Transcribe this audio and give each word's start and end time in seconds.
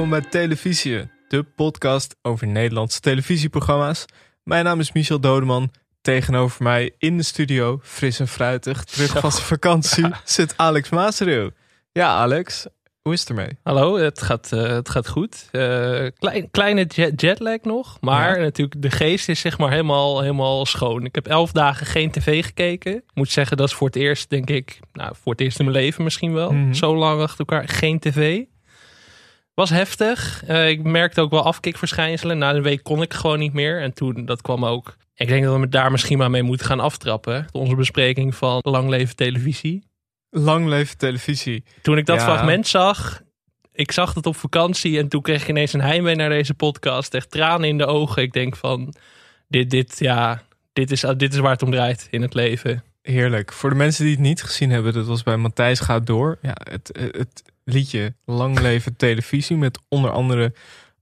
Welkom 0.00 0.20
bij 0.20 0.30
Televisie, 0.30 1.10
de 1.28 1.42
podcast 1.42 2.16
over 2.22 2.46
Nederlandse 2.46 3.00
televisieprogramma's. 3.00 4.04
Mijn 4.42 4.64
naam 4.64 4.80
is 4.80 4.92
Michel 4.92 5.20
Dodeman. 5.20 5.70
Tegenover 6.00 6.62
mij 6.62 6.94
in 6.98 7.16
de 7.16 7.22
studio, 7.22 7.80
fris 7.82 8.20
en 8.20 8.28
fruitig, 8.28 8.84
terug 8.84 9.18
van 9.18 9.32
zijn 9.32 9.44
vakantie, 9.44 10.06
zit 10.24 10.54
Alex 10.56 10.88
Maasreel. 10.88 11.50
Ja, 11.92 12.08
Alex, 12.08 12.66
hoe 13.02 13.12
is 13.12 13.20
het 13.20 13.28
ermee? 13.28 13.58
Hallo, 13.62 13.96
het 13.96 14.22
gaat, 14.22 14.52
eh, 14.52 14.62
het 14.62 14.88
gaat 14.88 15.08
goed. 15.08 15.48
Eh, 15.52 16.06
klein, 16.18 16.50
kleine 16.50 16.84
jet, 16.84 17.20
jetlag 17.20 17.60
nog, 17.62 17.96
maar 18.00 18.36
Ja. 18.36 18.42
natuurlijk 18.42 18.82
de 18.82 18.90
geest 18.90 19.28
is 19.28 19.40
zeg 19.40 19.58
maar 19.58 19.70
helemaal, 19.70 20.20
helemaal 20.20 20.66
schoon. 20.66 21.04
Ik 21.04 21.14
heb 21.14 21.26
elf 21.26 21.52
dagen 21.52 21.86
geen 21.86 22.10
tv 22.10 22.44
gekeken. 22.44 22.94
Ik 22.94 23.02
moet 23.14 23.30
zeggen, 23.30 23.56
dat 23.56 23.68
is 23.68 23.74
voor 23.74 23.86
het 23.86 23.96
eerst, 23.96 24.30
denk 24.30 24.50
ik, 24.50 24.80
nou, 24.92 25.14
voor 25.22 25.32
het 25.32 25.40
eerst 25.40 25.58
in 25.58 25.64
mijn 25.64 25.76
leven 25.76 26.04
misschien 26.04 26.32
wel. 26.32 26.52
Mhm. 26.52 26.72
Zo 26.72 26.96
lang 26.96 27.20
achter 27.20 27.38
elkaar 27.38 27.68
geen 27.68 27.98
tv. 27.98 28.42
Was 29.60 29.70
heftig. 29.70 30.42
Eh, 30.46 30.68
ik 30.68 30.82
merkte 30.82 31.20
ook 31.20 31.30
wel 31.30 31.44
afkikverschijnselen. 31.44 32.38
Na 32.38 32.54
een 32.54 32.62
week 32.62 32.82
kon 32.82 33.02
ik 33.02 33.14
gewoon 33.14 33.38
niet 33.38 33.52
meer. 33.52 33.80
En 33.80 33.92
toen, 33.92 34.24
dat 34.24 34.42
kwam 34.42 34.64
ook. 34.64 34.96
Ik 35.14 35.28
denk 35.28 35.44
dat 35.44 35.60
we 35.60 35.68
daar 35.68 35.90
misschien 35.90 36.18
maar 36.18 36.30
mee 36.30 36.42
moeten 36.42 36.66
gaan 36.66 36.80
aftrappen. 36.80 37.46
Onze 37.52 37.74
bespreking 37.74 38.34
van 38.34 38.58
Lang 38.62 38.88
Leven 38.88 39.16
Televisie. 39.16 39.84
Lang 40.30 40.66
leven 40.66 40.98
televisie. 40.98 41.64
Toen 41.82 41.98
ik 41.98 42.06
dat 42.06 42.20
Ja. 42.20 42.24
fragment 42.24 42.66
zag, 42.66 43.22
ik 43.72 43.92
zag 43.92 44.14
het 44.14 44.26
op 44.26 44.36
vakantie 44.36 44.98
en 44.98 45.08
toen 45.08 45.22
kreeg 45.22 45.42
ik 45.42 45.48
ineens 45.48 45.72
een 45.72 45.80
heimwee 45.80 46.14
naar 46.14 46.28
deze 46.28 46.54
podcast. 46.54 47.14
Echt 47.14 47.30
tranen 47.30 47.68
in 47.68 47.78
de 47.78 47.86
ogen. 47.86 48.22
Ik 48.22 48.32
denk 48.32 48.56
van, 48.56 48.94
dit, 49.48 49.70
dit, 49.70 49.98
ja, 49.98 50.42
dit 50.72 50.90
is, 50.90 51.04
dit 51.16 51.32
is 51.32 51.38
waar 51.38 51.52
het 51.52 51.62
om 51.62 51.70
draait 51.70 52.08
in 52.10 52.22
het 52.22 52.34
leven. 52.34 52.82
Heerlijk. 53.02 53.52
Voor 53.52 53.70
de 53.70 53.76
mensen 53.76 54.04
die 54.04 54.14
het 54.14 54.22
niet 54.22 54.42
gezien 54.42 54.70
hebben, 54.70 54.92
dat 54.92 55.06
was 55.06 55.22
bij 55.22 55.36
Matthijs 55.36 55.80
gaat 55.80 56.06
door. 56.06 56.38
Ja, 56.42 56.56
het, 56.70 56.90
het 57.12 57.42
liedje 57.72 58.14
Lang 58.24 58.60
leven 58.60 58.96
televisie 58.96 59.56
met 59.56 59.80
onder 59.88 60.10
andere 60.10 60.52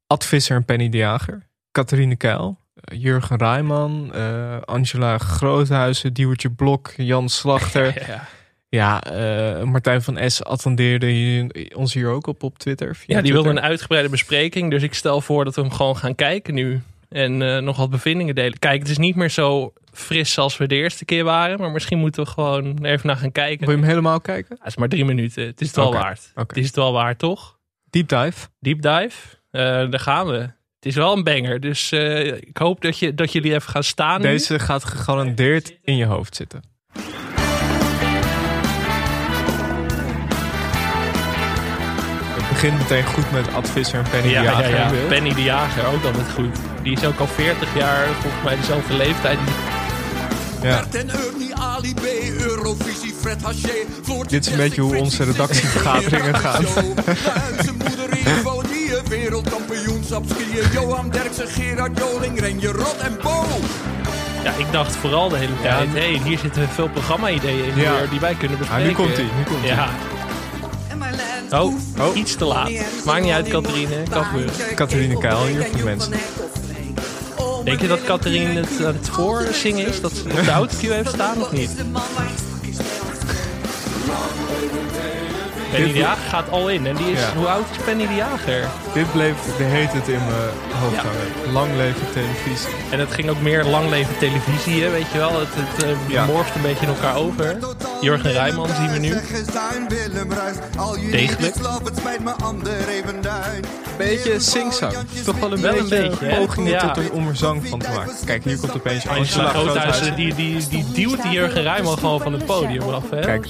Ad 0.07 0.25
Visser 0.25 0.57
en 0.57 0.65
Penny 0.65 0.89
de 0.89 0.97
Jager. 0.97 1.47
Catharine 1.73 2.17
Keil, 2.17 2.59
eh, 2.75 3.03
Jurgen 3.03 3.37
Rijman, 3.37 4.15
eh, 4.15 4.61
Angela 4.65 5.19
Groothuizen, 5.19 6.13
Diewertje 6.13 6.51
Blok, 6.51 6.93
Jan 6.97 7.29
Slachter. 7.29 7.95
Ja, 8.09 8.29
Ja, 8.71 9.03
eh, 9.03 9.63
Martijn 9.63 10.03
van 10.03 10.31
S 10.31 10.43
attendeerde 10.43 11.07
hier, 11.07 11.71
ons 11.75 11.95
hier 11.95 12.09
ook 12.09 12.27
op 12.27 12.43
op 12.43 12.59
Twitter. 12.59 12.99
ja 13.07 13.21
die 13.21 13.33
wilde 13.33 13.49
een 13.49 13.61
uitgebreide 13.61 14.09
bespreking. 14.09 14.71
Dus 14.71 14.83
ik 14.83 14.95
stel 14.95 15.21
voor 15.21 15.45
dat 15.45 15.55
we 15.55 15.61
hem 15.61 15.73
gewoon 15.73 15.97
gaan 15.97 16.15
kijken 16.15 16.55
nu. 16.55 16.81
En 17.09 17.43
eh, 17.43 17.63
nog 17.63 17.77
wat 17.77 17.91
bevindingen 17.91 18.35
delen. 18.35 18.59
Kijk, 18.59 18.81
het 18.81 18.89
is 18.89 18.99
niet 18.99 19.17
meer 19.17 19.31
zo 19.31 19.73
fris 19.93 20.39
als 20.39 20.57
we 20.57 20.67
de 20.67 20.75
eerste 20.75 21.05
keer 21.05 21.25
waren. 21.25 21.61
Maar 21.61 21.71
misschien 21.71 21.99
moeten 21.99 22.25
we 22.25 22.31
gewoon 22.31 22.85
even 22.85 23.07
naar 23.07 23.17
gaan 23.17 23.33
kijken. 23.33 23.67
Wil 23.67 23.75
je 23.75 23.81
hem 23.81 23.89
helemaal 23.89 24.21
kijken? 24.21 24.57
Het 24.59 24.67
is 24.67 24.77
maar 24.77 24.89
drie 24.89 25.05
minuten. 25.05 25.47
Het 25.47 25.61
is 25.61 25.67
het 25.67 25.77
wel 25.77 25.93
waard. 25.93 26.33
Het 26.35 26.57
is 26.57 26.67
het 26.67 26.77
wel 26.77 26.93
waard, 26.93 27.19
toch? 27.19 27.59
Deep 27.91 28.09
dive. 28.09 28.49
Deep 28.61 28.83
dive. 28.83 29.37
Eh, 29.51 29.63
daar 29.63 30.01
gaan 30.01 30.27
we. 30.27 30.39
Het 30.79 30.87
is 30.87 30.95
wel 30.95 31.17
een 31.17 31.25
banger. 31.25 31.61
Dus 31.61 31.93
eh, 31.93 32.27
ik 32.27 32.57
hoop 32.57 32.81
dat, 32.81 32.99
je, 32.99 33.15
dat 33.15 33.33
jullie 33.33 33.55
even 33.55 33.71
gaan 33.71 33.85
staan. 33.85 34.21
nu. 34.21 34.27
Deze 34.27 34.59
gaat 34.59 34.85
gegarandeerd 34.85 35.79
in 35.83 35.97
je 35.97 36.05
hoofd 36.05 36.37
zitten. 36.37 36.63
Begint 42.61 42.79
meteen 42.79 43.05
goed 43.05 43.31
met 43.33 43.55
Ad 43.55 43.71
Visser 43.71 43.99
en 43.99 44.05
Penny 44.11 44.29
Ja, 44.31 44.41
de 44.41 44.47
ja, 44.47 44.53
Jager. 44.61 44.77
ja. 44.79 44.91
beeld. 44.91 45.09
Penny 45.09 45.35
de 45.35 45.43
Jager 45.43 45.87
ook 45.87 46.05
altijd 46.05 46.27
goed. 46.35 46.57
Die 46.83 46.93
is 46.93 47.05
ook 47.05 47.19
al 47.19 47.27
40 47.27 47.69
jaar, 47.77 48.07
volgens 48.21 48.43
mij 48.45 48.57
dezelfde 48.57 48.95
leeftijd. 48.95 49.39
Ja. 50.63 50.69
Bert 50.81 50.95
en 50.95 51.11
Ernie, 51.11 51.55
Ali 51.55 51.95
B, 51.95 52.03
Eurovisie, 52.41 53.15
Fred 53.21 53.43
Haché. 53.43 53.73
Floortje 54.03 54.37
Dit 54.37 54.47
is 54.47 54.53
een 54.53 54.59
beetje 54.59 54.81
hoe 54.81 54.97
onze 54.97 55.25
redactievergaderingen 55.25 56.35
gaan. 56.35 56.65
Zijn 57.65 57.77
moeder 57.77 58.19
Ivonie, 58.19 58.91
wereldkampioenschap 59.09 60.25
skiën. 60.29 60.65
Johan 60.73 61.11
Derksen, 61.11 61.49
Gerard 61.49 61.99
Joling, 61.99 62.41
Renje 62.41 62.69
Rot 62.73 62.97
en 63.01 63.19
Bo. 63.23 63.45
Ja, 64.45 64.53
ik 64.57 64.67
dacht 64.73 64.97
vooral 64.97 65.29
de 65.29 65.37
hele 65.37 65.53
tijd, 65.63 65.89
Ja. 65.93 65.99
hey, 65.99 66.21
hier 66.25 66.39
zitten 66.39 66.69
veel 66.69 66.89
programma-ideeën 66.89 67.65
in 67.65 67.81
Ja. 67.81 67.93
die 68.11 68.21
wij 68.21 68.35
kunnen 68.35 68.57
Ah, 68.57 68.63
bespreken. 68.63 68.89
nu 68.89 68.95
komt 68.95 69.17
hij, 69.17 69.25
nu 69.37 69.43
komt 69.45 69.61
hij. 69.61 69.69
Ja. 69.69 69.89
Oh, 71.53 71.75
Oh. 71.99 72.17
iets 72.17 72.35
te 72.37 72.45
laat. 72.45 72.71
Maakt 73.05 73.23
niet 73.23 73.33
uit, 73.33 73.49
Catharine. 73.49 74.03
Kan 74.11 74.25
gebeuren. 74.25 74.55
Catharine 74.75 75.19
Keil 75.19 75.47
hier 75.47 75.65
voor 75.65 75.77
de 75.77 75.85
mensen. 75.85 76.13
Denk 77.65 77.81
je 77.81 77.87
dat 77.87 78.05
Catharine 78.05 78.61
het 78.61 78.85
aan 78.85 78.95
het 78.95 79.09
voorzingen 79.09 79.87
is? 79.87 80.01
Dat 80.01 80.13
ze 80.13 80.23
op 80.39 80.45
de 80.45 80.51
autocue 80.51 80.93
heeft 80.93 81.09
staan 81.09 81.41
of 81.41 81.53
niet? 81.53 81.71
Penny 85.71 85.93
de 85.93 85.99
Jager 85.99 86.29
gaat 86.29 86.51
al 86.51 86.69
in. 86.71 86.87
En 86.87 86.97
die 86.97 87.11
is, 87.13 87.21
Ja. 87.21 87.33
hoe 87.37 87.47
oud 87.47 87.65
is 87.71 87.85
Penny 87.85 88.07
de 88.07 88.15
Jager? 88.15 88.69
Dit 88.95 89.13
bleef 89.13 89.35
de 89.57 89.65
heet 89.65 89.93
het 89.93 90.09
in 90.09 90.19
mijn 90.29 90.51
hoofd 90.81 90.97
hangen. 90.97 91.53
Lang 91.53 91.77
leven 91.77 92.07
televisie. 92.13 92.69
En 92.91 92.99
het 92.99 93.13
ging 93.13 93.29
ook 93.31 93.41
meer 93.41 93.65
lang 93.65 93.89
leven 93.91 94.19
televisie, 94.19 94.83
hè, 94.83 94.91
weet 94.91 95.11
je 95.13 95.19
wel. 95.19 95.39
Het, 95.41 95.49
het 95.53 95.85
eh, 95.85 95.91
Ja. 96.09 96.25
morft 96.25 96.55
een 96.55 96.63
beetje 96.63 96.87
in 96.87 96.93
elkaar 96.93 97.17
over. 97.17 97.59
Jurgen 98.01 98.33
Rijman 98.33 98.69
zien 98.77 98.91
we 98.93 98.99
nu. 98.99 99.15
Degelijk. 101.11 101.55
Beetje 103.97 104.41
singzang. 104.41 104.93
Toch 105.25 105.39
wel 105.39 105.53
een 105.53 105.61
Wel 105.61 105.79
een 105.79 105.89
beetje, 105.89 106.27
hè? 106.27 106.37
pogingen 106.39 106.71
Ja. 106.73 106.91
tot 106.93 107.05
er 107.05 107.13
om 107.13 107.29
er 107.29 107.37
zang 107.37 107.67
van 107.69 107.79
te 107.79 107.89
maken. 107.97 108.15
Kijk, 108.25 108.45
hier 108.45 108.59
komt 108.59 108.75
opeens 108.75 109.07
Angela 109.09 109.49
Groothuizen. 109.49 110.17
die, 110.17 110.35
die, 110.35 110.69
die 110.69 110.85
duwt 110.93 111.23
die 111.23 111.31
Jurgen 111.33 111.63
Rijman 111.63 111.99
gewoon 111.99 112.21
van 112.21 112.33
het 112.33 112.47
podium 112.47 112.83
af, 112.89 113.11
hè. 113.11 113.21
Kijk, 113.21 113.47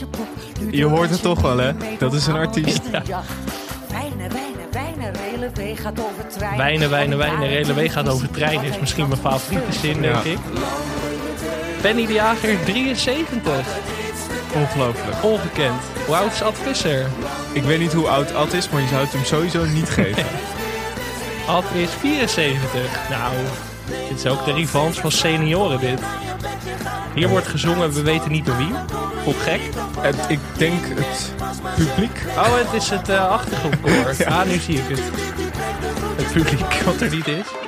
je 0.71 0.85
hoort 0.85 1.11
het 1.11 1.23
toch 1.23 1.41
wel 1.41 1.59
hè? 1.59 1.73
Dat 1.99 2.08
is 2.15 2.27
een 2.27 2.35
artiest. 2.37 2.81
Wijnen, 2.91 4.33
wijnen, 4.33 4.67
wijnen, 4.73 5.13
Relevee 5.31 5.77
gaat 5.77 6.01
over 6.01 6.27
treinen. 6.29 6.59
Wijnen, 6.59 6.91
wijnen, 6.91 7.19
wijnen, 7.19 7.49
Relewee 7.49 7.89
gaat 7.89 8.09
over 8.09 8.31
treinen. 8.31 8.65
Is 8.65 8.79
misschien 8.81 9.09
mijn 9.09 9.21
favoriete 9.21 9.73
zin, 9.73 10.01
denk 10.03 10.25
Ja. 10.25 10.31
ik. 10.31 10.39
Penny 11.81 12.07
de 12.07 12.13
Jager, 12.13 12.65
73. 12.65 13.53
Ongelooflijk. 14.55 15.17
Ongekend. 15.23 15.81
Hoe 16.07 16.17
oud 16.17 16.33
is 16.33 16.43
Ad 16.43 16.55
Visser? 16.63 17.07
Ik 17.53 17.63
weet 17.63 17.79
niet 17.79 17.93
hoe 17.93 18.09
oud 18.09 18.35
Ad 18.35 18.53
is, 18.53 18.69
maar 18.69 18.81
je 18.81 18.89
zou 18.89 19.01
het 19.01 19.13
hem 19.13 19.25
sowieso 19.25 19.65
niet 19.65 19.89
geven. 19.99 20.25
Ad 21.47 21.65
is 21.75 21.91
74. 22.01 23.09
Nou, 23.11 23.33
dit 24.09 24.25
is 24.25 24.27
ook 24.27 24.45
de 24.45 24.53
revanche 24.53 25.01
van 25.01 25.11
senioren 25.11 25.81
dit. 25.81 26.01
Hier 27.15 27.29
wordt 27.29 27.47
gezongen, 27.47 27.93
we 27.93 28.03
weten 28.03 28.31
niet 28.31 28.47
door 28.47 28.57
wie. 28.57 28.73
Hoe 29.25 29.35
gek. 29.35 29.61
Het, 30.01 30.17
ik 30.29 30.41
denk 30.57 30.85
het 30.87 31.33
publiek. 31.77 32.25
Oh, 32.37 32.55
het 32.55 32.83
is 32.83 32.91
het 32.91 33.09
eh 33.09 33.29
achtergrondkoor. 33.31 34.15
Ah, 34.29 34.47
nu 34.47 34.59
zie 34.59 34.77
ik 34.77 34.89
het. 34.89 35.03
Het 36.17 36.33
publiek 36.33 36.75
wat 36.87 37.01
er 37.01 37.11
niet 37.11 37.27
is. 37.27 37.68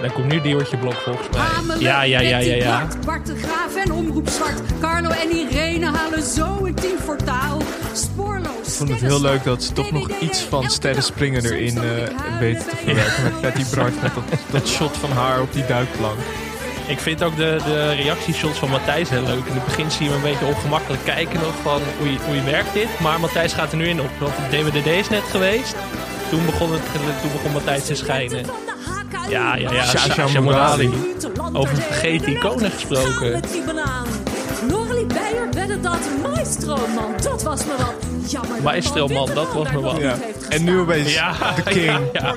Dan 0.00 0.12
komt 0.12 0.32
nu 0.32 0.40
Diewertje 0.40 0.76
Blok 0.76 0.94
volgens 0.94 1.28
mij. 1.30 1.40
Hamelen, 1.40 1.80
Ja, 1.80 2.02
ja, 2.02 2.20
ja, 2.20 2.38
ja, 2.38 2.54
ja. 2.54 2.78
Bart, 2.78 3.04
Bart 3.06 3.26
de 3.26 3.36
Graaf 3.36 3.76
en 3.84 3.92
Omroep 3.92 4.28
Zwart. 4.28 4.60
Carlo 4.80 5.10
en 5.10 5.30
Irene 5.30 5.86
halen 5.86 6.22
zo 6.22 6.64
een 6.64 6.74
team 6.74 6.98
voor 6.98 7.16
taal. 7.16 7.62
Spoorloos. 7.92 8.66
Ik 8.66 8.72
vond 8.72 8.88
het 8.88 9.00
heel 9.00 9.20
leuk 9.20 9.44
dat 9.44 9.62
ze 9.62 9.72
toch 9.72 9.90
nog 9.90 10.08
iets 10.20 10.40
van 10.40 10.70
sterren 10.70 11.02
springen 11.02 11.44
erin 11.44 11.76
eh 11.76 12.38
weten 12.38 12.68
te 12.68 12.76
verwerken. 12.76 13.22
Met 13.22 13.40
Patty 13.40 13.76
Bart, 13.76 14.02
met 14.02 14.14
dat, 14.14 14.24
dat 14.50 14.68
shot 14.68 14.96
van 14.96 15.10
haar 15.10 15.40
op 15.40 15.52
die 15.52 15.66
duikplank. 15.66 16.18
Ik 16.86 16.98
vind 16.98 17.22
ook 17.22 17.36
de, 17.36 17.60
de 17.64 17.92
reactieshots 17.92 18.58
van 18.58 18.70
Matthijs 18.70 19.10
heel 19.10 19.22
leuk. 19.22 19.44
In 19.46 19.54
het 19.54 19.64
begin 19.64 19.90
zie 19.90 20.04
je 20.04 20.10
hem 20.10 20.24
een 20.24 20.30
beetje 20.30 20.46
ongemakkelijk 20.46 21.04
kijken 21.04 21.40
nog 21.40 21.54
van 21.62 21.80
hoe 21.98 22.12
je, 22.12 22.18
hoe 22.26 22.50
werkt 22.50 22.74
dit. 22.74 23.00
Maar 23.00 23.20
Matthijs 23.20 23.52
gaat 23.52 23.70
er 23.70 23.76
nu 23.76 23.88
in 23.88 24.00
op. 24.00 24.10
Want 24.18 24.32
de 24.50 24.56
DWDD 24.56 24.86
is 24.86 25.08
net 25.08 25.22
geweest. 25.30 25.76
Toen 26.30 26.46
begon, 26.46 26.72
het, 26.72 26.82
toen 27.22 27.32
begon 27.32 27.52
Matthijs 27.52 27.84
te 27.84 27.94
schijnen. 27.94 28.44
Ja, 29.28 29.56
ja, 29.56 29.72
ja. 29.72 29.84
Sasha 29.84 30.14
Sasha 30.14 30.40
Morali. 30.40 30.90
Over 31.52 31.76
vergeten 31.76 32.32
iconen 32.32 32.70
gesproken. 32.70 33.40
Norlie 34.68 35.06
Beijer 35.06 35.48
wedde 35.52 35.80
dat 35.80 35.98
Maestro, 36.22 36.76
man. 36.94 37.12
Dat 37.22 37.42
was 37.42 37.64
me 37.64 37.72
wat. 37.78 37.94
Jammer 38.30 38.54
dat 38.54 38.62
Maestro, 38.62 39.08
man, 39.08 39.28
dat 39.34 39.52
was 39.52 39.70
me 39.72 39.80
wat. 39.80 39.96
Ja. 39.96 40.14
En 40.48 40.64
nu 40.64 40.78
opeens 40.78 41.14
Ja, 41.14 41.32
de 41.56 41.62
king, 41.62 41.98
ja, 42.12 42.20
ja. 42.22 42.34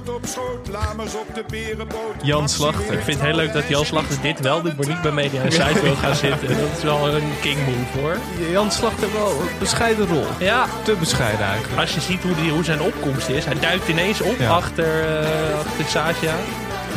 Jan 2.21 2.49
Slachter. 2.49 2.93
Ik 2.93 3.03
vind 3.03 3.17
het 3.17 3.25
heel 3.27 3.35
leuk 3.35 3.53
dat 3.53 3.67
Jan 3.67 3.85
Slachter 3.85 4.17
dit 4.21 4.39
wel 4.39 4.61
doet, 4.61 4.77
maar 4.77 4.87
niet 4.87 5.01
bij 5.01 5.11
Media 5.11 5.41
Insight 5.41 5.81
wil 5.81 5.95
gaan 5.95 6.15
zitten. 6.15 6.47
Dat 6.59 6.77
is 6.77 6.83
wel 6.83 7.07
een 7.07 7.31
king 7.41 7.57
move 7.65 7.99
hoor. 8.01 8.17
Jan 8.51 8.71
Slachter 8.71 9.07
wel 9.13 9.29
een 9.31 9.47
bescheiden 9.59 10.07
rol. 10.07 10.25
Ja, 10.39 10.65
Te 10.83 10.95
bescheiden 10.99 11.45
eigenlijk. 11.45 11.81
als 11.81 11.93
je 11.93 11.99
ziet 12.01 12.21
hoe, 12.23 12.35
die, 12.35 12.51
hoe 12.51 12.63
zijn 12.63 12.81
opkomst 12.81 13.27
is. 13.29 13.45
Hij 13.45 13.59
duikt 13.59 13.87
ineens 13.87 14.21
op 14.21 14.35
Ja. 14.39 14.49
achter, 14.49 14.85
eh 14.85 15.59
achter 15.59 15.85
Sasha. 15.87 16.35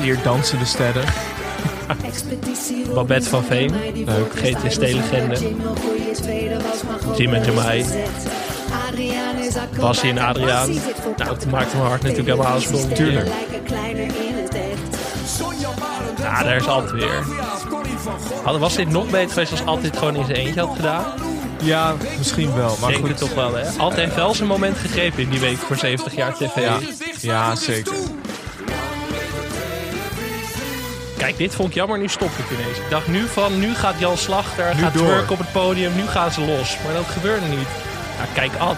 Hier 0.00 0.18
dansen 0.22 0.58
de 0.58 0.64
sterren. 0.64 1.04
Babette 2.94 3.28
van 3.28 3.44
Veen. 3.44 3.74
Leuk. 4.04 4.32
GTST-legende. 4.34 5.36
Jim 7.16 7.34
en 7.34 7.44
Jamai. 7.44 7.84
Bassie 9.80 10.10
en 10.10 10.18
Adriaan. 10.18 10.70
Nou, 11.16 11.34
het 11.34 11.50
maakt 11.50 11.72
mijn 11.72 11.86
hart 11.86 12.02
natuurlijk 12.02 12.28
helemaal 12.28 12.60
sprong. 12.60 12.94
Tuurlijk. 12.94 13.28
Ja, 16.18 16.42
daar 16.42 16.56
is 16.56 16.66
altijd 16.66 16.92
weer. 16.92 17.24
Hadden, 18.42 18.60
was 18.60 18.74
dit 18.74 18.88
nog 18.88 19.10
beter 19.10 19.28
geweest 19.28 19.50
als 19.50 19.64
altijd 19.64 19.96
gewoon 19.96 20.16
in 20.16 20.24
zijn 20.24 20.36
eentje 20.36 20.60
had 20.60 20.76
gedaan? 20.76 21.04
Ja, 21.62 21.94
misschien 22.18 22.54
wel. 22.54 22.76
Maar 22.80 22.88
Denk 22.90 23.00
goed. 23.00 23.08
het 23.08 23.18
toch 23.18 23.34
wel, 23.34 23.54
hè? 23.54 23.64
Altijd 23.78 24.14
wel 24.14 24.34
zijn 24.34 24.48
moment 24.48 24.76
gegrepen 24.78 25.22
in 25.22 25.30
die 25.30 25.40
week 25.40 25.56
voor 25.58 25.76
70 25.76 26.14
jaar 26.14 26.34
tv. 26.34 26.56
Ja. 26.56 26.78
Ja, 27.20 27.54
zeker. 27.54 27.94
Kijk, 31.24 31.36
dit 31.36 31.54
vond 31.54 31.68
ik 31.68 31.74
jammer, 31.74 31.98
nu 31.98 32.08
stop 32.08 32.30
ik 32.30 32.58
ineens. 32.58 32.78
Ik 32.78 32.90
dacht 32.90 33.08
nu 33.08 33.26
van, 33.26 33.58
nu 33.58 33.74
gaat 33.74 33.98
Jan 33.98 34.16
Slachter, 34.16 34.74
Nu 34.74 34.80
gaat 34.80 34.94
door. 34.94 35.26
op 35.30 35.38
het 35.38 35.52
podium, 35.52 35.96
nu 35.96 36.06
gaan 36.06 36.32
ze 36.32 36.40
los. 36.40 36.76
Maar 36.84 36.92
dat 36.92 37.04
gebeurde 37.04 37.46
niet. 37.46 37.68
Ja, 38.18 38.24
kijk, 38.34 38.54
Ad. 38.54 38.76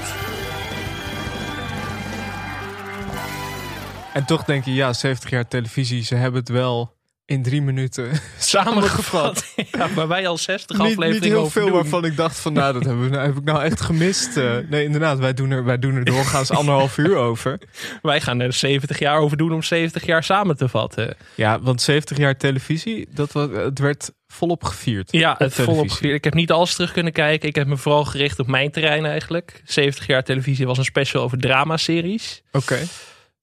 En 4.12 4.24
toch 4.24 4.44
denk 4.44 4.64
je, 4.64 4.74
ja, 4.74 4.92
70 4.92 5.30
jaar 5.30 5.48
televisie, 5.48 6.04
ze 6.04 6.14
hebben 6.14 6.40
het 6.40 6.48
wel 6.48 6.95
in 7.26 7.42
drie 7.42 7.62
minuten 7.62 8.10
Samengevat. 8.38 9.54
ja, 9.70 9.86
maar 9.94 10.08
wij 10.08 10.28
al 10.28 10.38
60 10.38 10.78
niet, 10.78 10.86
afleveringen 10.86 11.22
niet 11.22 11.32
heel 11.32 11.50
veel 11.50 11.66
doen. 11.66 11.74
waarvan 11.74 12.04
ik 12.04 12.16
dacht 12.16 12.38
van, 12.38 12.52
nou, 12.52 12.72
dat 12.72 12.84
hebben 12.84 13.04
we, 13.04 13.08
nou, 13.10 13.26
heb 13.26 13.36
ik 13.36 13.44
nou 13.44 13.62
echt 13.62 13.80
gemist. 13.80 14.36
Eh, 14.36 14.56
nee, 14.68 14.84
inderdaad, 14.84 15.18
wij 15.18 15.34
doen 15.34 15.50
er, 15.50 15.64
wij 15.64 15.78
doen 15.78 15.94
er 15.94 16.04
doorgaans 16.04 16.50
anderhalf 16.58 16.98
uur 16.98 17.16
over. 17.16 17.58
Wij 18.02 18.20
gaan 18.20 18.40
er 18.40 18.52
70 18.52 18.98
jaar 18.98 19.18
over 19.18 19.36
doen 19.36 19.52
om 19.52 19.62
70 19.62 20.06
jaar 20.06 20.24
samen 20.24 20.56
te 20.56 20.68
vatten. 20.68 21.16
Ja, 21.34 21.60
want 21.60 21.82
70 21.82 22.16
jaar 22.16 22.36
televisie, 22.36 23.08
dat 23.14 23.32
was, 23.32 23.48
het 23.50 23.78
werd 23.78 24.10
volop 24.26 24.64
gevierd. 24.64 25.12
Ja, 25.12 25.34
het 25.38 25.54
volop 25.54 25.90
gevierd. 25.90 26.14
Ik 26.14 26.24
heb 26.24 26.34
niet 26.34 26.50
alles 26.50 26.74
terug 26.74 26.92
kunnen 26.92 27.12
kijken. 27.12 27.48
Ik 27.48 27.54
heb 27.54 27.66
me 27.66 27.76
vooral 27.76 28.04
gericht 28.04 28.38
op 28.38 28.46
mijn 28.46 28.70
terrein 28.70 29.04
eigenlijk. 29.04 29.62
70 29.64 30.06
jaar 30.06 30.24
televisie 30.24 30.66
was 30.66 30.78
een 30.78 30.84
special 30.84 31.22
over 31.22 31.38
dramaseries. 31.38 32.42
Oké. 32.52 32.78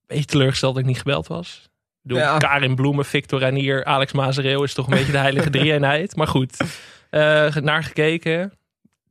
Beetje 0.08 0.26
teleurgesteld 0.26 0.74
dat 0.74 0.84
ik 0.84 0.90
niet 0.90 0.98
gebeld 0.98 1.28
was. 1.28 1.72
Bedoel, 2.04 2.18
Ja. 2.22 2.38
Karin 2.38 2.76
Bloemen, 2.76 3.06
Victor 3.06 3.40
Ranier, 3.40 3.86
Alex 3.86 4.12
Mazereel 4.12 4.64
is 4.64 4.74
toch 4.74 4.86
een 4.88 4.98
beetje 4.98 5.12
de 5.12 5.18
heilige 5.18 5.50
drie-eenheid. 5.60 6.16
Maar 6.16 6.28
goed, 6.28 6.58
eh, 7.10 7.56
naar 7.56 7.84
gekeken. 7.84 8.54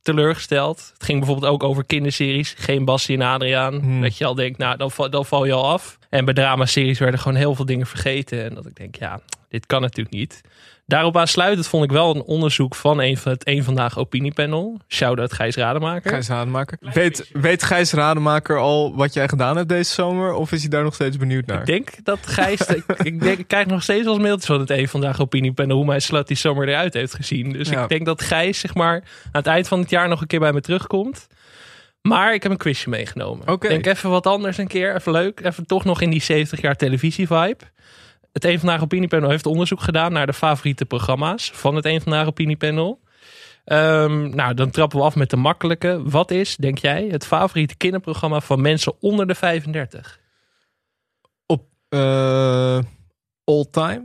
Teleurgesteld. 0.03 0.91
Het 0.93 1.05
ging 1.05 1.19
bijvoorbeeld 1.19 1.53
ook 1.53 1.62
over 1.62 1.85
kinderseries. 1.85 2.55
Geen 2.59 2.85
Bassie 2.85 3.17
en 3.17 3.23
Adriaan. 3.27 3.75
Hmm. 3.75 4.03
Dat 4.03 4.17
je 4.19 4.25
al 4.25 4.35
denkt, 4.35 4.59
nou, 4.59 4.77
dan, 4.77 4.91
dan 5.11 5.25
val 5.25 5.44
je 5.44 5.53
al 5.53 5.69
af. 5.71 5.99
En 6.11 6.25
bij 6.25 6.35
dramaseries 6.35 6.99
werden 6.99 7.21
gewoon 7.21 7.39
heel 7.39 7.55
veel 7.55 7.65
dingen 7.65 7.87
vergeten. 7.87 8.44
En 8.44 8.55
dat 8.55 8.67
ik 8.67 8.75
denk, 8.77 8.97
ja, 8.97 9.21
dit 9.52 9.66
kan 9.66 9.81
natuurlijk 9.81 10.14
niet. 10.16 10.40
Daarop 10.87 11.16
aansluitend 11.16 11.66
vond 11.66 11.84
ik 11.84 11.90
wel 11.90 12.14
een 12.14 12.22
onderzoek 12.22 12.75
van 12.75 13.00
een 13.00 13.16
van 13.16 13.32
het 13.32 13.46
Eén 13.49 13.64
Vandaag 13.64 13.99
opiniepanel. 13.99 14.81
Shout-out 14.88 15.32
Gijs 15.32 15.56
Rademaker. 15.56 16.10
Gijs 16.10 16.28
Rademaker. 16.28 16.78
Weet, 16.81 17.31
weet 17.32 17.62
Gijs 17.62 17.93
Rademaker 17.93 18.58
al 18.58 18.96
wat 18.96 19.14
jij 19.14 19.28
gedaan 19.28 19.56
hebt 19.56 19.69
deze 19.69 19.93
zomer? 19.93 20.32
Of 20.32 20.52
is 20.52 20.60
hij 20.60 20.69
daar 20.70 20.82
nog 20.82 20.94
steeds 20.94 21.16
benieuwd 21.16 21.46
naar? 21.46 21.60
Ik 21.60 21.66
denk 21.66 21.90
dat 22.02 22.19
Gijs... 22.26 22.60
ik, 22.60 22.84
ik, 23.02 23.20
denk, 23.20 23.38
ik 23.38 23.49
krijg 23.49 23.66
nog 23.66 23.82
steeds 23.82 24.04
wel 24.04 24.12
eens 24.12 24.22
mailtjes 24.22 24.46
van 24.46 24.60
het 24.60 24.70
Eén 24.70 24.88
Vandaag 24.88 25.20
opiniepanel... 25.20 25.76
hoe 25.76 25.87
mijn 25.87 26.02
Slutty 26.02 26.34
Summer 26.34 26.69
eruit 26.69 26.94
heeft 26.94 27.14
gezien. 27.14 27.52
Dus 27.52 27.69
Ja. 27.69 27.82
ik 27.82 27.88
denk 27.88 28.06
dat 28.06 28.22
Gijs 28.22 28.58
zeg 28.60 28.75
maar, 28.75 28.94
aan 29.25 29.31
het 29.32 29.46
eind 29.46 29.69
van 29.69 29.81
het 29.81 29.90
jaar 29.90 30.08
nog 30.08 30.20
een 30.20 30.26
keer 30.26 30.40
bij 30.40 30.52
me 30.52 30.60
terugkomt. 30.60 31.26
Maar 32.02 32.34
ik 32.34 32.43
heb 32.43 32.52
een 32.52 32.58
quizje 32.58 32.90
meegenomen. 32.90 33.49
Oké. 33.49 33.66
Ik 33.66 33.82
denk 33.82 33.96
even 33.96 34.10
wat 34.10 34.26
anders 34.26 34.58
een 34.58 34.66
keer. 34.66 34.94
Even 34.94 35.12
leuk. 35.12 35.40
Even 35.44 35.66
toch 35.66 35.84
nog 35.84 36.00
in 36.00 36.10
die 36.10 36.22
70 36.22 36.60
jaar 36.60 36.76
televisie 36.76 37.26
vibe. 37.26 37.64
Het 38.32 38.44
Eén 38.44 38.58
Vandaag 38.58 38.82
opiniepanel 38.82 39.31
heeft 39.31 39.46
onderzoek 39.46 39.81
gedaan... 39.81 40.12
naar 40.12 40.26
de 40.26 40.32
favoriete 40.32 40.84
programma's 40.84 41.50
van 41.55 41.75
het 41.75 41.84
Eén 41.84 42.00
Vandaag 42.00 42.26
opiniepanel. 42.26 43.00
Ehm, 43.64 44.34
nou, 44.34 44.55
dan 44.55 44.70
trappen 44.70 44.99
we 44.99 45.05
af 45.05 45.14
met 45.14 45.31
de 45.31 45.37
makkelijke. 45.37 46.02
Wat 46.05 46.31
is, 46.31 46.56
denk 46.56 46.79
jij, 46.79 47.06
het 47.11 47.26
favoriete 47.26 47.76
kinderprogramma 47.76 48.40
van 48.40 48.61
mensen 48.61 48.94
onder 49.00 49.26
de 49.26 49.34
35? 49.34 50.20
Op 51.46 51.64
eh, 51.88 52.79
all 53.44 53.67
time? 53.70 54.05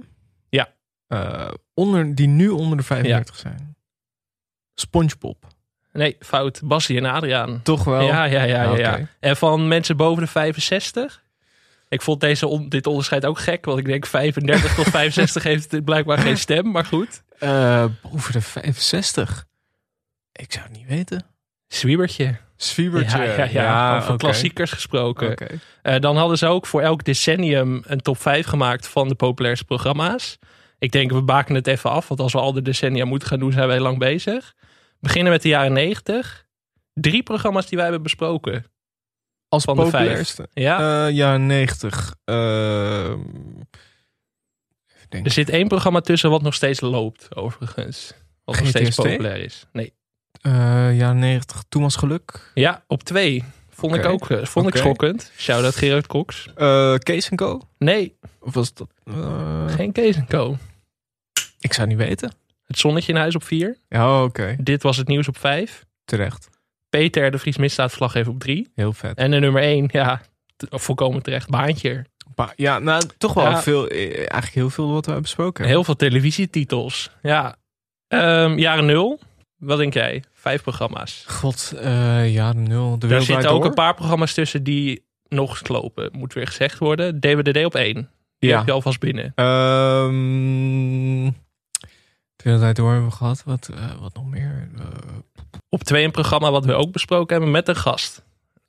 Ja. 0.50 0.74
Eh, 1.08 1.52
onder, 1.74 2.16
die 2.16 2.28
nu 2.28 2.50
onder 2.50 2.78
de 2.78 2.84
35 2.84 3.36
zijn. 3.36 3.76
Spongebob. 4.76 5.46
Nee, 5.92 6.16
fout. 6.20 6.62
Bassie 6.64 6.98
en 6.98 7.06
Adriaan. 7.06 7.62
Toch 7.64 7.84
wel? 7.84 8.02
Ja, 8.02 8.24
ja, 8.24 8.44
ja, 8.44 8.64
ja, 8.64 8.78
ja. 8.78 8.92
Oké. 8.92 9.08
En 9.20 9.38
van 9.38 9.68
mensen 9.68 9.98
boven 9.98 10.24
de 10.24 10.30
65? 10.30 11.24
Ik 11.90 12.02
vond 12.02 12.20
deze 12.22 12.48
on- 12.48 12.70
dit 12.70 12.88
onderscheid 12.88 13.26
ook 13.26 13.40
gek, 13.40 13.66
want 13.66 13.80
ik 13.80 13.86
denk 13.86 14.06
35 14.06 14.76
tot 14.76 14.86
65 15.00 15.44
heeft 15.44 15.84
blijkbaar 15.84 16.18
geen 16.18 16.38
stem, 16.38 16.72
maar 16.72 16.86
goed. 16.86 17.24
Eh, 17.40 17.86
boven 18.02 18.32
de 18.34 18.42
65? 18.42 19.46
Ik 20.32 20.52
zou 20.54 20.66
het 20.66 20.78
niet 20.78 20.88
weten. 20.88 21.26
Zwiebertje. 21.68 22.38
Zwiebertje. 22.56 23.18
Ja, 23.18 23.34
ja, 23.34 23.44
ja. 23.46 23.96
Over 23.98 24.10
oké. 24.10 24.18
klassiekers 24.18 24.72
gesproken. 24.72 25.60
Eh, 25.82 26.00
dan 26.00 26.18
hadden 26.18 26.38
ze 26.38 26.46
ook 26.48 26.66
voor 26.66 26.82
elk 26.82 27.04
decennium 27.04 27.82
een 27.86 28.02
top 28.02 28.18
5 28.22 28.46
gemaakt 28.46 28.88
van 28.88 29.08
de 29.08 29.16
populairste 29.16 29.66
programma's. 29.66 30.38
Ik 30.80 30.92
denk, 30.92 31.12
we 31.12 31.22
baken 31.22 31.56
het 31.56 31.68
even 31.68 31.90
af, 31.90 32.08
want 32.08 32.20
als 32.20 32.34
we 32.34 32.40
al 32.40 32.54
de 32.54 32.62
decennia 32.62 33.06
moeten 33.06 33.28
gaan 33.28 33.40
doen, 33.40 33.52
zijn 33.52 33.68
we 33.68 33.74
heel 33.74 33.82
lang 33.82 33.98
bezig. 33.98 34.54
We 34.60 34.98
beginnen 35.00 35.32
met 35.32 35.42
de 35.42 35.48
jaren 35.50 35.74
90. 35.74 36.46
Drie 36.94 37.24
programma's 37.24 37.66
die 37.66 37.76
wij 37.76 37.84
hebben 37.84 38.04
besproken. 38.04 38.66
Als 39.50 39.64
Van 39.64 39.76
de 39.78 39.88
vijf. 39.90 40.38
Ja, 40.54 41.08
Eh 41.08 41.14
jaren 41.16 41.46
90. 41.46 42.16
Eh, 42.24 42.36
even 42.36 43.20
denken. 45.10 45.24
er 45.24 45.32
zit 45.32 45.50
één 45.50 45.68
programma 45.68 46.02
tussen 46.02 46.30
wat 46.30 46.42
nog 46.42 46.54
steeds 46.54 46.82
loopt, 46.82 47.36
overigens. 47.36 48.14
Wat 48.44 48.60
nog 48.60 48.68
steeds 48.68 48.96
populair 48.96 49.38
is. 49.44 49.66
Nee. 49.72 49.94
Eh, 50.42 50.52
jaren 50.98 51.20
90. 51.20 51.64
Thomas 51.70 51.96
Geluk. 51.96 52.52
Ja, 52.54 52.84
op 52.88 53.04
twee. 53.04 53.44
Vond 53.70 53.96
ik 53.96 54.06
ook 54.06 54.30
eh, 54.30 54.46
vond 54.46 54.68
ik 54.68 54.76
schokkend. 54.76 55.32
Shout-out 55.38 55.76
Gerard 55.76 56.08
Cox. 56.08 56.50
Eh 56.56 56.96
Kees 56.96 57.30
Co. 57.36 57.62
Nee, 57.78 58.18
Of 58.40 58.54
was 58.54 58.74
dat? 58.74 58.90
eh, 59.04 59.68
geen 59.68 59.92
Kees 59.92 60.16
Co. 60.28 60.58
ik 61.60 61.74
zou 61.74 61.88
niet 61.88 61.98
weten. 61.98 62.32
Het 62.66 62.78
zonnetje 62.78 63.12
in 63.12 63.18
huis 63.18 63.36
op 63.36 63.44
vier. 63.44 63.78
Ja, 63.90 64.24
oké. 64.24 64.56
Dit 64.60 64.84
was 64.84 64.98
het 64.98 65.08
nieuws 65.08 65.28
op 65.28 65.38
vijf. 65.38 65.86
Terecht. 66.06 66.50
Peter 66.90 67.32
de 67.32 67.38
Vries 67.38 67.58
misdaadverslaggever 67.58 68.32
op 68.32 68.40
drie. 68.40 68.72
Heel 68.76 68.94
vet. 68.94 69.18
En 69.18 69.32
de 69.32 69.40
nummer 69.40 69.62
één, 69.62 69.90
ja, 69.92 70.22
volkomen 70.70 71.24
terecht, 71.24 71.50
Baantje. 71.50 72.06
Ja, 72.56 72.80
nou, 72.80 73.02
toch 73.18 73.34
wel 73.34 73.44
Ja. 73.44 73.62
veel. 73.62 73.88
eh, 73.88 74.18
Eigenlijk 74.18 74.54
heel 74.54 74.70
veel 74.70 74.86
wat 74.88 75.06
we 75.06 75.12
hebben 75.12 75.22
besproken. 75.22 75.66
Heel 75.66 75.84
veel 75.84 75.96
televisietitels. 75.96 77.10
Ja. 77.22 77.56
Ehm, 78.08 78.58
jaren 78.58 78.86
nul. 78.86 79.20
Wat 79.58 79.78
denk 79.78 79.94
jij? 79.94 80.24
Vijf 80.34 80.62
programma's. 80.62 81.24
God, 81.28 81.74
eh 81.82 82.34
jaren 82.34 82.64
nul. 82.64 83.00
De 83.00 83.08
Daar 83.08 83.22
zitten 83.22 83.50
ook 83.50 83.58
Door. 83.58 83.66
een 83.66 83.74
paar 83.74 83.94
programma's 83.94 84.34
tussen 84.34 84.64
die 84.64 85.06
nog 85.28 85.68
lopen, 85.68 86.10
moet 86.12 86.34
weer 86.34 86.48
gezegd 86.48 86.78
worden. 86.78 87.20
DWDD 87.20 87.66
op 87.66 87.76
één. 87.76 88.10
Die 88.40 88.50
Ja. 88.50 88.58
heb 88.58 88.66
je 88.66 88.72
alvast 88.72 89.00
binnen. 89.00 89.32
Ehm 89.36 91.26
de 92.54 92.58
Draait 92.58 92.76
door 92.76 92.92
hebben 92.92 93.10
we 93.10 93.16
gehad. 93.16 93.44
Wat, 93.46 93.70
eh, 93.76 94.00
wat 94.02 94.14
nog 94.14 94.26
meer? 94.26 94.70
Eh, 94.78 94.84
Op 95.70 95.84
twee 95.84 96.04
een 96.04 96.12
programma 96.12 96.52
wat 96.52 96.66
we 96.66 96.74
ook 96.74 96.92
besproken 96.92 97.36
hebben 97.36 97.52
met 97.52 97.68
een 97.68 97.76
gast. 97.76 98.24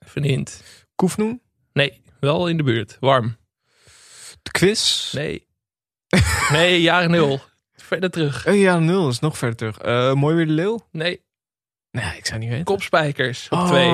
Even 0.07 0.23
een 0.23 0.29
hint. 0.29 0.63
Koefnoen. 0.95 1.41
Nee, 1.73 2.01
wel 2.21 2.49
in 2.49 2.57
de 2.57 2.63
buurt. 2.63 2.97
Warm. 3.01 3.37
De 4.43 4.51
quiz. 4.51 5.13
Nee. 5.13 5.47
Nee, 6.53 6.81
jaren 6.81 7.11
nul. 7.11 7.41
Verder 7.77 8.11
terug. 8.11 8.45
Eh, 8.47 8.61
jaren 8.61 8.85
nul 8.85 9.09
is 9.09 9.19
nog 9.19 9.39
verder 9.39 9.57
terug. 9.57 9.79
Eh, 9.79 10.13
Mooi 10.13 10.35
weer 10.37 10.47
de 10.47 10.53
leeuw. 10.53 10.87
Nee, 10.93 11.27
Nee, 11.91 12.17
ik 12.17 12.27
zou 12.27 12.39
niet 12.41 12.49
weten. 12.49 12.65
kopspijkers 12.65 13.49
op 13.51 13.59
oh, 13.59 13.67
twee. 13.67 13.89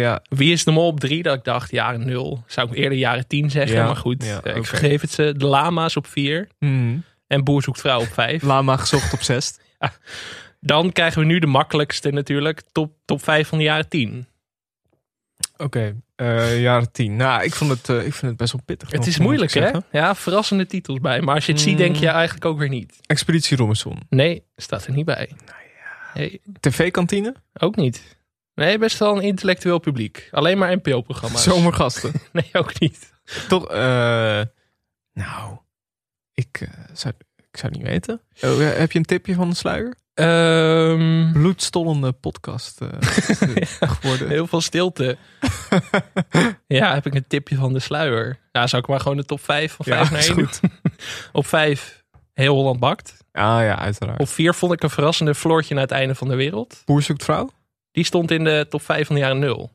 ja. 0.00 0.22
Wie 0.28 0.52
is 0.52 0.64
de 0.64 0.70
mol 0.70 0.86
op 0.86 1.00
drie? 1.00 1.22
Dat 1.22 1.34
ik 1.36 1.44
dacht, 1.44 1.70
jaren 1.70 2.06
nul. 2.06 2.44
Zou 2.46 2.68
ik 2.70 2.76
eerder 2.76 2.98
jaren 2.98 3.26
tien 3.26 3.50
zeggen, 3.50 3.76
Ja, 3.76 3.86
maar 3.86 3.96
goed. 3.96 4.24
ja, 4.24 4.44
ik 4.44 4.66
vergeef 4.66 5.00
het 5.00 5.10
ze. 5.10 5.34
De 5.36 5.46
lama's 5.46 5.96
op 5.96 6.06
vier. 6.06 6.48
Hmm. 6.58 7.04
En 7.28 7.44
Boer 7.44 7.62
zoekt 7.62 7.80
vrouw 7.80 8.00
op 8.00 8.12
vijf. 8.12 8.42
Lama 8.42 8.76
gezocht 8.76 9.12
op 9.12 9.22
zes. 9.22 9.58
Dan 10.60 10.92
krijgen 10.92 11.20
we 11.20 11.26
nu 11.26 11.38
de 11.38 11.46
makkelijkste 11.46 12.10
natuurlijk. 12.10 12.62
Top, 12.72 12.92
top 13.04 13.22
vijf 13.22 13.48
van 13.48 13.58
de 13.58 13.64
jaren 13.64 13.88
tien. 13.88 14.26
Oké, 15.56 15.94
eh, 16.16 16.60
jaren 16.60 16.92
tien. 16.92 17.16
Nou, 17.16 17.42
ik, 17.44 17.54
vond 17.54 17.70
het, 17.70 17.88
eh, 17.88 17.96
ik 18.06 18.14
vind 18.14 18.22
het 18.22 18.36
best 18.36 18.52
wel 18.52 18.62
pittig. 18.64 18.90
Het 18.90 19.06
is 19.06 19.18
moeilijk 19.18 19.52
hè? 19.52 19.70
Ja, 19.90 20.14
verrassende 20.14 20.66
titels 20.66 21.00
bij. 21.00 21.20
Maar 21.20 21.34
als 21.34 21.46
je 21.46 21.52
het 21.52 21.60
ziet 21.60 21.78
denk 21.78 21.96
je 21.96 22.06
Mm. 22.06 22.12
eigenlijk 22.12 22.44
ook 22.44 22.58
weer 22.58 22.68
niet. 22.68 22.96
Expeditie 23.06 23.56
Robinson. 23.56 23.98
Nee, 24.08 24.44
staat 24.56 24.86
er 24.86 24.92
niet 24.92 25.04
bij. 25.04 25.32
Nou 25.46 25.58
Nee, 26.14 26.40
TV-kantine. 26.60 27.34
ook 27.58 27.76
niet. 27.76 28.16
Nee, 28.54 28.78
best 28.78 28.98
wel 28.98 29.16
een 29.16 29.22
intellectueel 29.22 29.78
publiek. 29.78 30.28
Alleen 30.30 30.58
maar 30.58 30.76
NPO-programma's. 30.76 31.42
Zomergasten. 31.42 32.12
Nee, 32.32 32.48
ook 32.52 32.80
niet. 32.80 33.12
Toch, 33.48 33.68
eh, 33.70 34.42
nou, 35.12 35.58
ik, 36.38 36.60
eh, 36.60 36.68
zou, 36.92 37.14
ik 37.50 37.58
zou 37.58 37.72
niet 37.72 37.82
weten. 37.82 38.20
Oh, 38.40 38.58
heb 38.58 38.92
je 38.92 38.98
een 38.98 39.04
tipje 39.04 39.34
van 39.34 39.48
de 39.48 39.54
sluier? 39.56 39.96
Ehm, 40.14 41.32
Bloedstollende 41.32 42.12
podcast 42.12 42.80
eh, 42.80 42.88
geworden. 43.90 44.28
heel 44.28 44.46
veel 44.46 44.60
stilte. 44.60 45.16
ja, 46.66 46.94
heb 46.94 47.06
ik 47.06 47.14
een 47.14 47.26
tipje 47.26 47.56
van 47.56 47.72
de 47.72 47.78
sluier. 47.78 48.38
Ja, 48.52 48.66
zou 48.66 48.82
ik 48.82 48.88
maar 48.88 49.00
gewoon 49.00 49.16
de 49.16 49.24
top 49.24 49.40
5 49.40 49.72
van 49.72 49.84
5 49.84 50.04
Ja, 50.04 50.10
naar 50.10 50.20
is 50.20 50.28
1 50.28 50.34
goed. 50.36 50.60
Op 51.32 51.46
5 51.46 52.04
Heel 52.34 52.54
Holland 52.54 52.80
Bakt. 52.80 53.16
Ah 53.32 53.62
ja, 53.62 53.78
uiteraard. 53.78 54.20
Op 54.20 54.28
4 54.28 54.54
vond 54.54 54.72
ik 54.72 54.82
een 54.82 54.90
verrassende 54.90 55.34
Floortje 55.34 55.74
naar 55.74 55.82
het 55.82 55.92
einde 55.92 56.14
van 56.14 56.28
de 56.28 56.34
wereld. 56.34 56.82
Boer 56.84 57.02
zoekt 57.02 57.24
vrouw? 57.24 57.50
Die 57.92 58.04
stond 58.04 58.30
in 58.30 58.44
de 58.44 58.66
top 58.68 58.82
5 58.82 59.06
van 59.06 59.16
de 59.16 59.22
jaren 59.22 59.38
0. 59.38 59.70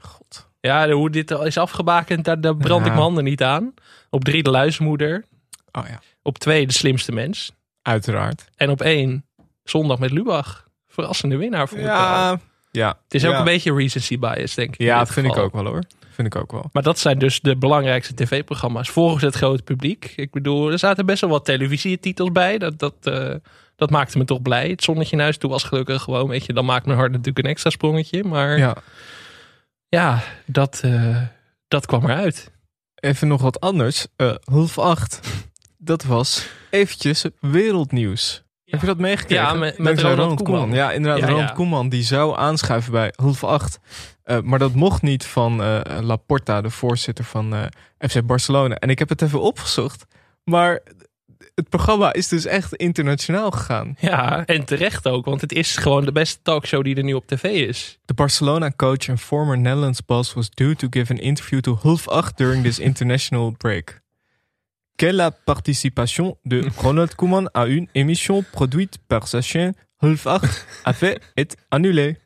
God. 0.00 0.48
Ja, 0.60 0.90
hoe 0.90 1.10
dit 1.10 1.30
is 1.30 1.58
afgebakend, 1.58 2.24
daar, 2.24 2.40
daar 2.40 2.56
brand 2.56 2.80
Ja. 2.80 2.86
ik 2.86 2.92
mijn 2.92 3.02
handen 3.04 3.24
niet 3.24 3.42
aan. 3.42 3.74
Op 4.10 4.24
3 4.24 4.42
de 4.42 4.50
luismoeder. 4.50 5.24
Oh 5.72 5.84
ja, 5.88 6.00
Op 6.22 6.38
2 6.38 6.66
de 6.66 6.72
slimste 6.72 7.12
mens. 7.12 7.52
uiteraard. 7.82 8.44
En 8.56 8.70
op 8.70 8.80
1 8.80 9.24
zondag 9.64 9.98
met 9.98 10.10
Lubach. 10.10 10.66
Verrassende 10.88 11.36
winnaar 11.36 11.68
wel. 11.70 11.80
Ja, 11.84 12.38
Ja. 12.70 12.88
Het 13.04 13.14
is 13.14 13.24
ook 13.24 13.32
ja. 13.32 13.38
een 13.38 13.44
beetje 13.44 13.74
recency 13.74 14.18
bias, 14.18 14.54
denk 14.54 14.72
ik. 14.72 14.80
Ja, 14.80 14.98
dat 14.98 15.12
vind 15.12 15.26
ik 15.26 15.36
ook 15.36 15.52
wel 15.52 15.64
hoor. 15.64 15.82
Vind 16.10 16.34
ik 16.34 16.40
ook 16.40 16.52
wel. 16.52 16.68
Maar 16.72 16.82
dat 16.82 16.98
zijn 16.98 17.18
dus 17.18 17.40
de 17.40 17.56
belangrijkste 17.56 18.14
tv-programma's 18.14 18.88
volgens 18.90 19.22
het 19.22 19.34
grote 19.34 19.62
publiek. 19.62 20.12
Ik 20.16 20.30
bedoel, 20.30 20.70
er 20.70 20.78
zaten 20.78 21.06
best 21.06 21.20
wel 21.20 21.30
wat 21.30 21.44
televisietitels 21.44 22.32
bij. 22.32 22.58
Dat, 22.58 22.78
dat, 22.78 22.94
eh, 23.02 23.34
dat 23.76 23.90
maakte 23.90 24.18
me 24.18 24.24
toch 24.24 24.42
blij. 24.42 24.68
Het 24.68 24.82
zonnetje 24.82 25.16
in 25.16 25.22
huis 25.22 25.36
toe 25.38 25.50
was 25.50 25.62
gelukkig 25.62 26.02
gewoon, 26.02 26.28
weet 26.28 26.46
je, 26.46 26.52
dan 26.52 26.64
maakt 26.64 26.86
mijn 26.86 26.98
hart 26.98 27.10
natuurlijk 27.10 27.38
een 27.38 27.50
extra 27.50 27.70
sprongetje. 27.70 28.24
Maar 28.24 28.58
ja, 28.58 28.76
Ja. 29.88 30.20
dat, 30.46 30.80
eh, 30.84 31.22
dat 31.68 31.86
kwam 31.86 32.04
eruit. 32.04 32.50
Even 32.94 33.28
nog 33.28 33.40
wat 33.42 33.60
anders. 33.60 34.06
Eh 34.16 34.34
half 34.44 34.78
acht. 34.78 35.20
Dat 35.80 36.04
was 36.04 36.48
eventjes 36.70 37.24
wereldnieuws. 37.40 38.42
Heb 38.64 38.80
je 38.80 38.86
dat 38.86 38.98
meegekregen? 38.98 39.44
Ja, 39.44 39.54
met- 39.78 40.00
Ronald 40.00 40.42
Koeman. 40.42 40.72
Ja, 40.72 40.92
inderdaad. 40.92 41.20
Ja, 41.20 41.26
Ronald 41.26 41.48
ja. 41.48 41.54
Koeman 41.54 41.88
die 41.88 42.02
zou 42.02 42.38
aanschuiven 42.38 42.92
bij 42.92 43.12
half 43.16 43.44
acht. 43.44 43.78
Eh, 44.22 44.40
maar 44.40 44.58
dat 44.58 44.74
mocht 44.74 45.02
niet 45.02 45.24
van 45.26 45.62
eh, 45.62 45.80
Laporta, 46.00 46.60
de 46.60 46.70
voorzitter 46.70 47.24
van 47.24 47.54
eh, 47.54 47.62
FC 48.08 48.26
Barcelona. 48.26 48.74
En 48.74 48.90
ik 48.90 48.98
heb 48.98 49.08
het 49.08 49.22
even 49.22 49.40
opgezocht. 49.40 50.04
Maar 50.44 50.80
het 51.54 51.68
programma 51.68 52.12
is 52.12 52.28
dus 52.28 52.44
echt 52.44 52.74
internationaal 52.74 53.50
gegaan. 53.50 53.96
Ja, 54.00 54.44
en 54.46 54.64
terecht 54.64 55.08
ook, 55.08 55.24
want 55.24 55.40
het 55.40 55.52
is 55.52 55.76
gewoon 55.76 56.04
de 56.04 56.12
beste 56.12 56.38
talkshow 56.42 56.84
die 56.84 56.96
er 56.96 57.04
nu 57.04 57.12
op 57.14 57.26
tv 57.26 57.44
is. 57.44 57.98
The 58.04 58.14
Barcelona 58.14 58.72
coach 58.76 59.08
and 59.08 59.20
former 59.20 59.58
Netherlands 59.58 60.04
boss 60.04 60.34
was 60.34 60.50
due 60.50 60.76
to 60.76 60.86
give 60.90 61.12
an 61.12 61.18
interview 61.18 61.60
to 61.60 61.78
half 61.82 62.08
acht 62.08 62.36
during 62.36 62.62
this 62.64 62.78
international 62.78 63.50
break. 63.50 64.00
Quelle 64.98 65.16
la 65.16 65.30
participation 65.30 66.36
de 66.44 66.64
Ronald 66.76 67.14
Koeman 67.14 67.48
à 67.54 67.66
une 67.66 67.86
émission 67.94 68.42
produite 68.42 68.98
par 69.06 69.28
sa 69.28 69.40
chaîne 69.40 69.72
half 70.02 70.26
acht 70.26 70.66
avait 70.84 71.20
été 71.36 71.56
annulée. 71.70 72.16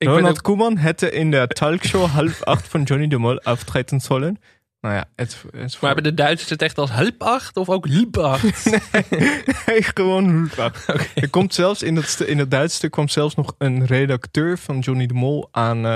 Ik 0.00 0.08
ben 0.08 0.16
Ronald 0.16 0.42
Koeman 0.42 0.76
hätte 0.76 1.06
in 1.06 1.30
der 1.30 1.48
Talkshow 1.48 2.08
half 2.08 2.42
acht 2.42 2.68
van 2.68 2.82
Johnny 2.82 3.06
de 3.06 3.18
Mol 3.18 3.38
auftreten 3.44 4.00
sollen. 4.00 4.38
Nou 4.80 4.94
ja, 4.94 5.04
het, 5.16 5.44
het 5.50 5.64
is 5.64 5.80
Maar 5.80 5.94
hebben 5.94 6.16
de 6.16 6.22
Duitsers 6.22 6.50
het 6.50 6.62
echt 6.62 6.78
als 6.78 6.90
halp 6.90 7.22
acht 7.22 7.56
of 7.56 7.68
ook 7.68 7.86
liep 7.86 8.16
acht? 8.16 8.70
Nee, 9.66 9.82
gewoon 9.82 10.50
half 10.56 10.58
acht. 10.58 10.88
Er 11.22 11.30
komt 11.30 11.54
zelfs 11.54 11.82
in 11.82 11.96
het, 11.96 12.20
in 12.20 12.38
het 12.38 12.50
Duits 12.50 12.74
stuk 12.74 12.90
kwam 12.90 13.08
zelfs 13.08 13.34
nog 13.34 13.54
een 13.58 13.86
redacteur 13.86 14.58
van 14.58 14.78
Johnny 14.78 15.06
de 15.06 15.14
Mol 15.14 15.48
aan, 15.50 15.86
eh, 15.86 15.92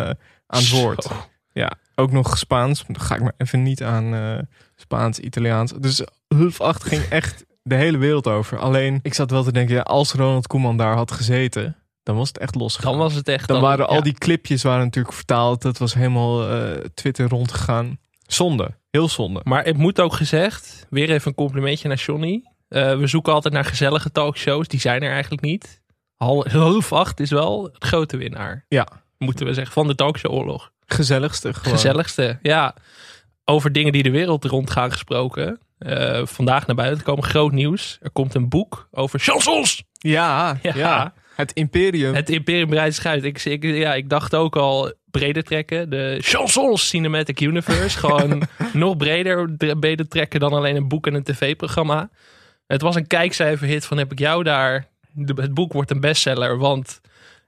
aan 0.46 0.60
het 0.60 0.70
woord. 0.70 1.02
Zo. 1.02 1.26
Ja, 1.52 1.72
ook 1.94 2.12
nog 2.12 2.38
Spaans. 2.38 2.84
Dan 2.86 3.00
ga 3.00 3.14
ik 3.14 3.22
maar 3.22 3.34
even 3.36 3.62
niet 3.62 3.82
aan 3.82 4.14
eh, 4.14 4.38
Spaans, 4.82 5.18
Italiaans. 5.18 5.72
Dus 5.78 6.02
half 6.28 6.60
acht 6.60 6.84
ging 6.84 7.02
echt 7.02 7.44
de 7.62 7.74
hele 7.74 7.98
wereld 7.98 8.26
over. 8.26 8.58
Alleen, 8.58 8.98
ik 9.02 9.14
zat 9.14 9.30
wel 9.30 9.42
te 9.42 9.52
denken, 9.52 9.74
ja, 9.74 9.80
als 9.80 10.12
Ronald 10.12 10.46
Koeman 10.46 10.76
daar 10.76 10.96
had 10.96 11.10
gezeten, 11.10 11.76
dan 12.02 12.16
was 12.16 12.28
het 12.28 12.38
echt 12.38 12.54
los. 12.54 12.76
Dan 12.76 12.96
was 12.96 13.14
het 13.14 13.28
echt... 13.28 13.48
Dan 13.48 13.60
waren 13.60 13.88
al 13.88 13.94
ja. 13.94 14.00
die 14.00 14.18
clipjes 14.18 14.62
waren 14.62 14.84
natuurlijk 14.84 15.14
vertaald. 15.14 15.62
Dat 15.62 15.78
was 15.78 15.94
helemaal 15.94 16.48
eh, 16.48 16.84
Twitter 16.94 17.28
rondgegaan. 17.28 17.98
Zonde. 18.26 18.70
Heel 18.90 19.08
zonde. 19.08 19.40
Maar 19.44 19.64
het 19.64 19.76
moet 19.76 20.00
ook 20.00 20.12
gezegd, 20.12 20.86
weer 20.90 21.10
even 21.10 21.28
een 21.28 21.34
complimentje 21.34 21.88
naar 21.88 21.96
Johnny. 21.96 22.42
Eh, 22.68 22.98
we 22.98 23.06
zoeken 23.06 23.32
altijd 23.32 23.54
naar 23.54 23.64
gezellige 23.64 24.12
talkshows. 24.12 24.68
Die 24.68 24.80
zijn 24.80 25.02
er 25.02 25.10
eigenlijk 25.10 25.42
niet. 25.42 25.80
Half 26.16 26.92
acht 26.92 27.20
is 27.20 27.30
wel 27.30 27.64
het 27.64 27.84
grote 27.84 28.16
winnaar. 28.16 28.64
Ja. 28.68 28.88
Moeten 29.18 29.46
we 29.46 29.54
zeggen, 29.54 29.72
van 29.72 29.86
de 29.86 29.94
talkshowoorlog. 29.94 30.70
Gezelligste 30.86 31.54
gewoon. 31.54 31.72
Gezelligste, 31.72 32.38
ja. 32.42 32.74
Over 33.44 33.72
dingen 33.72 33.92
die 33.92 34.02
de 34.02 34.10
wereld 34.10 34.44
rondgaan 34.44 34.90
gesproken. 34.92 35.60
Eh, 35.78 36.20
vandaag 36.26 36.66
naar 36.66 36.76
buiten 36.76 37.04
komen 37.04 37.24
groot 37.24 37.52
nieuws. 37.52 37.98
Er 38.00 38.10
komt 38.10 38.34
een 38.34 38.48
boek 38.48 38.88
over 38.90 39.18
chansons. 39.20 39.84
Ja, 39.92 40.56
ja. 40.62 40.72
Ja. 40.74 41.14
Het 41.34 41.52
imperium. 41.52 42.14
Het 42.14 42.30
Imperium 42.30 42.68
breidt 42.68 42.94
zich 42.94 43.06
uit. 43.06 43.24
Ik, 43.24 43.44
ik, 43.44 43.62
ja, 43.62 43.94
ik 43.94 44.08
dacht 44.08 44.34
ook 44.34 44.56
al 44.56 44.92
breder 45.10 45.42
trekken. 45.42 45.90
De 45.90 46.18
Chansons 46.20 46.88
Cinematic 46.88 47.40
Universe. 47.40 47.98
Gewoon 48.06 48.42
nog 48.72 48.96
breder, 48.96 49.52
breder 49.80 50.08
trekken 50.08 50.40
dan 50.40 50.52
alleen 50.52 50.76
een 50.76 50.88
boek 50.88 51.06
en 51.06 51.14
een 51.14 51.22
tv-programma. 51.22 52.10
Het 52.66 52.82
was 52.82 52.94
een 52.94 53.06
kijkcijferhit 53.06 53.84
van 53.86 53.98
heb 53.98 54.12
ik 54.12 54.18
jou 54.18 54.42
daar. 54.42 54.86
De- 55.12 55.40
het 55.42 55.54
boek 55.54 55.72
wordt 55.72 55.90
een 55.90 56.00
bestseller, 56.00 56.58
want 56.58 57.00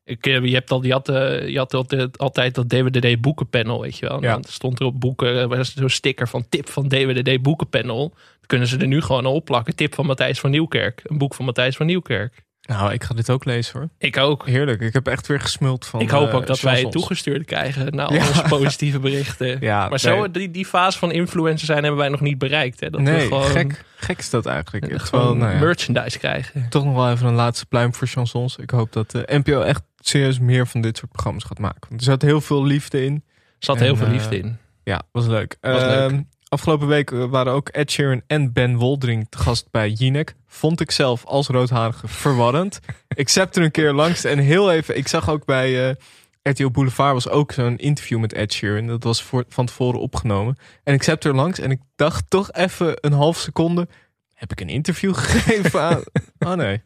ik, 0.04 0.26
eh, 0.26 0.44
je, 0.44 0.54
hebt 0.54 0.70
al, 0.70 0.84
je 0.84 0.92
had, 0.92 1.08
eh, 1.08 1.48
je 1.48 1.58
had 1.58 1.74
altijd, 1.74 2.18
altijd 2.18 2.54
dat 2.54 2.68
DWDD 2.68 3.20
boekenpanel, 3.20 3.80
weet 3.80 3.98
je 3.98 4.06
wel. 4.08 4.22
Ja. 4.22 4.32
Dan 4.32 4.44
stond 4.48 4.80
er 4.80 4.86
op 4.86 5.00
boeken, 5.00 5.36
er 5.36 5.48
was 5.48 5.74
zo'n 5.74 5.88
sticker 5.88 6.28
van 6.28 6.48
tip 6.48 6.68
van 6.68 6.88
DWDD 6.88 7.42
boekenpanel. 7.42 8.14
Kunnen 8.46 8.68
ze 8.68 8.78
er 8.78 8.86
nu 8.86 9.00
gewoon 9.00 9.26
al 9.26 9.34
opplakken. 9.34 9.76
Tip 9.76 9.94
van 9.94 10.06
Matthijs 10.06 10.40
van 10.40 10.50
Nieuwkerk. 10.50 11.00
Een 11.04 11.18
boek 11.18 11.34
van 11.34 11.44
Matthijs 11.44 11.76
van 11.76 11.86
Nieuwkerk. 11.86 12.42
Nou, 12.66 12.92
ik 12.92 13.04
ga 13.04 13.14
dit 13.14 13.30
ook 13.30 13.44
lezen 13.44 13.78
hoor. 13.78 13.88
Ik 13.98 14.16
ook. 14.16 14.46
Heerlijk. 14.46 14.80
Ik 14.80 14.92
heb 14.92 15.06
echt 15.06 15.26
weer 15.26 15.40
gesmuld 15.40 15.86
van 15.86 16.00
Ik 16.00 16.10
hoop 16.10 16.28
eh, 16.28 16.34
ook 16.34 16.46
dat 16.46 16.60
wij 16.60 16.80
het 16.80 16.92
toegestuurd 16.92 17.44
krijgen 17.44 17.94
naar 17.94 18.06
al 18.08 18.14
Ja. 18.14 18.26
onze 18.28 18.42
positieve 18.48 18.98
berichten. 18.98 19.56
Ja, 19.60 19.88
maar 19.88 20.00
zo, 20.00 20.20
nee. 20.20 20.30
die, 20.30 20.50
die 20.50 20.66
fase 20.66 20.98
van 20.98 21.12
influencer 21.12 21.66
zijn 21.66 21.78
hebben 21.82 22.00
wij 22.00 22.08
nog 22.08 22.20
niet 22.20 22.38
bereikt. 22.38 22.80
Hè? 22.80 22.90
Dat 22.90 23.00
we 23.00 23.10
nee, 23.10 23.20
gewoon, 23.20 23.42
gek, 23.44 23.84
gek 23.96 24.18
is 24.18 24.30
dat 24.30 24.46
eigenlijk. 24.46 24.84
gewoon 24.84 25.00
Terwijl, 25.02 25.34
nou 25.34 25.52
ja, 25.52 25.58
merchandise 25.58 26.18
krijgen. 26.18 26.66
toch 26.68 26.84
nog 26.84 26.94
wel 26.94 27.10
even 27.10 27.26
een 27.26 27.34
laatste 27.34 27.66
pluim 27.66 27.94
voor 27.94 28.06
chansons. 28.06 28.56
Ik 28.56 28.70
hoop 28.70 28.92
dat 28.92 29.10
de 29.10 29.24
NPO 29.26 29.60
echt 29.60 29.82
serieus 30.08 30.38
meer 30.38 30.66
van 30.66 30.80
dit 30.80 30.96
soort 30.96 31.10
programma's 31.10 31.44
gaat 31.44 31.58
maken. 31.58 31.88
Want 31.88 32.00
er 32.00 32.06
zat 32.06 32.22
heel 32.22 32.40
veel 32.40 32.64
liefde 32.64 33.04
in. 33.04 33.14
Er 33.14 33.22
zat 33.58 33.76
En, 33.76 33.82
heel 33.82 33.96
veel 33.96 34.06
eh, 34.06 34.12
liefde 34.12 34.38
in. 34.38 34.58
Ja, 34.84 35.02
was 35.12 35.26
leuk. 35.26 35.56
Was 35.60 35.80
leuk. 35.80 36.10
Ehm, 36.10 36.22
Afgelopen 36.48 36.86
week 36.86 37.10
waren 37.10 37.52
ook 37.52 37.68
Ed 37.68 37.90
Sheeran 37.90 38.22
en 38.26 38.52
Ben 38.52 38.76
Woldering 38.76 39.26
te 39.28 39.38
gast 39.38 39.70
bij 39.70 39.90
Jinek. 39.90 40.34
Vond 40.46 40.80
ik 40.80 40.90
zelf 40.90 41.24
als 41.24 41.46
roodharige 41.46 42.08
verwarrend. 42.08 42.80
ik 43.08 43.28
zette 43.28 43.58
er 43.58 43.64
een 43.64 43.70
keer 43.70 43.92
langs 43.92 44.24
en 44.24 44.38
heel 44.38 44.72
even... 44.72 44.96
Ik 44.96 45.08
zag 45.08 45.30
ook 45.30 45.44
bij 45.44 45.88
eh 45.88 45.94
RTL 46.42 46.70
Boulevard 46.70 47.12
was 47.12 47.28
ook 47.28 47.52
zo'n 47.52 47.78
interview 47.78 48.18
met 48.18 48.32
Ed 48.32 48.52
Sheeran. 48.52 48.86
Dat 48.86 49.04
was 49.04 49.22
voor, 49.22 49.44
van 49.48 49.66
tevoren 49.66 50.00
opgenomen. 50.00 50.58
En 50.82 50.94
ik 50.94 51.02
zette 51.02 51.28
er 51.28 51.34
langs 51.34 51.58
en 51.58 51.70
ik 51.70 51.80
dacht 51.96 52.30
toch 52.30 52.52
even 52.52 52.94
een 53.00 53.12
half 53.12 53.38
seconde... 53.38 53.88
Heb 54.34 54.50
ik 54.52 54.60
een 54.60 54.68
interview 54.68 55.14
gegeven 55.24 55.82
aan... 55.82 56.02
Oh 56.38 56.52
nee. 56.52 56.82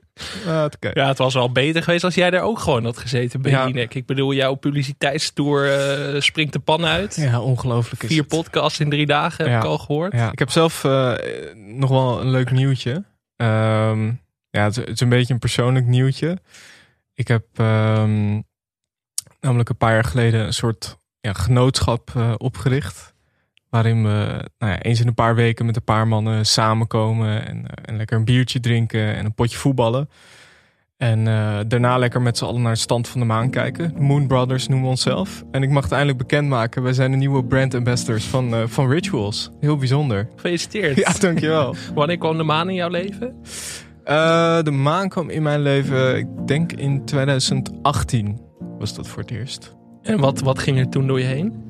Ah. 0.46 0.64
Ja, 0.92 1.08
het 1.08 1.18
was 1.18 1.34
wel 1.34 1.52
beter 1.52 1.82
geweest 1.82 2.04
als 2.04 2.14
jij 2.14 2.30
daar 2.30 2.42
ook 2.42 2.58
gewoon 2.58 2.84
had 2.84 2.98
gezeten 2.98 3.42
bij 3.42 3.50
Ja. 3.50 3.66
Ik 3.88 4.06
bedoel, 4.06 4.32
jouw 4.32 4.54
publiciteitstoer 4.54 5.72
eh, 6.14 6.20
springt 6.20 6.52
de 6.52 6.58
pan 6.58 6.84
uit. 6.84 7.16
Ja, 7.16 7.40
ongelooflijk 7.40 8.02
is 8.02 8.08
Vier 8.08 8.24
podcasts 8.24 8.80
in 8.80 8.90
drie 8.90 9.06
dagen 9.06 9.44
heb 9.44 9.54
ik 9.62 9.68
al 9.68 9.78
gehoord. 9.78 10.12
Ja, 10.12 10.32
ik 10.32 10.38
heb 10.38 10.50
zelf 10.50 10.84
eh, 10.84 11.12
nog 11.54 11.90
wel 11.90 12.20
een 12.20 12.30
leuk 12.30 12.50
nieuwtje. 12.50 13.04
Ehm, 13.36 14.06
ja, 14.50 14.62
het, 14.64 14.70
is- 14.76 14.84
het 14.84 14.88
is 14.94 15.00
een 15.00 15.08
beetje 15.08 15.32
een 15.32 15.38
persoonlijk 15.40 15.86
nieuwtje. 15.86 16.38
Ik 17.14 17.28
heb 17.28 17.44
ehm, 17.54 18.40
namelijk 19.40 19.68
een 19.68 19.76
paar 19.76 19.92
jaar 19.92 20.04
geleden 20.04 20.40
een 20.46 20.52
soort 20.54 20.96
ja, 21.20 21.32
genootschap 21.32 22.10
eh, 22.16 22.34
opgericht. 22.36 23.14
Waarin 23.70 24.02
we 24.02 24.44
nou 24.58 24.72
ja, 24.72 24.82
eens 24.82 25.00
in 25.00 25.06
een 25.06 25.14
paar 25.14 25.34
weken 25.34 25.66
met 25.66 25.76
een 25.76 25.84
paar 25.84 26.08
mannen 26.08 26.46
samenkomen. 26.46 27.46
En, 27.46 27.66
eh, 27.66 27.72
en 27.84 27.96
lekker 27.96 28.16
een 28.16 28.24
biertje 28.24 28.60
drinken 28.60 29.14
en 29.14 29.24
een 29.24 29.34
potje 29.34 29.58
voetballen. 29.58 30.08
En 30.96 31.28
eh, 31.28 31.58
daarna 31.66 31.98
lekker 31.98 32.22
met 32.22 32.38
z'n 32.38 32.44
allen 32.44 32.62
naar 32.62 32.72
de 32.72 32.78
stand 32.78 33.08
van 33.08 33.20
de 33.20 33.26
maan 33.26 33.50
kijken. 33.50 33.94
De 33.94 34.00
Moon 34.00 34.26
Brothers 34.26 34.68
noemen 34.68 34.84
we 34.84 34.90
onszelf. 34.90 35.44
En 35.50 35.62
ik 35.62 35.70
mag 35.70 35.82
het 35.82 35.92
eindelijk 35.92 36.18
bekendmaken. 36.18 36.82
Wij 36.82 36.92
zijn 36.92 37.10
de 37.10 37.16
nieuwe 37.16 37.44
brand 37.44 37.74
ambassadors 37.74 38.24
van, 38.24 38.54
eh, 38.54 38.62
van 38.66 38.90
Rituals. 38.90 39.50
Heel 39.60 39.76
bijzonder. 39.76 40.28
Gefeliciteerd. 40.34 40.96
Ja, 40.96 41.12
dankjewel. 41.20 41.74
Wanneer 41.94 42.18
kwam 42.18 42.36
de 42.36 42.42
maan 42.42 42.68
in 42.68 42.74
jouw 42.74 42.88
leven? 42.88 43.36
De 44.64 44.70
maan 44.70 45.08
kwam 45.08 45.30
in 45.30 45.42
mijn 45.42 45.60
leven, 45.60 46.16
ik 46.16 46.26
denk 46.46 46.72
in 46.72 47.04
2018 47.04 48.40
was 48.78 48.94
dat 48.94 49.08
voor 49.08 49.22
het 49.22 49.30
eerst. 49.30 49.76
En 50.02 50.20
wat, 50.20 50.40
wat 50.40 50.58
ging 50.58 50.78
er 50.78 50.88
toen 50.88 51.06
door 51.06 51.18
je 51.18 51.26
heen? 51.26 51.67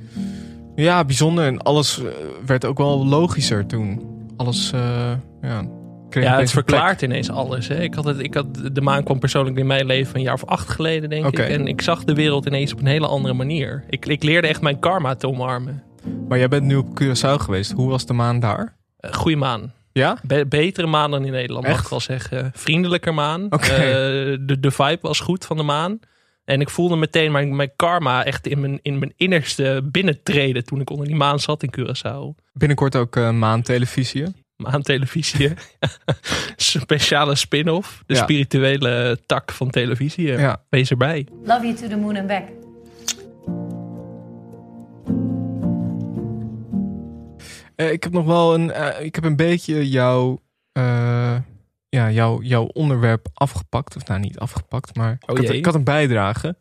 Ja, 0.83 1.05
bijzonder. 1.05 1.47
En 1.47 1.59
alles 1.63 1.99
eh, 2.03 2.05
werd 2.47 2.65
ook 2.65 2.79
wel 2.79 3.07
logischer 3.07 3.67
toen. 3.67 4.03
Alles, 4.37 4.73
eh, 4.73 4.81
ja, 5.43 5.65
kreeg 6.11 6.25
Ja, 6.25 6.31
het 6.31 6.37
plek. 6.39 6.49
verklaart 6.49 7.03
ineens 7.03 7.31
alles. 7.31 7.69
Hè? 7.69 7.83
Ik 7.83 7.95
had 7.95 8.05
het, 8.05 8.19
ik 8.19 8.35
had, 8.35 8.47
de 8.73 8.81
maan 8.81 9.03
kwam 9.05 9.19
persoonlijk 9.19 9.57
in 9.59 9.67
mijn 9.67 9.87
leven 9.87 10.17
een 10.17 10.23
jaar 10.23 10.35
of 10.35 10.45
acht 10.45 10.69
geleden, 10.69 11.09
denk 11.11 11.27
ik. 11.27 11.39
En 11.39 11.67
ik 11.67 11.81
zag 11.81 12.05
de 12.05 12.15
wereld 12.15 12.47
ineens 12.47 12.73
op 12.73 12.79
een 12.81 12.87
hele 12.87 13.07
andere 13.07 13.35
manier. 13.35 13.85
Ik, 13.91 14.07
ik 14.07 14.23
leerde 14.23 14.49
echt 14.49 14.61
mijn 14.61 14.79
karma 14.79 15.15
te 15.15 15.29
omarmen. 15.29 15.83
Maar 16.29 16.39
jij 16.39 16.49
bent 16.49 16.65
nu 16.65 16.77
op 16.77 17.01
Curaçao 17.03 17.35
geweest. 17.41 17.73
Hoe 17.73 17.89
was 17.89 18.07
de 18.07 18.13
maan 18.13 18.41
daar? 18.41 18.77
Eh, 19.01 19.13
goeie 19.13 19.37
maan. 19.37 19.73
Ja? 19.93 20.17
Be- 20.23 20.47
betere 20.49 20.87
maan 20.87 21.11
dan 21.11 21.25
in 21.25 21.33
Nederland, 21.33 21.65
mag 21.67 21.75
Echt? 21.75 21.85
ik 21.85 21.91
wel 21.91 22.01
zeggen. 22.01 22.51
Vriendelijker 22.55 23.15
maan. 23.15 23.49
Eh, 23.51 23.59
de, 24.41 24.57
de 24.61 24.71
vibe 24.71 24.99
was 25.01 25.21
goed 25.21 25.45
van 25.45 25.57
de 25.57 25.63
maan. 25.63 25.99
En 26.49 26.61
ik 26.61 26.71
voelde 26.71 26.97
meteen 26.97 27.33
mijn, 27.33 27.57
mijn 27.57 27.71
karma 27.77 28.25
echt 28.25 28.47
in 28.47 28.61
mijn, 28.61 28.79
in 28.83 28.99
mijn 28.99 29.13
innerste 29.17 29.89
binnentreden 29.93 30.65
toen 30.65 30.81
ik 30.81 30.91
onder 30.91 31.07
die 31.07 31.17
maan 31.17 31.41
zat 31.41 31.63
in 31.63 31.73
Curaçao. 31.79 32.45
Binnenkort 32.53 32.97
ook 32.97 33.17
eh 33.17 33.31
maantelevisie. 33.31 34.25
Maantelevisie. 34.57 35.51
Speciale 36.57 37.35
spin-off. 37.35 38.03
De 38.07 38.15
Ja. 38.15 38.23
spirituele 38.23 39.19
tak 39.27 39.53
van 39.53 39.71
televisie. 39.71 40.27
Ja. 40.27 40.63
Wees 40.69 40.91
erbij. 40.91 41.27
Love 41.45 41.63
you 41.67 41.75
to 41.75 41.89
the 41.89 41.97
moon 41.97 42.17
and 42.17 42.27
back. 42.27 42.45
Eh, 47.77 47.93
ik 47.93 48.03
heb 48.03 48.13
nog 48.13 48.25
wel 48.27 48.55
een, 48.55 48.71
eh, 48.71 49.05
ik 49.05 49.15
heb 49.15 49.25
een 49.25 49.37
beetje 49.37 49.89
jouw, 49.89 50.43
eh, 50.73 51.37
ja, 51.89 52.11
jou, 52.11 52.45
jouw 52.45 52.65
onderwerp 52.65 53.29
afgepakt. 53.35 53.97
Of 53.97 54.07
nou, 54.07 54.21
niet 54.21 54.39
afgepakt, 54.39 54.97
maar 54.97 55.19
Oh 55.27 55.39
ik, 55.39 55.47
had, 55.47 55.57
ik 55.57 55.65
had 55.65 55.75
een 55.75 55.85
bijdrage. 55.85 56.57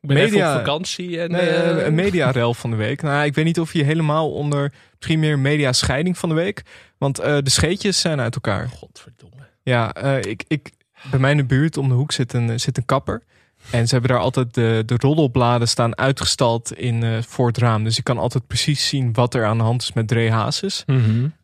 Ik 0.00 0.12
ben 0.12 0.16
media- 0.22 0.52
op 0.52 0.58
vakantie. 0.58 1.20
En, 1.20 1.30
Nee, 1.30 1.40
eh, 1.48 1.86
een 1.86 1.94
mediarel 1.94 2.54
van 2.54 2.70
de 2.70 2.76
week. 2.76 3.02
Nou, 3.02 3.24
ik 3.24 3.34
weet 3.34 3.44
niet 3.44 3.60
of 3.60 3.72
je 3.72 3.82
helemaal 3.84 4.32
onder 4.32 4.72
misschien 4.98 5.20
meer 5.20 5.38
mediascheiding 5.38 6.18
van 6.18 6.28
de 6.28 6.34
week. 6.34 6.62
Want 6.98 7.18
eh, 7.18 7.36
de 7.42 7.50
scheetjes 7.50 8.00
zijn 8.00 8.20
uit 8.20 8.34
elkaar. 8.34 8.68
Godverdomme. 8.68 9.36
Ja, 9.62 9.94
ik, 10.20 10.44
ik, 10.48 10.70
bij 11.10 11.18
mij 11.20 11.30
in 11.30 11.36
de 11.36 11.44
buurt 11.44 11.76
om 11.76 11.88
de 11.88 11.94
hoek 11.94 12.12
zit 12.12 12.32
een, 12.32 12.60
zit 12.60 12.76
een 12.76 12.84
kapper. 12.84 13.22
En 13.70 13.86
ze 13.86 13.92
hebben 13.92 14.10
daar 14.10 14.20
altijd 14.20 14.54
de, 14.54 14.82
de 14.86 14.94
roddelbladen 14.98 15.68
staan 15.68 15.98
uitgestald 15.98 16.72
in, 16.72 17.02
eh, 17.02 17.22
voor 17.22 17.46
het 17.46 17.58
raam. 17.58 17.84
Dus 17.84 17.96
je 17.96 18.02
kan 18.02 18.18
altijd 18.18 18.46
precies 18.46 18.88
zien 18.88 19.12
wat 19.12 19.34
er 19.34 19.44
aan 19.44 19.58
de 19.58 19.64
hand 19.64 19.82
is 19.82 19.92
met 19.92 20.08
Dre 20.08 20.30
Hazes. 20.30 20.84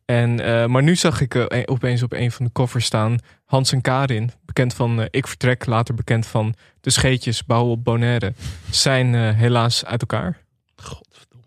En, 0.04 0.40
eh, 0.40 0.66
maar 0.66 0.82
nu 0.82 0.96
zag 0.96 1.20
ik 1.20 1.34
eh, 1.34 1.62
opeens 1.64 2.02
op 2.02 2.12
een 2.12 2.30
van 2.30 2.44
de 2.44 2.50
koffers 2.52 2.84
staan 2.84 3.18
Hans 3.44 3.72
en 3.72 3.80
Karin. 3.80 4.30
Bekend 4.44 4.74
van 4.74 5.08
Ik 5.10 5.26
Vertrek, 5.26 5.66
later 5.66 5.94
bekend 5.94 6.26
van 6.26 6.54
De 6.80 6.90
Scheetjes, 6.90 7.44
Bouwen 7.44 7.72
op 7.72 7.84
Bonaire. 7.84 8.32
Zijn 8.70 9.14
helaas 9.34 9.84
uit 9.84 10.00
elkaar. 10.00 10.38
Godverdomme. 10.76 11.46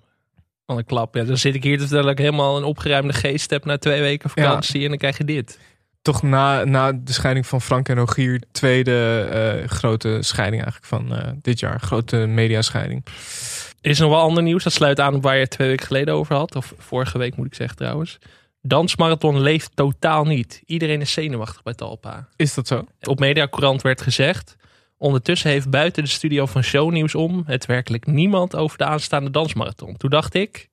Wat 0.66 0.78
een 0.78 0.86
klap. 0.86 1.16
Ja, 1.16 1.24
dan 1.24 1.38
zit 1.38 1.56
ik 1.56 1.64
hier 1.64 1.76
te 1.76 1.82
vertellen 1.82 2.06
dat 2.06 2.20
ik 2.20 2.26
helemaal 2.26 2.58
een 2.58 2.64
opgeruimde 2.64 3.14
geest 3.14 3.50
heb 3.50 3.66
na 3.66 3.78
twee 3.78 4.02
weken 4.02 4.30
vakantie. 4.30 4.84
En 4.84 4.90
dan 4.90 4.98
krijg 4.98 5.18
je 5.18 5.26
dit. 5.26 5.60
Toch 6.06 6.22
na, 6.22 6.64
na 6.64 6.92
de 6.92 7.14
scheiding 7.14 7.48
van 7.48 7.62
Frank 7.62 7.90
en 7.90 7.96
Rogier, 7.96 8.42
tweede 8.52 9.28
eh, 9.32 9.70
grote 9.70 10.18
scheiding 10.22 10.64
eigenlijk 10.64 10.94
van 10.94 11.16
eh, 11.16 11.32
dit 11.42 11.60
jaar. 11.60 11.80
Grote 11.80 12.18
mediascheiding. 12.18 13.06
Er 13.82 13.90
is 13.90 14.00
nog 14.00 14.10
wel 14.10 14.20
ander 14.20 14.44
nieuws. 14.44 14.64
Dat 14.64 14.74
sluit 14.74 15.00
aan 15.00 15.16
op 15.16 15.24
waar 15.24 15.36
je 15.36 15.42
het 15.42 15.50
twee 15.50 15.68
weken 15.68 15.86
geleden 15.86 16.14
over 16.14 16.36
had. 16.36 16.56
Of 16.56 16.74
vorige 16.78 17.18
week 17.18 17.36
moet 17.36 17.46
ik 17.46 17.56
zeggen 17.56 17.78
trouwens. 17.78 18.18
Dansmarathon 18.62 19.40
leeft 19.40 19.72
totaal 19.76 20.26
niet. 20.26 20.62
Iedereen 20.66 21.02
is 21.02 21.12
zenuwachtig 21.12 21.64
bij 21.64 21.74
Talpa. 21.74 22.28
Is 22.36 22.54
dat 22.54 22.68
zo? 22.68 22.86
Op 23.02 23.20
Mediacourant 23.20 23.82
werd 23.82 24.02
gezegd... 24.02 24.56
Ondertussen 24.98 25.50
heeft 25.50 25.70
buiten 25.70 26.04
de 26.04 26.10
studio 26.10 26.46
van 26.46 26.64
Shownieuws 26.64 27.16
om... 27.16 27.44
het 27.46 27.66
werkelijk 27.66 28.06
niemand 28.06 28.56
over 28.56 28.78
de 28.78 28.86
aanstaande 28.86 29.30
dansmarathon. 29.30 29.98
Toen 29.98 30.10
dacht 30.10 30.34
ik... 30.34 30.70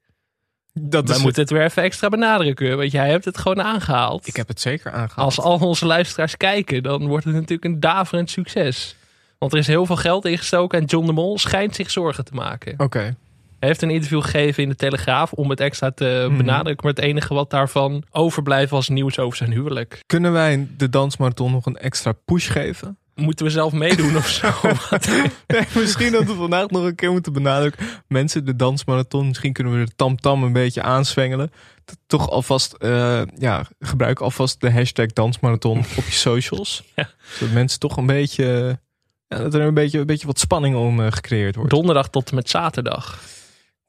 Dat 0.81 1.09
wij 1.09 1.19
moeten 1.19 1.43
het 1.43 1.51
weer 1.51 1.63
even 1.65 1.83
extra 1.83 2.09
benadrukken. 2.09 2.77
Want 2.77 2.91
jij 2.93 3.11
hebt 3.11 3.25
het 3.25 3.39
gewoon 3.39 3.63
aangehaald. 3.63 4.27
Ik 4.27 4.37
heb 4.37 4.49
het 4.49 4.61
zeker 4.61 4.93
aangehaald. 4.93 5.17
Als 5.37 5.41
al 5.41 5.59
onze 5.59 5.87
luisteraars 5.87 6.37
kijken, 6.37 6.83
dan 6.83 7.07
wordt 7.07 7.25
het 7.25 7.35
natuurlijk 7.35 7.65
een 7.65 7.81
daverend 7.81 8.31
succes. 8.31 8.97
Want 9.39 9.53
er 9.53 9.59
is 9.59 9.67
heel 9.67 9.87
veel 9.87 9.97
geld 9.97 10.25
ingestoken 10.25 10.79
en 10.79 10.85
John 10.85 11.07
de 11.07 11.13
Mol 11.13 11.39
schijnt 11.39 11.75
zich 11.75 11.91
zorgen 11.91 12.25
te 12.25 12.35
maken. 12.35 12.75
Oké. 12.79 13.17
Hij 13.59 13.71
heeft 13.71 13.83
een 13.83 13.91
interview 13.91 14.23
gegeven 14.23 14.63
in 14.63 14.69
de 14.69 14.75
Telegraaf 14.75 15.33
om 15.33 15.51
het 15.51 15.61
extra 15.61 15.91
te 15.91 16.27
Mhm. 16.29 16.37
benadrukken. 16.37 16.87
Maar 16.87 16.95
het 16.95 17.05
enige 17.05 17.35
wat 17.35 17.51
daarvan 17.51 18.03
overblijft 18.11 18.71
was 18.71 18.89
nieuws 18.89 19.19
over 19.19 19.37
zijn 19.37 19.53
huwelijk. 19.53 20.01
Kunnen 20.07 20.33
wij 20.33 20.69
de 20.77 20.89
dansmarathon 20.89 21.53
nog 21.53 21.67
een 21.67 21.77
extra 21.77 22.13
push 22.25 22.51
geven? 22.51 22.97
Moeten 23.23 23.47
we 23.47 23.53
zelf 23.53 23.73
meedoen 23.73 24.17
of 24.17 24.29
zo? 24.29 24.53
Nee, 25.47 25.67
misschien 25.75 26.13
dat 26.13 26.25
we 26.25 26.35
vandaag 26.35 26.69
nog 26.69 26.85
een 26.85 26.95
keer 26.95 27.11
moeten 27.11 27.33
benadrukken. 27.33 27.87
Mensen, 28.09 28.45
de 28.45 28.57
dansmarathon. 28.57 29.27
Misschien 29.27 29.53
kunnen 29.53 29.79
we 29.79 29.85
de 29.85 29.93
tamtam 29.97 30.43
een 30.43 30.53
beetje 30.53 30.83
aanswengelen. 30.83 31.53
Toch 32.07 32.31
alvast, 32.31 32.73
eh, 32.73 33.23
ja, 33.39 33.67
gebruik 33.81 34.21
alvast 34.21 34.61
de 34.61 34.71
hashtag 34.71 35.07
dansmarathon 35.07 35.79
op 35.97 36.05
je 36.05 36.13
socials. 36.13 36.83
Ja. 36.95 37.11
Zodat 37.39 37.55
mensen 37.55 37.79
toch 37.79 37.97
een 37.97 38.07
beetje, 38.07 38.79
ja, 39.29 39.39
dat 39.39 39.55
er 39.55 39.61
een 39.61 39.75
beetje, 39.75 39.99
een 39.99 40.07
beetje 40.07 40.27
wat 40.27 40.39
spanning 40.39 40.77
om 40.77 41.01
eh, 41.01 41.13
gecreëerd 41.13 41.55
wordt. 41.55 41.71
Donderdag 41.71 42.09
tot 42.09 42.29
en 42.29 42.35
met 42.35 42.51
zaterdag. 42.51 43.21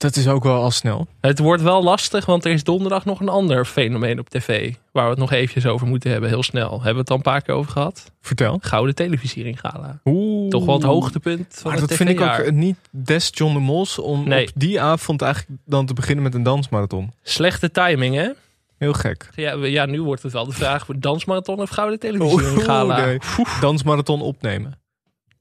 Dat 0.04 0.16
is 0.16 0.28
ook 0.28 0.44
wel 0.44 0.62
al 0.62 0.72
snel. 0.72 1.08
Het 1.22 1.40
wordt 1.40 1.62
wel 1.62 1.84
lastig, 1.84 2.26
want 2.26 2.46
er 2.46 2.52
is 2.52 2.64
donderdag 2.64 3.06
nog 3.06 3.20
een 3.20 3.30
ander 3.30 3.66
fenomeen 3.66 4.20
op 4.20 4.30
tv. 4.30 4.74
Waar 4.92 5.04
we 5.04 5.10
het 5.10 5.20
nog 5.20 5.32
eventjes 5.32 5.66
over 5.66 5.88
moeten 5.88 6.12
hebben, 6.12 6.30
heel 6.30 6.44
snel. 6.44 6.72
Hebben 6.72 6.94
we 6.94 7.00
het 7.00 7.10
al 7.10 7.16
een 7.16 7.22
paar 7.22 7.42
keer 7.42 7.56
over 7.56 7.72
gehad? 7.72 8.12
Vertel. 8.22 8.60
Gouden 8.62 8.96
televisiering 8.96 9.60
gala. 9.60 10.00
Oeh. 10.06 10.50
Toch 10.50 10.66
wel 10.66 10.76
het 10.76 10.84
hoogtepunt 10.84 11.46
van 11.50 11.72
Maar 11.72 11.80
het 11.80 11.90
dat 11.90 11.98
vind 11.98 12.10
ik 12.10 12.22
ook 12.22 12.52
niet 12.52 12.78
des 12.92 13.30
John 13.34 13.54
de 13.54 13.60
Mols 13.60 14.00
om 14.00 14.28
Nee. 14.28 14.48
op 14.48 14.52
die 14.56 14.82
avond 14.82 15.22
eigenlijk 15.22 15.62
dan 15.66 15.86
te 15.86 15.94
beginnen 15.94 16.24
met 16.24 16.34
een 16.34 16.44
dansmarathon. 16.44 17.12
Slechte 17.22 17.72
timing, 17.72 18.16
hè? 18.16 18.30
Heel 18.78 18.94
gek. 18.94 19.30
Ja, 19.36 19.54
ja, 19.54 19.86
nu 19.86 20.02
wordt 20.02 20.24
het 20.24 20.32
wel 20.34 20.46
de 20.46 20.52
vraag: 20.52 20.86
dansmarathon 20.98 21.60
of 21.60 21.70
gouden 21.70 22.00
televisie 22.00 22.62
gala? 22.62 22.98
Oh, 22.98 23.06
nee. 23.06 23.20
Dansmarathon 23.60 24.22
opnemen. 24.22 24.82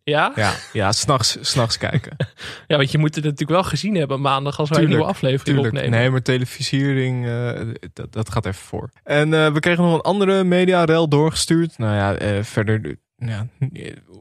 Ja? 0.05 0.33
Ja, 0.37 0.55
ja 0.73 0.93
s'nachts 0.93 1.37
s'nachts 1.41 1.79
kijken. 1.79 2.17
ja, 2.69 2.77
want 2.77 2.91
je 2.91 2.99
moet 2.99 3.15
het 3.15 3.25
natuurlijk 3.25 3.51
wel 3.51 3.62
gezien 3.65 3.95
hebben 3.95 4.21
maandag 4.21 4.59
als 4.59 4.69
wij 4.69 4.79
Tuurlijk, 4.79 5.01
een 5.01 5.07
nieuwe 5.07 5.12
aflevering 5.15 5.57
Tuurlijk. 5.57 5.75
opnemen. 5.75 5.99
Nee, 5.99 6.11
maar 6.11 6.23
televisiering, 6.23 7.27
eh, 7.27 7.61
dat, 7.93 8.12
dat 8.12 8.31
gaat 8.31 8.47
even 8.47 8.62
voor. 8.62 8.91
En 9.05 9.35
eh, 9.35 9.53
we 9.53 9.61
kregen 9.61 9.85
nog 9.85 9.95
een 9.95 10.01
andere 10.01 10.45
mediarel 10.45 11.09
doorgestuurd. 11.09 11.79
Nou 11.79 11.95
ja, 11.95 12.15
eh, 12.15 12.43
verder, 12.43 12.97
ja, 13.17 13.47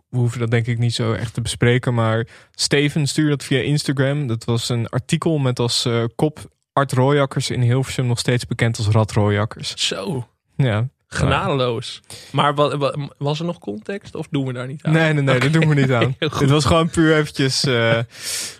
we 0.09 0.17
hoeven 0.17 0.39
dat 0.39 0.51
denk 0.51 0.67
ik 0.67 0.77
niet 0.77 0.93
zo 0.93 1.13
echt 1.13 1.33
te 1.33 1.41
bespreken. 1.41 1.93
Maar 1.93 2.27
Steven 2.51 3.07
stuurde 3.07 3.29
dat 3.29 3.43
via 3.43 3.59
Instagram. 3.59 4.27
Dat 4.27 4.43
was 4.43 4.69
een 4.69 4.87
artikel 4.87 5.37
met 5.37 5.59
als 5.59 5.87
kop 6.15 6.39
Art 6.73 6.91
Rooijakkers 6.91 7.49
in 7.49 7.61
Hilversum 7.61 8.05
nog 8.05 8.19
steeds 8.19 8.45
bekend 8.45 8.77
als 8.77 8.87
Rad 8.87 9.11
Rooijakkers. 9.11 9.87
Zo, 9.87 10.27
Ja. 10.55 10.89
Genadeloos. 11.15 12.01
Maar 12.31 12.55
wa- 12.55 12.77
wa- 12.77 12.95
was 13.17 13.39
er 13.39 13.45
nog 13.45 13.57
context 13.59 14.15
of 14.15 14.27
doen 14.31 14.45
we 14.45 14.53
daar 14.53 14.67
niet 14.67 14.83
aan? 14.83 14.91
Nee, 14.93 15.13
nee, 15.13 15.23
nee, 15.23 15.39
dat 15.39 15.53
doen 15.53 15.67
we 15.67 15.75
niet 15.75 15.91
aan. 15.91 16.15
Dit 16.19 16.49
was 16.49 16.65
gewoon 16.65 16.89
puur 16.89 17.15
eventjes 17.17 17.63
eh, 17.63 17.97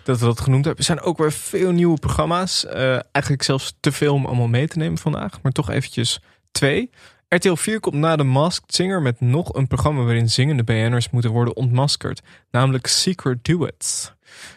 dat 0.04 0.18
we 0.18 0.24
dat 0.24 0.40
genoemd 0.40 0.64
hebben. 0.64 0.80
Er 0.80 0.86
zijn 0.94 1.00
ook 1.00 1.18
weer 1.18 1.32
veel 1.32 1.70
nieuwe 1.70 1.98
programma's. 1.98 2.66
Eh, 2.66 2.90
eigenlijk 3.12 3.42
zelfs 3.42 3.74
te 3.80 3.92
veel 3.92 4.14
om 4.14 4.26
allemaal 4.26 4.48
mee 4.48 4.68
te 4.68 4.78
nemen 4.78 4.98
vandaag. 4.98 5.42
Maar 5.42 5.52
toch 5.52 5.70
eventjes 5.70 6.20
twee. 6.50 6.90
RTL 7.28 7.54
4 7.54 7.80
komt 7.80 7.94
na 7.94 8.16
de 8.16 8.22
Masked 8.24 8.74
Singer 8.74 9.02
met 9.02 9.20
nog 9.20 9.54
een 9.54 9.66
programma 9.66 10.02
waarin 10.02 10.30
zingende 10.30 10.64
BN'ers 10.64 11.10
moeten 11.10 11.30
worden 11.30 11.56
ontmaskerd. 11.56 12.20
Namelijk 12.50 12.86
Secret 12.86 13.44
Duets. 13.44 14.12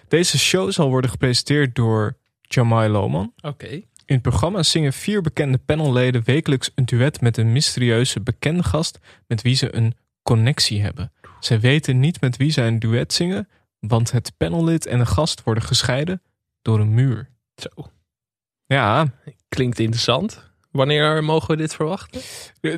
Deze 0.07 0.39
show 0.39 0.71
zal 0.71 0.89
worden 0.89 1.09
gepresenteerd 1.09 1.75
door 1.75 2.15
Jamai 2.41 2.89
Lohman. 2.89 3.33
Oké. 3.41 3.81
In 4.05 4.13
het 4.13 4.21
programma 4.21 4.63
zingen 4.63 4.93
vier 4.93 5.21
bekende 5.21 5.57
panelleden 5.57 6.23
wekelijks 6.25 6.71
een 6.75 6.85
duet 6.85 7.21
met 7.21 7.37
een 7.37 7.51
mysterieuze 7.51 8.19
bekende 8.21 8.63
gast 8.63 8.99
met 9.27 9.41
wie 9.41 9.55
ze 9.55 9.75
een 9.75 9.95
connectie 10.23 10.81
hebben. 10.81 11.11
Zij 11.39 11.59
weten 11.59 11.99
niet 11.99 12.21
met 12.21 12.37
wie 12.37 12.51
zij 12.51 12.67
een 12.67 12.79
duet 12.79 13.13
zingen, 13.13 13.49
want 13.79 14.11
het 14.11 14.31
panellid 14.37 14.85
en 14.85 14.99
de 14.99 15.05
gast 15.05 15.43
worden 15.43 15.63
gescheiden 15.63 16.21
door 16.61 16.79
een 16.79 16.93
muur. 16.93 17.29
Zo, 17.55 17.69
Ja, 18.65 19.05
klinkt 19.49 19.79
interessant. 19.79 20.43
Wanneer 20.71 21.23
mogen 21.23 21.47
we 21.47 21.55
dit 21.57 21.75
verwachten? 21.75 22.21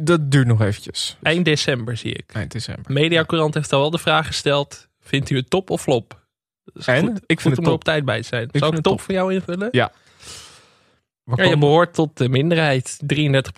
dat 0.04 0.32
duurt 0.32 0.48
nog 0.48 0.62
eventjes. 0.62 1.18
Eind 1.22 1.46
december 1.46 1.98
zie 1.98 2.14
ik. 2.14 2.32
Eind 2.34 2.52
december. 2.52 2.94
Mediacourant 2.94 3.54
heeft 3.54 3.74
al 3.74 3.80
wel 3.80 3.90
de 3.90 3.98
vraag 3.98 4.28
gesteld: 4.28 4.88
vindt 5.00 5.30
u 5.30 5.36
het 5.36 5.50
top 5.50 5.70
of 5.70 5.82
flop? 5.82 6.26
Is 6.74 6.88
En? 6.88 7.00
goed, 7.06 7.10
Ik 7.18 7.24
vind 7.26 7.42
goed 7.42 7.50
het 7.50 7.58
er 7.60 7.64
top. 7.64 7.74
op 7.74 7.84
tijd 7.84 8.06
bij 8.06 8.22
te 8.22 8.28
zijn. 8.28 8.44
Ik 8.52 8.58
Zal 8.58 8.68
ik 8.68 8.74
het 8.74 8.84
top 8.84 8.94
top. 8.98 9.02
voor 9.02 9.14
jou 9.14 9.34
invullen? 9.34 9.68
Ja. 9.72 9.92
Ja, 11.36 11.44
je 11.44 11.58
behoort 11.58 11.94
tot 11.94 12.18
de 12.18 12.30
minderheid. 12.30 12.98
33% 13.02 13.06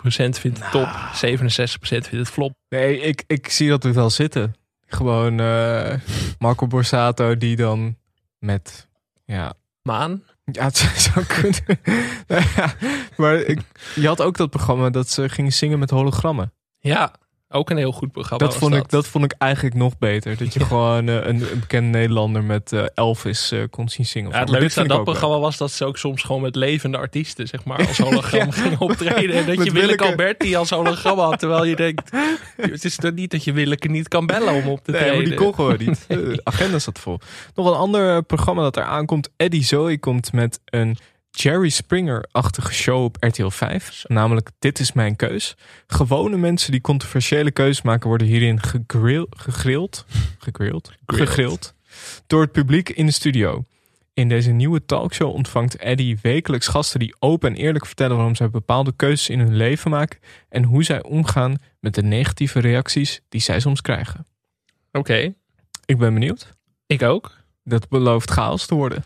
vindt 0.08 0.58
het 0.58 0.70
top, 0.70 0.88
Nou. 1.22 1.36
67% 1.38 1.78
vindt 1.80 2.10
het 2.10 2.28
flop. 2.28 2.54
Nee, 2.68 3.00
ik, 3.00 3.24
ik 3.26 3.48
zie 3.48 3.68
dat 3.68 3.82
we 3.82 3.92
wel 3.92 4.10
zitten. 4.10 4.54
Gewoon 4.86 5.40
eh, 5.40 5.94
Marco 6.38 6.66
Borsato 6.66 7.36
die 7.36 7.56
dan 7.56 7.96
met 8.38 8.88
ja, 9.24 9.52
Maan? 9.82 10.22
Ja, 10.44 10.64
het 10.64 10.76
zou 11.12 11.24
kunnen. 11.26 11.80
Nou 12.26 12.42
ja, 12.56 12.74
maar 13.16 13.36
ik, 13.36 13.60
je 13.94 14.06
had 14.06 14.22
ook 14.22 14.36
dat 14.36 14.50
programma 14.50 14.90
dat 14.90 15.08
ze 15.08 15.28
gingen 15.28 15.52
zingen 15.52 15.78
met 15.78 15.90
hologrammen. 15.90 16.52
Ja, 16.78 17.14
ook 17.52 17.70
een 17.70 17.76
heel 17.76 17.92
goed 17.92 18.12
programma. 18.12 18.46
Dat 18.46 18.56
vond, 18.56 18.74
Ik, 18.74 18.88
dat 18.88 19.06
vond 19.06 19.24
ik 19.24 19.34
eigenlijk 19.38 19.74
nog 19.76 19.98
beter. 19.98 20.36
Dat 20.36 20.52
je 20.54 20.60
gewoon 20.70 21.08
eh, 21.08 21.14
een, 21.14 21.24
een 21.52 21.60
bekende 21.60 21.98
Nederlander 21.98 22.44
met 22.44 22.72
eh, 22.72 22.84
Elvis 22.94 23.50
eh, 23.52 23.60
kon 23.70 23.88
zien 23.88 24.06
zingen. 24.06 24.30
Ja, 24.30 24.38
het 24.38 24.48
leukste 24.48 24.80
aan 24.80 24.88
dat 24.88 25.04
programma 25.04 25.38
was 25.38 25.56
dat 25.56 25.70
ze 25.70 25.84
ook 25.84 25.98
soms 25.98 26.22
gewoon 26.22 26.42
met 26.42 26.56
levende 26.56 26.98
artiesten, 26.98 27.46
zeg 27.48 27.64
maar, 27.64 27.86
als 27.86 27.98
hologram 28.08 28.46
Ja. 28.46 28.50
gingen 28.52 28.80
optreden. 28.80 29.36
En 29.36 29.46
dat 29.46 29.56
Met 29.56 29.66
je 29.66 29.72
Willeke. 29.72 30.04
Alberti 30.04 30.56
als 30.56 30.70
hologram 30.70 31.18
had. 31.18 31.38
Terwijl 31.38 31.64
je 31.64 31.76
denkt, 31.76 32.10
het 32.56 32.84
is 32.84 32.96
toch 32.96 33.12
niet 33.12 33.30
dat 33.30 33.44
je 33.44 33.52
Willeke 33.52 33.88
niet 33.88 34.08
kan 34.08 34.26
bellen 34.26 34.54
om 34.54 34.68
op 34.68 34.84
te 34.84 34.90
Nee, 34.90 35.00
treden. 35.00 35.16
maar 35.18 35.26
die 35.26 35.34
kon 35.38 35.54
gewoon 35.54 35.76
niet. 35.78 36.04
De 36.08 36.40
agenda 36.44 36.78
zat 36.78 36.98
vol. 36.98 37.18
Nog 37.54 37.66
een 37.66 37.74
ander 37.76 38.22
programma 38.22 38.62
dat 38.62 38.76
eraan 38.76 39.06
komt. 39.06 39.28
Eddie 39.36 39.64
Zoe 39.64 39.98
komt 39.98 40.32
met 40.32 40.60
een 40.64 40.96
Jerry 41.30 41.68
Springer-achtige 41.68 42.72
show 42.74 43.04
op 43.04 43.16
RTL 43.20 43.48
5. 43.48 44.04
Namelijk 44.06 44.50
Dit 44.58 44.78
is 44.78 44.92
mijn 44.92 45.16
keus. 45.16 45.56
Gewone 45.86 46.36
mensen 46.36 46.70
die 46.72 46.80
controversiële 46.80 47.50
keuzes 47.50 47.82
maken... 47.82 48.08
worden 48.08 48.26
hierin 48.26 48.60
gegrill, 48.62 49.26
gegrild, 49.44 50.04
gegrild, 50.38 50.92
gegrild 51.06 51.74
door 52.26 52.40
het 52.40 52.52
publiek 52.52 52.88
in 52.88 53.06
de 53.06 53.12
studio. 53.12 53.64
In 54.14 54.28
deze 54.28 54.50
nieuwe 54.50 54.84
talkshow 54.84 55.34
ontvangt 55.34 55.76
Eddie 55.76 56.18
wekelijks 56.22 56.66
gasten 56.66 56.98
die 57.00 57.14
open 57.18 57.50
en 57.50 57.56
eerlijk 57.56 57.86
vertellen 57.86 58.16
waarom 58.16 58.34
zij 58.34 58.50
bepaalde 58.50 58.92
keuzes 58.96 59.28
in 59.28 59.38
hun 59.38 59.56
leven 59.56 59.90
maken 59.90 60.18
en 60.48 60.64
hoe 60.64 60.84
zij 60.84 61.02
omgaan 61.02 61.54
met 61.80 61.94
de 61.94 62.02
negatieve 62.02 62.60
reacties 62.60 63.20
die 63.28 63.40
zij 63.40 63.60
soms 63.60 63.80
krijgen. 63.80 64.26
Oké, 64.92 65.34
Ik 65.84 65.98
ben 65.98 66.14
benieuwd. 66.14 66.52
ik 66.86 67.02
ook. 67.02 67.38
Dat 67.64 67.88
belooft 67.88 68.30
chaos 68.30 68.66
te 68.66 68.74
worden. 68.74 69.04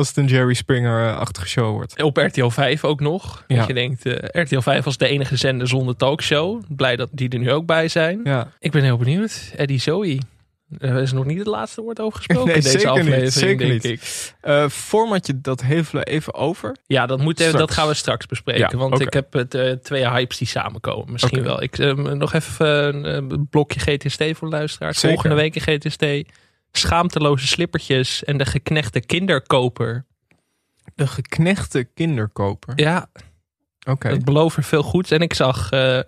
Als 0.00 0.08
het 0.08 0.16
een 0.16 0.26
Jerry 0.26 0.54
Springer-achtige 0.54 1.48
show 1.48 1.70
wordt. 1.72 2.02
Op 2.02 2.16
RTL 2.16 2.48
5 2.48 2.84
ook 2.84 3.00
nog. 3.00 3.44
Ja. 3.46 3.56
Dat 3.56 3.66
je 3.66 3.74
denkt, 3.74 4.06
eh, 4.06 4.42
RTL 4.42 4.60
5 4.60 4.84
was 4.84 4.96
de 4.96 5.06
enige 5.08 5.36
zender 5.36 5.68
zonder 5.68 5.96
talkshow. 5.96 6.62
Blij 6.68 6.96
dat 6.96 7.08
die 7.12 7.28
er 7.28 7.38
nu 7.38 7.52
ook 7.52 7.66
bij 7.66 7.88
zijn. 7.88 8.20
Ja, 8.24 8.48
Ik 8.58 8.70
ben 8.70 8.82
heel 8.82 8.96
benieuwd. 8.96 9.52
Eddie 9.56 9.80
Zoe. 9.80 10.18
Er 10.78 10.96
is 10.96 11.12
nog 11.12 11.24
niet 11.24 11.38
het 11.38 11.46
laatste 11.46 11.80
woord 11.82 12.00
over 12.00 12.16
gesproken 12.16 12.46
Nee, 12.46 12.54
in 12.56 12.60
deze 12.62 12.78
zeker 12.78 12.90
niet, 12.92 13.00
aflevering, 13.00 13.32
zeker 13.32 13.58
denk 13.68 13.82
niet. 13.82 13.84
ik. 13.84 14.32
Eh, 14.40 14.68
formatje, 14.68 15.40
dat 15.40 15.62
hevelen 15.62 16.04
even 16.04 16.34
over. 16.34 16.76
Ja, 16.86 17.06
dat, 17.06 17.20
moet, 17.20 17.40
even- 17.40 17.58
dat 17.58 17.70
gaan 17.70 17.88
we 17.88 17.94
straks 17.94 18.26
bespreken. 18.26 18.68
Ja, 18.70 18.76
want 18.76 19.00
ik 19.00 19.12
heb 19.12 19.32
het, 19.32 19.54
eh, 19.54 19.72
twee 19.72 20.08
hypes 20.08 20.38
die 20.38 20.46
samenkomen. 20.48 21.12
Misschien 21.12 21.42
wel. 21.42 21.62
Ik, 21.62 21.78
nog 22.14 22.32
even 22.34 23.04
een 23.14 23.46
blokje 23.50 23.80
GTST 23.80 24.24
voor 24.32 24.50
de 24.50 24.56
luisteraars. 24.56 24.98
Zeker. 25.00 25.08
Volgende 25.16 25.36
week 25.42 25.54
in 25.54 25.60
GTST. 25.78 26.04
Schaamteloze 26.72 27.46
slippertjes 27.46 28.24
en 28.24 28.36
de 28.38 28.44
geknechte 28.44 29.00
kinderkoper. 29.00 30.04
De 30.94 31.06
geknechte 31.06 31.84
kinderkoper. 31.84 32.72
Ja, 32.76 33.10
Oké. 33.88 34.08
dat 34.08 34.24
belooft 34.24 34.56
er 34.56 34.64
veel 34.64 34.82
goeds. 34.82 35.10
En 35.10 35.20
ik 35.20 35.34
zag 35.34 35.70
eh, 35.70 36.00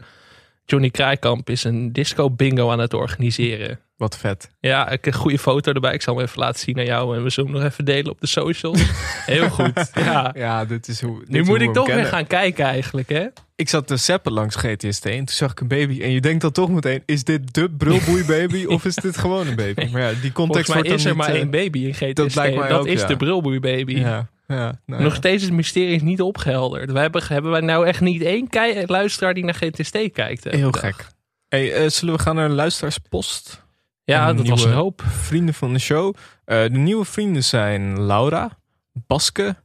Johnny 0.64 0.90
Kraaikamp 0.90 1.50
is 1.50 1.64
een 1.64 1.92
disco 1.92 2.30
bingo 2.30 2.70
aan 2.70 2.78
het 2.78 2.94
organiseren. 2.94 3.80
Wat 4.02 4.18
vet. 4.18 4.50
Ja, 4.60 4.88
ik 4.90 5.04
heb 5.04 5.14
een 5.14 5.20
goede 5.20 5.38
foto 5.38 5.72
erbij. 5.72 5.94
Ik 5.94 6.02
zal 6.02 6.16
hem 6.16 6.24
even 6.24 6.38
laten 6.38 6.60
zien 6.60 6.78
aan 6.78 6.84
jou. 6.84 7.16
En 7.16 7.22
we 7.22 7.30
zullen 7.30 7.50
hem 7.50 7.60
nog 7.60 7.70
even 7.70 7.84
delen 7.84 8.10
op 8.10 8.20
de 8.20 8.26
socials. 8.26 8.82
Heel 9.26 9.50
goed. 9.50 9.90
Ja. 9.94 10.32
Ja, 10.34 10.64
dit 10.64 10.88
is 10.88 11.00
hoe. 11.00 11.18
dit 11.18 11.28
Nu 11.28 11.40
is 11.40 11.46
moet 11.46 11.58
hoe 11.58 11.66
ik 11.66 11.74
toch 11.74 11.86
weer 11.86 12.04
gaan 12.04 12.26
kijken 12.26 12.64
eigenlijk, 12.64 13.08
hè? 13.08 13.26
Ik 13.56 13.68
zat 13.68 13.86
te 13.86 13.96
seppen 13.96 14.32
langs 14.32 14.56
GTST 14.56 15.06
en 15.06 15.16
toen 15.16 15.28
zag 15.28 15.50
ik 15.50 15.60
een 15.60 15.68
baby. 15.68 16.02
En 16.02 16.10
je 16.10 16.20
denkt 16.20 16.40
dan 16.42 16.52
toch 16.52 16.70
meteen, 16.70 17.02
is 17.06 17.24
dit 17.24 17.54
de 17.54 17.70
brulboeibaby 17.70 18.64
of 18.74 18.84
is 18.84 18.94
dit 18.94 19.16
gewoon 19.16 19.46
een 19.46 19.56
baby? 19.56 19.88
Maar 19.92 20.00
ja, 20.00 20.08
die 20.08 20.32
Volgens 20.32 20.32
context 20.32 20.74
mij 20.74 20.82
dan 20.82 20.92
is 20.92 21.04
er 21.04 21.08
niet, 21.08 21.18
maar 21.18 21.28
eh, 21.28 21.34
één 21.34 21.50
baby 21.50 21.78
in 21.78 21.94
GTST. 21.94 22.16
dat 22.16 22.34
lijkt 22.34 22.56
mij 22.56 22.68
dat 22.68 22.80
ook, 22.80 22.86
is 22.86 23.00
ja. 23.00 23.06
de 23.06 23.16
brilboei 23.16 23.60
baby. 23.60 23.98
Ja, 23.98 24.28
ja, 24.46 24.80
nou 24.86 25.02
Nog 25.02 25.12
ja. 25.12 25.18
steeds 25.18 25.42
is 25.42 25.48
het 25.48 25.56
mysterie 25.56 25.94
is 25.94 26.02
niet 26.02 26.20
opgehelderd. 26.20 26.92
We 26.92 26.98
hebben, 26.98 27.22
hebben 27.26 27.50
wij 27.50 27.60
nou 27.60 27.86
echt 27.86 28.00
niet 28.00 28.22
één 28.22 28.48
luisteraar 28.86 29.34
die 29.34 29.44
naar 29.44 29.54
GTST 29.54 29.98
kijkt? 30.12 30.44
Heel 30.44 30.70
dag? 30.70 30.80
gek. 30.80 31.06
Hey, 31.48 31.72
eh, 31.72 31.88
zullen 31.88 32.14
we 32.14 32.20
gaan 32.20 32.34
naar 32.34 32.48
de 32.48 32.54
luisteraarspost? 32.54 33.62
Ja, 34.04 34.32
dat 34.32 34.48
was 34.48 34.64
een 34.64 34.72
hoop. 34.72 35.02
Vrienden 35.06 35.54
van 35.54 35.72
de 35.72 35.78
show. 35.78 36.14
Eh, 36.44 36.62
de 36.62 36.68
nieuwe 36.68 37.04
vrienden 37.04 37.44
zijn 37.44 38.02
Laura, 38.02 38.58
Baske, 38.92 39.56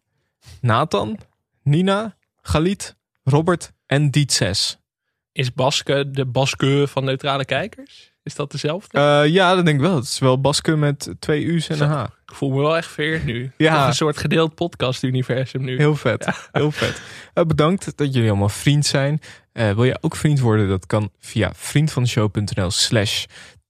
Nathan, 0.62 1.20
Nina, 1.64 2.16
Galit, 2.42 2.96
Robert 3.24 3.72
en 3.86 4.10
Diet6. 4.18 4.86
Is 5.32 5.54
Baske 5.54 6.12
de 6.12 6.26
Baske 6.26 6.86
van 6.88 7.04
neutrale 7.04 7.46
kijkers? 7.46 8.16
Is 8.24 8.36
dat 8.36 8.52
dezelfde? 8.52 8.98
Eh, 9.00 9.34
ja, 9.34 9.56
dat 9.56 9.66
denk 9.66 9.78
ik 9.78 9.86
wel. 9.86 9.96
Het 9.96 10.04
is 10.04 10.20
wel 10.20 10.42
Baske 10.42 10.76
met 10.76 11.16
twee 11.20 11.44
U's 11.46 11.68
en 11.68 11.82
een 11.82 11.90
H. 11.90 12.04
Ik 12.26 12.34
voel 12.34 12.50
me 12.50 12.62
wel 12.62 12.78
echt 12.78 12.92
vereerd 12.92 13.26
nu. 13.26 13.52
Ja. 13.58 13.78
Toch 13.78 13.88
een 13.88 13.94
soort 13.94 14.18
gedeeld 14.18 14.56
podcast-universum 14.56 15.64
nu. 15.64 15.78
Heel 15.78 15.96
vet. 15.96 16.50
Heel 16.52 16.72
vet. 16.72 17.02
Eh, 17.34 17.44
bedankt 17.44 17.98
dat 17.98 18.14
jullie 18.14 18.30
allemaal 18.30 18.50
vriend 18.50 18.86
zijn. 18.86 19.22
Wil 19.54 19.84
je 19.84 19.98
ook 20.02 20.16
vriend 20.16 20.40
worden? 20.40 20.68
Dat 20.68 20.86
kan 20.86 21.12
via 21.20 21.52
vriendvandeshow.nl 21.56 22.72
slash 22.72 23.26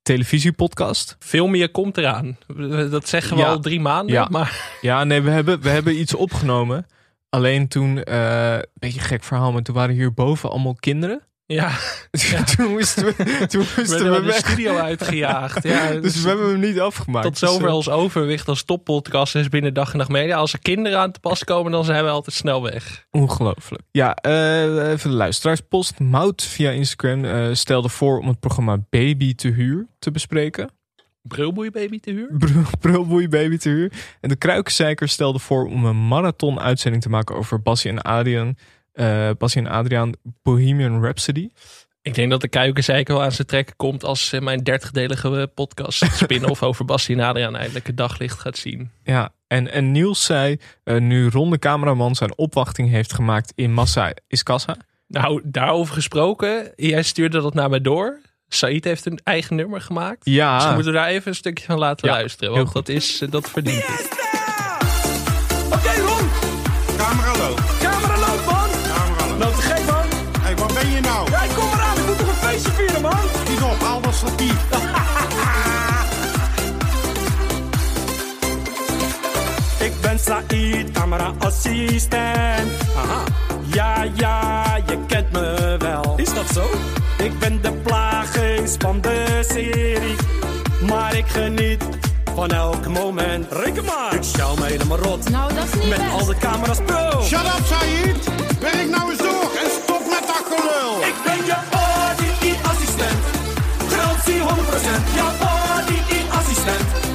televisiepodcast. 0.08 1.16
Veel 1.20 1.48
meer 1.48 1.70
komt 1.72 1.98
eraan. 1.98 2.38
Dat 2.90 3.08
zeggen 3.08 3.36
we 3.38 3.44
Ja. 3.44 3.50
al 3.50 3.60
drie 3.60 3.80
maanden. 3.80 4.14
Ja. 4.16 4.28
Maar 4.32 4.78
Ja, 4.82 5.04
nee, 5.04 5.22
we 5.22 5.30
hebben, 5.30 5.62
we 5.62 5.70
hebben 5.70 6.00
iets 6.00 6.14
opgenomen. 6.16 6.86
Alleen 7.30 7.68
toen, 7.68 8.04
eh, 8.04 8.54
een 8.54 8.64
beetje 8.74 9.00
gek 9.00 9.24
verhaal, 9.24 9.52
maar 9.52 9.62
toen 9.62 9.76
waren 9.76 9.96
hierboven 9.96 10.50
allemaal 10.50 10.76
kinderen. 10.80 11.22
Ja, 11.48 11.72
toen 12.56 12.72
moesten 12.72 13.06
we, 13.06 13.14
toen 13.48 13.62
we 13.62 13.74
moesten 13.78 14.04
werden 14.04 14.26
we 14.26 14.32
de 14.32 14.38
studio 14.38 14.78
uitgejaagd. 14.78 15.64
Ja, 15.68 15.92
Dus 15.94 16.22
we 16.22 16.28
hebben 16.28 16.50
hem 16.50 16.60
niet 16.60 16.80
afgemaakt. 16.80 17.26
Tot 17.26 17.40
Dus, 17.40 17.50
zover 17.50 17.68
eh, 17.68 17.74
ons 17.76 17.90
overwicht 17.90 18.48
als 18.48 18.64
toppodcast 18.64 19.36
is 19.36 19.50
binnen 19.50 19.74
dag 19.74 19.92
en 19.92 19.98
nacht 19.98 20.10
media. 20.10 20.36
Als 20.38 20.54
er 20.54 20.60
kinderen 20.60 21.00
aan 21.00 21.12
te 21.12 21.20
pas 21.20 21.44
komen, 21.44 21.72
dan 21.72 21.86
zijn 21.86 22.04
we 22.04 22.10
altijd 22.10 22.36
snel 22.36 22.64
weg. 22.64 23.06
Ongelooflijk. 23.12 23.84
Ja, 23.92 24.16
eh, 24.16 24.90
even 24.92 25.10
de 25.10 25.16
luisteraarspost. 25.16 26.00
Mout 26.00 26.44
via 26.44 26.70
Instagram 26.72 27.26
eh, 27.26 27.48
stelde 27.54 27.90
voor 27.90 28.20
om 28.20 28.28
het 28.28 28.40
programma 28.40 28.78
Baby 28.90 29.36
te 29.36 29.48
huur 29.48 29.88
te 30.00 30.12
bespreken. 30.12 30.70
Brilboei 31.22 31.72
baby 31.72 32.00
te 32.00 32.12
huur? 32.12 32.30
Brul- 32.38 32.64
Brulboei 32.80 33.28
Baby 33.30 33.58
te 33.58 33.70
huur. 33.70 33.92
En 34.22 34.30
de 34.30 34.36
Kruikenzeiker 34.36 35.10
stelde 35.10 35.40
voor 35.40 35.66
om 35.66 35.86
een 35.86 36.08
marathon 36.08 36.60
uitzending 36.60 37.04
te 37.04 37.10
maken 37.10 37.36
over 37.36 37.62
Bassie 37.62 37.92
en 37.92 38.02
Adrian. 38.02 38.58
Eh 38.98 39.30
Bassie 39.38 39.62
en 39.62 39.68
Adriaan 39.68 40.14
Bohemian 40.44 41.04
Rhapsody. 41.04 41.50
Ik 42.02 42.16
denk 42.16 42.30
dat 42.30 42.42
de 42.42 42.48
kuikenzeiker 42.48 43.14
wel 43.14 43.24
aan 43.24 43.32
zijn 43.32 43.48
trekken 43.48 43.76
komt 43.76 44.04
als 44.04 44.34
eh, 44.34 44.42
mijn 44.42 44.64
dertigdelige 44.64 45.52
podcast 45.56 46.06
spin-off 46.24 46.64
over 46.64 46.86
Bassie 46.86 47.16
en 47.16 47.24
Adriaan 47.24 47.56
eindelijk 47.56 47.88
het 47.88 47.98
daglicht 47.98 48.40
gaat 48.40 48.58
zien. 48.58 48.92
Ja, 49.04 49.34
en, 49.48 49.72
en 49.72 49.92
Niels 49.92 50.26
zei, 50.26 50.58
eh, 50.84 50.98
nu 50.98 51.30
Ron 51.30 51.50
de 51.50 51.60
cameraman 51.60 52.16
zijn 52.16 52.38
opwachting 52.38 52.90
heeft 52.90 53.14
gemaakt 53.14 53.52
in 53.56 53.74
Massa 53.74 54.14
is 54.28 54.44
Kassa. 54.44 54.78
Nou, 55.08 55.42
daarover 55.44 55.94
gesproken, 55.94 56.72
jij 56.76 57.04
stuurde 57.04 57.42
dat 57.42 57.54
naar 57.54 57.70
mij 57.70 57.82
door. 57.82 58.22
Said 58.48 58.84
heeft 58.84 59.06
een 59.06 59.20
eigen 59.24 59.56
nummer 59.56 59.82
gemaakt. 59.82 60.26
Ja, 60.26 60.58
Dus 60.58 60.68
moeten 60.68 60.92
we 60.92 60.98
daar 60.98 61.08
even 61.08 61.28
een 61.28 61.36
stukje 61.36 61.66
van 61.66 61.78
laten 61.78 62.08
Ja, 62.08 62.14
luisteren. 62.14 62.54
Want 62.54 62.74
dat, 62.74 62.90
is, 62.90 63.22
eh, 63.22 63.32
dat 63.32 63.50
verdient 63.50 63.86
Ik 80.28 80.34
Said, 80.34 80.92
camera-assistent. 80.92 82.72
Aha. 82.96 83.24
Ja, 83.64 84.06
ja, 84.14 84.64
je 84.86 84.98
kent 85.08 85.32
me 85.32 85.76
wel. 85.80 86.14
Is 86.18 86.34
dat 86.34 86.46
zo? 86.54 86.64
Ik 87.24 87.40
ben 87.40 87.62
de 87.62 87.72
plaaggeest 87.72 88.76
van 88.80 89.02
de 89.02 89.46
serie. 89.48 90.16
Maar 90.90 91.16
ik 91.16 91.28
geniet 91.28 91.84
van 92.36 92.50
elk 92.50 92.88
moment. 92.88 93.52
Reken 93.52 93.86
maar. 93.86 94.14
Ik 94.14 94.24
schel 94.24 94.56
me 94.56 94.66
helemaal 94.66 94.98
rot. 94.98 95.30
Nou, 95.30 95.54
dat 95.54 95.64
is 95.64 95.74
niet 95.74 95.90
Met 95.90 96.02
al 96.12 96.26
de 96.26 96.36
camera's 96.40 96.80
pro. 96.86 97.22
Shut 97.22 97.40
up, 97.40 97.66
Said. 97.66 98.28
Werk 98.60 98.90
nou 98.90 99.10
eens 99.10 99.20
door 99.20 99.52
en 99.64 99.70
stop 99.84 100.02
met 100.10 100.24
dat 100.28 100.44
gelul. 100.50 101.02
Ik 101.02 101.16
ben 101.26 101.46
je 101.46 101.56
body-assistent. 101.72 103.24
Garantie 103.88 104.40
100%. 104.40 104.46
Ja, 105.16 105.32
body-assistent. 105.40 106.82
Een 107.04 107.07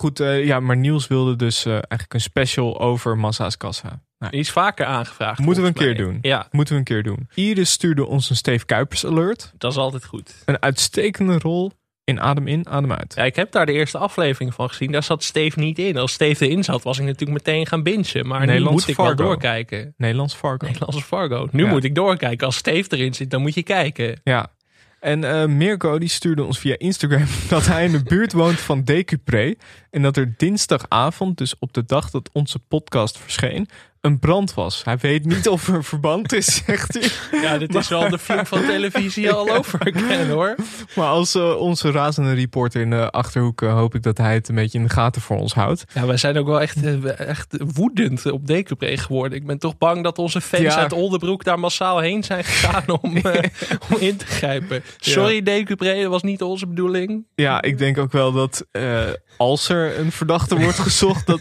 goed. 0.00 0.20
eh, 0.20 0.44
ja, 0.44 0.60
maar 0.60 0.76
Niels 0.76 1.06
wilde 1.06 1.36
dus 1.36 1.64
eh, 1.64 1.72
eigenlijk 1.72 2.14
een 2.14 2.20
special 2.20 2.80
over 2.80 3.18
Massa 3.18 3.46
is 3.46 3.56
Kassa. 3.56 4.02
Nou, 4.18 4.32
Die 4.32 4.40
is 4.40 4.50
vaker 4.50 4.86
aangevraagd. 4.86 5.38
Moeten 5.38 5.62
we 5.62 5.68
een 5.68 5.74
keer 5.74 5.86
mij. 5.86 5.94
doen. 6.04 6.18
Ja, 6.22 6.46
moeten 6.50 6.74
we 6.74 6.78
een 6.80 6.86
keer 6.86 7.02
doen. 7.02 7.28
Iris 7.34 7.70
stuurde 7.70 8.06
ons 8.06 8.30
een 8.30 8.36
Steve 8.36 8.64
Kuipers 8.66 9.06
alert. 9.06 9.52
dat 9.58 9.70
is 9.72 9.78
altijd 9.78 10.04
goed. 10.04 10.34
Een 10.44 10.62
uitstekende 10.62 11.38
rol 11.38 11.72
in 12.04 12.20
Adem 12.20 12.46
in, 12.46 12.68
Adem 12.68 12.92
uit. 12.92 13.12
Ja, 13.16 13.24
ik 13.24 13.36
heb 13.36 13.52
daar 13.52 13.66
de 13.66 13.72
eerste 13.72 13.98
aflevering 13.98 14.54
van 14.54 14.68
gezien. 14.68 14.92
Daar 14.92 15.02
zat 15.02 15.22
Steve 15.22 15.58
niet 15.58 15.78
in. 15.78 15.96
Als 15.96 16.12
Steve 16.12 16.46
erin 16.46 16.64
zat, 16.64 16.82
was 16.82 16.98
ik 16.98 17.04
natuurlijk 17.04 17.46
meteen 17.46 17.66
gaan 17.66 17.82
bingen. 17.82 18.26
Maar 18.26 18.46
nu 18.46 18.60
moet 18.60 18.88
ik 18.88 18.96
wel 18.96 19.06
Fargo. 19.06 19.24
doorkijken. 19.24 19.94
Nederlands 19.96 20.34
Fargo. 20.34 20.66
Nederlandse 20.66 21.02
Fargo. 21.02 21.48
Nu 21.50 21.64
Ja. 21.64 21.70
moet 21.70 21.84
ik 21.84 21.94
doorkijken. 21.94 22.46
Als 22.46 22.56
Steve 22.56 22.96
erin 22.96 23.14
zit, 23.14 23.30
dan 23.30 23.40
moet 23.40 23.54
je 23.54 23.62
kijken. 23.62 24.20
Ja. 24.24 24.52
En 25.00 25.24
eh, 25.24 25.46
Mirko 25.46 25.98
die 25.98 26.08
stuurde 26.08 26.44
ons 26.44 26.58
via 26.58 26.78
Instagram 26.78 27.26
dat 27.48 27.66
hij 27.66 27.84
in 27.84 27.92
de 27.92 28.02
buurt 28.02 28.32
woont 28.32 28.60
van 28.60 28.84
Decupré. 28.84 29.54
En 29.90 30.02
dat 30.02 30.16
er 30.16 30.34
dinsdagavond, 30.36 31.38
dus 31.38 31.54
op 31.58 31.72
de 31.72 31.84
dag 31.84 32.10
dat 32.10 32.30
onze 32.32 32.58
podcast 32.58 33.18
verscheen, 33.18 33.68
een 34.00 34.18
brand 34.18 34.54
was. 34.54 34.84
Hij 34.84 34.96
weet 34.96 35.24
niet 35.24 35.48
of 35.48 35.68
er 35.68 35.84
verband 35.84 36.32
is, 36.32 36.54
zegt 36.66 36.94
hij. 36.94 37.40
Ja, 37.42 37.58
dit 37.58 37.74
is 37.74 37.88
wel 37.88 38.08
de 38.08 38.18
film 38.18 38.46
van 38.46 38.60
televisie 38.66 39.32
all 39.32 39.50
over 39.50 39.80
again, 39.94 40.28
hoor. 40.28 40.54
Maar 40.94 41.06
als 41.08 41.34
eh, 41.34 41.56
onze 41.56 41.90
razende 41.90 42.32
reporter 42.34 42.80
in 42.80 42.90
de 42.90 43.10
Achterhoek 43.10 43.62
eh, 43.62 43.72
hoop 43.72 43.94
ik 43.94 44.02
dat 44.02 44.18
hij 44.18 44.34
het 44.34 44.48
een 44.48 44.54
beetje 44.54 44.78
in 44.78 44.84
de 44.84 44.90
gaten 44.90 45.22
voor 45.22 45.36
ons 45.38 45.54
houdt. 45.54 45.84
Ja, 45.94 46.06
wij 46.06 46.16
zijn 46.16 46.38
ook 46.38 46.46
wel 46.46 46.60
echt, 46.60 46.82
eh, 46.84 47.18
echt 47.28 47.56
woedend 47.74 48.30
op 48.30 48.46
Decupré 48.46 48.96
geworden. 48.96 49.38
Ik 49.38 49.46
ben 49.46 49.58
toch 49.58 49.78
bang 49.78 50.02
dat 50.04 50.18
onze 50.18 50.40
fans 50.40 50.62
Ja. 50.62 50.76
uit 50.76 50.92
Oldenbroek 50.92 51.44
daar 51.44 51.58
massaal 51.58 51.98
heen 51.98 52.24
zijn 52.24 52.44
gegaan 52.44 52.84
om, 53.02 53.16
eh, 53.26 53.42
om 53.90 53.96
in 53.98 54.16
te 54.16 54.26
grijpen. 54.26 54.82
Sorry 54.98 55.42
Decupré, 55.42 56.02
dat 56.02 56.10
was 56.10 56.22
niet 56.22 56.42
onze 56.42 56.66
bedoeling. 56.66 57.26
Ja, 57.34 57.62
ik 57.62 57.78
denk 57.78 57.98
ook 57.98 58.12
wel 58.12 58.32
dat 58.32 58.66
eh, 58.70 59.02
als 59.36 59.68
er 59.68 59.98
een 59.98 60.12
verdachte 60.12 60.56
wordt 60.60 60.78
gezocht, 60.78 61.26
dat, 61.26 61.40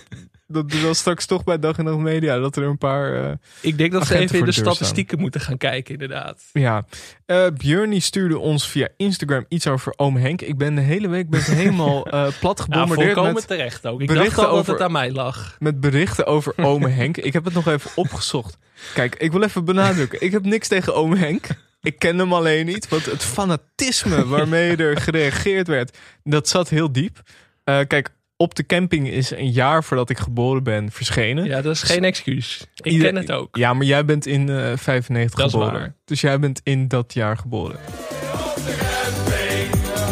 dat 0.51 0.71
dan 0.71 0.95
straks 0.95 1.25
toch 1.25 1.43
bij 1.43 1.59
Dag 1.59 1.77
en 1.77 1.83
Nacht 1.83 1.97
Media, 1.97 2.37
dat 2.39 2.55
er 2.55 2.63
een 2.63 2.77
paar... 2.77 3.23
eh, 3.25 3.31
Ik 3.61 3.77
denk 3.77 3.91
dat 3.91 4.07
ze 4.07 4.17
even 4.17 4.39
in 4.39 4.45
de 4.45 4.51
statistieken 4.51 5.19
moeten 5.19 5.41
gaan 5.41 5.57
kijken, 5.57 5.93
inderdaad. 5.93 6.43
Ja, 6.53 6.85
eh 7.25 7.45
Björnie 7.57 7.99
stuurde 7.99 8.37
ons 8.37 8.67
via 8.67 8.87
Instagram 8.97 9.45
iets 9.47 9.67
over 9.67 9.93
oom 9.95 10.15
Henk. 10.17 10.41
Ik 10.41 10.57
ben 10.57 10.75
de 10.75 10.81
hele 10.81 11.07
week 11.09 11.29
ben 11.29 11.43
helemaal 11.61 12.05
eh 12.07 12.27
plat 12.39 12.57
Ja, 12.57 12.63
gebombardeerd 12.63 13.07
volkomen 13.13 13.33
met, 13.33 13.47
terecht 13.47 13.87
ook. 13.87 14.01
Ik 14.01 14.07
berichten 14.07 14.35
dacht 14.35 14.47
al 14.47 14.51
dat 14.55 14.59
over- 14.61 14.73
het 14.73 14.81
aan 14.81 14.91
mij 14.91 15.11
lag. 15.11 15.55
met 15.59 15.79
berichten 15.79 16.25
over 16.25 16.53
oom 16.67 16.83
Henk. 16.85 17.17
Ik 17.17 17.33
heb 17.33 17.45
het 17.45 17.53
nog 17.53 17.67
even 17.67 17.91
opgezocht. 17.95 18.57
Kijk, 18.93 19.15
ik 19.15 19.31
wil 19.31 19.43
even 19.43 19.65
benadrukken. 19.65 20.21
Ik 20.21 20.31
heb 20.31 20.45
niks 20.45 20.67
tegen 20.67 20.95
oom 20.95 21.13
Henk. 21.13 21.47
Ik 21.81 21.99
ken 21.99 22.17
hem 22.19 22.33
alleen 22.33 22.65
niet. 22.65 22.87
Want 22.89 23.05
het 23.05 23.23
fanatisme 23.23 24.27
waarmee 24.27 24.75
er 24.75 24.97
gereageerd 25.01 25.67
werd, 25.67 25.97
dat 26.23 26.47
zat 26.49 26.69
heel 26.69 26.91
diep. 26.91 27.21
Kijk, 27.63 28.09
op 28.41 28.55
de 28.55 28.65
camping 28.65 29.09
is 29.09 29.31
een 29.31 29.51
jaar 29.51 29.83
voordat 29.83 30.09
ik 30.09 30.17
geboren 30.17 30.63
ben 30.63 30.91
verschenen. 30.91 31.45
Ja, 31.45 31.61
dat 31.61 31.73
is 31.75 31.81
geen 31.83 32.03
excuus. 32.03 32.67
Ik 32.75 32.85
Ieder- 32.91 33.07
ken 33.07 33.15
het 33.15 33.31
ook. 33.31 33.55
Ja, 33.57 33.73
maar 33.73 33.85
jij 33.85 34.05
bent 34.05 34.25
in 34.25 34.49
eh 34.49 34.71
95 34.75 35.39
Dat 35.39 35.47
is 35.47 35.51
geboren. 35.53 35.73
waar. 35.79 35.93
Dus 36.05 36.21
jij 36.21 36.39
bent 36.39 36.61
in 36.63 36.87
dat 36.87 37.13
jaar 37.13 37.37
geboren. 37.37 37.79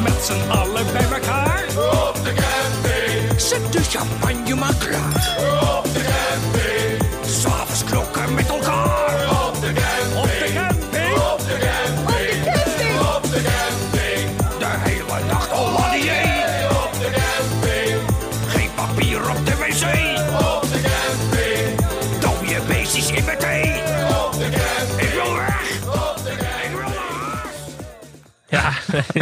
Met 0.04 0.14
z'n 0.24 0.50
allen 0.50 0.86
bij 0.94 1.07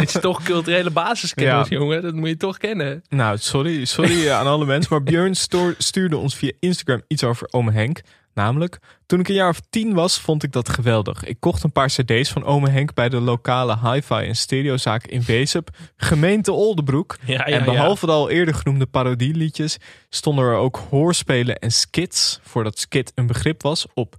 het 0.00 0.14
is 0.14 0.20
toch 0.20 0.42
culturele 0.42 0.90
basiskennis, 0.90 1.68
Ja. 1.68 1.76
jongen. 1.76 2.02
Dat 2.02 2.14
moet 2.14 2.28
je 2.28 2.36
toch 2.36 2.56
kennen. 2.56 3.02
Nou, 3.08 3.38
sorry, 3.38 3.84
sorry 3.84 4.26
eh, 4.26 4.38
aan 4.38 4.46
alle 4.46 4.66
mensen. 4.74 4.92
Maar 4.92 5.02
Björn 5.02 5.34
stuurde 5.78 6.16
ons 6.16 6.34
via 6.34 6.52
Instagram 6.60 7.02
iets 7.08 7.24
over 7.24 7.48
Ome 7.50 7.72
Henk. 7.72 8.00
Namelijk, 8.34 8.78
toen 9.06 9.20
ik 9.20 9.28
een 9.28 9.34
jaar 9.34 9.48
of 9.48 9.60
tien 9.70 9.94
was, 9.94 10.20
vond 10.20 10.42
ik 10.42 10.52
dat 10.52 10.68
geweldig. 10.68 11.24
Ik 11.24 11.40
kocht 11.40 11.62
een 11.62 11.72
paar 11.72 11.88
cd's 11.88 12.30
van 12.32 12.44
Ome 12.44 12.70
Henk 12.70 12.94
bij 12.94 13.08
de 13.08 13.20
lokale 13.20 13.78
hi-fi 13.82 14.14
en 14.14 14.36
stereozaak 14.36 15.06
in 15.06 15.22
Weesup, 15.22 15.68
gemeente. 15.96 16.52
Ja, 16.52 17.16
ja, 17.26 17.44
en 17.44 17.64
behalve 17.64 18.06
de 18.06 18.12
al 18.12 18.30
eerder 18.30 18.54
genoemde 18.54 18.86
parodieliedjes, 18.86 19.76
stonden 20.08 20.44
er 20.44 20.56
ook 20.56 20.80
hoorspelen 20.90 21.58
en 21.58 21.70
skits, 21.70 22.40
voordat 22.42 22.78
skit 22.78 23.12
een 23.14 23.26
begrip 23.26 23.62
was, 23.62 23.86
op 23.94 24.16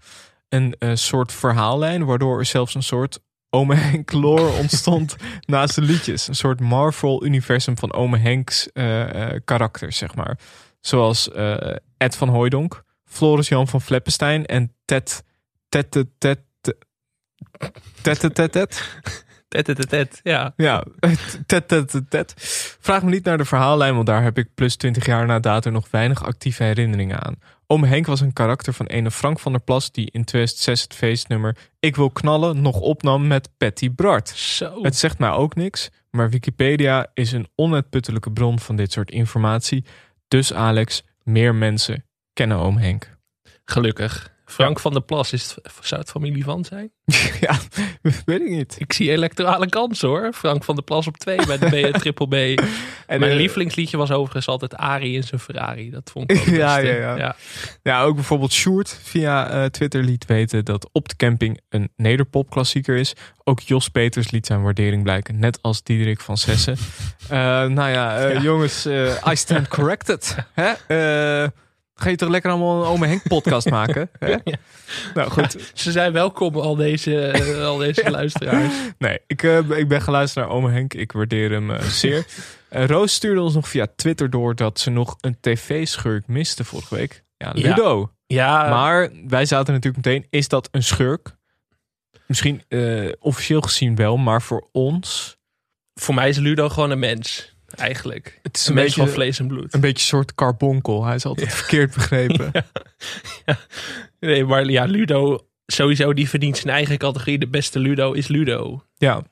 een 0.49 0.75
eh, 0.79 0.91
soort 0.93 1.31
verhaallijn, 1.31 2.05
waardoor 2.05 2.39
er 2.39 2.45
zelfs 2.45 2.75
een 2.75 2.83
soort 2.83 3.19
Ome 3.49 3.75
Henk 3.75 4.11
lore 4.11 4.49
ontstond 4.49 5.15
naast 5.45 5.75
de 5.75 5.81
liedjes. 5.81 6.27
Een 6.27 6.35
soort 6.35 6.59
Marvel-universum 6.59 7.77
van 7.77 7.93
Ome 7.93 8.17
Henks 8.17 8.69
uh, 8.73 9.29
karakters, 9.45 9.97
zeg 9.97 10.15
maar. 10.15 10.39
Zoals 10.79 11.29
Ed 11.97 12.15
van 12.15 12.29
Hooydonk, 12.29 12.83
Floris 13.05 13.47
Jan 13.47 13.67
van 13.67 13.81
Fleppenstein 13.81 14.45
en 14.45 14.75
Ted... 14.85 15.23
Ted, 15.69 15.91
Ted, 15.91 16.07
Ted... 16.17 16.39
Ted 18.01 18.19
Ted 19.49 19.89
Ted 19.89 20.19
ja. 20.23 20.53
Ja. 20.55 20.83
Vraag 22.79 23.03
me 23.03 23.09
niet 23.09 23.23
naar 23.23 23.37
de 23.37 23.45
verhaallijn, 23.45 23.93
want 23.93 24.07
daar 24.07 24.23
heb 24.23 24.37
ik 24.37 24.53
plus 24.53 24.75
20 24.75 25.05
jaar 25.05 25.25
na 25.25 25.39
dato 25.39 25.69
nog 25.69 25.87
weinig 25.91 26.23
actieve 26.23 26.63
herinneringen 26.63 27.23
aan. 27.23 27.35
Oom 27.69 27.83
Henk 27.83 28.05
was 28.05 28.21
een 28.21 28.33
karakter 28.33 28.73
van 28.73 28.85
ene 28.85 29.11
Frank 29.11 29.39
van 29.39 29.51
der 29.51 29.61
Plas 29.61 29.91
die 29.91 30.11
in 30.11 30.23
2006 30.23 30.81
het 30.81 30.93
feestnummer 30.93 31.57
Ik 31.79 31.95
wil 31.95 32.09
knallen 32.09 32.61
nog 32.61 32.79
opnam 32.79 33.27
met 33.27 33.49
Patty 33.57 33.91
Bart. 33.91 34.29
Zo. 34.29 34.81
Het 34.81 34.95
zegt 34.95 35.19
mij 35.19 35.29
ook 35.29 35.55
niks, 35.55 35.89
maar 36.11 36.29
Wikipedia 36.29 37.07
is 37.13 37.31
een 37.31 37.47
onuitputtelijke 37.55 38.31
bron 38.31 38.59
van 38.59 38.75
dit 38.75 38.91
soort 38.91 39.11
informatie. 39.11 39.85
Dus 40.27 40.53
Alex, 40.53 41.03
meer 41.23 41.55
mensen 41.55 42.05
kennen 42.33 42.57
oom 42.57 42.77
Henk. 42.77 43.17
Gelukkig. 43.65 44.36
Frank 44.49 44.79
van 44.79 44.91
der 44.93 45.01
Plas, 45.01 45.33
is 45.33 45.55
het, 45.55 45.73
zou 45.81 46.01
het 46.01 46.09
familie 46.09 46.43
van 46.43 46.65
zijn? 46.65 46.91
ja, 47.47 47.57
weet 48.25 48.41
ik 48.41 48.49
niet. 48.49 48.75
Ik 48.79 48.93
zie 48.93 49.11
electorale 49.11 49.69
kansen 49.69 50.07
hoor. 50.07 50.33
Frank 50.33 50.63
van 50.63 50.75
der 50.75 50.83
Plas 50.83 51.07
op 51.07 51.17
twee 51.17 51.45
bij 51.45 51.57
de 51.57 51.89
B, 51.91 51.97
Triple 51.97 52.27
B. 52.27 52.33
En, 53.07 53.19
Mijn 53.19 53.31
eh, 53.31 53.37
lievelingsliedje 53.37 53.97
was 53.97 54.11
overigens 54.11 54.47
altijd 54.47 54.75
Ari 54.75 55.15
in 55.15 55.23
zijn 55.23 55.39
Ferrari. 55.39 55.89
Dat 55.89 56.09
vond 56.11 56.31
ik 56.31 56.39
ook 56.39 56.45
Ja, 56.45 56.75
best, 56.75 56.87
ja, 56.87 57.13
eh, 57.13 57.17
ja. 57.17 57.35
Ja, 57.83 58.01
ook 58.01 58.15
bijvoorbeeld 58.15 58.51
Sjoerd 58.51 58.99
via 59.03 59.49
eh, 59.49 59.65
Twitter 59.65 60.03
liet 60.03 60.25
weten 60.25 60.65
dat 60.65 60.89
Op 60.91 61.09
de 61.09 61.15
Camping 61.15 61.61
een 61.69 61.89
nederpop 61.95 62.49
klassieker 62.49 62.95
is. 62.95 63.13
Ook 63.43 63.59
Jos 63.59 63.89
Peters 63.89 64.31
liet 64.31 64.45
zijn 64.45 64.61
waardering 64.61 65.03
blijken, 65.03 65.39
net 65.39 65.59
als 65.61 65.83
Diederik 65.83 66.21
van 66.21 66.37
Sessen. 66.37 66.77
Eh, 67.29 67.37
nou 67.65 67.89
ja, 67.89 68.39
jongens, 68.41 68.85
I 69.31 69.35
stand 69.35 69.67
corrected. 69.67 70.35
Hè? 70.53 70.73
Ga 71.99 72.09
je 72.09 72.15
toch 72.15 72.29
lekker 72.29 72.51
allemaal 72.51 72.81
een 72.83 72.89
Ome 72.89 73.07
Henk 73.07 73.27
podcast 73.27 73.69
maken? 73.69 74.09
Hè? 74.19 74.35
Nou 75.13 75.29
goed, 75.29 75.71
Ze 75.73 75.91
zijn 75.91 76.13
welkom, 76.13 76.55
al 76.55 76.75
deze, 76.75 77.21
eh, 77.21 77.65
al 77.65 77.77
deze 77.77 78.09
luisteraars. 78.19 78.73
nee, 78.97 79.19
ik, 79.27 79.43
eh, 79.43 79.69
ik 79.69 79.87
ben 79.87 80.01
geluisterd 80.01 80.45
naar 80.45 80.55
Ome 80.55 80.71
Henk. 80.71 80.93
Ik 80.93 81.11
waardeer 81.11 81.51
hem 81.51 81.71
eh, 81.71 81.81
zeer. 81.83 82.25
Roos 82.69 83.13
stuurde 83.13 83.41
ons 83.41 83.53
nog 83.53 83.67
via 83.67 83.87
Twitter 83.95 84.29
door 84.29 84.55
dat 84.55 84.79
ze 84.79 84.89
nog 84.89 85.15
een 85.21 85.37
tv-schurk 85.39 86.27
miste 86.27 86.63
vorige 86.63 86.95
week. 86.95 87.23
Ja, 87.37 87.51
Ja. 87.53 87.67
Ludo. 87.69 88.11
Ja, 88.27 88.69
Maar 88.69 89.09
wij 89.27 89.45
zaten 89.45 89.73
natuurlijk 89.73 90.05
meteen, 90.05 90.27
is 90.29 90.47
dat 90.47 90.67
een 90.71 90.83
schurk? 90.83 91.35
Misschien 92.25 92.63
eh, 92.67 93.11
officieel 93.19 93.61
gezien 93.61 93.95
wel, 93.95 94.17
maar 94.17 94.41
voor 94.41 94.67
ons... 94.71 95.37
voor 95.93 96.15
mij 96.15 96.29
is 96.29 96.37
Ludo 96.37 96.69
gewoon 96.69 96.91
een 96.91 96.99
mens. 96.99 97.55
Eigenlijk. 97.75 98.39
Het 98.43 98.57
is 98.57 98.67
Een 98.67 98.69
een, 98.75 98.81
mens 98.81 98.93
van 98.93 99.03
beetje, 99.05 99.19
vlees 99.19 99.39
en 99.39 99.47
bloed. 99.47 99.73
een 99.73 99.79
beetje 99.79 99.95
een 99.97 100.07
soort 100.17 100.35
carbonkel. 100.35 101.05
Hij 101.05 101.15
is 101.15 101.25
altijd 101.25 101.53
verkeerd 101.53 101.93
begrepen. 101.93 102.51
Nee, 104.19 104.45
maar 104.45 104.65
ja, 104.65 104.83
Ludo, 104.83 105.47
sowieso, 105.65 106.13
die 106.13 106.29
verdient 106.29 106.57
zijn 106.57 106.73
eigen 106.75 106.97
categorie. 106.97 107.37
De 107.37 107.47
beste 107.47 107.79
Ludo 107.79 108.11
is 108.11 108.27
Ludo. 108.27 108.83
Ja, 108.97 109.23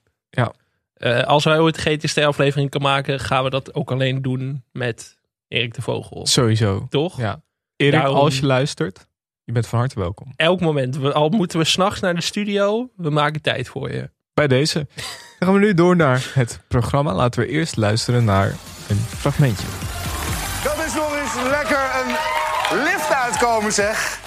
Eh, 0.94 1.24
als 1.24 1.44
wij 1.44 1.60
ooit 1.60 1.78
een 1.86 1.98
GTST-aflevering 1.98 2.70
kan 2.70 2.82
maken, 2.82 3.20
gaan 3.20 3.44
we 3.44 3.50
dat 3.50 3.74
ook 3.74 3.92
alleen 3.92 4.22
doen 4.22 4.64
met 4.72 5.18
Erik 5.48 5.74
de 5.74 5.82
Vogel. 5.82 6.26
sowieso. 6.26 6.86
Toch? 6.90 7.18
Ja. 7.18 7.44
Erik, 7.76 7.94
Daarom- 7.94 8.16
als 8.16 8.40
je 8.40 8.46
luistert, 8.46 9.08
je 9.44 9.52
bent 9.52 9.68
van 9.68 9.80
harte 9.80 10.00
welkom. 10.00 10.34
Elk 10.36 10.60
moment. 10.62 10.98
We, 10.98 11.14
al 11.14 11.30
moeten 11.30 11.60
we 11.60 11.66
s'nachts 11.66 12.00
naar 12.00 12.16
de 12.16 12.22
studio, 12.22 12.90
we 12.96 13.10
maken 13.10 13.42
tijd 13.42 13.68
voor 13.68 13.92
je. 13.92 14.10
Bij 14.34 14.48
deze. 14.48 14.88
Dan 15.46 15.54
gaan 15.54 15.64
we 15.64 15.70
nu 15.70 15.74
door 15.74 15.96
naar 15.96 16.32
het 16.34 16.60
programma. 16.68 17.14
Laten 17.14 17.42
we 17.42 17.48
eerst 17.48 17.78
luisteren 17.78 18.24
naar 18.24 18.54
een 18.88 19.06
fragmentje. 19.18 19.68
Dat 20.64 20.86
is 20.86 20.94
nog 20.94 21.16
eens 21.16 21.50
lekker 21.50 21.80
een 21.80 22.16
lift 22.84 23.14
uitkomen, 23.14 23.74
zeg. 23.74 24.20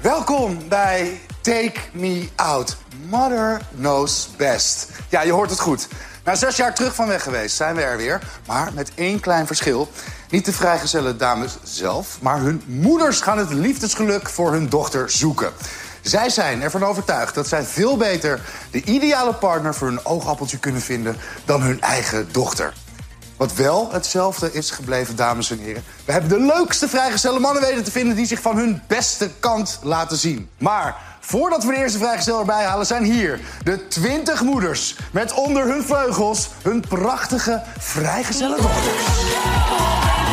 Welkom 0.00 0.68
bij 0.68 1.20
Take 1.40 1.80
Me 1.92 2.28
Out. 2.36 2.76
Mother 3.08 3.60
knows 3.76 4.28
best. 4.36 4.90
Ja, 5.08 5.22
je 5.22 5.32
hoort 5.32 5.50
het 5.50 5.60
goed. 5.60 5.88
Na 6.24 6.34
zes 6.34 6.56
jaar 6.56 6.74
terug 6.74 6.94
van 6.94 7.06
weg 7.06 7.22
geweest 7.22 7.56
zijn 7.56 7.74
we 7.74 7.82
er 7.82 7.96
weer. 7.96 8.20
Maar 8.46 8.70
met 8.74 8.92
één 8.94 9.20
klein 9.20 9.46
verschil. 9.46 9.90
Niet 10.30 10.44
de 10.44 10.52
vrijgezelle 10.52 11.16
dames 11.16 11.56
zelf, 11.62 12.18
maar 12.20 12.38
hun 12.38 12.62
moeders 12.66 13.20
gaan 13.20 13.38
het 13.38 13.52
liefdesgeluk 13.52 14.28
voor 14.28 14.52
hun 14.52 14.68
dochter 14.68 15.10
zoeken. 15.10 15.52
Zij 16.04 16.28
zijn 16.28 16.62
ervan 16.62 16.84
overtuigd 16.84 17.34
dat 17.34 17.48
zij 17.48 17.64
veel 17.64 17.96
beter 17.96 18.40
de 18.70 18.82
ideale 18.82 19.34
partner 19.34 19.74
voor 19.74 19.88
hun 19.88 20.04
oogappeltje 20.04 20.58
kunnen 20.58 20.80
vinden 20.80 21.16
dan 21.44 21.62
hun 21.62 21.80
eigen 21.80 22.28
dochter. 22.32 22.72
Wat 23.36 23.54
wel 23.54 23.92
hetzelfde 23.92 24.52
is 24.52 24.70
gebleven, 24.70 25.16
dames 25.16 25.50
en 25.50 25.58
heren. 25.58 25.84
We 26.04 26.12
hebben 26.12 26.30
de 26.30 26.40
leukste 26.40 26.88
vrijgezelle 26.88 27.38
mannen 27.38 27.62
weten 27.62 27.84
te 27.84 27.90
vinden... 27.90 28.16
die 28.16 28.26
zich 28.26 28.40
van 28.40 28.56
hun 28.56 28.82
beste 28.86 29.30
kant 29.40 29.78
laten 29.82 30.16
zien. 30.16 30.48
Maar 30.58 30.96
voordat 31.20 31.64
we 31.64 31.72
de 31.72 31.78
eerste 31.78 31.98
vrijgezel 31.98 32.38
erbij 32.38 32.64
halen... 32.64 32.86
zijn 32.86 33.04
hier 33.04 33.40
de 33.62 33.88
20 33.88 34.42
moeders 34.42 34.96
met 35.10 35.32
onder 35.32 35.66
hun 35.66 35.82
vleugels... 35.82 36.48
hun 36.62 36.84
prachtige 36.88 37.62
vrijgezelle 37.78 38.56
dochters. 38.56 40.23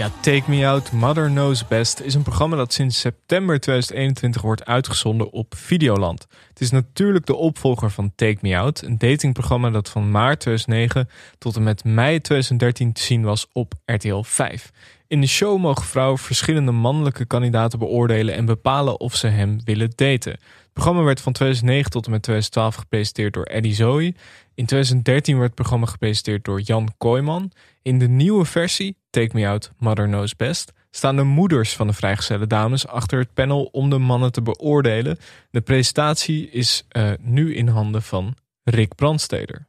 Ja, 0.00 0.10
Take 0.20 0.42
Me 0.46 0.66
Out, 0.66 0.92
Mother 0.92 1.28
Knows 1.28 1.66
Best 1.66 2.00
is 2.00 2.14
een 2.14 2.22
programma 2.22 2.56
dat 2.56 2.72
sinds 2.72 3.00
september 3.00 3.60
2021 3.60 4.42
wordt 4.42 4.64
uitgezonden 4.64 5.32
op 5.32 5.54
Videoland. 5.56 6.26
Het 6.48 6.60
is 6.60 6.70
natuurlijk 6.70 7.26
de 7.26 7.34
opvolger 7.34 7.90
van 7.90 8.12
Take 8.14 8.38
Me 8.40 8.56
Out, 8.56 8.82
een 8.82 8.98
datingprogramma 8.98 9.70
dat 9.70 9.88
van 9.88 10.10
maart 10.10 10.40
2009 10.40 11.08
tot 11.38 11.56
en 11.56 11.62
met 11.62 11.84
mei 11.84 12.20
2013 12.20 12.92
te 12.92 13.02
zien 13.02 13.22
was 13.22 13.46
op 13.52 13.74
RTL 13.84 14.22
5. 14.22 14.70
In 15.10 15.20
de 15.20 15.26
show 15.26 15.58
mogen 15.58 15.84
vrouwen 15.84 16.18
verschillende 16.18 16.72
mannelijke 16.72 17.24
kandidaten 17.24 17.78
beoordelen 17.78 18.34
en 18.34 18.44
bepalen 18.44 19.00
of 19.00 19.16
ze 19.16 19.26
hem 19.26 19.60
willen 19.64 19.90
daten. 19.94 20.32
Het 20.32 20.72
programma 20.72 21.02
werd 21.02 21.20
van 21.20 21.32
2009 21.32 21.90
tot 21.90 22.04
en 22.04 22.10
met 22.10 22.22
2012 22.22 22.74
gepresenteerd 22.74 23.32
door 23.32 23.44
Eddie 23.44 23.74
Zoe. 23.74 24.14
In 24.54 24.66
2013 24.66 25.34
werd 25.34 25.46
het 25.46 25.54
programma 25.54 25.86
gepresenteerd 25.86 26.44
door 26.44 26.60
Jan 26.60 26.88
Kooijman. 26.98 27.52
In 27.82 27.98
de 27.98 28.08
nieuwe 28.08 28.44
versie, 28.44 28.96
Take 29.10 29.30
Me 29.32 29.46
Out, 29.46 29.72
Mother 29.78 30.06
Knows 30.06 30.36
Best, 30.36 30.72
staan 30.90 31.16
de 31.16 31.22
moeders 31.22 31.76
van 31.76 31.86
de 31.86 31.92
vrijgezelle 31.92 32.46
dames 32.46 32.86
achter 32.86 33.18
het 33.18 33.34
panel 33.34 33.68
om 33.72 33.90
de 33.90 33.98
mannen 33.98 34.32
te 34.32 34.42
beoordelen. 34.42 35.18
De 35.50 35.60
presentatie 35.60 36.50
is 36.50 36.84
eh, 36.88 37.10
nu 37.20 37.54
in 37.54 37.68
handen 37.68 38.02
van 38.02 38.34
Rick 38.64 38.94
Brandsteder. 38.94 39.68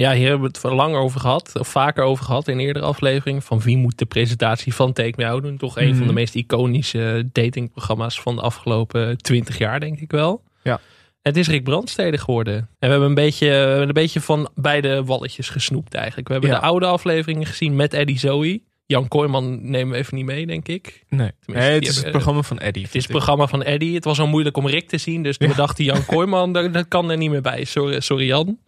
Ja, 0.00 0.12
hier 0.12 0.28
hebben 0.28 0.50
we 0.52 0.58
het 0.68 0.72
lang 0.76 0.94
over 0.94 1.20
gehad, 1.20 1.50
of 1.58 1.68
vaker 1.68 2.04
over 2.04 2.24
gehad 2.24 2.48
in 2.48 2.58
eerdere 2.58 2.84
afleveringen. 2.84 3.42
Van 3.42 3.60
wie 3.60 3.76
moet 3.76 3.98
de 3.98 4.06
presentatie 4.06 4.74
van 4.74 4.92
Take 4.92 5.12
Me 5.16 5.26
Out 5.26 5.42
doen? 5.42 5.56
Toch 5.56 5.76
een 5.78 5.88
van 5.88 5.96
Mhm. 5.96 6.06
de 6.06 6.12
meest 6.12 6.34
iconische 6.34 7.28
datingprogramma's 7.32 8.20
van 8.20 8.36
de 8.36 8.42
afgelopen 8.42 9.16
twintig 9.18 9.58
jaar, 9.58 9.80
denk 9.80 10.00
ik 10.00 10.10
wel. 10.10 10.42
Ja. 10.62 10.80
Het 11.22 11.36
is 11.36 11.48
Rick 11.48 11.64
Brandstede 11.64 12.18
geworden. 12.18 12.54
En 12.54 12.68
we 12.78 12.86
hebben 12.86 13.08
een 13.08 13.14
beetje, 13.14 13.50
een 13.50 13.92
beetje 13.92 14.20
van 14.20 14.48
beide 14.54 15.04
walletjes 15.04 15.48
gesnoept 15.48 15.94
eigenlijk. 15.94 16.26
We 16.26 16.32
hebben 16.32 16.50
Ja. 16.52 16.58
de 16.58 16.62
oude 16.66 16.86
afleveringen 16.86 17.46
gezien 17.46 17.76
met 17.76 17.92
Eddie 17.94 18.18
Zoe. 18.18 18.60
Jan 18.86 19.08
Kooijman 19.08 19.70
nemen 19.70 19.92
we 19.92 19.98
even 19.98 20.16
niet 20.16 20.24
mee, 20.24 20.46
denk 20.46 20.68
ik. 20.68 21.04
Nee, 21.08 21.30
het 21.46 21.88
is 21.88 21.96
het 21.96 22.10
programma 22.10 22.42
van 22.42 22.58
Eddie. 22.58 22.84
Het 22.84 22.94
is 22.94 23.02
het 23.02 23.10
programma 23.12 23.46
van 23.46 23.62
Eddie. 23.62 23.94
Het 23.94 24.04
was 24.04 24.20
al 24.20 24.26
moeilijk 24.26 24.56
om 24.56 24.66
Rick 24.68 24.88
te 24.88 24.98
zien. 24.98 25.22
Dus 25.22 25.36
we 25.36 25.54
dachten 25.56 25.84
Jan 25.84 26.04
Kooijman, 26.06 26.52
dat, 26.62 26.72
dat 26.72 26.88
kan 26.88 27.10
er 27.10 27.16
niet 27.16 27.30
meer 27.30 27.42
bij. 27.42 27.64
Sorry, 27.64 28.00
sorry 28.00 28.26
Jan. 28.26 28.58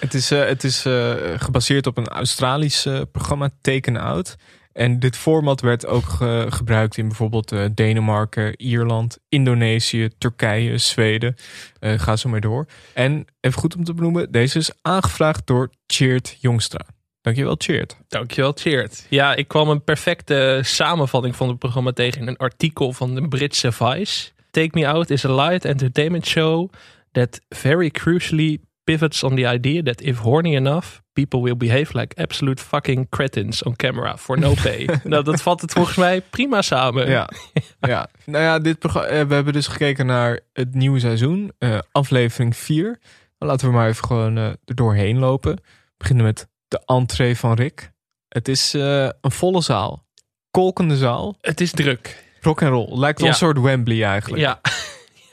Het 0.00 0.14
is, 0.14 0.30
eh, 0.30 0.46
het 0.46 0.64
is 0.64 0.84
eh, 0.84 1.14
gebaseerd 1.36 1.86
op 1.86 1.96
een 1.96 2.08
Australisch 2.08 2.86
eh, 2.86 3.00
programma, 3.12 3.50
Taken 3.60 3.96
Out. 3.96 4.36
En 4.72 4.98
dit 4.98 5.16
format 5.16 5.60
werd 5.60 5.86
ook 5.86 6.04
ge- 6.04 6.46
gebruikt 6.48 6.96
in 6.96 7.06
bijvoorbeeld 7.06 7.52
Denemarken, 7.74 8.60
Ierland, 8.62 9.18
Indonesië, 9.28 10.08
Turkije, 10.18 10.78
Zweden. 10.78 11.36
Ga 11.80 12.16
zo 12.16 12.28
maar 12.28 12.40
door. 12.40 12.66
En 12.94 13.24
even 13.40 13.60
goed 13.60 13.76
om 13.76 13.84
te 13.84 13.94
benoemen, 13.94 14.32
deze 14.32 14.58
is 14.58 14.70
aangevraagd 14.82 15.46
door 15.46 15.70
Cheert 15.86 16.36
Jongstra. 16.40 16.86
Dankjewel, 17.20 17.54
Cheert. 17.58 17.96
Dankjewel, 18.08 18.52
Cheert. 18.52 19.06
Ja, 19.08 19.34
ik 19.34 19.48
kwam 19.48 19.68
een 19.68 19.84
perfecte 19.84 20.60
samenvatting 20.62 21.36
van 21.36 21.48
het 21.48 21.58
programma 21.58 21.92
tegen 21.92 22.20
in 22.20 22.26
een 22.28 22.36
artikel 22.36 22.92
van 22.92 23.14
de 23.14 23.28
Britse 23.28 23.72
Vice. 23.72 24.30
Take 24.50 24.78
Me 24.78 24.88
Out 24.88 25.10
is 25.10 25.24
a 25.24 25.34
light 25.34 25.64
entertainment 25.64 26.26
show 26.26 26.72
that 27.12 27.40
very 27.48 27.90
crucially 27.90 28.58
pivots 28.86 29.22
on 29.22 29.36
the 29.36 29.46
idea 29.46 29.82
that 29.82 30.00
if 30.00 30.18
horny 30.18 30.54
enough, 30.54 30.86
people 31.12 31.40
will 31.42 31.56
behave 31.56 31.98
like 31.98 32.14
absolute 32.22 32.62
fucking 32.62 33.08
cretins 33.08 33.62
on 33.62 33.76
camera 33.76 34.16
for 34.16 34.38
no 34.38 34.54
pay. 34.62 34.88
nou, 35.04 35.24
dat 35.24 35.42
vat 35.42 35.60
het 35.60 35.72
volgens 35.72 35.96
mij 35.96 36.20
prima 36.20 36.62
samen. 36.62 37.08
Ja, 37.08 37.28
ja. 37.80 38.08
nou 38.24 38.44
ja, 38.44 38.58
dit 38.58 38.84
eh, 38.84 38.92
we 39.02 39.34
hebben 39.34 39.52
dus 39.52 39.66
gekeken 39.66 40.06
naar 40.06 40.40
het 40.52 40.74
nieuwe 40.74 41.00
seizoen, 41.00 41.52
eh, 41.58 41.78
aflevering 41.92 42.56
4. 42.56 42.98
Laten 43.38 43.66
we 43.68 43.74
maar 43.74 43.88
even 43.88 44.04
gewoon 44.04 44.36
eh, 44.36 44.44
er 44.46 44.74
doorheen 44.74 45.18
lopen. 45.18 45.54
We 45.54 45.62
beginnen 45.96 46.24
met 46.24 46.48
de 46.68 46.82
entree 46.84 47.36
van 47.36 47.54
Rick. 47.54 47.92
Het 48.28 48.48
is 48.48 48.72
een 48.72 49.12
volle 49.20 49.62
zaal, 49.62 50.06
kolkende 50.50 50.96
zaal, 50.96 51.36
Het 51.40 51.60
is 51.60 51.70
druk. 51.70 52.24
rock 52.40 52.62
and 52.62 52.70
roll. 52.70 52.98
Lijkt 52.98 53.18
wel 53.18 53.26
Ja. 53.28 53.32
een 53.32 53.38
soort 53.38 53.60
Wembley 53.60 54.04
eigenlijk. 54.04 54.42
Ja, 54.42 54.60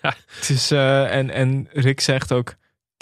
Het 0.39 0.49
is, 0.49 0.71
en, 0.71 1.29
en 1.29 1.67
Rick 1.71 1.99
zegt 2.01 2.31
ook, 2.31 2.55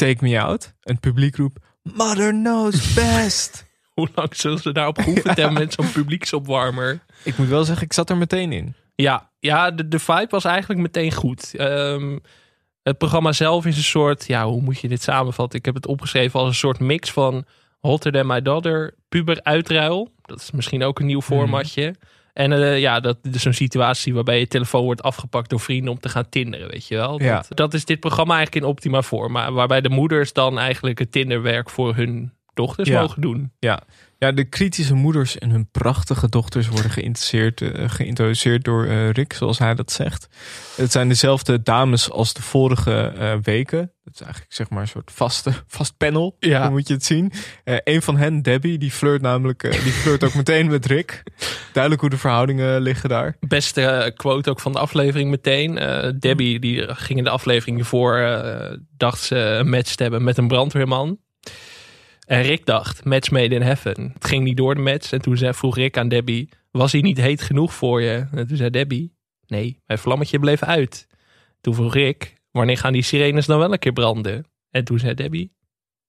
take 0.05 0.23
me 0.25 0.39
out. 0.39 0.73
En 0.81 0.91
het 0.91 0.99
publiek 0.99 1.35
roept, 1.35 1.59
mother 1.83 2.31
knows 2.31 2.93
best. 2.93 3.65
hoe 3.95 4.09
lang 4.15 4.35
zullen 4.35 4.59
ze 4.59 4.71
daarop 4.71 4.97
geoefend 5.03 5.37
hebben 5.37 5.59
met 5.59 5.73
zo'n 5.73 5.91
publieksopwarmer? 5.91 6.99
ik 7.23 7.37
moet 7.37 7.47
wel 7.47 7.63
zeggen, 7.63 7.85
ik 7.85 7.93
zat 7.93 8.09
er 8.09 8.17
meteen 8.17 8.51
in. 8.51 8.75
Ja, 8.95 9.29
ja 9.39 9.71
de, 9.71 9.87
de 9.87 9.99
vibe 9.99 10.27
was 10.29 10.45
eigenlijk 10.45 10.81
meteen 10.81 11.11
goed. 11.11 11.55
Ehm, 11.55 12.17
het 12.83 12.97
programma 12.97 13.31
zelf 13.31 13.65
is 13.65 13.77
een 13.77 13.83
soort, 13.83 14.27
ja, 14.27 14.45
hoe 14.45 14.61
moet 14.61 14.79
je 14.79 14.87
dit 14.87 15.01
samenvatten? 15.01 15.59
Ik 15.59 15.65
heb 15.65 15.75
het 15.75 15.87
opgeschreven 15.87 16.39
als 16.39 16.49
een 16.49 16.55
soort 16.55 16.79
mix 16.79 17.11
van 17.11 17.45
Hotter 17.79 18.11
Than 18.11 18.27
My 18.27 18.41
Daughter, 18.41 18.95
puber 19.09 19.43
uitruil. 19.43 20.11
Dat 20.21 20.39
is 20.39 20.51
misschien 20.51 20.83
ook 20.83 20.99
een 20.99 21.05
nieuw 21.05 21.21
formatje. 21.21 21.95
En 22.33 22.51
eh, 22.51 22.79
ja, 22.79 22.99
dat 22.99 23.17
is 23.31 23.41
zo'n 23.41 23.53
situatie 23.53 24.13
waarbij 24.13 24.39
je 24.39 24.47
telefoon 24.47 24.83
wordt 24.83 25.03
afgepakt 25.03 25.49
door 25.49 25.59
vrienden 25.59 25.91
om 25.91 25.99
te 25.99 26.09
gaan 26.09 26.29
tinderen, 26.29 26.69
weet 26.69 26.87
je 26.87 26.95
wel. 26.95 27.11
Dat, 27.11 27.21
Ja. 27.27 27.43
dat 27.49 27.73
is 27.73 27.85
dit 27.85 27.99
programma 27.99 28.35
eigenlijk 28.35 28.65
in 28.65 28.71
optima 28.71 29.01
forma. 29.01 29.51
Waarbij 29.51 29.81
de 29.81 29.89
moeders 29.89 30.33
dan 30.33 30.59
eigenlijk 30.59 30.99
het 30.99 31.11
tinderwerk 31.11 31.69
voor 31.69 31.95
hun 31.95 32.33
dochters 32.53 32.89
Ja. 32.89 33.01
mogen 33.01 33.21
doen. 33.21 33.51
Ja. 33.59 33.79
Ja, 34.21 34.31
de 34.31 34.43
kritische 34.43 34.93
moeders 34.93 35.37
en 35.37 35.49
hun 35.49 35.69
prachtige 35.71 36.29
dochters 36.29 36.67
worden 36.67 36.91
geïnteresseerd, 36.91 37.61
eh, 37.61 37.89
geïntroduceerd 37.89 38.63
door 38.63 38.85
eh, 38.85 39.09
Rick, 39.09 39.33
zoals 39.33 39.59
hij 39.59 39.75
dat 39.75 39.91
zegt. 39.91 40.27
Het 40.75 40.91
zijn 40.91 41.07
dezelfde 41.07 41.61
dames 41.61 42.11
als 42.11 42.33
de 42.33 42.41
vorige 42.41 43.13
eh, 43.17 43.33
weken. 43.41 43.93
Dat 44.03 44.13
is 44.13 44.21
eigenlijk 44.21 44.53
zeg 44.53 44.69
maar 44.69 44.81
een 44.81 44.87
soort 44.87 45.11
vaste, 45.11 45.53
vast 45.67 45.97
panel. 45.97 46.35
Ja. 46.39 46.61
Hoe 46.61 46.71
moet 46.71 46.87
je 46.87 46.93
het 46.93 47.05
zien? 47.05 47.31
Een 47.63 48.01
van 48.01 48.17
hen, 48.17 48.41
Debbie, 48.41 48.77
die 48.77 48.91
flirt 48.91 49.21
namelijk, 49.21 49.61
die 49.61 49.91
flirt 49.91 50.23
ook 50.23 50.33
meteen 50.33 50.67
met 50.67 50.85
Rick. 50.85 51.23
Duidelijk 51.71 52.01
hoe 52.01 52.11
de 52.11 52.17
verhoudingen 52.17 52.81
liggen 52.81 53.09
daar. 53.09 53.37
Beste 53.39 54.13
quote 54.15 54.49
ook 54.49 54.59
van 54.59 54.71
de 54.71 54.79
aflevering 54.79 55.29
meteen. 55.29 55.73
Debbie 56.19 56.59
die 56.59 56.95
ging 56.95 57.17
in 57.17 57.23
de 57.23 57.29
aflevering 57.29 57.75
hiervoor, 57.75 58.43
dacht 58.97 59.21
ze 59.21 59.35
een 59.35 59.69
match 59.69 59.95
te 59.95 60.03
hebben 60.03 60.23
met 60.23 60.37
een 60.37 60.47
brandweerman. 60.47 61.19
En 62.31 62.41
Rick 62.41 62.65
dacht, 62.65 63.05
match 63.05 63.31
made 63.31 63.55
in 63.55 63.61
heaven. 63.61 64.11
Het 64.13 64.25
ging 64.25 64.43
niet 64.43 64.57
door 64.57 64.75
de 64.75 64.81
match. 64.81 65.11
En 65.11 65.21
toen 65.21 65.37
zei, 65.37 65.53
vroeg 65.53 65.75
Rick 65.75 65.97
aan 65.97 66.07
Debbie, 66.07 66.49
was 66.71 66.91
hij 66.91 67.01
niet 67.01 67.17
heet 67.17 67.41
genoeg 67.41 67.73
voor 67.73 68.01
je? 68.01 68.27
En 68.31 68.47
toen 68.47 68.57
zei 68.57 68.69
Debbie, 68.69 69.15
nee, 69.47 69.77
mijn 69.85 69.99
vlammetje 69.99 70.39
bleef 70.39 70.63
uit. 70.63 71.07
Toen 71.61 71.75
vroeg 71.75 71.93
Rick, 71.93 72.35
wanneer 72.51 72.77
gaan 72.77 72.93
die 72.93 73.01
sirenes 73.01 73.45
dan 73.45 73.59
wel 73.59 73.71
een 73.71 73.79
keer 73.79 73.93
branden? 73.93 74.45
En 74.69 74.83
toen 74.83 74.99
zei 74.99 75.13
Debbie, 75.13 75.53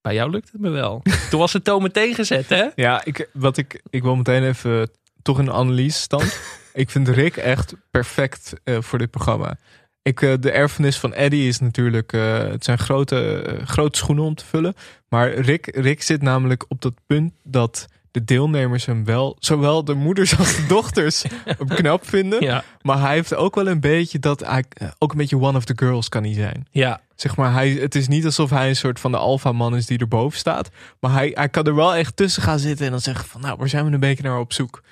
bij 0.00 0.14
jou 0.14 0.30
lukt 0.30 0.52
het 0.52 0.60
me 0.60 0.70
wel. 0.70 1.02
toen 1.30 1.40
was 1.40 1.52
de 1.52 1.62
toon 1.62 1.82
meteen 1.82 2.14
gezet, 2.14 2.48
hè? 2.48 2.66
Ja, 2.74 3.04
ik, 3.04 3.28
wat 3.32 3.56
ik, 3.56 3.82
ik 3.90 4.02
wil 4.02 4.16
meteen 4.16 4.44
even 4.44 4.90
toch 5.22 5.38
een 5.38 5.52
analyse 5.52 6.00
stand. 6.00 6.40
ik 6.72 6.90
vind 6.90 7.08
Rick 7.08 7.36
echt 7.36 7.74
perfect 7.90 8.52
eh, 8.64 8.80
voor 8.80 8.98
dit 8.98 9.10
programma. 9.10 9.58
Ik, 10.02 10.22
eh, 10.22 10.32
de 10.40 10.50
erfenis 10.50 10.98
van 10.98 11.14
Eddie 11.14 11.48
is 11.48 11.58
natuurlijk, 11.58 12.12
eh, 12.12 12.38
het 12.38 12.64
zijn 12.64 12.78
grote, 12.78 13.42
eh, 13.42 13.66
grote 13.66 13.98
schoenen 13.98 14.24
om 14.24 14.34
te 14.34 14.44
vullen. 14.44 14.74
Maar 15.08 15.34
Rick, 15.34 15.76
Rick 15.76 16.02
zit 16.02 16.22
namelijk 16.22 16.64
op 16.68 16.80
dat 16.80 16.94
punt 17.06 17.32
dat 17.42 17.88
de 18.10 18.24
deelnemers 18.24 18.86
hem 18.86 19.04
wel, 19.04 19.36
zowel 19.38 19.84
de 19.84 19.94
moeders 19.94 20.38
als 20.38 20.56
de 20.56 20.66
dochters, 20.66 21.24
knap 21.76 22.08
vinden. 22.08 22.42
Ja, 22.42 22.64
Maar 22.82 23.00
hij 23.00 23.14
heeft 23.14 23.34
ook 23.34 23.54
wel 23.54 23.68
een 23.68 23.80
beetje 23.80 24.18
dat 24.18 24.40
hij, 24.40 24.64
ook 24.98 25.12
een 25.12 25.18
beetje 25.18 25.38
one 25.38 25.56
of 25.56 25.64
the 25.64 25.72
girls 25.76 26.08
kan 26.08 26.24
hij 26.24 26.34
zijn. 26.34 26.66
ja. 26.70 27.00
Zeg 27.14 27.36
maar, 27.36 27.52
hij, 27.52 27.70
het 27.70 27.94
is 27.94 28.08
niet 28.08 28.24
alsof 28.24 28.50
hij 28.50 28.68
een 28.68 28.76
soort 28.76 29.00
van 29.00 29.10
de 29.10 29.16
alfaman 29.16 29.76
is 29.76 29.86
die 29.86 29.98
erboven 29.98 30.38
staat. 30.38 30.70
Maar 31.00 31.12
hij, 31.12 31.30
hij 31.34 31.48
kan 31.48 31.64
er 31.64 31.74
wel 31.74 31.94
echt 31.94 32.16
tussen 32.16 32.42
gaan 32.42 32.58
zitten 32.58 32.84
en 32.86 32.90
dan 32.92 33.00
zeggen 33.00 33.28
van, 33.28 33.40
nou, 33.40 33.56
waar 33.58 33.68
zijn 33.68 33.86
we 33.86 33.92
een 33.92 34.00
beetje 34.00 34.22
naar 34.22 34.38
op 34.38 34.52
zoek? 34.52 34.82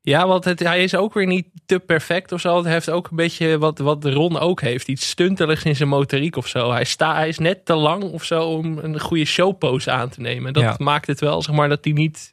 Ja, 0.00 0.26
want 0.26 0.44
het, 0.44 0.58
hij 0.58 0.82
is 0.82 0.94
ook 0.94 1.14
weer 1.14 1.26
niet 1.26 1.46
te 1.66 1.78
perfect 1.78 2.32
of 2.32 2.40
zo. 2.40 2.62
Hij 2.62 2.72
heeft 2.72 2.90
ook 2.90 3.10
een 3.10 3.16
beetje 3.16 3.58
wat, 3.58 3.78
wat 3.78 4.04
Ron 4.04 4.38
ook 4.38 4.60
heeft. 4.60 4.88
Iets 4.88 5.08
stunteligs 5.08 5.62
in 5.64 5.76
zijn 5.76 5.88
motoriek 5.88 6.36
of 6.36 6.46
zo. 6.46 6.70
Hij, 6.72 6.84
sta, 6.84 7.14
hij 7.14 7.28
is 7.28 7.38
net 7.38 7.64
te 7.64 7.74
lang 7.74 8.02
of 8.02 8.24
zo 8.24 8.42
om 8.42 8.78
een 8.78 9.00
goede 9.00 9.24
showpose 9.24 9.90
aan 9.90 10.08
te 10.08 10.20
nemen. 10.20 10.52
Dat 10.52 10.62
Ja. 10.62 10.74
maakt 10.78 11.06
het 11.06 11.20
wel, 11.20 11.42
zeg 11.42 11.54
maar, 11.54 11.68
dat 11.68 11.84
hij 11.84 11.92
niet 11.92 12.32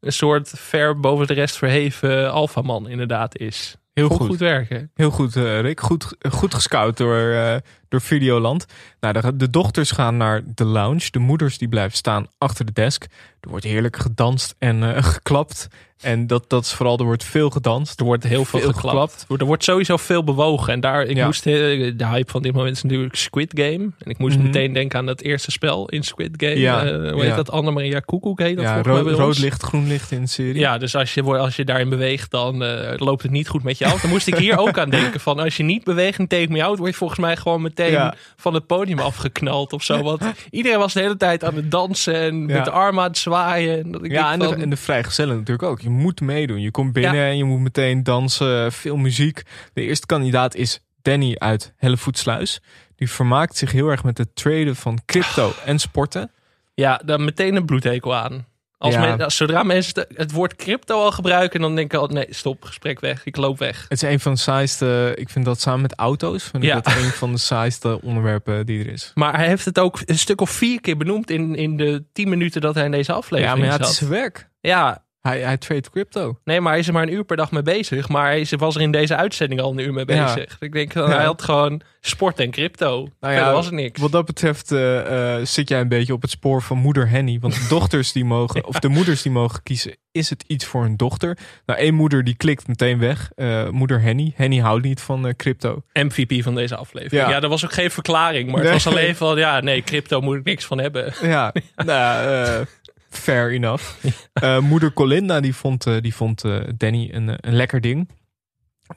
een 0.00 0.12
soort 0.12 0.48
ver 0.56 1.00
boven 1.00 1.26
de 1.26 1.34
rest 1.34 1.56
verheven 1.56 2.32
alfaman 2.32 2.88
inderdaad 2.88 3.38
is. 3.38 3.76
Heel 3.92 4.08
goed 4.08 4.38
werken. 4.38 4.90
Heel 4.94 5.10
goed, 5.10 5.36
eh, 5.36 5.60
Rick. 5.60 5.80
Goed, 5.80 6.16
goed 6.30 6.54
gescout 6.54 6.96
door, 6.96 7.30
eh, 7.30 7.56
door 7.88 8.00
Videoland. 8.00 8.66
Nou, 9.00 9.20
de, 9.20 9.36
de 9.36 9.50
dochters 9.50 9.90
gaan 9.90 10.16
naar 10.16 10.42
de 10.54 10.64
lounge. 10.64 11.10
De 11.10 11.18
moeders 11.18 11.58
die 11.58 11.68
blijven 11.68 11.96
staan 11.96 12.26
achter 12.38 12.64
de 12.64 12.72
desk. 12.72 13.02
Er 13.40 13.48
wordt 13.50 13.64
heerlijk 13.64 13.96
gedanst 13.96 14.54
en 14.58 14.94
eh, 14.94 15.02
geklapt. 15.14 15.68
En 15.98 16.26
dat, 16.26 16.44
dat 16.50 16.64
is 16.64 16.72
vooral, 16.72 16.98
er 16.98 17.04
wordt 17.04 17.24
veel 17.24 17.50
gedanst. 17.50 17.98
Er 18.00 18.04
wordt 18.06 18.24
heel 18.24 18.44
veel, 18.44 18.60
Veel 18.60 18.72
geklapt. 18.72 19.26
Er 19.38 19.44
wordt 19.44 19.64
sowieso 19.64 19.96
veel 19.96 20.24
bewogen. 20.24 20.72
En 20.72 20.80
daar, 20.80 21.04
ik 21.04 21.16
Ja. 21.16 21.24
moest, 21.26 21.46
eh, 21.46 21.52
de 21.96 22.06
hype 22.06 22.30
van 22.30 22.42
dit 22.42 22.52
moment 22.54 22.76
is 22.76 22.82
natuurlijk 22.82 23.14
Squid 23.16 23.52
Game. 23.60 23.90
En 23.98 24.10
ik 24.10 24.18
moest 24.18 24.36
Mhm. 24.36 24.44
meteen 24.46 24.72
denken 24.72 24.98
aan 24.98 25.06
dat 25.06 25.20
eerste 25.20 25.50
spel 25.50 25.88
in 25.88 26.02
Squid 26.02 26.30
Game. 26.36 26.58
Ja, 26.58 26.84
Eh, 26.84 26.92
hoe 27.12 27.20
heet 27.20 27.30
ja. 27.30 27.36
dat? 27.36 27.50
Annemaria 27.50 28.00
Koekoek 28.00 28.38
heet 28.38 28.56
dat 28.56 28.64
Ja, 28.64 28.82
rood, 28.82 29.38
licht, 29.38 29.62
groen 29.62 29.86
licht 29.88 30.10
in 30.10 30.20
de 30.20 30.26
serie. 30.28 30.58
Ja, 30.58 30.78
dus 30.78 30.94
als 30.96 31.14
je, 31.14 31.22
als 31.22 31.56
je 31.56 31.64
daarin 31.64 31.88
beweegt, 31.88 32.30
dan 32.30 32.56
loopt 32.96 33.22
het 33.22 33.30
niet 33.30 33.48
goed 33.48 33.62
met 33.62 33.78
je 33.78 33.86
af. 33.86 34.00
Dan 34.00 34.10
moest 34.10 34.26
ik 34.26 34.36
hier 34.36 34.58
ook 34.58 34.78
aan 34.78 34.90
denken 34.90 35.20
van 35.20 35.38
als 35.38 35.56
je 35.56 35.62
niet 35.62 35.84
beweegt 35.84 36.18
en 36.18 36.26
take 36.26 36.46
me 36.50 36.64
out, 36.64 36.78
word 36.78 36.90
je 36.90 36.96
volgens 36.96 37.20
mij 37.20 37.36
gewoon 37.36 37.62
meteen 37.78 37.92
Ja. 37.92 38.14
van 38.36 38.54
het 38.54 38.66
podium 38.66 38.98
afgeknald 38.98 39.72
of 39.72 39.82
zo. 39.82 40.02
Want 40.08 40.22
iedereen 40.50 40.78
was 40.78 40.92
de 40.92 41.00
hele 41.00 41.16
tijd 41.16 41.44
aan 41.44 41.54
het 41.54 41.70
dansen 41.70 42.14
en 42.14 42.46
met 42.46 42.64
de 42.64 42.70
armen 42.70 43.02
aan 43.02 43.08
het 43.08 43.18
zwaaien. 43.18 43.78
En 43.84 43.92
dat 43.92 44.04
ik 44.04 44.10
Ja, 44.10 44.32
en 44.32 44.38
de, 44.38 44.44
van, 44.44 44.60
en 44.60 44.70
de 44.70 44.76
vrijgezellen 44.76 45.36
natuurlijk 45.36 45.68
ook. 45.68 45.80
Je 45.80 45.90
moet 45.90 46.20
meedoen. 46.20 46.60
Je 46.60 46.70
komt 46.70 46.92
binnen 46.92 47.24
en 47.24 47.36
je 47.36 47.44
moet 47.44 47.60
meteen 47.60 48.02
dansen. 48.02 48.72
Veel 48.72 48.96
muziek. 48.96 49.42
De 49.72 49.82
eerste 49.82 50.06
kandidaat 50.06 50.54
is 50.54 50.80
Danny 51.02 51.34
uit 51.38 51.72
Hellevoetsluis. 51.76 52.60
Die 52.96 53.10
vermaakt 53.10 53.56
zich 53.56 53.72
heel 53.72 53.88
erg 53.88 54.04
met 54.04 54.18
het 54.18 54.36
traden 54.36 54.76
van 54.76 54.98
crypto 55.06 55.52
en 55.64 55.78
sporten. 55.78 56.30
ja, 56.74 57.00
dan 57.04 57.24
meteen 57.24 57.56
een 57.56 57.66
bloedhekel 57.66 58.14
aan. 58.14 58.46
Als 58.78 58.94
Ja. 58.94 59.16
men, 59.16 59.30
zodra 59.30 59.62
mensen 59.62 60.06
het, 60.14 60.32
woord 60.32 60.56
crypto 60.56 61.02
al 61.02 61.10
gebruiken, 61.12 61.60
dan 61.60 61.74
denk 61.74 61.92
ik 61.92 61.98
al, 61.98 62.06
nee, 62.06 62.26
stop, 62.30 62.64
gesprek 62.64 63.00
weg, 63.00 63.24
ik 63.24 63.36
loop 63.36 63.58
weg. 63.58 63.82
Het 63.88 64.02
is 64.02 64.08
een 64.08 64.20
van 64.20 64.32
de 64.32 64.38
saaiste, 64.38 65.12
ik 65.16 65.28
vind 65.28 65.44
dat 65.44 65.60
samen 65.60 65.80
met 65.80 65.94
auto's, 65.94 66.42
vind 66.44 66.62
ik 66.62 66.68
Ja. 66.68 66.74
dat 66.80 66.86
een 66.96 67.10
van 67.10 67.32
de 67.32 67.38
saaiste 67.38 68.00
onderwerpen 68.02 68.66
die 68.66 68.84
er 68.84 68.92
is. 68.92 69.10
Maar 69.14 69.36
hij 69.36 69.46
heeft 69.46 69.64
het 69.64 69.78
ook 69.78 69.98
een 70.04 70.18
stuk 70.18 70.40
of 70.40 70.50
vier 70.50 70.80
keer 70.80 70.96
benoemd 70.96 71.30
in, 71.30 71.54
in 71.54 71.76
de 71.76 72.04
tien 72.12 72.28
minuten 72.28 72.60
dat 72.60 72.74
hij 72.74 72.84
in 72.84 72.90
deze 72.90 73.10
Ja, 73.12 73.16
aflevering 73.18 73.56
maar 73.58 73.66
ja, 73.66 73.72
het 73.72 73.82
zat. 73.82 73.90
is 73.92 73.98
zijn 73.98 74.10
werk. 74.10 74.48
Ja, 74.60 75.04
Hij, 75.20 75.40
hij 75.40 75.56
trade 75.56 75.90
crypto. 75.90 76.38
Nee, 76.44 76.60
maar 76.60 76.70
hij 76.72 76.80
is 76.80 76.86
er 76.86 76.92
maar 76.92 77.02
een 77.02 77.12
uur 77.12 77.24
per 77.24 77.36
dag 77.36 77.50
mee 77.50 77.62
bezig. 77.62 78.08
Maar 78.08 78.24
hij 78.26 78.40
is- 78.40 78.50
was 78.52 78.74
er 78.74 78.80
in 78.80 78.90
deze 78.92 79.16
uitzending 79.16 79.60
al 79.60 79.70
een 79.70 79.78
uur 79.78 79.92
mee 79.92 80.04
Ja. 80.06 80.34
bezig. 80.34 80.56
Ik 80.60 80.72
denk, 80.72 80.92
dan, 80.92 81.08
Ja. 81.10 81.16
hij 81.16 81.24
had 81.24 81.42
gewoon 81.42 81.80
sport 82.00 82.38
en 82.38 82.50
crypto. 82.50 83.08
Nou 83.20 83.34
Verder 83.34 83.52
was 83.52 83.66
er 83.66 83.72
niks. 83.74 84.00
Wat 84.00 84.12
dat 84.12 84.24
betreft 84.26 84.72
eh, 84.72 85.36
eh, 85.36 85.44
zit 85.46 85.68
jij 85.68 85.80
een 85.80 85.88
beetje 85.88 86.12
op 86.12 86.22
het 86.22 86.30
spoor 86.30 86.62
van 86.62 86.78
moeder 86.78 87.08
Henny. 87.08 87.38
Want 87.40 87.54
de 87.54 87.66
dochters 87.68 88.12
die 88.12 88.24
mogen, 88.24 88.66
of 88.68 88.78
de 88.78 88.88
moeders 88.88 89.22
die 89.22 89.32
mogen 89.32 89.62
kiezen, 89.62 89.96
is 90.12 90.30
het 90.30 90.44
iets 90.46 90.64
voor 90.64 90.82
hun 90.82 90.96
dochter? 90.96 91.38
Nou, 91.66 91.78
één 91.78 91.94
moeder 91.94 92.24
die 92.24 92.36
klikt 92.36 92.66
meteen 92.68 92.98
weg. 92.98 93.30
Eh, 93.34 93.68
moeder 93.68 94.00
Henny. 94.00 94.32
Henny 94.36 94.58
houdt 94.58 94.84
niet 94.84 95.00
van 95.00 95.26
eh, 95.26 95.34
crypto. 95.36 95.82
MVP 95.92 96.42
van 96.42 96.54
deze 96.54 96.76
aflevering. 96.76 97.22
Ja. 97.22 97.30
Ja, 97.30 97.40
er 97.42 97.48
was 97.48 97.64
ook 97.64 97.72
geen 97.72 97.90
verklaring. 97.90 98.50
Maar 98.50 98.62
Nee. 98.62 98.72
het 98.72 98.82
was 98.84 98.92
alleen 98.94 99.16
van, 99.16 99.38
ja, 99.38 99.60
nee, 99.60 99.82
crypto 99.82 100.20
moet 100.20 100.36
ik 100.36 100.44
niks 100.44 100.64
van 100.64 100.78
hebben. 100.78 101.12
Ja, 101.22 101.52
nou, 101.76 101.88
ja, 101.88 102.44
eh, 102.44 102.66
fair 103.08 103.52
enough. 103.52 103.84
Eh, 104.32 104.58
moeder 104.58 104.92
Colinda 104.92 105.40
die 105.40 105.54
vond, 105.54 105.86
eh, 105.86 106.00
die 106.00 106.14
vond 106.14 106.44
eh, 106.44 106.60
Danny 106.76 107.08
een, 107.12 107.28
een 107.40 107.54
lekker 107.54 107.80
ding. 107.80 108.08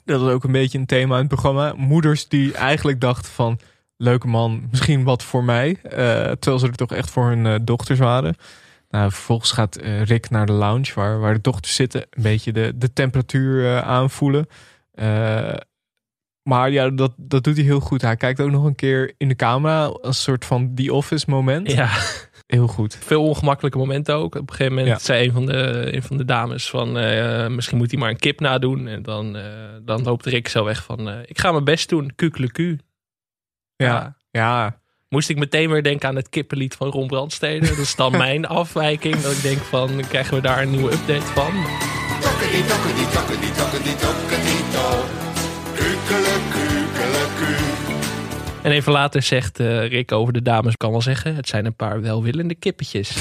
Dat 0.04 0.20
was 0.20 0.32
ook 0.32 0.44
een 0.44 0.52
beetje 0.52 0.78
een 0.78 0.86
thema 0.86 1.14
in 1.14 1.20
het 1.20 1.28
programma. 1.28 1.72
Moeders 1.76 2.28
die 2.28 2.52
eigenlijk 2.52 3.00
dachten 3.00 3.32
van... 3.32 3.58
leuke 3.96 4.26
man, 4.26 4.68
misschien 4.70 5.04
wat 5.04 5.22
voor 5.22 5.44
mij. 5.44 5.78
terwijl 5.82 6.58
ze 6.58 6.66
er 6.66 6.72
toch 6.74 6.92
echt 6.92 7.10
voor 7.10 7.28
hun 7.28 7.64
dochters 7.64 7.98
waren. 7.98 8.34
Nou, 8.90 9.10
vervolgens 9.10 9.50
gaat 9.50 9.76
Rick 10.04 10.30
naar 10.30 10.46
de 10.46 10.52
lounge 10.52 10.92
waar, 10.94 11.20
waar 11.20 11.34
de 11.34 11.40
dochters 11.40 11.74
zitten. 11.74 12.00
Een 12.10 12.22
beetje 12.22 12.52
de, 12.52 12.72
de 12.76 12.92
temperatuur 12.92 13.82
aanvoelen. 13.82 14.46
Maar 16.42 16.70
ja, 16.70 16.90
dat, 16.90 17.12
dat 17.16 17.44
doet 17.44 17.56
hij 17.56 17.64
heel 17.64 17.80
goed. 17.80 18.02
Hij 18.02 18.16
kijkt 18.16 18.40
ook 18.40 18.50
nog 18.50 18.64
een 18.64 18.74
keer 18.74 19.14
in 19.16 19.28
de 19.28 19.36
camera 19.36 19.90
een 20.00 20.14
soort 20.14 20.44
van 20.44 20.74
The 20.74 20.92
Office 20.92 21.30
moment. 21.30 21.72
Ja, 21.72 21.90
Heel 22.54 22.66
goed. 22.66 22.98
veel 23.00 23.22
ongemakkelijke 23.24 23.78
momenten 23.78 24.14
ook. 24.14 24.34
Op 24.34 24.40
een 24.50 24.54
gegeven 24.56 24.72
moment 24.74 24.92
Ja. 24.92 24.98
zei 25.04 25.26
een 25.26 25.32
van, 25.32 25.46
de, 25.46 25.88
een 25.94 26.02
van 26.02 26.16
de 26.16 26.24
dames 26.24 26.70
van... 26.70 26.98
eh, 26.98 27.46
misschien 27.48 27.78
moet 27.78 27.90
hij 27.90 28.00
maar 28.00 28.10
een 28.10 28.18
kip 28.18 28.40
nadoen. 28.40 28.86
En 28.86 29.02
dan, 29.02 29.36
eh, 29.36 29.44
dan 29.82 30.02
loopt 30.02 30.26
Rick 30.26 30.48
zo 30.48 30.64
weg 30.64 30.84
van... 30.84 31.08
eh, 31.10 31.18
ik 31.24 31.38
ga 31.38 31.52
mijn 31.52 31.64
best 31.64 31.88
doen, 31.88 32.12
kukeleku. 32.16 32.78
Ja. 33.76 34.16
Ja. 34.30 34.80
Moest 35.08 35.28
ik 35.28 35.36
meteen 35.38 35.70
weer 35.70 35.82
denken 35.82 36.08
aan 36.08 36.16
het 36.16 36.28
kippenlied 36.28 36.74
van 36.74 36.88
Ron 36.88 37.06
Brandstede. 37.06 37.66
Dat 37.68 37.78
is 37.78 37.94
dan 37.94 38.12
mijn 38.16 38.46
afwijking. 38.46 39.16
Dat 39.20 39.32
ik 39.32 39.42
denk 39.42 39.58
van, 39.58 39.90
krijgen 40.08 40.34
we 40.34 40.40
daar 40.40 40.62
een 40.62 40.70
nieuwe 40.70 40.92
update 40.92 41.26
van? 41.26 41.52
En 48.62 48.70
even 48.70 48.92
later 48.92 49.22
zegt 49.22 49.60
eh, 49.60 49.88
Rick 49.88 50.12
over 50.12 50.32
de 50.32 50.42
dames, 50.42 50.76
kan 50.76 50.90
wel 50.90 51.02
zeggen, 51.02 51.34
het 51.34 51.48
zijn 51.48 51.66
een 51.66 51.74
paar 51.74 52.00
welwillende 52.00 52.54
kippetjes. 52.54 53.16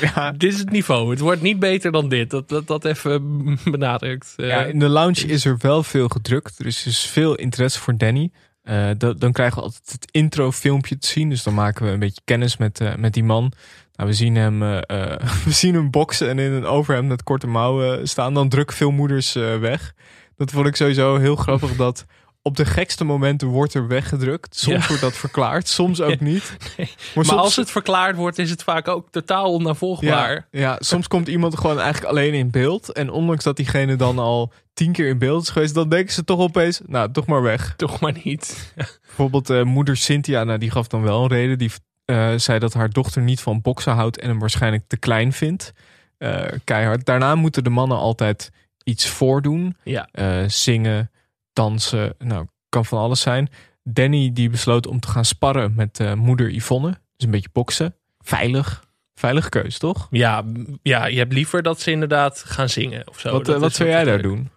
Ja. 0.00 0.32
Dit 0.32 0.52
is 0.52 0.58
het 0.58 0.70
niveau. 0.70 1.10
Het 1.10 1.20
wordt 1.20 1.42
niet 1.42 1.58
beter 1.58 1.92
dan 1.92 2.08
dit. 2.08 2.30
Dat, 2.30 2.48
dat, 2.48 2.66
dat 2.66 2.84
even 2.84 3.58
benadrukt. 3.64 4.34
Eh, 4.36 4.48
ja, 4.48 4.64
in 4.64 4.78
de 4.78 4.88
lounge 4.88 5.26
is 5.26 5.44
er 5.44 5.56
wel 5.60 5.82
veel 5.82 6.08
gedrukt. 6.08 6.58
Er 6.58 6.66
is 6.66 6.82
dus 6.82 7.00
veel 7.06 7.34
interesse 7.34 7.80
voor 7.80 7.96
Danny. 7.96 8.30
Eh, 8.62 8.88
da- 8.98 9.12
dan 9.12 9.32
krijgen 9.32 9.56
we 9.56 9.62
altijd 9.62 9.92
het 9.92 10.08
intro 10.10 10.52
filmpje 10.52 10.98
te 10.98 11.06
zien. 11.06 11.28
Dus 11.28 11.42
dan 11.42 11.54
maken 11.54 11.84
we 11.86 11.90
een 11.90 11.98
beetje 11.98 12.20
kennis 12.24 12.56
met, 12.56 12.80
met 12.98 13.14
die 13.14 13.24
man. 13.24 13.52
Nou, 13.94 14.08
we, 14.08 14.14
zien 14.14 14.34
hem, 14.36 14.60
we 15.44 15.50
zien 15.50 15.74
hem 15.74 15.90
boksen 15.90 16.28
en 16.28 16.38
in 16.38 16.52
een 16.52 16.66
overhemd 16.66 17.08
met 17.08 17.22
korte 17.22 17.46
mouwen 17.46 18.08
staan. 18.08 18.34
Dan 18.34 18.48
drukken 18.48 18.76
veel 18.76 18.90
moeders 18.90 19.32
weg. 19.60 19.94
Dat 20.36 20.50
vond 20.50 20.66
ik 20.66 20.76
sowieso 20.76 21.16
heel 21.16 21.36
grappig 21.36 21.76
dat 21.76 22.04
op 22.46 22.56
de 22.56 22.64
gekste 22.64 23.04
momenten 23.04 23.48
wordt 23.48 23.74
er 23.74 23.88
weggedrukt. 23.88 24.56
Soms 24.56 24.82
Ja. 24.82 24.86
wordt 24.86 25.02
dat 25.02 25.16
verklaard, 25.16 25.68
soms 25.68 26.00
ook 26.00 26.20
niet. 26.30 26.56
Nee. 26.76 26.86
Maar, 26.86 26.96
maar 27.14 27.24
soms, 27.24 27.40
als 27.40 27.56
het 27.56 27.70
verklaard 27.70 28.16
wordt, 28.16 28.38
is 28.38 28.50
het 28.50 28.62
vaak 28.62 28.88
ook 28.88 29.08
totaal 29.10 29.52
onnavolgbaar. 29.52 30.48
ja, 30.50 30.60
ja, 30.60 30.76
soms 30.80 31.08
komt 31.08 31.28
iemand 31.28 31.58
gewoon 31.58 31.80
eigenlijk 31.80 32.10
alleen 32.12 32.34
in 32.34 32.50
beeld. 32.50 32.92
En 32.92 33.10
ondanks 33.10 33.44
dat 33.44 33.56
diegene 33.56 33.96
dan 33.96 34.18
al 34.18 34.52
tien 34.74 34.92
keer 34.92 35.08
in 35.08 35.18
beeld 35.18 35.42
is 35.42 35.48
geweest, 35.48 35.74
dan 35.74 35.88
denken 35.88 36.12
ze 36.14 36.24
toch 36.24 36.38
opeens, 36.38 36.80
nou, 36.86 37.12
toch 37.12 37.26
maar 37.26 37.42
weg. 37.42 37.74
Toch 37.76 38.00
maar 38.00 38.14
niet. 38.24 38.72
Bijvoorbeeld 39.06 39.50
eh, 39.50 39.62
moeder 39.62 39.96
Cynthia, 39.96 40.44
nou, 40.44 40.58
die 40.58 40.70
gaf 40.70 40.86
dan 40.86 41.02
wel 41.02 41.22
een 41.22 41.28
reden. 41.28 41.58
Die 41.58 41.70
eh, 42.04 42.32
zei 42.36 42.58
dat 42.58 42.74
haar 42.74 42.90
dochter 42.90 43.22
niet 43.22 43.40
van 43.40 43.60
boksen 43.60 43.92
houdt 43.92 44.18
en 44.20 44.28
hem 44.28 44.38
waarschijnlijk 44.38 44.84
te 44.86 44.96
klein 44.96 45.32
vindt. 45.32 45.72
Eh, 46.18 46.42
keihard. 46.64 47.04
Daarna 47.06 47.34
moeten 47.34 47.64
de 47.64 47.70
mannen 47.70 47.98
altijd 47.98 48.50
iets 48.84 49.08
voordoen. 49.08 49.76
Ja. 49.82 50.08
Zingen, 50.46 51.10
dansen, 51.56 52.14
nou, 52.18 52.46
kan 52.68 52.84
van 52.84 52.98
alles 52.98 53.20
zijn. 53.20 53.48
Danny 53.82 54.30
die 54.32 54.50
besloot 54.50 54.86
om 54.86 55.00
te 55.00 55.08
gaan 55.08 55.24
sparren 55.24 55.74
met 55.74 56.00
eh, 56.00 56.12
moeder 56.12 56.54
Yvonne. 56.54 56.88
Dus 56.88 57.26
een 57.26 57.30
beetje 57.30 57.48
boksen. 57.52 57.94
Veilig. 58.18 58.84
Veilige 59.14 59.48
keus, 59.48 59.78
toch? 59.78 60.06
Ja, 60.10 60.44
ja, 60.82 61.06
je 61.06 61.18
hebt 61.18 61.32
liever 61.32 61.62
dat 61.62 61.80
ze 61.80 61.90
inderdaad 61.90 62.42
gaan 62.46 62.68
zingen 62.68 63.08
of 63.08 63.20
zo. 63.20 63.32
wat 63.32 63.48
eh, 63.48 63.58
wat 63.58 63.74
zou 63.74 63.88
jij 63.88 64.04
daar 64.04 64.22
doen? 64.22 64.50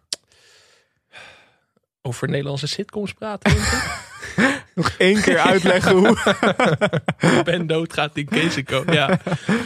Over 2.02 2.28
Nederlandse 2.30 2.68
sitcoms 2.68 3.14
praten. 3.14 3.52
Nog 4.76 4.90
één 4.98 5.22
keer 5.22 5.38
uitleggen 5.40 5.96
hoe. 5.98 6.18
ben 7.44 7.68
doodgaat 7.68 8.18
in 8.18 8.26
Keesiko. 8.26 8.84
Ja. 8.92 9.20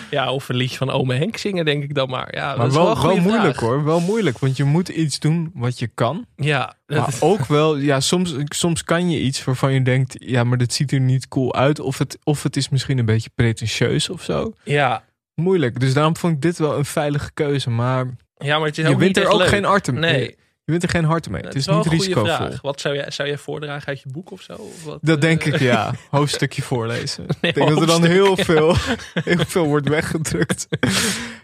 ja, 0.09 0.31
of 0.31 0.49
een 0.49 0.55
liedje 0.55 0.77
van 0.77 0.89
Ome 0.91 1.15
Henk 1.15 1.37
zingen, 1.37 1.65
denk 1.65 1.83
ik 1.83 1.93
dan 1.95 2.09
maar. 2.09 2.35
Ja, 2.35 2.47
dat 2.49 2.57
Maar 2.57 2.67
is 2.67 2.73
wel, 2.73 3.01
wel, 3.01 3.15
moeilijk 3.17 3.43
vraag. 3.43 3.59
hoor. 3.59 3.83
Wel 3.83 3.99
moeilijk. 3.99 4.39
Want 4.39 4.57
je 4.57 4.63
moet 4.63 4.89
iets 4.89 5.19
doen 5.19 5.51
wat 5.53 5.79
je 5.79 5.87
kan. 5.87 6.25
Ja, 6.35 6.73
dat- 6.85 6.97
Maar 6.97 7.13
ook 7.19 7.45
wel, 7.57 7.77
ja, 7.77 7.99
soms, 7.99 8.35
soms 8.45 8.83
kan 8.83 9.09
je 9.11 9.19
iets 9.19 9.43
waarvan 9.43 9.73
je 9.73 9.81
denkt, 9.81 10.15
ja, 10.19 10.43
maar 10.43 10.57
dit 10.57 10.73
ziet 10.73 10.91
er 10.91 10.99
niet 10.99 11.27
cool 11.27 11.55
uit. 11.55 11.79
Of 11.79 11.97
het, 11.97 12.17
of 12.23 12.43
het 12.43 12.55
is 12.55 12.69
misschien 12.69 12.97
een 12.97 13.05
beetje 13.05 13.29
pretentieus 13.35 14.09
of 14.09 14.23
zo. 14.23 14.53
ja. 14.63 15.03
Moeilijk. 15.35 15.79
Dus 15.79 15.93
daarom 15.93 16.17
vond 16.17 16.33
ik 16.33 16.41
dit 16.41 16.57
wel 16.57 16.77
een 16.77 16.85
veilige 16.85 17.31
keuze. 17.33 17.69
Maar 17.69 18.05
ja, 18.37 18.57
maar 18.57 18.67
het 18.67 18.77
is 18.77 18.87
je 18.87 18.97
wint 18.97 19.17
er 19.17 19.27
ook 19.27 19.39
leuk. 19.39 19.47
geen 19.47 19.63
harten 19.63 19.99
mee. 19.99 20.11
Nee, 20.11 20.35
Je 20.65 20.71
wint 20.71 20.83
er 20.83 20.89
geen 20.89 21.03
harten 21.03 21.31
mee. 21.31 21.41
het 21.41 21.55
is 21.55 21.67
niet 21.67 21.85
risicovol. 21.85 22.25
vraag. 22.25 22.61
Wat 22.61 22.81
zou 22.81 22.95
jij, 22.95 23.11
zou 23.11 23.27
jij 23.27 23.37
voordragen 23.37 23.87
uit 23.87 24.01
je 24.01 24.09
boek 24.09 24.31
of 24.31 24.41
zo? 24.41 24.53
Of 24.53 24.83
wat, 24.83 24.99
Dat 25.01 25.15
eh, 25.15 25.21
denk 25.21 25.43
ik, 25.43 25.59
ja. 25.59 25.93
Hoofdstukje 26.09 26.61
voorlezen. 26.61 27.25
Nee, 27.41 27.51
ik 27.51 27.57
denk 27.57 27.69
dat 27.69 27.81
er 27.81 27.87
dan 27.87 28.05
heel 28.05 28.37
veel, 28.37 28.75
heel 29.13 29.45
veel 29.45 29.65
wordt 29.65 29.89
weggedrukt. 29.89 30.67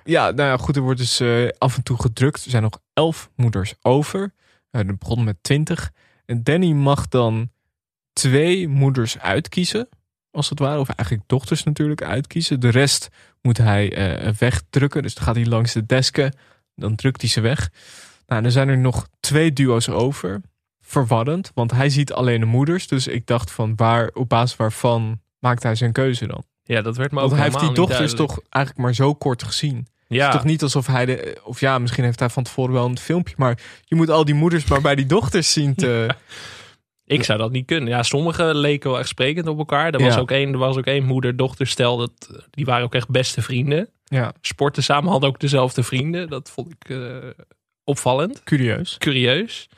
Ja, 0.03 0.31
nou 0.31 0.49
ja, 0.49 0.57
goed. 0.57 0.75
Er 0.75 0.81
wordt 0.81 0.99
dus 0.99 1.19
eh, 1.19 1.47
af 1.57 1.75
en 1.75 1.83
toe 1.83 2.01
gedrukt. 2.01 2.45
Er 2.45 2.49
zijn 2.51 2.63
nog 2.63 2.79
elf 2.93 3.29
moeders 3.35 3.73
over. 3.81 4.33
Uh, 4.71 4.87
er 4.87 4.97
begon 4.97 5.23
met 5.23 5.37
twintig. 5.41 5.91
En 6.25 6.43
Danny 6.43 6.71
mag 6.71 7.07
dan 7.07 7.51
twee 8.13 8.67
moeders 8.67 9.19
uitkiezen. 9.19 9.89
Als 10.31 10.49
het 10.49 10.59
ware. 10.59 10.79
Of 10.79 10.89
eigenlijk 10.89 11.29
dochters 11.29 11.63
natuurlijk 11.63 12.03
uitkiezen. 12.03 12.59
De 12.59 12.69
rest 12.69 13.07
moet 13.41 13.57
hij 13.57 13.93
eh, 13.93 14.33
wegdrukken. 14.33 15.01
Dus 15.01 15.13
dan 15.13 15.23
gaat 15.23 15.35
hij 15.35 15.45
langs 15.45 15.73
de 15.73 15.85
desken. 15.85 16.35
Dan 16.75 16.95
drukt 16.95 17.21
hij 17.21 17.29
ze 17.29 17.41
weg. 17.41 17.69
Nou, 18.29 18.41
dan 18.41 18.51
zijn 18.51 18.69
er 18.69 18.77
nog 18.77 19.07
twee 19.19 19.53
duo's 19.53 19.89
over. 19.89 20.41
Verwarrend, 20.81 21.51
want 21.53 21.71
hij 21.71 21.89
ziet 21.89 22.13
alleen 22.13 22.39
de 22.39 22.45
moeders. 22.45 22.87
Dus 22.87 23.07
ik 23.07 23.27
dacht 23.27 23.51
van 23.51 23.75
waar, 23.75 24.09
op 24.13 24.29
basis 24.29 24.57
waarvan 24.57 25.19
maakt 25.39 25.63
hij 25.63 25.75
zijn 25.75 25.91
keuze 25.91 26.27
dan? 26.27 26.43
Ja, 26.63 26.81
dat 26.81 26.97
werd 26.97 27.11
me 27.11 27.17
ook 27.19 27.29
Want 27.29 27.41
hij 27.41 27.49
heeft 27.49 27.59
die 27.59 27.73
dochters 27.73 28.13
toch 28.13 28.39
eigenlijk 28.49 28.85
maar 28.85 28.95
zo 28.95 29.13
kort 29.13 29.43
gezien. 29.43 29.87
Ja, 30.07 30.25
Het 30.25 30.33
is 30.33 30.39
toch 30.39 30.49
niet 30.49 30.63
alsof 30.63 30.87
hij 30.87 31.05
de. 31.05 31.41
Of 31.43 31.59
ja, 31.59 31.79
misschien 31.79 32.03
heeft 32.03 32.19
hij 32.19 32.29
van 32.29 32.43
tevoren 32.43 32.73
wel 32.73 32.85
een 32.85 32.97
filmpje. 32.97 33.33
Maar 33.37 33.59
je 33.83 33.95
moet 33.95 34.09
al 34.09 34.25
die 34.25 34.33
moeders 34.33 34.65
maar 34.65 34.81
bij 34.81 34.95
die 34.95 35.05
dochters 35.05 35.53
zien 35.53 35.75
te. 35.75 36.09
ik 37.05 37.23
zou 37.23 37.39
dat 37.39 37.51
niet 37.51 37.65
kunnen. 37.65 37.89
Ja, 37.89 38.03
sommigen 38.03 38.55
leken 38.55 38.89
wel 38.89 38.99
echt 38.99 39.07
sprekend 39.07 39.47
op 39.47 39.57
elkaar. 39.57 39.93
Er 39.93 40.03
was, 40.03 40.13
Ja. 40.13 40.19
ook 40.19 40.31
één, 40.31 40.51
er 40.51 40.57
was 40.57 40.77
ook 40.77 40.85
één 40.85 41.03
moeder-dochter 41.05 41.67
stel. 41.67 41.97
Dat, 41.97 42.43
die 42.51 42.65
waren 42.65 42.83
ook 42.83 42.95
echt 42.95 43.09
beste 43.09 43.41
vrienden. 43.41 43.89
Ja, 44.03 44.33
Sporten 44.41 44.83
samen, 44.83 45.11
hadden 45.11 45.29
ook 45.29 45.39
dezelfde 45.39 45.83
vrienden. 45.83 46.29
Dat 46.29 46.49
vond 46.49 46.71
ik 46.71 46.89
eh, 46.89 47.17
opvallend. 47.89 48.43
curieus. 48.43 48.97
curieus. 48.97 49.69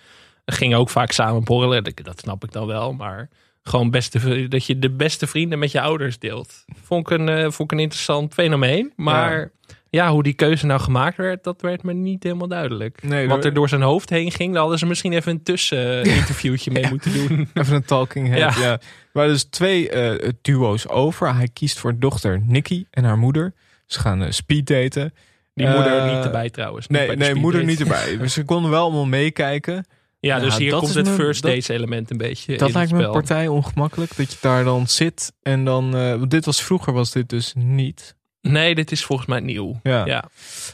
Gingen 0.45 0.77
ook 0.77 0.89
vaak 0.89 1.11
samen 1.11 1.43
borrelen. 1.43 1.83
Dat, 2.03 2.19
snap 2.19 2.43
ik 2.43 2.51
dan 2.51 2.67
wel. 2.67 2.93
Maar 2.93 3.29
gewoon 3.63 3.89
beste, 3.91 4.47
dat 4.47 4.65
je 4.65 4.79
de 4.79 4.89
beste 4.89 5.27
vrienden 5.27 5.59
met 5.59 5.71
je 5.71 5.81
ouders 5.81 6.19
deelt. 6.19 6.63
Vond 6.83 7.09
ik 7.09 7.19
een, 7.19 7.29
eh, 7.29 7.41
vond 7.41 7.71
ik 7.71 7.71
een 7.71 7.83
interessant 7.83 8.33
fenomeen. 8.33 8.93
Maar 8.95 9.51
ja. 9.89 10.11
hoe 10.11 10.23
die 10.23 10.33
keuze 10.33 10.65
nou 10.65 10.79
gemaakt 10.79 11.17
werd, 11.17 11.43
dat 11.43 11.61
werd 11.61 11.83
me 11.83 11.93
niet 11.93 12.23
helemaal 12.23 12.47
duidelijk. 12.47 13.03
Nee, 13.03 13.27
Wat 13.27 13.45
er 13.45 13.53
door 13.53 13.69
zijn 13.69 13.81
hoofd 13.81 14.09
heen 14.09 14.31
ging, 14.31 14.51
daar 14.51 14.61
hadden 14.61 14.79
ze 14.79 14.85
misschien 14.85 15.13
even 15.13 15.31
een 15.31 15.43
tusseninterviewtje 15.43 16.71
mee 16.81 16.89
moeten 16.89 17.13
doen. 17.13 17.49
Even 17.53 17.75
een 17.75 17.85
talking 17.85 18.27
head. 18.27 18.55
Ja. 18.55 18.61
Ja. 18.61 18.71
Er 18.71 18.79
waren 19.11 19.31
dus 19.31 19.43
twee 19.43 19.89
eh, 19.89 20.29
duo's 20.41 20.87
over. 20.87 21.35
Hij 21.35 21.47
kiest 21.53 21.79
voor 21.79 21.99
dochter 21.99 22.41
Nikki 22.45 22.85
en 22.89 23.03
haar 23.03 23.17
moeder. 23.17 23.53
Ze 23.85 23.99
gaan 23.99 24.23
eh, 24.23 24.31
speeddaten. 24.31 25.13
Die 25.53 25.67
moeder 25.67 25.97
Eh, 25.97 26.15
niet 26.15 26.25
erbij 26.25 26.49
trouwens. 26.49 26.87
niet 26.87 26.99
Nee, 26.99 27.15
nee 27.15 27.35
moeder 27.35 27.63
niet 27.63 27.79
erbij. 27.79 28.17
Dus 28.17 28.33
ze 28.33 28.43
konden 28.45 28.71
wel 28.71 28.83
allemaal 28.83 29.05
meekijken. 29.05 29.85
Ja, 30.19 30.39
dus 30.39 30.57
hier 30.57 30.71
dat 30.71 30.79
komt 30.79 30.93
het 30.93 31.09
first 31.09 31.41
dat- 31.41 31.51
dates 31.51 31.67
element 31.67 32.11
een 32.11 32.17
beetje 32.17 32.57
Dat 32.57 32.67
in 32.67 32.73
lijkt 32.73 32.91
het 32.91 32.99
me 32.99 33.05
een 33.05 33.11
partij 33.11 33.47
ongemakkelijk. 33.47 34.15
Dat 34.17 34.31
je 34.31 34.37
daar 34.41 34.63
dan 34.63 34.87
zit 34.87 35.33
en 35.41 35.65
dan... 35.65 35.95
eh, 35.95 36.09
want 36.15 36.31
dit 36.31 36.45
was 36.45 36.63
vroeger 36.63 36.93
was 36.93 37.11
dit 37.11 37.29
dus 37.29 37.53
niet. 37.57 38.15
Nee, 38.41 38.75
dit 38.75 38.91
is 38.91 39.03
volgens 39.05 39.27
mij 39.27 39.39
nieuw. 39.39 39.79
Ja. 39.83 40.05
Ja. 40.05 40.23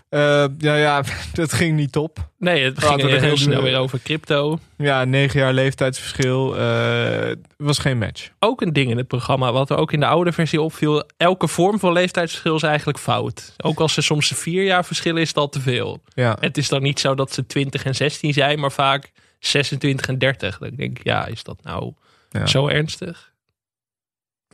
Eh, 0.09 0.45
ja, 0.57 0.75
ja, 0.75 1.03
dat 1.33 1.53
ging 1.53 1.75
niet 1.75 1.95
op. 1.97 2.29
Nee, 2.37 2.63
het 2.63 2.83
ging 2.83 3.01
er 3.03 3.21
heel 3.21 3.37
snel 3.37 3.61
weer 3.61 3.77
over 3.77 3.99
crypto. 4.03 4.59
Ja, 4.77 5.03
negen 5.03 5.39
jaar 5.39 5.53
leeftijdsverschil. 5.53 6.57
eh, 6.57 7.31
was 7.57 7.77
geen 7.79 7.97
match. 7.97 8.29
Ook 8.39 8.61
een 8.61 8.73
ding 8.73 8.89
in 8.91 8.97
het 8.97 9.07
programma, 9.07 9.51
wat 9.51 9.69
er 9.69 9.77
ook 9.77 9.91
in 9.93 9.99
de 9.99 10.05
oude 10.05 10.31
versie 10.31 10.61
opviel. 10.61 11.03
Elke 11.17 11.47
vorm 11.47 11.79
van 11.79 11.91
leeftijdsverschil 11.93 12.55
is 12.55 12.63
eigenlijk 12.63 12.99
fout. 12.99 13.53
Ook 13.57 13.79
als 13.79 13.97
er 13.97 14.03
soms 14.03 14.29
een 14.31 14.37
vier 14.37 14.63
jaar 14.63 14.85
verschil 14.85 15.15
is, 15.15 15.21
is 15.21 15.33
dat 15.33 15.51
te 15.51 15.59
veel. 15.61 16.01
Ja, 16.13 16.37
Het 16.39 16.57
is 16.57 16.69
dan 16.69 16.81
niet 16.81 16.99
zo 16.99 17.15
dat 17.15 17.33
ze 17.33 17.45
20 17.45 17.83
en 17.83 17.95
16 17.95 18.33
zijn, 18.33 18.59
maar 18.59 18.71
vaak 18.71 19.11
26 19.39 20.07
en 20.07 20.17
30. 20.17 20.57
Dan 20.57 20.71
denk 20.75 20.99
ik, 20.99 21.03
ja, 21.05 21.25
is 21.25 21.43
dat 21.43 21.57
nou 21.63 21.93
Ja. 22.29 22.45
zo 22.45 22.67
ernstig? 22.67 23.31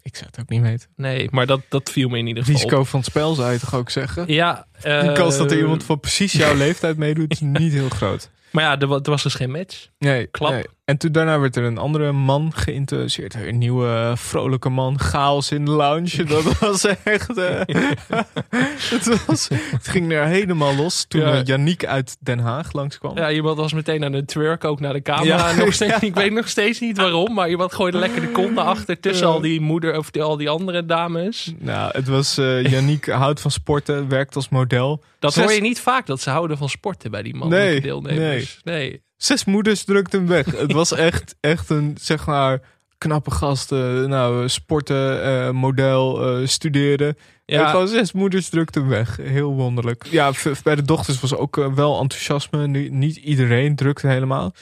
Ik 0.03 0.15
zou 0.15 0.29
het 0.31 0.39
ook 0.39 0.49
niet 0.49 0.61
weten. 0.61 0.89
Nee, 0.95 1.27
maar 1.31 1.45
dat, 1.45 1.61
dat 1.69 1.89
viel 1.89 2.09
me 2.09 2.17
in 2.17 2.27
ieder 2.27 2.43
geval 2.43 2.61
op. 2.61 2.63
Risico 2.63 2.83
van 2.83 2.99
het 2.99 3.09
spel 3.09 3.33
zou 3.33 3.51
je 3.51 3.59
toch 3.59 3.75
ook 3.75 3.89
zeggen? 3.89 4.23
Ja, 4.27 4.67
De 4.81 5.11
kans 5.13 5.37
dat 5.37 5.51
er 5.51 5.57
eh, 5.57 5.63
iemand 5.63 5.83
van 5.83 5.99
precies 5.99 6.31
jouw 6.31 6.55
leeftijd 6.55 6.97
meedoet 6.97 7.31
is 7.31 7.39
niet 7.39 7.73
heel 7.73 7.89
groot. 7.89 8.29
Maar 8.53 8.63
ja, 8.63 8.79
er, 8.79 8.87
wa- 8.87 8.99
er 9.03 9.09
was 9.09 9.23
dus 9.23 9.33
geen 9.35 9.51
match. 9.51 9.87
Nee, 9.99 10.27
Klap. 10.27 10.51
nee. 10.51 10.63
En 10.85 10.97
toen 10.97 11.11
daarna 11.11 11.39
werd 11.39 11.55
er 11.55 11.63
een 11.63 11.77
andere 11.77 12.11
man 12.11 12.51
geïnteresseerd. 12.55 13.33
Een 13.35 13.57
nieuwe 13.57 13.87
eh, 13.87 14.15
vrolijke 14.15 14.69
man. 14.69 14.99
Chaos 14.99 15.51
in 15.51 15.65
de 15.65 15.71
lounge. 15.71 16.23
Dat 16.33 16.59
was 16.59 16.85
echt... 17.03 17.37
eh, 17.37 17.59
het, 18.89 19.25
was, 19.25 19.47
het 19.49 19.87
ging 19.87 20.11
er 20.11 20.25
helemaal 20.25 20.75
los 20.75 21.05
toen 21.07 21.21
Ja. 21.21 21.33
eh, 21.33 21.43
Yannick 21.45 21.85
uit 21.85 22.17
Den 22.19 22.39
Haag 22.39 22.73
langskwam. 22.73 23.17
Ja, 23.17 23.31
iemand 23.31 23.57
was 23.57 23.73
meteen 23.73 24.03
aan 24.03 24.13
het 24.13 24.27
twerk 24.27 24.63
ook 24.63 24.79
naar 24.79 24.93
de 24.93 25.01
camera. 25.01 25.49
Ja. 25.49 25.55
Nog 25.55 25.73
steeds. 25.79 25.99
Ik 25.99 26.15
weet 26.15 26.31
nog 26.33 26.47
steeds 26.47 26.79
niet 26.79 26.97
waarom, 26.97 27.33
maar 27.33 27.49
iemand 27.49 27.73
gooide 27.73 27.97
lekker 27.97 28.21
de 28.21 28.31
kont 28.31 28.53
naar 28.53 28.65
achter 28.65 28.99
tussen 28.99 29.27
Ja. 29.27 29.33
al 29.33 29.41
die 29.41 29.61
moeder 29.61 29.97
of 29.97 30.11
die, 30.11 30.21
al 30.23 30.37
die 30.37 30.49
andere 30.49 30.85
dames. 30.85 31.53
Nou, 31.59 31.89
het 31.93 32.07
was... 32.07 32.37
eh 32.37 32.65
Yannick 32.65 33.05
houdt 33.05 33.41
van 33.41 33.51
sporten, 33.51 34.07
werkt 34.09 34.35
als 34.35 34.49
model. 34.49 35.03
Dat 35.19 35.33
Zes- 35.33 35.43
hoor 35.43 35.53
je 35.53 35.61
niet 35.61 35.79
vaak, 35.79 36.05
dat 36.05 36.21
ze 36.21 36.29
houden 36.29 36.57
van 36.57 36.69
sporten 36.69 37.11
bij 37.11 37.21
die 37.23 37.35
mannelijke 37.35 37.71
Nee, 37.71 37.81
deelnemers. 37.81 38.19
Nee. 38.19 38.42
Zes 39.17 39.45
moeders 39.45 39.83
drukt 39.83 40.11
hem 40.11 40.27
weg. 40.27 40.45
het 40.57 40.71
was 40.71 40.91
echt, 41.09 41.35
echt 41.39 41.69
een, 41.69 41.97
zeg 42.01 42.25
maar, 42.25 42.61
knappe 42.97 43.31
gast. 43.31 43.71
eh, 43.71 44.03
nou, 44.03 44.49
sporten, 44.49 45.23
eh, 45.23 45.49
model, 45.49 46.25
eh, 46.39 46.47
studeren. 46.47 47.17
Ja. 47.45 47.69
Gewoon 47.69 47.87
zes 47.87 48.11
moeders 48.11 48.49
drukt 48.49 48.75
hem 48.75 48.87
weg. 48.87 49.17
Heel 49.21 49.53
wonderlijk. 49.53 50.05
Ja, 50.09 50.31
bij 50.63 50.75
de 50.75 50.81
dochters 50.81 51.19
was 51.19 51.35
ook 51.35 51.57
eh, 51.57 51.73
wel 51.73 51.99
enthousiasme. 52.01 52.67
Nu- 52.67 52.89
Niet 52.89 53.15
iedereen 53.15 53.75
drukte 53.75 54.07
helemaal. 54.07 54.53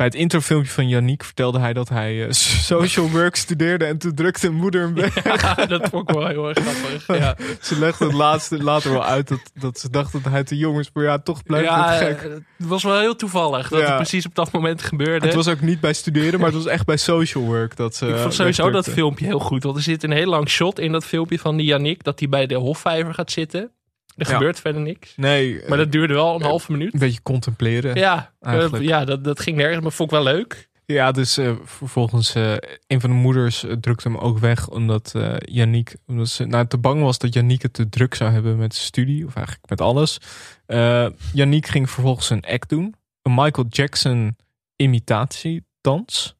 Bij 0.00 0.08
het 0.08 0.18
introfilmpje 0.18 0.72
van 0.72 0.88
Yannick 0.88 1.24
vertelde 1.24 1.58
hij 1.58 1.72
dat 1.72 1.88
hij 1.88 2.26
eh, 2.26 2.32
social 2.32 3.10
work 3.10 3.36
studeerde. 3.36 3.84
En 3.84 3.98
toen 3.98 4.14
drukte 4.14 4.50
moeder 4.50 4.80
hem 4.80 4.94
weg. 4.94 5.24
ja, 5.42 5.66
dat 5.66 5.88
vond 5.88 6.08
ik 6.08 6.14
wel 6.14 6.26
heel 6.26 6.48
erg 6.48 6.58
grappig. 6.58 7.18
Ja, 7.18 7.36
Ze 7.60 7.78
legde 7.78 8.04
het 8.04 8.14
laatste 8.14 8.62
later 8.62 8.92
wel 8.92 9.04
uit 9.04 9.28
dat, 9.28 9.50
dat 9.54 9.78
ze 9.78 9.90
dacht 9.90 10.12
dat 10.12 10.24
hij 10.24 10.44
te 10.44 10.56
jong 10.56 10.78
is. 10.78 10.90
Maar 10.92 11.04
ja, 11.04 11.18
toch 11.18 11.42
blijft 11.42 11.66
ja 11.66 11.92
het 11.92 11.98
gek. 11.98 12.20
eh, 12.22 12.30
het 12.32 12.66
was 12.66 12.82
wel 12.82 12.98
heel 12.98 13.16
toevallig 13.16 13.68
dat 13.68 13.80
het 13.82 13.96
precies 13.96 14.26
op 14.26 14.34
dat 14.34 14.52
moment 14.52 14.82
gebeurde. 14.82 15.26
Het 15.26 15.34
was 15.34 15.48
ook 15.48 15.60
niet 15.60 15.80
bij 15.80 15.92
studeren, 15.92 16.40
maar 16.40 16.48
het 16.48 16.62
was 16.62 16.72
echt 16.72 16.86
bij 16.86 16.96
social 16.96 17.44
work. 17.44 17.76
Dat 17.76 17.94
ze 17.94 18.06
ik 18.06 18.16
vond 18.16 18.34
sowieso 18.34 18.70
dat 18.70 18.88
filmpje 18.88 19.24
heel 19.24 19.40
goed. 19.40 19.62
Want 19.62 19.76
er 19.76 19.82
zit 19.82 20.02
een 20.02 20.12
heel 20.12 20.28
lang 20.28 20.48
shot 20.48 20.78
in 20.78 20.92
dat 20.92 21.04
filmpje 21.04 21.38
van 21.38 21.56
die 21.56 21.66
Yannick. 21.66 22.04
Dat 22.04 22.18
hij 22.18 22.28
bij 22.28 22.46
de 22.46 22.54
Hofvijver 22.54 23.14
gaat 23.14 23.30
zitten. 23.30 23.70
Er 24.16 24.26
Ja. 24.28 24.32
gebeurt 24.32 24.60
verder 24.60 24.82
niks. 24.82 25.12
Nee, 25.16 25.60
Maar 25.68 25.78
dat 25.78 25.92
duurde 25.92 26.14
wel 26.14 26.34
een 26.34 26.40
eh, 26.40 26.46
halve 26.46 26.72
minuut. 26.72 26.92
een 26.94 26.98
beetje 27.00 27.22
contempleren. 27.22 27.94
Ja, 27.94 28.00
Ja, 28.40 28.50
eigenlijk. 28.52 28.82
eh, 28.82 28.88
ja 28.88 29.04
dat, 29.04 29.24
dat 29.24 29.40
ging 29.40 29.56
nergens, 29.56 29.82
maar 29.82 29.92
vond 29.92 30.12
ik 30.12 30.16
wel 30.22 30.32
leuk. 30.32 30.68
dus 31.12 31.36
eh, 31.38 31.52
vervolgens 31.64 32.34
eh, 32.34 32.52
een 32.86 33.00
van 33.00 33.10
de 33.10 33.16
moeders 33.16 33.64
eh, 33.64 33.72
drukte 33.72 34.08
hem 34.08 34.16
ook 34.16 34.38
weg. 34.38 34.68
Omdat 34.68 35.12
eh 35.14 35.34
Yannick, 35.38 35.96
omdat 36.06 36.28
ze 36.28 36.44
nou, 36.44 36.66
te 36.66 36.78
bang 36.78 37.02
was 37.02 37.18
dat 37.18 37.34
Yannick 37.34 37.62
het 37.62 37.72
te 37.72 37.88
druk 37.88 38.14
zou 38.14 38.30
hebben 38.30 38.56
met 38.56 38.74
studie. 38.74 39.26
Of 39.26 39.34
eigenlijk 39.36 39.68
met 39.68 39.80
alles. 39.80 40.18
Eh 40.66 41.06
Yannick 41.32 41.66
ging 41.66 41.90
vervolgens 41.90 42.30
een 42.30 42.44
act 42.44 42.68
doen. 42.68 42.94
Een 43.22 43.34
Michael 43.34 43.66
Jackson 43.68 44.36
imitatiedans. 44.76 46.36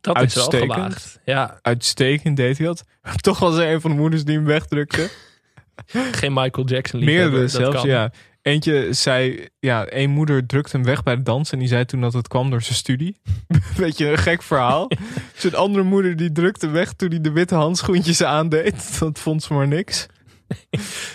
Dat 0.00 0.14
is 0.16 0.20
Uitstekend. 0.22 0.50
wel 0.74 0.76
gewaagd. 0.84 1.20
Ja, 1.24 1.58
Uitstekend 1.62 2.36
deed 2.36 2.58
hij 2.58 2.66
dat. 2.66 2.84
Toch 3.20 3.38
was 3.38 3.56
er 3.58 3.72
een 3.72 3.80
van 3.80 3.90
de 3.90 3.96
moeders 3.96 4.24
die 4.24 4.36
hem 4.36 4.44
wegdrukte. 4.44 5.10
geen 6.20 6.32
Michael 6.32 6.66
Jackson 6.66 7.00
liefhebber. 7.00 7.30
Meerdere 7.30 7.48
zelfs, 7.48 7.82
ja. 7.82 8.12
Eentje 8.42 8.92
zei, 8.92 9.46
ja, 9.58 9.86
één 9.86 10.10
moeder 10.10 10.46
drukte 10.46 10.76
hem 10.76 10.86
weg 10.86 11.02
bij 11.02 11.16
de 11.16 11.22
dans 11.22 11.52
en 11.52 11.58
die 11.58 11.68
zei 11.68 11.84
toen 11.84 12.00
dat 12.00 12.12
het 12.12 12.28
kwam 12.28 12.50
door 12.50 12.62
zijn 12.62 12.74
studie. 12.74 13.16
Beetje 13.76 14.08
een 14.10 14.18
gek 14.18 14.42
verhaal. 14.42 14.90
Zijn 15.34 15.54
andere 15.54 15.84
moeder 15.84 16.16
die 16.16 16.32
drukte 16.32 16.66
hem 16.66 16.74
weg 16.74 16.92
toen 16.92 17.08
hij 17.10 17.20
de 17.20 17.32
witte 17.32 17.54
handschoentjes 17.54 18.22
aandeed. 18.22 18.98
Dat 18.98 19.18
vond 19.18 19.42
ze 19.42 19.52
maar 19.54 19.68
niks. 19.68 20.06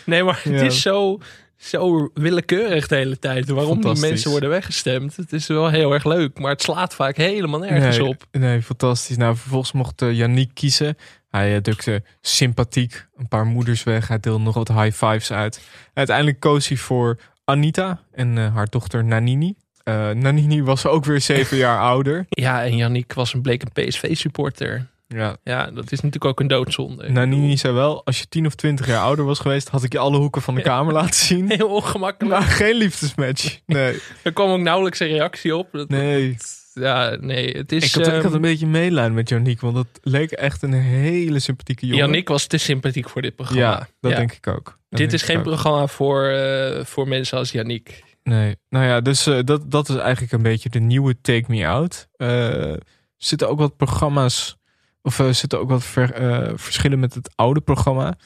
Nee, 0.05 0.24
maar 0.24 0.39
het 0.43 0.53
Ja. 0.53 0.61
is 0.61 0.82
zo, 0.82 1.20
zo 1.57 2.09
willekeurig 2.13 2.88
de 2.88 2.95
hele 2.95 3.20
tijd. 3.20 3.49
Waarom 3.49 3.82
die 3.82 3.99
mensen 3.99 4.32
worden 4.32 4.49
weggestemd. 4.49 5.16
Het 5.16 5.34
is 5.34 5.47
wel 5.47 5.70
heel 5.70 5.93
erg 5.93 6.03
leuk, 6.05 6.39
maar 6.39 6.51
het 6.51 6.61
slaat 6.61 6.95
vaak 6.95 7.18
helemaal 7.18 7.59
nergens 7.59 7.97
nee, 7.97 8.07
op. 8.07 8.28
Nee, 8.32 8.61
fantastisch. 8.61 9.18
Nou, 9.18 9.36
vervolgens 9.36 9.72
mocht 9.72 10.01
uh, 10.01 10.13
Yannick 10.13 10.49
kiezen. 10.53 10.97
Hij 11.36 11.55
uh, 11.55 11.61
drukte 11.61 12.03
sympathiek 12.21 13.07
een 13.15 13.27
paar 13.27 13.45
moeders 13.45 13.83
weg. 13.83 14.07
Hij 14.07 14.19
deelde 14.19 14.43
nog 14.43 14.53
wat 14.53 14.67
high 14.67 15.05
fives 15.05 15.31
uit. 15.31 15.61
Uiteindelijk 15.93 16.39
koos 16.39 16.67
hij 16.67 16.77
voor 16.77 17.19
Anita 17.43 17.99
en 18.11 18.38
uh, 18.38 18.55
haar 18.55 18.67
dochter 18.69 19.03
Nanini. 19.03 19.55
Uh, 19.83 20.09
Nanini 20.09 20.63
was 20.63 20.86
ook 20.86 21.05
weer 21.05 21.21
zeven 21.21 21.57
jaar 21.65 21.79
ouder. 21.79 22.25
Ja, 22.29 22.63
en 22.63 22.75
Yannick 22.75 23.13
was 23.13 23.33
een 23.33 23.41
bleek 23.41 23.61
een 23.61 23.86
PSV-supporter. 23.86 24.88
Ja. 25.07 25.38
ja, 25.43 25.65
dat 25.65 25.91
is 25.91 26.01
natuurlijk 26.01 26.25
ook 26.25 26.39
een 26.39 26.47
doodzonde. 26.47 27.09
Nanini 27.09 27.57
zei 27.57 27.73
wel, 27.73 28.05
als 28.05 28.19
je 28.19 28.25
tien 28.29 28.45
of 28.45 28.55
twintig 28.55 28.88
jaar 28.88 29.01
ouder 29.01 29.25
was 29.25 29.39
geweest, 29.39 29.69
had 29.69 29.83
ik 29.83 29.91
je 29.91 29.99
alle 29.99 30.17
hoeken 30.17 30.41
van 30.41 30.55
de 30.55 30.61
kamer 30.61 30.93
laten 30.93 31.25
zien. 31.25 31.49
Heel 31.57 31.69
ongemakkelijk. 31.69 32.39
Maar 32.39 32.49
geen 32.49 32.75
liefdesmatch. 32.75 33.59
Nee. 33.65 33.99
er 34.23 34.33
kwam 34.33 34.49
ook 34.49 34.59
nauwelijks 34.59 34.99
een 34.99 35.07
reactie 35.07 35.55
op. 35.55 35.67
Dat, 35.71 35.89
nee. 35.89 36.31
Dat, 36.31 36.64
ja, 36.80 37.17
nee, 37.19 37.57
het 37.57 37.71
is... 37.71 37.86
Ik 37.86 37.93
had, 37.93 38.07
um, 38.07 38.15
ik 38.15 38.23
had 38.23 38.34
een 38.34 38.41
beetje 38.41 38.67
meelijden 38.67 39.13
met 39.13 39.30
Yannick, 39.30 39.59
want 39.59 39.76
dat 39.76 39.88
leek 40.01 40.32
echt 40.32 40.61
een 40.61 40.73
hele 40.73 41.39
sympathieke 41.39 41.86
jongen. 41.86 42.03
Yannick 42.03 42.28
was 42.28 42.47
te 42.47 42.57
sympathiek 42.57 43.09
voor 43.09 43.21
dit 43.21 43.36
programma. 43.36 43.61
Ja, 43.61 43.88
dat 43.99 44.11
ja. 44.11 44.17
denk 44.17 44.32
ik 44.32 44.47
ook. 44.47 44.80
Dat 44.89 44.99
dit 44.99 45.13
is 45.13 45.21
geen 45.21 45.38
ook. 45.38 45.43
programma 45.43 45.88
voor, 45.88 46.30
uh, 46.30 46.84
voor 46.84 47.07
mensen 47.07 47.38
als 47.38 47.51
Yannick. 47.51 48.03
Nee, 48.23 48.55
nou 48.69 48.86
ja, 48.86 49.01
dus 49.01 49.28
uh, 49.28 49.39
dat, 49.43 49.71
dat 49.71 49.89
is 49.89 49.95
eigenlijk 49.95 50.34
een 50.34 50.41
beetje 50.41 50.69
de 50.69 50.80
nieuwe 50.80 51.21
Take 51.21 51.45
Me 51.47 51.67
Out. 51.67 52.07
Uh, 52.17 52.71
er 52.71 52.82
zitten 53.17 53.49
ook 53.49 53.59
wat 53.59 53.78
programma's, 53.78 54.57
of 55.01 55.19
er 55.19 55.34
zitten 55.34 55.59
ook 55.59 55.69
wat 55.69 55.84
ver, 55.84 56.13
verschillen 56.59 56.99
met 56.99 57.13
het 57.13 57.32
oude 57.36 57.61
programma. 57.61 58.17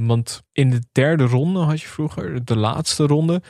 Want 0.00 0.42
in 0.52 0.70
de 0.70 0.82
derde 0.92 1.24
ronde 1.24 1.60
had 1.60 1.80
je 1.80 1.86
vroeger, 1.86 2.44
de 2.44 2.56
laatste 2.56 3.06
ronde, 3.06 3.42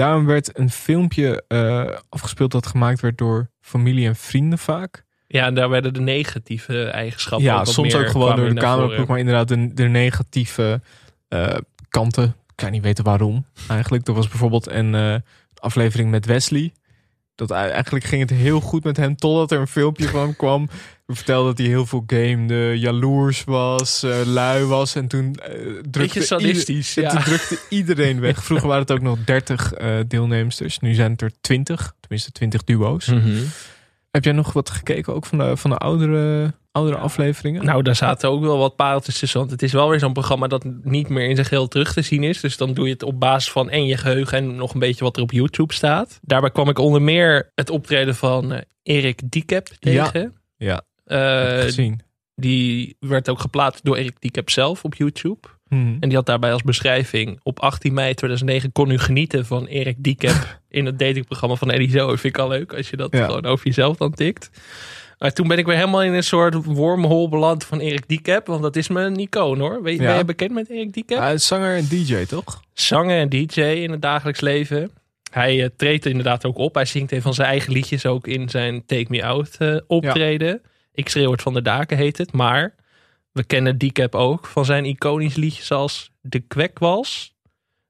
daarom 0.00 0.26
werd 0.26 0.58
een 0.58 0.70
filmpje 0.70 1.44
uh, 1.48 1.96
afgespeeld 2.08 2.52
dat 2.52 2.66
gemaakt 2.66 3.00
werd 3.00 3.18
door 3.18 3.50
familie 3.60 4.06
en 4.06 4.16
vrienden 4.16 4.58
vaak. 4.58 5.04
Ja, 5.26 5.46
en 5.46 5.54
daar 5.54 5.68
werden 5.68 5.94
de 5.94 6.00
negatieve 6.00 6.84
eigenschappen. 6.84 7.46
Ja, 7.46 7.58
ook 7.58 7.66
soms 7.66 7.94
ook 7.94 8.08
gewoon 8.08 8.36
door 8.36 8.48
de 8.48 8.60
cameraploeg, 8.60 9.06
maar 9.06 9.18
inderdaad 9.18 9.48
de, 9.48 9.74
de 9.74 9.84
negatieve 9.84 10.80
uh, 11.28 11.56
kanten. 11.88 12.24
Ik 12.24 12.56
kan 12.56 12.70
niet 12.70 12.82
weten 12.82 13.04
waarom 13.04 13.46
eigenlijk. 13.68 14.08
Er 14.08 14.14
was 14.14 14.28
bijvoorbeeld 14.28 14.70
een 14.70 14.94
uh, 14.94 15.14
aflevering 15.54 16.10
met 16.10 16.26
Wesley. 16.26 16.72
Dat 17.34 17.50
eigenlijk 17.50 18.04
ging 18.04 18.20
het 18.20 18.38
heel 18.38 18.60
goed 18.60 18.84
met 18.84 18.96
hem 18.96 19.16
totdat 19.16 19.50
er 19.50 19.60
een 19.60 19.66
filmpje 19.66 20.08
van 20.08 20.20
hem 20.20 20.36
kwam. 20.36 20.68
Vertelde 21.14 21.48
dat 21.48 21.58
hij 21.58 21.66
heel 21.66 21.86
veel 21.86 22.04
gamede, 22.06 22.78
jaloers 22.78 23.44
was, 23.44 24.04
uh, 24.04 24.20
lui 24.24 24.64
was. 24.64 24.94
En 24.94 25.08
toen 25.08 25.36
uh, 25.48 25.78
drukte, 25.90 26.22
sadistisch, 26.22 26.94
ja. 26.94 27.10
toen 27.10 27.22
drukte 27.22 27.58
iedereen 27.68 28.20
weg. 28.20 28.42
Vroeger 28.44 28.68
waren 28.68 28.82
het 28.82 28.92
ook 28.92 29.00
nog 29.00 29.18
30 29.24 29.80
uh, 29.80 29.98
deelnemers. 30.08 30.78
Nu 30.78 30.94
zijn 30.94 31.12
het 31.12 31.22
er 31.22 31.32
20, 31.40 31.94
tenminste 32.00 32.32
20 32.32 32.64
duo's. 32.64 33.06
Mm 33.06 33.20
-hmm. 33.20 33.44
Heb 34.10 34.24
jij 34.24 34.32
nog 34.32 34.52
wat 34.52 34.70
gekeken 34.70 35.14
ook 35.14 35.26
van 35.26 35.38
de, 35.38 35.56
van 35.56 35.70
de 35.70 35.76
oudere, 35.76 36.52
oudere 36.72 36.96
afleveringen? 36.96 37.64
Nou, 37.64 37.82
daar 37.82 37.96
zaten 37.96 38.30
ook 38.30 38.40
wel 38.40 38.58
wat 38.58 38.76
pareltjes 38.76 39.18
tussen. 39.18 39.38
Want 39.38 39.50
het 39.50 39.62
is 39.62 39.72
wel 39.72 39.88
weer 39.88 39.98
zo'n 39.98 40.12
programma 40.12 40.46
dat 40.46 40.64
niet 40.82 41.08
meer 41.08 41.28
in 41.28 41.34
zijn 41.34 41.46
geheel 41.46 41.68
terug 41.68 41.92
te 41.92 42.02
zien 42.02 42.22
is. 42.22 42.40
Dus 42.40 42.56
dan 42.56 42.74
doe 42.74 42.86
je 42.86 42.92
het 42.92 43.02
op 43.02 43.20
basis 43.20 43.52
van 43.52 43.70
en 43.70 43.86
je 43.86 43.96
geheugen 43.96 44.38
en 44.38 44.56
nog 44.56 44.72
een 44.74 44.80
beetje 44.80 45.04
wat 45.04 45.16
er 45.16 45.22
op 45.22 45.32
YouTube 45.32 45.74
staat. 45.74 46.18
Daarbij 46.22 46.50
kwam 46.50 46.68
ik 46.68 46.78
onder 46.78 47.02
meer 47.02 47.50
het 47.54 47.70
optreden 47.70 48.14
van 48.14 48.64
Erik 48.82 49.20
Diekep 49.24 49.66
tegen. 49.66 50.20
Ja, 50.56 50.66
ja. 50.66 50.82
Uh, 51.10 51.60
gezien. 51.60 52.00
Die 52.34 52.96
werd 53.00 53.28
ook 53.28 53.40
geplaatst 53.40 53.84
door 53.84 53.96
Erik 53.96 54.16
Diekep 54.18 54.50
zelf 54.50 54.84
op 54.84 54.94
YouTube. 54.94 55.48
Hmm. 55.68 55.96
En 56.00 56.08
die 56.08 56.16
had 56.16 56.26
daarbij 56.26 56.52
als 56.52 56.62
beschrijving... 56.62 57.40
op 57.42 57.60
18 57.60 57.94
mei 57.94 58.14
2009 58.14 58.72
kon 58.72 58.90
u 58.90 58.98
genieten 58.98 59.46
van 59.46 59.66
Erik 59.66 59.96
Diekep... 59.98 60.58
in 60.68 60.86
het 60.86 60.98
datingprogramma 60.98 61.56
van 61.56 61.70
Eddie 61.70 61.90
Zo. 61.90 62.06
Vind 62.08 62.24
ik 62.24 62.38
al 62.38 62.48
leuk 62.48 62.74
als 62.74 62.90
je 62.90 62.96
dat 62.96 63.12
ja. 63.12 63.24
gewoon 63.24 63.44
over 63.44 63.66
jezelf 63.66 63.96
dan 63.96 64.14
tikt. 64.14 64.50
Maar 65.18 65.32
toen 65.32 65.48
ben 65.48 65.58
ik 65.58 65.66
weer 65.66 65.76
helemaal 65.76 66.02
in 66.02 66.12
een 66.12 66.22
soort 66.22 66.54
wormhole 66.64 67.28
beland 67.28 67.64
van 67.64 67.80
Erik 67.80 68.08
Diekep. 68.08 68.46
Want 68.46 68.62
dat 68.62 68.76
is 68.76 68.88
mijn 68.88 69.16
icoon 69.16 69.58
hoor. 69.58 69.82
Ben, 69.82 69.92
ja. 69.92 69.98
ben 69.98 70.16
je 70.16 70.24
bekend 70.24 70.52
met 70.52 70.70
Erik 70.70 70.92
Diekep? 70.92 71.18
Hij 71.18 71.34
is 71.34 71.46
zanger 71.46 71.76
en 71.76 71.86
DJ 71.88 72.24
toch? 72.24 72.62
Zanger 72.72 73.18
en 73.18 73.28
DJ 73.28 73.60
in 73.60 73.90
het 73.90 74.02
dagelijks 74.02 74.40
leven. 74.40 74.90
Hij 75.30 75.56
uh, 75.56 75.66
treedt 75.76 76.04
er 76.04 76.10
inderdaad 76.10 76.44
ook 76.44 76.58
op. 76.58 76.74
Hij 76.74 76.84
zingt 76.84 77.12
een 77.12 77.22
van 77.22 77.34
zijn 77.34 77.48
eigen 77.48 77.72
liedjes 77.72 78.06
ook 78.06 78.26
in 78.26 78.48
zijn 78.48 78.86
Take 78.86 79.06
Me 79.08 79.24
Out 79.24 79.56
uh, 79.58 79.76
optreden. 79.86 80.48
Ja. 80.48 80.68
Ik 81.00 81.08
schreeuw 81.08 81.30
het 81.30 81.42
van 81.42 81.54
de 81.54 81.62
daken 81.62 81.96
heet 81.96 82.18
het. 82.18 82.32
Maar 82.32 82.74
We 83.32 83.44
kennen 83.44 83.78
Decap 83.78 84.14
ook 84.14 84.46
van 84.46 84.64
zijn 84.64 84.84
iconisch 84.84 85.34
liedjes 85.34 85.70
als 85.72 86.10
De 86.20 86.40
Kwekwals, 86.40 87.34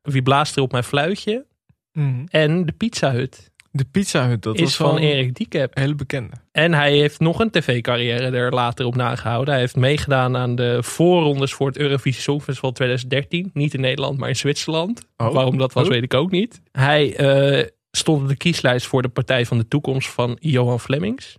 Wie 0.03 0.23
blaast 0.23 0.57
er 0.57 0.63
op 0.63 0.73
mijn 0.73 0.85
fluitje 0.85 1.47
Mhm. 1.93 2.25
en 2.29 2.67
De 2.67 2.73
Pizza 2.73 3.13
Hut. 3.13 3.51
De 3.73 3.85
Pizza 3.85 4.27
Hut, 4.29 4.43
dat 4.43 4.59
is 4.59 4.77
van 4.77 4.99
Erik 4.99 5.35
Diekep. 5.35 5.77
hele 5.77 5.95
bekende. 5.95 6.31
En 6.53 6.75
hij 6.75 6.93
heeft 6.97 7.21
nog 7.21 7.39
een 7.41 7.51
tv-carrière 7.51 8.37
er 8.37 8.53
later 8.53 8.87
op 8.87 8.95
nagehouden. 8.97 9.53
Hij 9.53 9.63
heeft 9.63 9.77
meegedaan 9.77 10.37
aan 10.37 10.55
de 10.55 10.79
voorrondes 10.83 11.53
voor 11.53 11.67
het 11.67 11.77
Eurovisie 11.79 12.23
Songfestival 12.23 12.73
2013. 12.73 13.51
Niet 13.55 13.75
in 13.75 13.81
Nederland, 13.81 14.19
maar 14.19 14.29
in 14.29 14.37
Zwitserland. 14.37 15.03
Oh. 15.17 15.33
Waarom 15.33 15.59
dat 15.59 15.73
was, 15.73 15.85
Oh. 15.85 15.91
weet 15.91 16.03
ik 16.03 16.15
ook 16.15 16.31
niet. 16.31 16.61
Hij 16.73 17.17
eh, 17.17 17.67
stond 17.91 18.23
op 18.23 18.29
de 18.29 18.37
kieslijst 18.37 18.87
voor 18.87 19.03
de 19.03 19.09
Partij 19.09 19.47
van 19.47 19.59
de 19.59 19.69
Toekomst 19.69 20.09
van 20.09 20.37
Johan 20.41 20.81
Flemings. 20.81 21.37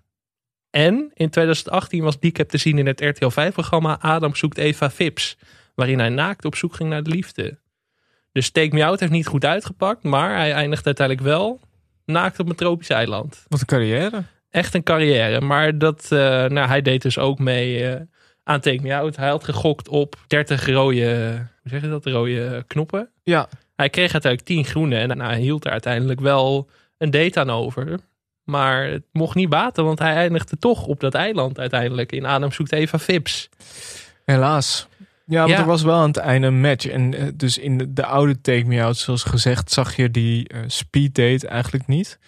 En 0.72 1.12
in 1.14 1.30
2018 1.30 2.04
was 2.04 2.20
Diekep 2.20 2.50
te 2.50 2.58
zien 2.58 2.78
in 2.78 2.86
het 2.88 3.02
RTL 3.02 3.30
5-programma 3.30 4.00
Adam 4.00 4.36
zoekt 4.36 4.58
Eva 4.58 4.90
Fips. 4.90 5.38
Waarin 5.76 6.00
hij 6.00 6.10
naakt 6.10 6.46
op 6.46 6.56
zoek 6.56 6.76
ging 6.76 6.90
naar 6.90 7.04
de 7.04 7.10
liefde. 7.10 7.60
Dus 8.32 8.50
Take 8.50 8.74
Me 8.76 8.86
Out 8.86 9.00
heeft 9.00 9.12
niet 9.12 9.28
goed 9.28 9.46
uitgepakt. 9.46 10.04
Maar 10.04 10.36
hij 10.36 10.54
eindigt 10.54 10.86
uiteindelijk 10.86 11.28
wel 11.28 11.60
naakt 12.06 12.40
op 12.40 12.50
een 12.50 12.56
tropisch 12.56 12.90
eiland 12.90 13.46
Wat 13.48 13.60
een 13.60 13.66
carrière. 13.66 14.24
echt 14.50 14.74
een 14.74 14.84
carrière. 14.84 15.42
Maar 15.42 15.78
dat, 15.78 16.04
eh, 16.04 16.20
nou, 16.46 16.68
hij 16.68 16.82
deed 16.82 17.02
dus 17.02 17.18
ook 17.18 17.40
mee 17.40 17.88
eh, 17.90 18.02
aan 18.44 18.60
Take 18.60 18.82
Me 18.82 18.96
Out. 18.96 19.16
Hij 19.16 19.30
had 19.30 19.44
gegokt 19.44 19.88
op 19.88 20.16
30 20.28 20.66
rode, 20.66 21.50
hoe 21.62 21.72
zeg 21.72 21.82
je 21.82 21.90
dat, 21.90 22.06
rode 22.06 22.64
knoppen. 22.68 23.10
Ja, 23.24 23.48
Hij 23.76 23.90
kreeg 23.90 24.12
uiteindelijk 24.12 24.52
10 24.52 24.66
groene 24.66 24.98
en 24.98 25.08
nou, 25.08 25.32
hij 25.32 25.40
hield 25.40 25.66
er 25.66 25.72
uiteindelijk 25.72 26.20
wel 26.20 26.70
een 26.98 27.12
date 27.12 27.40
aan 27.40 27.50
over. 27.50 28.00
Maar 28.44 28.84
het 28.88 29.04
mocht 29.12 29.36
niet 29.36 29.50
baten, 29.50 29.84
want 29.86 30.00
hij 30.00 30.16
eindigde 30.16 30.58
toch 30.58 30.86
op 30.86 31.00
dat 31.00 31.14
eiland 31.14 31.60
uiteindelijk. 31.60 32.12
In 32.12 32.26
Adam 32.26 32.52
zoekt 32.52 32.72
Eva 32.72 33.00
Fips. 33.00 33.50
helaas. 34.26 34.88
Ja, 35.26 35.38
want 35.40 35.50
Ja. 35.52 35.58
er 35.60 35.66
was 35.66 35.82
wel 35.82 35.96
aan 36.00 36.08
het 36.08 36.18
einde 36.18 36.48
een 36.48 36.62
match. 36.62 36.86
En 36.88 37.14
eh, 37.14 37.24
dus 37.36 37.58
in 37.58 37.78
de, 37.78 37.94
de 37.94 38.06
oude 38.06 38.42
Take 38.42 38.66
Me 38.66 38.84
Out, 38.84 38.98
zoals 38.98 39.24
gezegd, 39.24 39.72
zag 39.72 39.96
je 39.96 40.12
die 40.12 40.48
eh, 40.48 40.60
speed 40.68 41.16
date 41.16 41.48
eigenlijk 41.48 41.88
niet. 41.88 42.20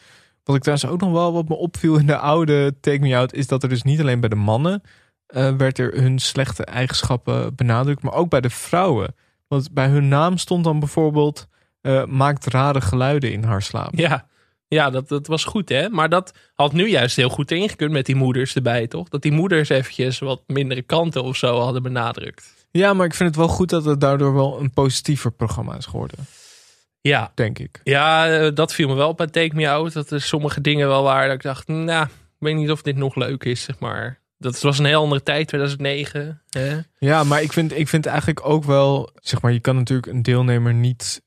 Wat 0.43 0.55
ik 0.55 0.61
trouwens 0.61 0.89
ook 0.91 1.01
nog 1.01 1.11
wel 1.11 1.33
wat 1.33 1.47
me 1.47 1.55
opviel 1.55 1.95
in 1.97 2.05
de 2.05 2.17
oude 2.17 2.75
Take 2.79 2.99
Me 2.99 3.15
Out, 3.15 3.33
is 3.33 3.47
dat 3.47 3.63
er 3.63 3.69
dus 3.69 3.83
niet 3.83 3.99
alleen 3.99 4.19
bij 4.19 4.29
de 4.29 4.35
mannen 4.35 4.81
eh, 5.27 5.51
werd 5.55 5.79
er 5.79 5.93
hun 6.01 6.19
slechte 6.19 6.65
eigenschappen 6.65 7.55
benadrukt, 7.55 8.01
maar 8.01 8.13
ook 8.13 8.29
bij 8.29 8.41
de 8.41 8.49
vrouwen. 8.49 9.15
Want 9.47 9.71
bij 9.73 9.87
hun 9.87 10.07
naam 10.07 10.37
stond 10.37 10.63
dan 10.63 10.79
bijvoorbeeld 10.79 11.47
maakt 12.07 12.45
rare 12.45 12.81
geluiden 12.81 13.31
in 13.31 13.43
haar 13.43 13.61
slaap. 13.61 13.91
Ja, 13.95 14.27
ja 14.73 14.89
dat, 14.89 15.07
dat 15.07 15.27
was 15.27 15.43
goed 15.43 15.69
hè. 15.69 15.89
Maar 15.89 16.09
dat 16.09 16.33
had 16.53 16.73
nu 16.73 16.89
juist 16.89 17.15
heel 17.15 17.29
goed 17.29 17.51
erin 17.51 17.69
gekund 17.69 17.91
met 17.91 18.05
die 18.05 18.15
moeders 18.15 18.55
erbij 18.55 18.87
toch? 18.87 19.09
Dat 19.09 19.21
die 19.21 19.31
moeders 19.31 19.69
eventjes 19.69 20.19
wat 20.19 20.41
mindere 20.47 20.81
kanten 20.81 21.23
of 21.23 21.35
zo 21.37 21.59
hadden 21.59 21.83
benadrukt. 21.83 22.53
Ja, 22.71 22.93
maar 22.93 23.05
ik 23.05 23.13
vind 23.13 23.29
het 23.29 23.37
wel 23.37 23.47
goed 23.47 23.69
dat 23.69 23.85
het 23.85 24.01
daardoor 24.01 24.33
wel 24.33 24.59
een 24.59 24.71
positiever 24.71 25.31
programma 25.31 25.75
is 25.75 25.85
geworden, 25.85 26.19
Ja, 27.01 27.31
denk 27.35 27.59
ik. 27.59 27.79
Ja, 27.83 28.29
eh, 28.29 28.55
dat 28.55 28.73
viel 28.73 28.87
me 28.87 28.93
wel 28.93 29.13
bij 29.13 29.27
Take 29.27 29.55
Me 29.55 29.69
Out. 29.69 29.93
Dat 29.93 30.11
er 30.11 30.21
sommige 30.21 30.61
dingen 30.61 30.87
wel 30.87 31.03
waren 31.03 31.27
dat 31.27 31.35
ik 31.35 31.41
dacht, 31.41 31.67
nou, 31.67 32.05
ik 32.05 32.11
weet 32.39 32.55
niet 32.55 32.71
of 32.71 32.81
dit 32.81 32.95
nog 32.95 33.15
leuk 33.15 33.43
is, 33.43 33.63
zeg 33.63 33.79
maar. 33.79 34.21
Dat 34.37 34.61
was 34.61 34.79
een 34.79 34.85
heel 34.85 35.01
andere 35.01 35.23
tijd, 35.23 35.47
2009. 35.47 36.41
Hè? 36.49 36.79
Ja, 36.97 37.23
maar 37.23 37.41
ik 37.41 37.53
vind, 37.53 37.77
ik 37.77 37.87
vind 37.87 38.05
eigenlijk 38.05 38.45
ook 38.45 38.63
wel, 38.63 39.09
zeg 39.15 39.41
maar, 39.41 39.51
je 39.51 39.59
kan 39.59 39.75
natuurlijk 39.75 40.07
een 40.07 40.21
deelnemer 40.21 40.73
niet 40.73 41.21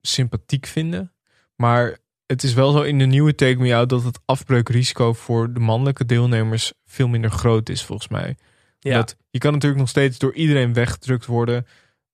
sympathiek 0.00 0.66
vinden. 0.66 1.12
Maar 1.56 1.98
het 2.26 2.42
is 2.42 2.54
wel 2.54 2.72
zo 2.72 2.80
in 2.82 2.98
de 2.98 3.04
nieuwe 3.06 3.34
Take 3.34 3.56
Me 3.58 3.74
Out 3.74 3.88
dat 3.88 4.02
het 4.04 4.18
afbreukrisico 4.24 5.12
voor 5.12 5.52
de 5.52 5.60
mannelijke 5.60 6.04
deelnemers 6.04 6.72
veel 6.86 7.08
minder 7.08 7.30
groot 7.30 7.68
is, 7.68 7.82
volgens 7.82 8.08
mij. 8.08 8.36
Ja. 8.80 8.94
Dat, 8.96 9.16
je 9.30 9.38
kan 9.38 9.52
natuurlijk 9.52 9.80
nog 9.80 9.90
steeds 9.90 10.18
door 10.18 10.34
iedereen 10.34 10.72
weggedrukt 10.72 11.26
worden. 11.26 11.66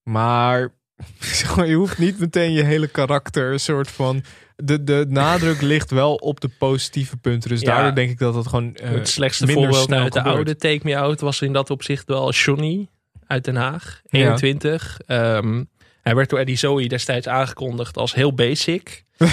Maar 0.02 0.68
je 1.66 1.74
hoeft 1.74 1.98
niet 1.98 2.18
meteen 2.18 2.52
je 2.52 2.62
hele 2.62 2.86
karakter 2.88 3.52
een 3.52 3.60
soort 3.60 3.90
van. 3.90 4.22
De, 4.56 4.84
de 4.84 5.06
nadruk 5.08 5.60
ligt 5.72 5.90
wel 5.90 6.14
op 6.14 6.40
de 6.40 6.48
positieve 6.58 7.16
punten. 7.16 7.50
Dus 7.50 7.60
Ja. 7.60 7.66
daardoor 7.74 7.94
denk 7.94 8.10
ik 8.10 8.18
dat 8.18 8.34
het 8.34 8.46
gewoon. 8.46 8.74
eh, 8.76 8.90
het 8.90 9.08
slechtste 9.08 9.46
voorbeeld 9.46 9.92
uit 9.92 10.12
de 10.12 10.22
oude 10.22 10.56
Take 10.56 10.80
Me 10.82 10.96
Out 10.96 11.20
was 11.20 11.40
in 11.40 11.52
dat 11.52 11.70
opzicht 11.70 12.06
wel 12.06 12.30
Johnny 12.32 12.88
uit 13.26 13.44
Den 13.44 13.56
Haag, 13.56 14.00
Ja. 14.04 14.18
21. 14.18 14.98
Ehm, 15.06 15.64
hij 16.02 16.14
werd 16.14 16.30
door 16.30 16.38
Eddie 16.38 16.56
Zoe 16.56 16.88
destijds 16.88 17.28
aangekondigd 17.28 17.96
als 17.96 18.14
heel 18.14 18.34
basic. 18.34 19.04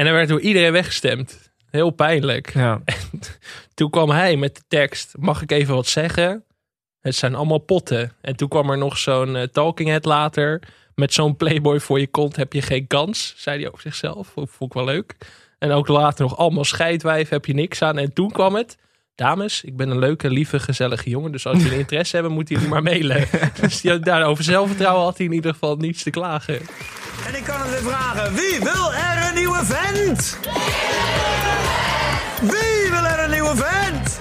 en 0.00 0.06
hij 0.06 0.14
werd 0.14 0.28
door 0.28 0.40
iedereen 0.40 0.72
weggestemd. 0.72 1.50
Heel 1.70 1.90
pijnlijk. 1.90 2.54
Ja. 2.54 2.80
Toen 3.74 3.90
kwam 3.90 4.10
hij 4.10 4.36
met 4.36 4.56
de 4.56 4.62
tekst: 4.68 5.14
Mag 5.18 5.42
ik 5.42 5.50
even 5.50 5.74
wat 5.74 5.86
zeggen? 5.86 6.44
Het 7.00 7.14
zijn 7.14 7.34
allemaal 7.34 7.58
potten. 7.58 8.12
En 8.20 8.36
toen 8.36 8.48
kwam 8.48 8.70
er 8.70 8.78
nog 8.78 8.98
zo'n 8.98 9.36
eh, 9.36 9.42
talking 9.42 9.88
head 9.88 10.04
later. 10.04 10.62
Met 10.94 11.12
zo'n 11.12 11.36
playboy 11.36 11.80
voor 11.80 12.00
je 12.00 12.06
kont 12.06 12.36
heb 12.36 12.52
je 12.52 12.62
geen 12.62 12.86
kans. 12.86 13.34
Zei 13.36 13.58
hij 13.58 13.68
over 13.68 13.80
zichzelf. 13.80 14.28
Vond, 14.28 14.50
vond 14.50 14.70
ik 14.70 14.76
wel 14.76 14.86
leuk. 14.86 15.16
En 15.58 15.70
ook 15.70 15.88
later 15.88 16.24
nog 16.24 16.36
allemaal 16.36 16.64
scheidwijf 16.64 17.28
heb 17.28 17.44
je 17.44 17.54
niks 17.54 17.82
aan. 17.82 17.98
En 17.98 18.12
toen 18.12 18.30
kwam 18.30 18.54
het. 18.54 18.76
Dames, 19.14 19.64
ik 19.64 19.76
ben 19.76 19.90
een 19.90 19.98
leuke, 19.98 20.30
lieve, 20.30 20.60
gezellige 20.60 21.10
jongen. 21.10 21.32
Dus 21.32 21.46
als 21.46 21.62
jullie 21.62 21.78
interesse 21.84 22.16
hebben, 22.16 22.34
moeten 22.34 22.54
jullie 22.54 22.70
maar 22.70 22.82
mailen. 22.82 23.26
Dus 23.60 23.80
die, 23.80 23.98
daar 23.98 24.24
over 24.24 24.44
zelfvertrouwen 24.44 25.04
had 25.04 25.16
hij 25.16 25.26
in 25.26 25.32
ieder 25.32 25.52
geval 25.52 25.76
niets 25.76 26.02
te 26.02 26.10
klagen. 26.10 26.60
En 27.26 27.34
ik 27.34 27.44
kan 27.44 27.60
het 27.60 27.70
weer 27.70 27.92
vragen: 27.92 28.34
wie 28.34 28.60
wil 28.60 28.94
er 28.94 29.28
een 29.28 29.34
nieuwe 29.34 29.60
vent? 29.64 30.36
Wie 32.40 32.90
wil 32.90 33.06
er 33.06 33.24
een 33.24 33.30
nieuwe 33.30 33.56
vent? 33.56 34.18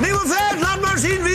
Nieuwe 0.00 0.22
vent, 0.26 0.60
laat 0.60 0.80
maar 0.80 0.98
zien 0.98 1.22
wie 1.22 1.33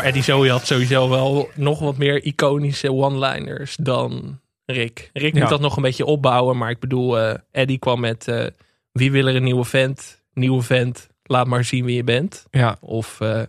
Maar 0.00 0.08
Eddie 0.08 0.22
Zoe 0.24 0.50
had 0.50 0.66
sowieso 0.66 1.08
wel 1.08 1.50
nog 1.54 1.78
wat 1.78 1.96
meer 1.96 2.24
iconische 2.24 2.92
one-liners 2.92 3.76
dan 3.76 4.40
Rick. 4.64 5.10
Rick 5.12 5.34
Ja. 5.34 5.40
moet 5.40 5.48
dat 5.48 5.60
nog 5.60 5.76
een 5.76 5.82
beetje 5.82 6.04
opbouwen. 6.04 6.56
Maar 6.56 6.70
ik 6.70 6.78
bedoel, 6.78 7.18
eh, 7.18 7.34
Eddie 7.50 7.78
kwam 7.78 8.00
met 8.00 8.28
eh, 8.28 8.46
wie 8.92 9.10
wil 9.12 9.26
er 9.26 9.36
een 9.36 9.42
nieuwe 9.42 9.64
vent? 9.64 10.22
Nieuwe 10.32 10.62
vent, 10.62 11.08
laat 11.22 11.46
maar 11.46 11.64
zien 11.64 11.84
wie 11.84 11.96
je 11.96 12.04
bent. 12.04 12.46
ja. 12.50 12.76
Of 12.80 13.20
eh, 13.20 13.42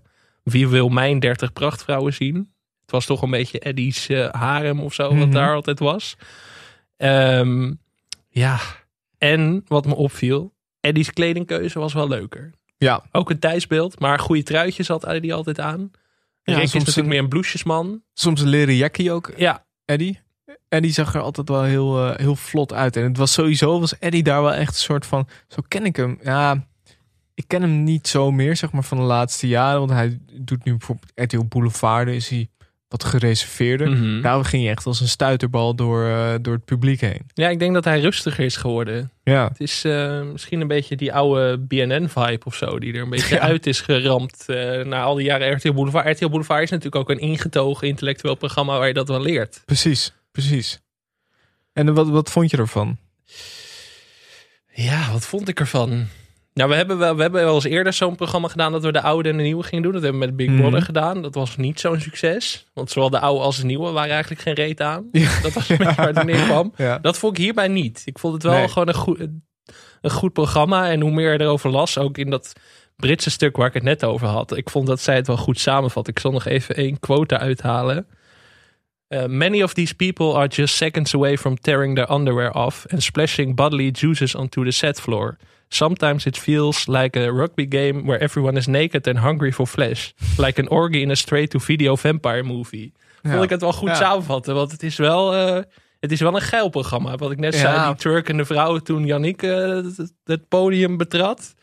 wie 0.43 0.67
wil 0.67 0.89
mijn 0.89 1.19
30 1.19 1.53
prachtvrouwen 1.53 2.13
zien? 2.13 2.35
Het 2.81 2.91
was 2.91 3.05
toch 3.05 3.21
een 3.21 3.29
beetje 3.31 3.59
Eddie's 3.59 4.07
harem 4.31 4.79
of 4.79 4.93
zo, 4.93 5.03
wat 5.03 5.13
Mhm. 5.27 5.31
daar 5.31 5.55
altijd 5.55 5.79
was. 5.79 6.15
Ehm, 6.97 7.73
ja, 8.29 8.59
en 9.17 9.63
wat 9.67 9.85
me 9.85 9.95
opviel, 9.95 10.53
Eddie's 10.79 11.11
kledingkeuze 11.13 11.79
was 11.79 11.93
wel 11.93 12.07
leuker. 12.07 12.51
ja. 12.77 13.03
Ook 13.11 13.29
een 13.29 13.39
tijdsbeeld, 13.39 13.99
maar 13.99 14.19
goede 14.19 14.43
truitjes 14.43 14.87
had 14.87 15.05
Eddie 15.05 15.33
altijd 15.33 15.59
aan. 15.59 15.91
Ja, 16.43 16.53
Rick 16.53 16.63
is 16.63 16.71
soms 16.71 16.83
natuurlijk 16.85 16.97
een- 16.97 17.07
meer 17.07 17.19
een 17.23 17.29
bloesjesman. 17.29 18.03
Soms 18.13 18.41
een 18.41 18.47
leren 18.47 18.75
jackie 18.75 19.11
ook, 19.11 19.31
Ja, 19.37 19.65
Eddie. 19.85 20.19
Eddie 20.69 20.91
zag 20.91 21.13
er 21.15 21.21
altijd 21.21 21.49
wel 21.49 21.63
heel, 21.63 22.09
eh, 22.09 22.17
heel 22.17 22.35
vlot 22.35 22.73
uit. 22.73 22.95
En 22.95 23.03
het 23.03 23.17
was 23.17 23.33
sowieso, 23.33 23.79
was 23.79 23.99
Eddie 23.99 24.23
daar 24.23 24.41
wel 24.41 24.53
echt 24.53 24.73
een 24.73 24.79
soort 24.79 25.05
van, 25.05 25.27
zo 25.47 25.61
ken 25.67 25.85
ik 25.85 25.95
hem. 25.95 26.19
Ja, 26.23 26.67
ik 27.33 27.43
ken 27.47 27.61
hem 27.61 27.83
niet 27.83 28.07
zo 28.07 28.31
meer, 28.31 28.55
zeg 28.55 28.71
maar, 28.71 28.83
van 28.83 28.97
de 28.97 29.03
laatste 29.03 29.47
jaren. 29.47 29.79
Want 29.79 29.91
hij 29.91 30.19
doet 30.31 30.63
nu 30.63 30.71
bijvoorbeeld 30.77 31.11
RTL 31.15 31.43
Boulevard, 31.49 32.07
is 32.07 32.29
hij 32.29 32.49
wat 32.91 33.03
gereserveerder. 33.03 33.89
Mhm. 33.89 34.21
Daar 34.21 34.45
ging 34.45 34.63
hij 34.63 34.71
echt 34.71 34.85
als 34.85 34.99
een 34.99 35.07
stuiterbal 35.07 35.75
door, 35.75 36.05
eh, 36.07 36.33
door 36.41 36.53
het 36.53 36.65
publiek 36.65 37.01
heen. 37.01 37.21
ja, 37.33 37.49
ik 37.49 37.59
denk 37.59 37.73
dat 37.73 37.83
hij 37.85 37.99
rustiger 37.99 38.45
is 38.45 38.55
geworden. 38.55 39.11
Ja, 39.23 39.47
Het 39.47 39.59
is 39.59 39.83
eh, 39.83 40.21
misschien 40.21 40.61
een 40.61 40.67
beetje 40.67 40.95
die 40.95 41.13
oude 41.13 41.57
BNN-vibe 41.57 42.45
of 42.45 42.55
zo, 42.55 42.79
die 42.79 42.93
er 42.93 43.01
een 43.01 43.09
beetje 43.09 43.35
Ja. 43.41 43.41
uit 43.41 43.67
is 43.67 43.81
geramd 43.81 44.43
eh, 44.47 44.83
na 44.85 45.01
al 45.01 45.15
die 45.15 45.25
jaren 45.25 45.51
RTL 45.55 45.73
Boulevard. 45.73 46.07
RTL 46.07 46.29
Boulevard 46.29 46.63
is 46.63 46.69
natuurlijk 46.69 46.95
ook 46.95 47.09
een 47.09 47.19
ingetogen 47.29 47.87
intellectueel 47.87 48.35
programma 48.35 48.77
waar 48.77 48.87
je 48.87 48.93
dat 48.93 49.07
wel 49.07 49.21
leert. 49.21 49.61
precies, 49.65 50.13
precies. 50.31 50.79
En 51.73 51.93
wat, 51.93 52.09
wat 52.09 52.31
vond 52.31 52.51
je 52.51 52.57
ervan? 52.57 52.97
Ja, 54.73 55.11
wat 55.11 55.25
vond 55.25 55.47
ik 55.47 55.59
ervan? 55.59 56.07
Nou, 56.53 56.69
we 56.69 56.75
hebben 56.75 56.97
wel, 56.97 57.15
we 57.15 57.21
hebben 57.21 57.43
wel 57.43 57.55
eens 57.55 57.63
eerder 57.63 57.93
zo'n 57.93 58.15
programma 58.15 58.47
gedaan 58.47 58.71
dat 58.71 58.83
we 58.83 58.91
de 58.91 59.01
oude 59.01 59.29
en 59.29 59.37
de 59.37 59.43
nieuwe 59.43 59.63
gingen 59.63 59.83
doen. 59.83 59.91
Dat 59.91 60.01
hebben 60.01 60.19
we 60.19 60.25
met 60.27 60.35
Big 60.35 60.47
Mhm. 60.47 60.57
Brother 60.59 60.81
gedaan. 60.81 61.21
Dat 61.21 61.35
was 61.35 61.57
niet 61.57 61.79
zo'n 61.79 61.99
succes. 61.99 62.67
Want 62.73 62.91
zowel 62.91 63.09
de 63.09 63.19
oude 63.19 63.43
als 63.43 63.57
de 63.57 63.65
nieuwe 63.65 63.91
waren 63.91 64.11
eigenlijk 64.11 64.41
geen 64.41 64.53
reet 64.53 64.81
aan. 64.81 65.07
Ja. 65.11 65.41
Dat 65.41 65.53
was 65.53 65.69
een 65.69 65.77
beetje 65.77 65.95
waar 65.95 66.07
het. 66.13 66.67
Ja. 66.77 66.97
Dat 66.99 67.17
vond 67.17 67.37
ik 67.37 67.43
hierbij 67.43 67.67
niet. 67.67 68.01
Ik 68.05 68.19
vond 68.19 68.33
het 68.33 68.43
wel 68.43 68.53
Nee. 68.53 68.67
gewoon 68.67 68.87
een 68.87 68.93
goed, 68.93 69.19
een 70.01 70.11
goed 70.11 70.33
programma. 70.33 70.89
En 70.89 71.01
hoe 71.01 71.11
meer 71.11 71.31
je 71.33 71.39
erover 71.41 71.69
las, 71.69 71.97
ook 71.97 72.17
in 72.17 72.29
dat 72.29 72.53
Britse 72.95 73.29
stuk 73.29 73.57
waar 73.57 73.67
ik 73.67 73.73
het 73.73 73.83
net 73.83 74.03
over 74.05 74.27
had. 74.27 74.57
Ik 74.57 74.69
vond 74.69 74.87
dat 74.87 74.99
zij 74.99 75.15
het 75.15 75.27
wel 75.27 75.37
goed 75.37 75.59
samenvat. 75.59 76.07
Ik 76.07 76.19
zal 76.19 76.31
nog 76.31 76.45
even 76.45 76.75
één 76.75 76.99
quote 76.99 77.37
uithalen. 77.37 78.07
Uh, 79.09 79.25
many 79.25 79.61
of 79.63 79.73
these 79.73 79.95
people 79.95 80.33
are 80.33 80.47
just 80.47 80.75
seconds 80.75 81.15
away 81.15 81.37
from 81.37 81.59
tearing 81.59 81.95
their 81.95 82.11
underwear 82.11 82.51
off 82.53 82.85
and 82.91 83.03
splashing 83.03 83.55
bodily 83.55 83.89
juices 83.91 84.35
onto 84.35 84.63
the 84.63 84.71
set 84.71 84.99
floor. 85.01 85.37
Sometimes 85.73 86.25
it 86.25 86.37
feels 86.37 86.85
like 86.87 87.19
a 87.19 87.31
rugby 87.31 87.65
game 87.69 88.01
where 88.05 88.19
everyone 88.19 88.57
is 88.57 88.65
naked 88.67 89.07
and 89.07 89.17
hungry 89.17 89.51
for 89.51 89.67
flesh. 89.67 90.11
Like 90.37 90.59
an 90.61 90.69
orgy 90.69 91.01
in 91.01 91.11
a 91.11 91.15
straight-to-video 91.15 91.95
vampire 91.95 92.43
movie. 92.43 92.93
Ja. 93.21 93.31
Vond 93.31 93.43
ik 93.43 93.49
het 93.49 93.61
wel 93.61 93.73
goed 93.73 93.87
Ja. 93.89 93.95
samenvatten, 93.95 94.55
want 94.55 94.71
het 94.71 94.83
is 94.83 94.95
wel, 94.97 95.33
eh, 95.33 95.63
het 95.99 96.11
is 96.11 96.19
wel 96.19 96.35
een 96.35 96.41
geil 96.41 96.69
programma. 96.69 97.15
Wat 97.15 97.31
ik 97.31 97.39
net 97.39 97.53
Ja. 97.53 97.59
zei, 97.59 97.85
die 97.87 97.95
Turk 97.95 98.29
en 98.29 98.37
de 98.37 98.45
vrouw 98.45 98.77
toen 98.77 99.05
Yannick 99.05 99.43
eh, 99.43 99.67
het, 99.67 100.13
het 100.23 100.47
podium 100.47 100.97
betrad. 100.97 101.53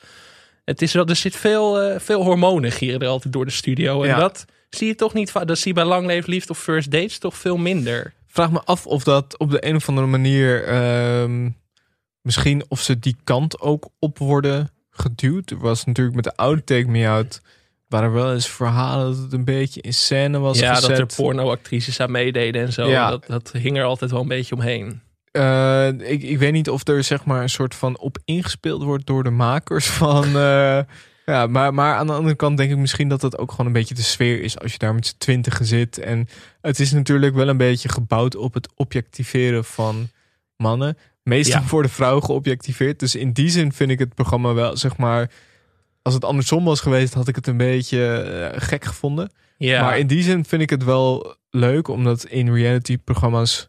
Het 0.65 0.83
is 0.83 0.93
wel, 0.93 1.07
er 1.07 1.17
zit 1.17 1.37
veel, 1.37 1.81
eh, 1.81 2.01
veel 2.01 2.23
hormonen 2.23 2.73
gieren 2.73 3.01
er 3.01 3.09
altijd 3.09 3.33
door 3.33 3.45
de 3.45 3.51
studio. 3.51 4.03
En 4.03 4.19
dat 4.19 4.45
zie 4.71 4.87
je 4.87 4.95
toch 4.95 5.15
niet, 5.15 5.31
va- 5.31 5.45
dat 5.45 5.59
zie 5.59 5.69
je 5.69 5.75
bij 5.75 5.85
Lang 5.85 6.07
Leef 6.07 6.27
Liefde 6.27 6.53
of 6.53 6.59
First 6.59 6.91
Dates 6.91 7.19
toch 7.19 7.37
veel 7.37 7.57
minder. 7.57 8.15
vraag 8.27 8.51
me 8.51 8.61
af 8.65 8.87
of 8.87 9.03
dat 9.05 9.39
op 9.39 9.51
de 9.51 9.67
een 9.67 9.77
of 9.77 9.89
andere 9.89 10.07
manier 10.07 10.65
ehm, 10.65 11.49
misschien 12.23 12.64
of 12.69 12.81
ze 12.81 12.99
die 12.99 13.16
kant 13.25 13.61
ook 13.61 13.89
op 13.99 14.19
worden 14.19 14.71
geduwd. 14.91 15.51
Er 15.51 15.59
was 15.59 15.85
natuurlijk 15.85 16.16
met 16.16 16.25
de 16.25 16.37
oude 16.37 16.64
Take 16.64 16.89
Me 16.89 17.09
Out 17.09 17.41
waren 17.89 18.09
er 18.09 18.14
wel 18.14 18.33
eens 18.33 18.49
verhalen 18.49 19.07
dat 19.07 19.23
het 19.23 19.33
een 19.33 19.45
beetje 19.45 19.81
in 19.81 19.95
scène 19.95 20.39
was 20.39 20.59
ja, 20.59 20.75
gezet. 20.75 20.89
dat 20.89 20.99
er 20.99 21.16
pornoactrices 21.16 22.01
aan 22.01 22.11
meededen 22.11 22.62
en 22.62 22.73
zo. 22.73 22.89
Ja. 22.89 23.11
Dat, 23.11 23.27
dat 23.27 23.53
hing 23.53 23.77
er 23.77 23.85
altijd 23.85 24.11
wel 24.11 24.21
een 24.21 24.29
beetje 24.29 24.55
omheen. 24.55 25.01
Eh, 25.31 25.89
ik, 25.89 26.23
ik 26.23 26.39
weet 26.39 26.53
niet 26.53 26.71
of 26.71 26.89
er 26.89 27.05
zeg 27.05 27.25
maar 27.25 27.43
een 27.43 27.51
soort 27.51 27.75
van 27.75 27.99
op 27.99 28.19
ingespeeld 28.25 28.83
wordt 28.83 29.07
door 29.07 29.25
de 29.25 29.31
makers 29.31 29.87
van. 30.01 30.25
eh, 30.25 30.81
ja, 31.27 31.47
maar, 31.47 31.75
maar 31.75 31.95
aan 31.95 32.07
de 32.07 32.12
andere 32.12 32.37
kant 32.37 32.57
denk 32.57 32.71
ik 32.71 32.77
misschien 32.77 33.09
dat 33.09 33.21
dat 33.21 33.39
ook 33.39 33.51
gewoon 33.51 33.66
een 33.66 33.73
beetje 33.73 33.95
de 33.95 34.03
sfeer 34.03 34.43
is 34.43 34.59
als 34.59 34.73
je 34.73 34.79
daar 34.79 34.95
met 34.95 35.07
z'n 35.07 35.19
twintigen 35.19 35.64
zit. 35.64 35.99
En 35.99 36.29
het 36.61 36.81
is 36.81 36.93
natuurlijk 36.93 37.35
wel 37.35 37.49
een 37.49 37.57
beetje 37.57 37.89
gebouwd 37.89 38.37
op 38.37 38.55
het 38.55 38.69
objectiveren 38.75 39.64
van 39.64 40.09
mannen. 40.57 40.97
Meestal 41.29 41.61
Ja. 41.61 41.66
worden 41.68 41.91
vrouwen 41.91 42.24
geobjectiveerd. 42.24 42.99
Dus 43.01 43.14
in 43.14 43.33
die 43.33 43.49
zin 43.49 43.72
vind 43.72 43.91
ik 43.91 43.99
het 43.99 44.14
programma 44.14 44.55
wel, 44.55 44.76
zeg 44.76 44.97
maar. 44.97 45.31
Als 46.03 46.14
het 46.14 46.24
andersom 46.24 46.64
was 46.64 46.81
geweest, 46.81 47.14
had 47.14 47.29
ik 47.29 47.35
het 47.37 47.47
een 47.47 47.57
beetje 47.57 48.07
eh, 48.12 48.61
gek 48.62 48.85
gevonden. 48.85 49.31
Ja, 49.57 49.83
Maar 49.83 49.99
in 49.99 50.07
die 50.07 50.22
zin 50.22 50.45
vind 50.45 50.62
ik 50.62 50.70
het 50.70 50.85
wel 50.85 51.37
leuk, 51.51 51.89
omdat 51.89 52.24
in 52.24 52.55
reality-programma's, 52.55 53.68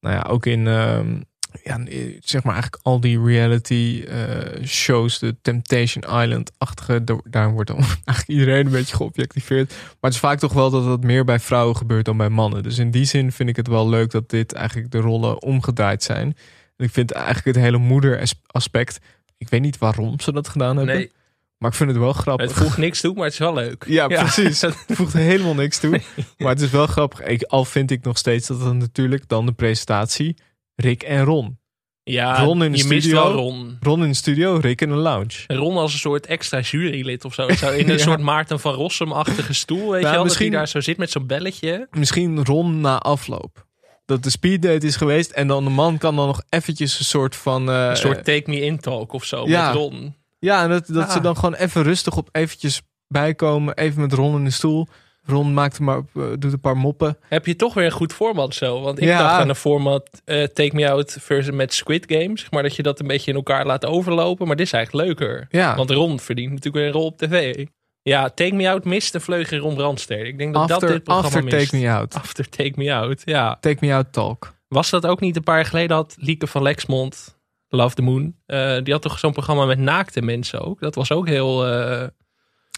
nou 0.00 0.14
ja, 0.14 0.22
ook 0.28 0.46
in, 0.46 0.66
ehm, 0.66 1.20
ja, 1.64 1.80
zeg 2.20 2.42
maar 2.42 2.52
eigenlijk 2.52 2.82
al 2.82 3.00
die 3.00 3.22
reality-shows, 3.24 5.18
de 5.18 5.36
Temptation 5.42 6.02
Island-achtige, 6.22 7.04
daar- 7.04 7.20
daar 7.30 7.50
wordt 7.52 7.68
dan 7.70 7.78
eigenlijk 8.04 8.28
iedereen 8.28 8.66
een 8.66 8.72
beetje 8.72 8.96
geobjectiveerd. 8.96 9.68
Maar 9.70 9.96
het 10.00 10.12
is 10.12 10.18
vaak 10.18 10.38
toch 10.38 10.52
wel 10.52 10.70
dat 10.70 10.84
dat 10.84 11.02
meer 11.02 11.24
bij 11.24 11.40
vrouwen 11.40 11.76
gebeurt 11.76 12.04
dan 12.04 12.16
bij 12.16 12.28
mannen. 12.28 12.62
Dus 12.62 12.78
in 12.78 12.90
die 12.90 13.04
zin 13.04 13.32
vind 13.32 13.48
ik 13.48 13.56
het 13.56 13.68
wel 13.68 13.88
leuk 13.88 14.10
dat 14.10 14.30
dit 14.30 14.52
eigenlijk 14.52 14.90
de 14.90 14.98
rollen 14.98 15.42
omgedraaid 15.42 16.02
zijn. 16.02 16.36
En 16.76 16.84
ik 16.84 16.90
vind 16.90 17.10
eigenlijk 17.12 17.44
het 17.46 17.56
hele 17.56 17.78
moeder-aspect, 17.78 18.98
ik 19.38 19.48
weet 19.48 19.60
niet 19.60 19.78
waarom 19.78 20.20
ze 20.20 20.32
dat 20.32 20.48
gedaan 20.48 20.76
hebben, 20.76 20.94
nee, 20.96 21.10
maar 21.58 21.70
ik 21.70 21.76
vind 21.76 21.90
het 21.90 21.98
wel 21.98 22.12
grappig. 22.12 22.46
het 22.48 22.56
voegt 22.56 22.76
niks 22.78 23.00
toe, 23.00 23.14
maar 23.14 23.24
het 23.24 23.32
is 23.32 23.38
wel 23.38 23.54
leuk. 23.54 23.84
Ja, 23.88 24.06
precies. 24.22 24.60
Het 24.62 24.76
voegt 24.88 25.12
helemaal 25.12 25.54
niks 25.54 25.78
toe. 25.78 26.00
Maar 26.38 26.48
het 26.52 26.60
is 26.60 26.70
wel 26.70 26.86
grappig. 26.86 27.20
Ik, 27.22 27.42
al 27.42 27.64
vind 27.64 27.90
ik 27.90 28.04
nog 28.04 28.18
steeds 28.18 28.46
dat 28.48 28.60
het 28.60 28.74
natuurlijk 28.74 29.28
dan 29.28 29.46
de 29.46 29.52
presentatie 29.52 30.36
Rick 30.74 31.02
en 31.02 31.24
Ron. 31.24 31.58
Ja, 32.02 32.44
Ron 32.44 32.62
in 32.64 32.72
de 32.72 32.76
je 32.78 32.82
studio. 32.84 33.22
wel 33.22 33.32
Ron. 33.32 33.76
Ron 33.80 34.02
in 34.02 34.08
de 34.08 34.14
studio, 34.14 34.56
Rick 34.56 34.80
in 34.80 34.88
de 34.88 34.94
lounge. 34.94 35.44
Ron 35.46 35.76
als 35.76 35.92
een 35.92 35.98
soort 35.98 36.26
extra 36.26 36.60
jurylid 36.60 37.24
of 37.24 37.34
zo. 37.34 37.48
Zo 37.54 37.70
in 37.70 37.88
een 37.88 37.96
Ja. 37.96 38.02
soort 38.02 38.20
Maarten 38.20 38.60
van 38.60 38.74
Rossum-achtige 38.74 39.52
stoel, 39.52 39.90
weet 39.90 40.02
je 40.02 40.08
wel? 40.10 40.24
misschien- 40.24 40.44
Dat 40.44 40.54
hij 40.54 40.58
daar 40.64 40.68
zo 40.68 40.80
zit 40.80 40.96
met 40.96 41.10
zo'n 41.10 41.26
belletje. 41.26 41.88
Misschien 41.90 42.44
Ron 42.44 42.80
na 42.80 42.98
afloop. 42.98 43.66
Dat 44.04 44.22
de 44.22 44.30
speeddate 44.30 44.86
is 44.86 44.96
geweest 44.96 45.30
en 45.30 45.46
dan 45.46 45.64
de 45.64 45.70
man 45.70 45.98
kan 45.98 46.16
dan 46.16 46.26
nog 46.26 46.42
eventjes 46.48 46.98
een 46.98 47.04
soort 47.04 47.36
van... 47.36 47.68
eh, 47.70 47.86
Een 47.88 47.96
soort 47.96 48.24
take 48.24 48.42
me 48.50 48.60
in 48.60 48.78
talk 48.78 49.12
of 49.12 49.24
zo 49.24 49.48
ja. 49.48 49.66
met 49.66 49.76
Ron. 49.76 50.14
ja, 50.38 50.62
en 50.62 50.68
dat, 50.70 50.86
dat 50.86 51.12
ze 51.12 51.20
dan 51.20 51.34
gewoon 51.36 51.54
even 51.54 51.82
rustig 51.82 52.16
op 52.16 52.28
eventjes 52.32 52.82
bijkomen. 53.08 53.74
Even 53.76 54.00
met 54.00 54.12
Ron 54.12 54.36
in 54.36 54.44
de 54.44 54.50
stoel. 54.50 54.86
Ron 55.26 55.54
maakt 55.54 55.80
maar, 55.80 55.96
op, 55.96 56.10
eh, 56.16 56.22
doet 56.38 56.52
een 56.52 56.60
paar 56.60 56.76
moppen. 56.76 57.18
Heb 57.28 57.46
je 57.46 57.56
toch 57.56 57.74
weer 57.74 57.84
een 57.84 57.90
goed 57.90 58.12
format 58.12 58.54
zo? 58.54 58.80
Want 58.80 58.98
ik 58.98 59.04
Ja. 59.04 59.18
dacht 59.18 59.40
aan 59.40 59.48
een 59.48 59.54
format 59.54 60.10
eh, 60.24 60.42
Take 60.44 60.74
Me 60.74 60.90
Out 60.90 61.16
versus 61.20 61.54
met 61.54 61.74
Squid 61.74 62.04
Games. 62.08 62.40
Zeg 62.40 62.50
maar 62.50 62.62
dat 62.62 62.76
je 62.76 62.82
dat 62.82 63.00
een 63.00 63.06
beetje 63.06 63.30
in 63.30 63.36
elkaar 63.36 63.66
laat 63.66 63.86
overlopen. 63.86 64.46
Maar 64.46 64.56
dit 64.56 64.66
is 64.66 64.72
eigenlijk 64.72 65.06
leuker. 65.06 65.46
Ja. 65.50 65.76
Want 65.76 65.90
Ron 65.90 66.20
verdient 66.20 66.48
natuurlijk 66.50 66.76
weer 66.76 66.86
een 66.86 66.92
rol 66.92 67.04
op 67.06 67.18
tv. 67.18 67.66
Ja, 68.04 68.28
Take 68.30 68.54
Me 68.54 68.68
Out 68.70 68.84
mist 68.84 69.14
een 69.14 69.20
vleugel 69.20 69.58
Ron 69.58 69.74
Brandstede. 69.74 70.26
Ik 70.28 70.38
denk 70.38 70.54
dat 70.54 70.68
dat 70.68 70.80
dit 70.80 71.02
programma 71.04 71.26
after 71.28 71.44
mist. 71.44 71.70
Take 71.70 71.76
Me 71.84 71.90
Out. 71.90 72.14
After 72.14 72.48
Take 72.48 72.72
Me 72.76 72.94
Out, 72.94 73.22
ja. 73.24 73.56
Take 73.60 73.86
Me 73.86 73.94
Out 73.94 74.12
Talk. 74.12 74.54
Was 74.68 74.90
dat 74.90 75.06
ook 75.06 75.20
niet 75.20 75.36
een 75.36 75.42
paar 75.42 75.54
jaar 75.56 75.64
geleden 75.64 75.96
had 75.96 76.16
Lieke 76.18 76.46
van 76.46 76.62
Lexmond, 76.62 77.38
Love 77.68 77.94
the 77.94 78.02
Moon. 78.02 78.34
eh, 78.46 78.76
die 78.82 78.92
had 78.92 79.02
toch 79.02 79.18
zo'n 79.18 79.32
programma 79.32 79.64
met 79.64 79.78
naakte 79.78 80.22
mensen 80.22 80.60
ook. 80.60 80.80
Dat 80.80 80.94
was 80.94 81.12
ook 81.12 81.26
heel... 81.28 81.66
eh, 81.66 82.06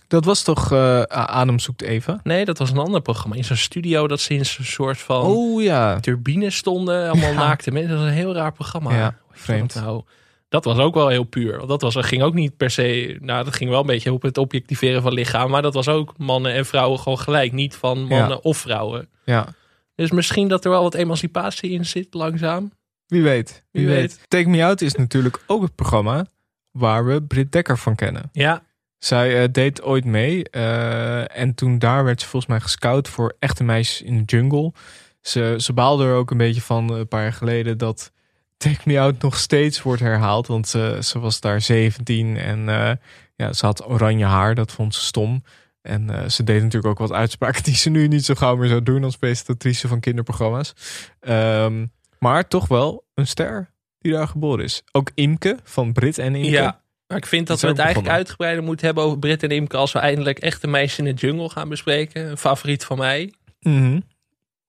Dat 0.09 0.25
was 0.25 0.43
toch 0.43 0.73
eh, 0.73 1.03
Adem 1.03 1.59
zoekt 1.59 1.83
Eva? 1.83 2.21
nee, 2.23 2.45
dat 2.45 2.59
was 2.59 2.71
een 2.71 2.79
ander 2.79 3.01
programma. 3.01 3.37
In 3.37 3.45
zo'n 3.45 3.57
studio 3.57 4.09
dat 4.09 4.21
ze 4.21 4.35
in 4.35 4.47
zo'n 4.47 4.65
soort 4.65 4.99
van 4.99 5.23
Oh 5.23 5.63
ja. 5.63 6.01
turbines 6.01 6.57
stonden. 6.57 7.11
Allemaal 7.11 7.31
Ja. 7.33 7.39
naakte 7.39 7.71
mensen. 7.71 7.91
Dat 7.91 7.99
was 8.01 8.09
een 8.09 8.15
heel 8.15 8.35
raar 8.35 8.53
programma. 8.53 8.97
Ja, 8.97 9.17
vreemd. 9.31 9.75
Nou? 9.75 10.03
Dat 10.49 10.65
was 10.65 10.79
ook 10.79 10.95
wel 10.95 11.09
heel 11.09 11.25
puur. 11.25 11.57
Want 11.57 11.69
dat 11.69 11.83
was, 11.83 11.97
ging 11.97 12.23
ook 12.23 12.35
niet 12.35 12.57
per 12.57 12.71
se... 12.71 13.17
Nou, 13.21 13.45
dat 13.45 13.55
ging 13.55 13.71
wel 13.71 13.81
een 13.81 13.87
beetje 13.87 14.13
op 14.13 14.23
het 14.23 14.39
objectiveren 14.39 15.03
van 15.03 15.13
lichaam. 15.13 15.51
Maar 15.51 15.63
dat 15.63 15.75
was 15.75 15.89
ook 15.89 16.19
mannen 16.19 16.53
en 16.53 16.67
vrouwen 16.67 16.99
gewoon 16.99 17.19
gelijk. 17.19 17.53
Niet 17.53 17.75
van 17.75 17.99
mannen 17.99 18.29
Ja. 18.29 18.35
of 18.43 18.57
vrouwen. 18.59 19.09
Ja. 19.25 19.47
Dus 19.95 20.11
misschien 20.11 20.49
dat 20.49 20.65
er 20.65 20.71
wel 20.71 20.83
wat 20.83 20.95
emancipatie 20.95 21.71
in 21.71 21.85
zit, 21.87 22.15
langzaam. 22.15 22.73
Wie 23.07 23.23
weet. 23.23 23.65
Wie, 23.71 23.87
weet. 23.87 24.21
Take 24.29 24.49
Me 24.49 24.65
Out 24.65 24.81
is 24.81 24.95
natuurlijk 24.95 25.43
ook 25.47 25.63
het 25.63 25.75
programma 25.75 26.27
waar 26.71 27.07
we 27.07 27.23
Britt 27.23 27.53
Dekker 27.53 27.79
van 27.79 27.95
kennen. 27.95 28.29
Ja, 28.33 28.63
Zij 28.99 29.43
eh, 29.43 29.49
deed 29.53 29.83
ooit 29.83 30.05
mee. 30.05 30.51
eh, 30.51 31.39
en 31.39 31.55
toen 31.55 31.79
daar 31.79 32.05
werd 32.05 32.21
ze 32.21 32.27
volgens 32.29 32.51
mij 32.53 32.61
gescout 32.61 33.09
voor 33.09 33.37
echte 33.39 33.65
meisjes 33.65 34.03
in 34.03 34.17
de 34.19 34.23
jungle. 34.37 34.73
Ze, 35.21 35.55
ze 35.59 35.73
baalde 35.73 36.05
er 36.05 36.15
ook 36.15 36.31
een 36.31 36.37
beetje 36.37 36.61
van 36.61 36.91
eh, 36.93 36.99
een 36.99 37.09
paar 37.09 37.23
jaar 37.23 37.33
geleden 37.33 37.79
dat 37.79 38.13
Take 38.57 38.81
Me 38.85 39.01
Out 39.01 39.23
nog 39.23 39.37
steeds 39.37 39.83
wordt 39.83 40.01
herhaald. 40.01 40.47
Want 40.47 40.69
ze, 40.69 40.99
ze 41.03 41.19
was 41.19 41.41
daar 41.41 41.61
17 41.61 42.37
en 42.37 42.69
eh, 42.69 42.93
ja, 43.37 43.53
ze 43.53 43.67
had 43.67 43.89
oranje 43.89 44.25
haar. 44.25 44.55
Dat 44.55 44.73
vond 44.73 44.95
ze 44.95 45.01
stom. 45.01 45.43
En 45.83 46.11
eh, 46.11 46.29
ze 46.29 46.45
deed 46.45 46.63
natuurlijk 46.63 46.87
ook 46.87 47.09
wat 47.09 47.19
uitspraken 47.19 47.63
die 47.63 47.77
ze 47.77 47.91
nu 47.91 48.09
niet 48.09 48.25
zo 48.25 48.35
gauw 48.35 48.57
meer 48.57 48.69
zou 48.69 48.83
doen 48.83 49.05
als 49.05 49.17
presentatrice 49.17 49.89
van 49.89 50.01
kinderprogramma's. 50.01 50.73
Ehm, 51.21 51.87
maar 52.19 52.49
toch 52.49 52.69
wel 52.69 53.07
een 53.15 53.27
ster 53.27 53.71
die 53.99 54.13
daar 54.13 54.29
geboren 54.29 54.65
is. 54.65 54.83
Ook 54.93 55.11
Imke 55.15 55.59
van 55.63 55.93
Brit 55.93 56.19
en 56.19 56.35
Imke. 56.35 56.51
Ja, 56.51 56.81
maar 57.07 57.17
ik 57.17 57.27
vind 57.27 57.47
dat 57.47 57.61
we 57.61 57.67
het 57.67 57.79
eigenlijk 57.79 58.15
uitgebreider 58.15 58.65
moeten 58.65 58.87
hebben 58.87 59.05
over 59.05 59.19
Brit 59.19 59.43
en 59.43 59.51
Imke 59.51 59.77
als 59.77 59.93
we 59.93 59.99
eindelijk 59.99 60.39
echte 60.39 60.67
meisjes 60.67 60.99
in 60.99 61.05
de 61.05 61.27
jungle 61.27 61.51
gaan 61.51 61.69
bespreken. 61.69 62.31
Een 62.31 62.39
favoriet 62.39 62.85
van 62.85 62.99
mij. 62.99 63.33
Mhm. 63.61 64.01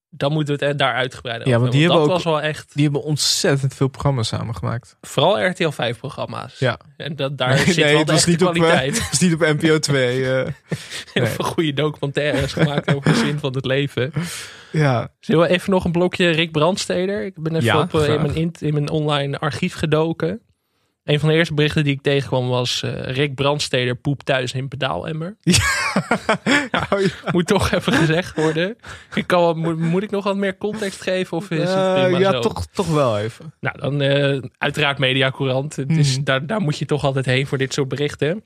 Dan 0.09 0.31
moeten 0.31 0.57
we 0.57 0.65
het 0.65 0.77
daar 0.77 0.93
uitgebreider 0.93 1.47
Ja, 1.47 1.53
over 1.53 1.61
want 1.67 1.77
die 1.77 1.87
hebben. 1.87 2.07
Dat 2.07 2.09
hebben 2.15 2.31
was 2.33 2.41
wel 2.41 2.49
echt, 2.49 2.71
Die 2.73 2.83
hebben 2.83 3.03
ontzettend 3.03 3.73
veel 3.73 3.87
programma's 3.87 4.27
samengemaakt. 4.27 4.97
vooral 5.01 5.45
RTL 5.47 5.69
5 5.69 5.97
programma's. 5.97 6.59
Ja. 6.59 6.79
En 6.97 7.15
dat, 7.15 7.37
daar 7.37 7.49
Nee, 7.55 7.65
zit 7.65 7.75
nee, 7.75 7.89
wel 7.91 7.99
het 7.99 8.09
was 8.11 8.25
op, 8.27 8.29
eh, 8.33 8.37
kwaliteit. 8.37 8.99
Het 9.03 9.13
is 9.13 9.19
niet 9.19 9.33
op 9.33 9.39
NPO 9.39 9.79
2. 9.79 10.23
eh. 10.25 10.29
Heel 11.13 11.23
nee. 11.23 11.25
veel 11.31 11.45
goede 11.45 11.73
documentaires 11.73 12.53
gemaakt 12.53 12.95
over 12.95 13.11
de 13.13 13.17
zin 13.25 13.39
van 13.39 13.53
het 13.55 13.65
leven. 13.65 14.11
ja. 14.71 15.11
Zullen 15.19 15.41
we 15.41 15.53
even 15.53 15.71
nog 15.71 15.85
een 15.85 15.91
blokje 15.91 16.29
Rick 16.29 16.51
Brandsteder? 16.51 17.25
Ik 17.25 17.33
ben 17.41 17.53
even 17.55 17.65
Ja, 17.65 17.81
op, 17.81 17.93
eh, 17.95 18.07
in, 18.13 18.21
mijn, 18.21 18.35
in, 18.35 18.51
in 18.59 18.73
mijn 18.73 18.89
online 18.89 19.39
archief 19.39 19.73
gedoken. 19.73 20.41
Een 21.07 21.19
van 21.19 21.29
de 21.29 21.35
eerste 21.35 21.53
berichten 21.53 21.83
die 21.83 21.93
ik 21.93 22.01
tegenkwam 22.01 22.47
was... 22.47 22.83
eh, 22.83 22.91
Rick 23.15 23.35
Brandsteder 23.35 23.95
poept 23.95 24.25
thuis 24.25 24.53
in 24.53 24.67
pedaalemmer. 24.67 25.37
Oh, 26.91 26.99
ja. 27.01 27.09
Moet 27.31 27.47
toch 27.47 27.71
even 27.71 27.93
gezegd 27.93 28.35
worden. 28.35 28.75
Ik 29.13 29.27
kan, 29.27 29.57
moet, 29.57 29.77
moet 29.77 30.03
ik 30.03 30.11
nog 30.11 30.23
wat 30.23 30.35
meer 30.35 30.57
context 30.57 31.01
geven? 31.01 31.37
Of 31.37 31.51
is 31.51 31.59
het 31.59 31.67
Eh, 31.69 31.93
prima 32.03 32.17
ja, 32.19 32.31
zo? 32.31 32.39
toch, 32.39 32.65
toch 32.65 32.87
wel 32.87 33.17
even. 33.19 33.53
Nou, 33.59 33.79
dan 33.79 34.01
eh, 34.01 34.41
uiteraard 34.57 34.97
Mediacourant. 34.97 35.77
Mhm. 35.87 36.23
daar, 36.23 36.45
daar 36.47 36.61
moet 36.61 36.77
je 36.77 36.85
toch 36.85 37.03
altijd 37.03 37.25
heen 37.25 37.47
voor 37.47 37.57
dit 37.57 37.73
soort 37.73 37.87
berichten. 37.87 38.43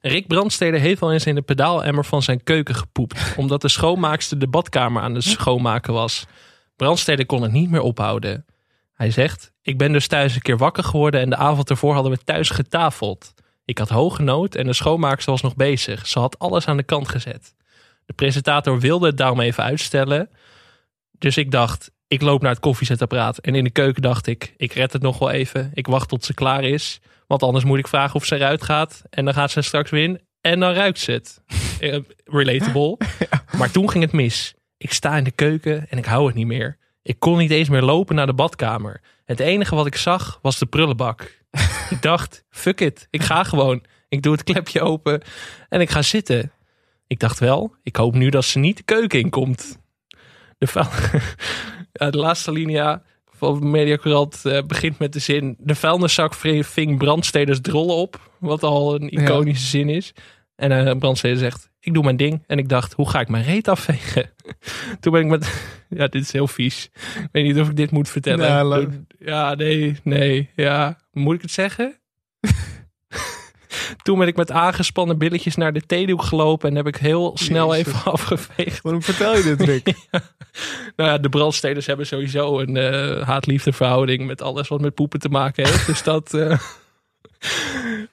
Rick 0.00 0.26
Brandsteder 0.26 0.80
heeft 0.80 1.02
al 1.02 1.12
eens 1.12 1.26
in 1.26 1.34
de 1.34 1.42
pedaalemmer 1.42 2.04
van 2.04 2.22
zijn 2.22 2.42
keuken 2.42 2.74
gepoept. 2.74 3.34
omdat 3.36 3.60
de 3.60 3.68
schoonmaakster 3.68 4.38
de 4.38 4.48
badkamer 4.48 5.02
aan 5.02 5.14
het 5.14 5.24
schoonmaken 5.24 5.92
was. 5.92 6.26
Brandsteder 6.76 7.26
kon 7.26 7.42
het 7.42 7.52
niet 7.52 7.70
meer 7.70 7.80
ophouden. 7.82 8.44
Hij 8.94 9.10
zegt, 9.10 9.52
ik 9.62 9.78
ben 9.78 9.92
dus 9.92 10.06
thuis 10.06 10.34
een 10.34 10.42
keer 10.42 10.58
wakker 10.58 10.84
geworden... 10.84 11.20
en 11.20 11.30
de 11.30 11.36
avond 11.36 11.70
ervoor 11.70 11.94
hadden 11.94 12.12
we 12.12 12.18
thuis 12.24 12.50
getafeld. 12.50 13.34
Ik 13.64 13.78
had 13.78 13.88
hoge 13.88 14.22
nood 14.22 14.54
en 14.54 14.66
de 14.66 14.72
schoonmaakster 14.72 15.32
was 15.32 15.42
nog 15.42 15.56
bezig. 15.56 16.06
Ze 16.06 16.18
had 16.18 16.38
alles 16.38 16.66
aan 16.66 16.76
de 16.76 16.82
kant 16.82 17.08
gezet. 17.08 17.54
De 18.06 18.12
presentator 18.12 18.80
wilde 18.80 19.06
het 19.06 19.16
daarom 19.16 19.40
even 19.40 19.64
uitstellen... 19.64 20.30
Dus 21.18 21.36
ik 21.36 21.50
dacht, 21.50 21.90
ik 22.06 22.22
loop 22.22 22.42
naar 22.42 22.50
het 22.50 22.60
koffiezetapparaat. 22.60 23.38
En 23.38 23.54
in 23.54 23.64
de 23.64 23.70
keuken 23.70 24.02
dacht 24.02 24.26
ik, 24.26 24.54
ik 24.56 24.72
red 24.72 24.92
het 24.92 25.02
nog 25.02 25.18
wel 25.18 25.30
even. 25.30 25.70
Ik 25.74 25.86
wacht 25.86 26.08
tot 26.08 26.24
ze 26.24 26.34
klaar 26.34 26.64
is. 26.64 27.00
Want 27.26 27.42
anders 27.42 27.64
moet 27.64 27.78
ik 27.78 27.88
vragen 27.88 28.14
of 28.14 28.24
ze 28.24 28.34
eruit 28.36 28.62
gaat. 28.62 29.02
En 29.10 29.24
dan 29.24 29.34
gaat 29.34 29.50
ze 29.50 29.62
straks 29.62 29.90
weer 29.90 30.02
in. 30.02 30.20
En 30.40 30.60
dan 30.60 30.72
ruikt 30.72 30.98
ze 30.98 31.12
het. 31.12 31.42
Eh, 31.80 31.98
Relatable. 32.24 32.98
Maar 33.58 33.70
toen 33.70 33.90
ging 33.90 34.04
het 34.04 34.12
mis. 34.12 34.54
Ik 34.76 34.92
sta 34.92 35.16
in 35.16 35.24
de 35.24 35.30
keuken 35.30 35.86
en 35.88 35.98
ik 35.98 36.04
hou 36.04 36.26
het 36.26 36.34
niet 36.34 36.46
meer. 36.46 36.78
Ik 37.04 37.18
kon 37.18 37.38
niet 37.38 37.50
eens 37.50 37.68
meer 37.68 37.82
lopen 37.82 38.14
naar 38.14 38.26
de 38.26 38.34
badkamer. 38.34 39.00
Het 39.24 39.40
enige 39.40 39.74
wat 39.74 39.86
ik 39.86 39.96
zag 39.96 40.38
was 40.42 40.58
de 40.58 40.66
prullenbak. 40.66 41.38
ik 41.90 42.02
dacht, 42.02 42.44
fuck 42.50 42.80
it, 42.80 43.06
ik 43.10 43.22
ga 43.22 43.44
gewoon. 43.44 43.84
Ik 44.08 44.22
doe 44.22 44.32
het 44.32 44.42
klepje 44.42 44.80
open 44.80 45.22
en 45.68 45.80
ik 45.80 45.90
ga 45.90 46.02
zitten. 46.02 46.52
Ik 47.06 47.18
dacht 47.18 47.38
wel, 47.38 47.74
ik 47.82 47.96
hoop 47.96 48.14
nu 48.14 48.28
dat 48.28 48.44
ze 48.44 48.58
niet 48.58 48.76
de 48.76 48.82
keuken 48.82 49.18
in 49.18 49.30
komt. 49.30 49.78
De, 50.58 50.66
vuil... 50.66 50.86
ja, 51.92 52.10
de 52.10 52.18
laatste 52.18 52.52
linia 52.52 53.02
van 53.24 53.70
Mediacorant 53.70 54.42
uh, 54.44 54.62
begint 54.66 54.98
met 54.98 55.12
de 55.12 55.18
zin... 55.18 55.56
De 55.58 55.74
vuilniszak 55.74 56.34
ving 56.34 56.98
brandsteders 56.98 57.60
drollen 57.60 57.94
op. 57.94 58.30
Wat 58.38 58.62
al 58.62 58.94
een 58.94 59.08
iconische 59.08 59.66
zin 59.66 59.88
is. 59.88 60.12
En 60.56 60.86
uh, 60.86 60.98
brandsteder 60.98 61.38
zegt, 61.38 61.70
ik 61.84 61.94
doe 61.94 62.02
mijn 62.04 62.16
ding. 62.16 62.42
En 62.46 62.58
ik 62.58 62.68
dacht, 62.68 62.92
hoe 62.92 63.10
ga 63.10 63.20
ik 63.20 63.28
mijn 63.28 63.44
reet 63.44 63.68
afvegen? 63.68 64.30
Toen 65.00 65.12
ben 65.12 65.20
ik 65.22 65.28
met... 65.28 65.52
Ja, 65.88 66.06
dit 66.08 66.22
is 66.22 66.32
heel 66.32 66.48
vies. 66.48 66.90
Ik 66.94 67.28
weet 67.32 67.44
niet 67.44 67.58
of 67.60 67.68
ik 67.68 67.76
dit 67.76 67.90
moet 67.90 68.08
vertellen. 68.08 68.46
Ja, 68.46 68.64
leuk. 68.68 68.88
ja 69.18 69.54
nee, 69.54 69.96
nee, 70.02 70.50
ja. 70.56 70.98
Moet 71.12 71.34
ik 71.34 71.42
het 71.42 71.50
zeggen? 71.50 71.98
Toen 74.02 74.18
ben 74.18 74.26
ik 74.28 74.36
met 74.36 74.50
aangespannen 74.50 75.18
billetjes 75.18 75.56
naar 75.56 75.72
de 75.72 75.80
theedoek 75.80 76.22
gelopen 76.22 76.70
en 76.70 76.76
heb 76.76 76.86
ik 76.86 76.96
heel 76.96 77.30
snel 77.34 77.74
Jezus. 77.74 77.86
even 77.94 78.12
afgeveegd. 78.12 78.82
Waarom 78.82 79.02
vertel 79.02 79.36
je 79.36 79.42
dit, 79.42 79.60
Rick? 79.60 79.86
Ja. 80.10 80.20
Nou 80.96 81.10
ja, 81.10 81.18
de 81.18 81.28
brandsteders 81.28 81.86
hebben 81.86 82.06
sowieso 82.06 82.58
een 82.60 82.76
eh, 82.76 83.26
haat-liefde 83.26 83.72
verhouding 83.72 84.26
met 84.26 84.42
alles 84.42 84.68
wat 84.68 84.80
met 84.80 84.94
poepen 84.94 85.20
te 85.20 85.28
maken 85.28 85.66
heeft. 85.66 85.86
dus 85.86 86.02
dat. 86.02 86.34
eh, 86.34 86.58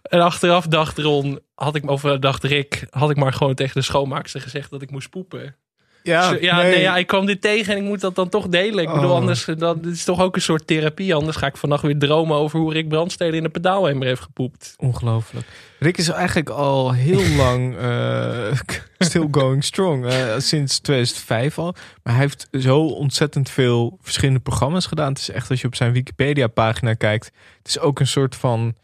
En 0.02 0.22
achteraf 0.22 0.68
dacht 0.68 0.98
Ron, 0.98 1.40
had 1.56 1.76
ik, 1.76 1.90
of 1.90 2.04
eh, 2.04 2.20
dacht 2.20 2.44
Rick, 2.44 2.88
had 2.90 3.10
ik 3.10 3.18
maar 3.18 3.34
gewoon 3.34 3.56
tegen 3.56 3.74
de 3.74 3.86
schoonmaakster 3.86 4.42
gezegd 4.42 4.70
dat 4.70 4.82
ik 4.82 4.92
moest 4.92 5.10
poepen. 5.10 5.56
Ja, 6.04 6.38
ja, 6.40 6.62
nee. 6.62 6.80
ja, 6.80 6.98
ik 6.98 7.08
kwam 7.08 7.26
dit 7.26 7.42
tegen 7.42 7.74
en 7.74 7.80
ik 7.82 7.88
moet 7.88 8.02
dat 8.02 8.16
dan 8.16 8.30
toch 8.30 8.48
delen. 8.48 8.84
Ik 8.84 8.94
bedoel, 8.94 9.10
Oh. 9.10 9.16
anders, 9.16 9.46
dat 9.58 9.84
dit 9.84 9.94
is 9.94 10.04
toch 10.04 10.20
ook 10.22 10.36
een 10.36 10.42
soort 10.42 10.68
therapie. 10.68 11.16
Anders 11.16 11.38
ga 11.38 11.48
ik 11.48 11.58
vannacht 11.58 11.82
weer 11.84 11.98
dromen 11.98 12.38
over 12.38 12.60
hoe 12.60 12.74
Rick 12.74 12.88
Brandstede 12.88 13.38
in 13.38 13.44
de 13.44 13.50
pedaalhemmer 13.50 14.08
heeft 14.08 14.22
gepoept. 14.22 14.74
Ongelooflijk. 14.78 15.46
Rick 15.80 15.98
is 15.98 16.10
eigenlijk 16.10 16.50
al 16.50 16.92
heel 16.94 17.36
lang 17.44 17.78
eh, 17.78 18.52
still 19.00 19.28
going 19.32 19.64
strong. 19.64 20.06
eh, 20.06 20.38
sinds 20.38 20.80
2005 20.80 21.58
al. 21.60 21.76
Maar 22.04 22.14
hij 22.14 22.22
heeft 22.24 22.48
zo 22.52 22.80
ontzettend 22.86 23.50
veel 23.50 23.98
verschillende 24.02 24.40
programma's 24.40 24.86
gedaan. 24.86 25.10
Het 25.10 25.20
is 25.20 25.30
echt 25.30 25.50
als 25.50 25.62
je 25.62 25.68
op 25.68 25.76
zijn 25.76 25.92
Wikipedia 25.94 26.48
pagina 26.48 26.94
kijkt. 26.94 27.26
Het 27.58 27.68
is 27.68 27.80
ook 27.80 28.00
een 28.00 28.08
soort 28.08 28.36
van 28.36 28.76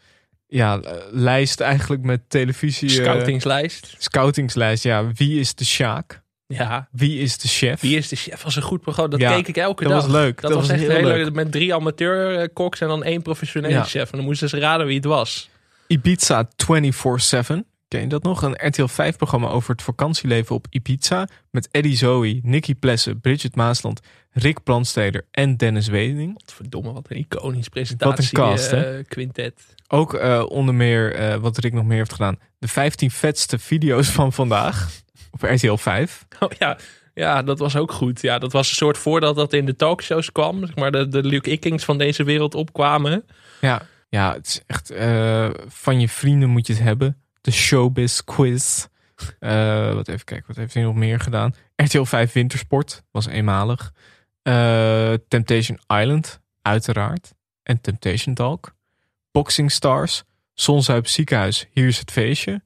ja, 0.48 0.80
eh, 0.80 0.92
lijst 1.10 1.60
eigenlijk 1.60 2.02
met 2.02 2.20
televisie. 2.28 2.88
eh, 2.88 2.94
Scoutingslijst. 2.94 3.94
scoutingslijst. 3.98 4.82
Ja, 4.82 5.12
wie 5.14 5.40
is 5.40 5.54
de 5.54 5.64
Sjaak? 5.64 6.22
Ja. 6.46 6.88
Wie 6.92 7.20
is 7.20 7.38
de 7.38 7.48
chef? 7.48 7.80
Wie 7.80 7.96
is 7.96 8.08
de 8.08 8.16
chef? 8.16 8.42
was 8.42 8.56
een 8.56 8.62
goed 8.62 8.80
programma. 8.80 9.10
Dat 9.10 9.20
Ja, 9.20 9.34
keek 9.34 9.48
ik 9.48 9.56
elke 9.56 9.82
dat 9.84 9.92
dag. 9.92 10.02
was 10.02 10.10
leuk. 10.10 10.40
Dat, 10.40 10.50
Dat 10.50 10.60
was, 10.60 10.68
was 10.68 10.76
echt 10.78 10.80
heel 10.86 10.96
heel 10.96 11.06
leuk. 11.08 11.24
leuk. 11.24 11.34
Met 11.34 11.52
drie 11.52 11.74
amateurkoks 11.74 12.80
en 12.80 12.88
dan 12.88 13.02
één 13.04 13.22
professionele 13.22 13.74
Ja. 13.74 13.84
chef. 13.84 14.10
En 14.10 14.16
dan 14.16 14.26
moesten 14.26 14.48
ze 14.48 14.58
raden 14.58 14.86
wie 14.86 14.96
het 14.96 15.04
was. 15.04 15.48
Ibiza 15.86 16.48
24-7. 16.56 17.64
Ken 17.88 18.00
je 18.00 18.06
dat 18.06 18.22
nog? 18.22 18.42
Een 18.42 18.66
RTL 18.66 18.86
5 18.86 19.16
programma 19.16 19.48
over 19.48 19.70
het 19.70 19.82
vakantieleven 19.82 20.54
op 20.54 20.66
Ibiza. 20.70 21.28
Met 21.50 21.68
Eddie 21.70 21.96
Zoe, 21.96 22.40
Nicky 22.42 22.74
Plessen, 22.74 23.20
Bridget 23.20 23.54
Maasland, 23.54 24.00
Rick 24.30 24.62
Brandsteder 24.62 25.26
en 25.30 25.56
Dennis 25.56 25.88
Weding. 25.88 26.40
Verdomme, 26.44 26.92
wat 26.92 27.06
een 27.08 27.16
iconisch 27.16 27.68
presentatie. 27.68 28.28
Wat 28.32 28.48
een 28.48 28.50
cast, 28.50 28.70
hè? 28.70 28.98
eh, 28.98 29.04
quintet. 29.04 29.74
Ook 29.86 30.14
eh, 30.14 30.44
onder 30.48 30.74
meer, 30.74 31.14
eh, 31.14 31.36
wat 31.36 31.58
Rick 31.58 31.72
nog 31.72 31.84
meer 31.84 31.96
heeft 31.96 32.12
gedaan. 32.12 32.38
De 32.58 32.68
15 32.68 33.10
vetste 33.10 33.58
video's 33.58 34.08
van 34.08 34.32
vandaag. 34.32 34.90
Op 35.30 35.42
RTL 35.42 35.74
5. 35.74 36.26
Oh 36.40 36.50
ja. 36.58 36.78
ja, 37.14 37.42
dat 37.42 37.58
was 37.58 37.76
ook 37.76 37.92
goed. 37.92 38.22
Ja, 38.22 38.38
dat 38.38 38.52
was 38.52 38.68
een 38.68 38.76
soort 38.76 38.98
voordat 38.98 39.36
dat 39.36 39.52
in 39.52 39.66
de 39.66 39.76
talkshows 39.76 40.32
kwam. 40.32 40.66
Zeg 40.66 40.76
maar 40.76 40.90
de, 40.90 41.08
de 41.08 41.22
Luke 41.22 41.50
Ikkings 41.50 41.84
van 41.84 41.98
deze 41.98 42.24
wereld 42.24 42.54
opkwamen. 42.54 43.24
Ja, 43.60 43.82
ja 44.08 44.32
het 44.32 44.46
is 44.46 44.62
echt... 44.66 44.92
van 45.68 46.00
je 46.00 46.08
vrienden 46.08 46.48
moet 46.48 46.66
je 46.66 46.72
het 46.72 46.82
hebben. 46.82 47.22
De 47.40 47.50
Showbiz 47.50 48.20
Quiz. 48.24 48.86
Eh, 49.38 49.92
wat 49.94 50.08
even 50.08 50.24
kijken, 50.24 50.46
wat 50.46 50.56
heeft 50.56 50.74
hij 50.74 50.82
nog 50.82 50.94
meer 50.94 51.20
gedaan? 51.20 51.54
RTL 51.76 52.02
5 52.02 52.32
Wintersport 52.32 53.02
was 53.10 53.26
eenmalig. 53.26 53.92
Eh, 54.42 55.12
Temptation 55.28 55.78
Island, 55.86 56.40
uiteraard. 56.62 57.34
En 57.62 57.80
Temptation 57.80 58.34
Talk. 58.34 58.74
Boxing 59.32 59.70
Stars. 59.72 60.22
Zonzuip 60.54 61.06
Ziekenhuis, 61.06 61.66
hier 61.70 61.86
is 61.86 61.98
het 61.98 62.10
feestje. 62.10 62.62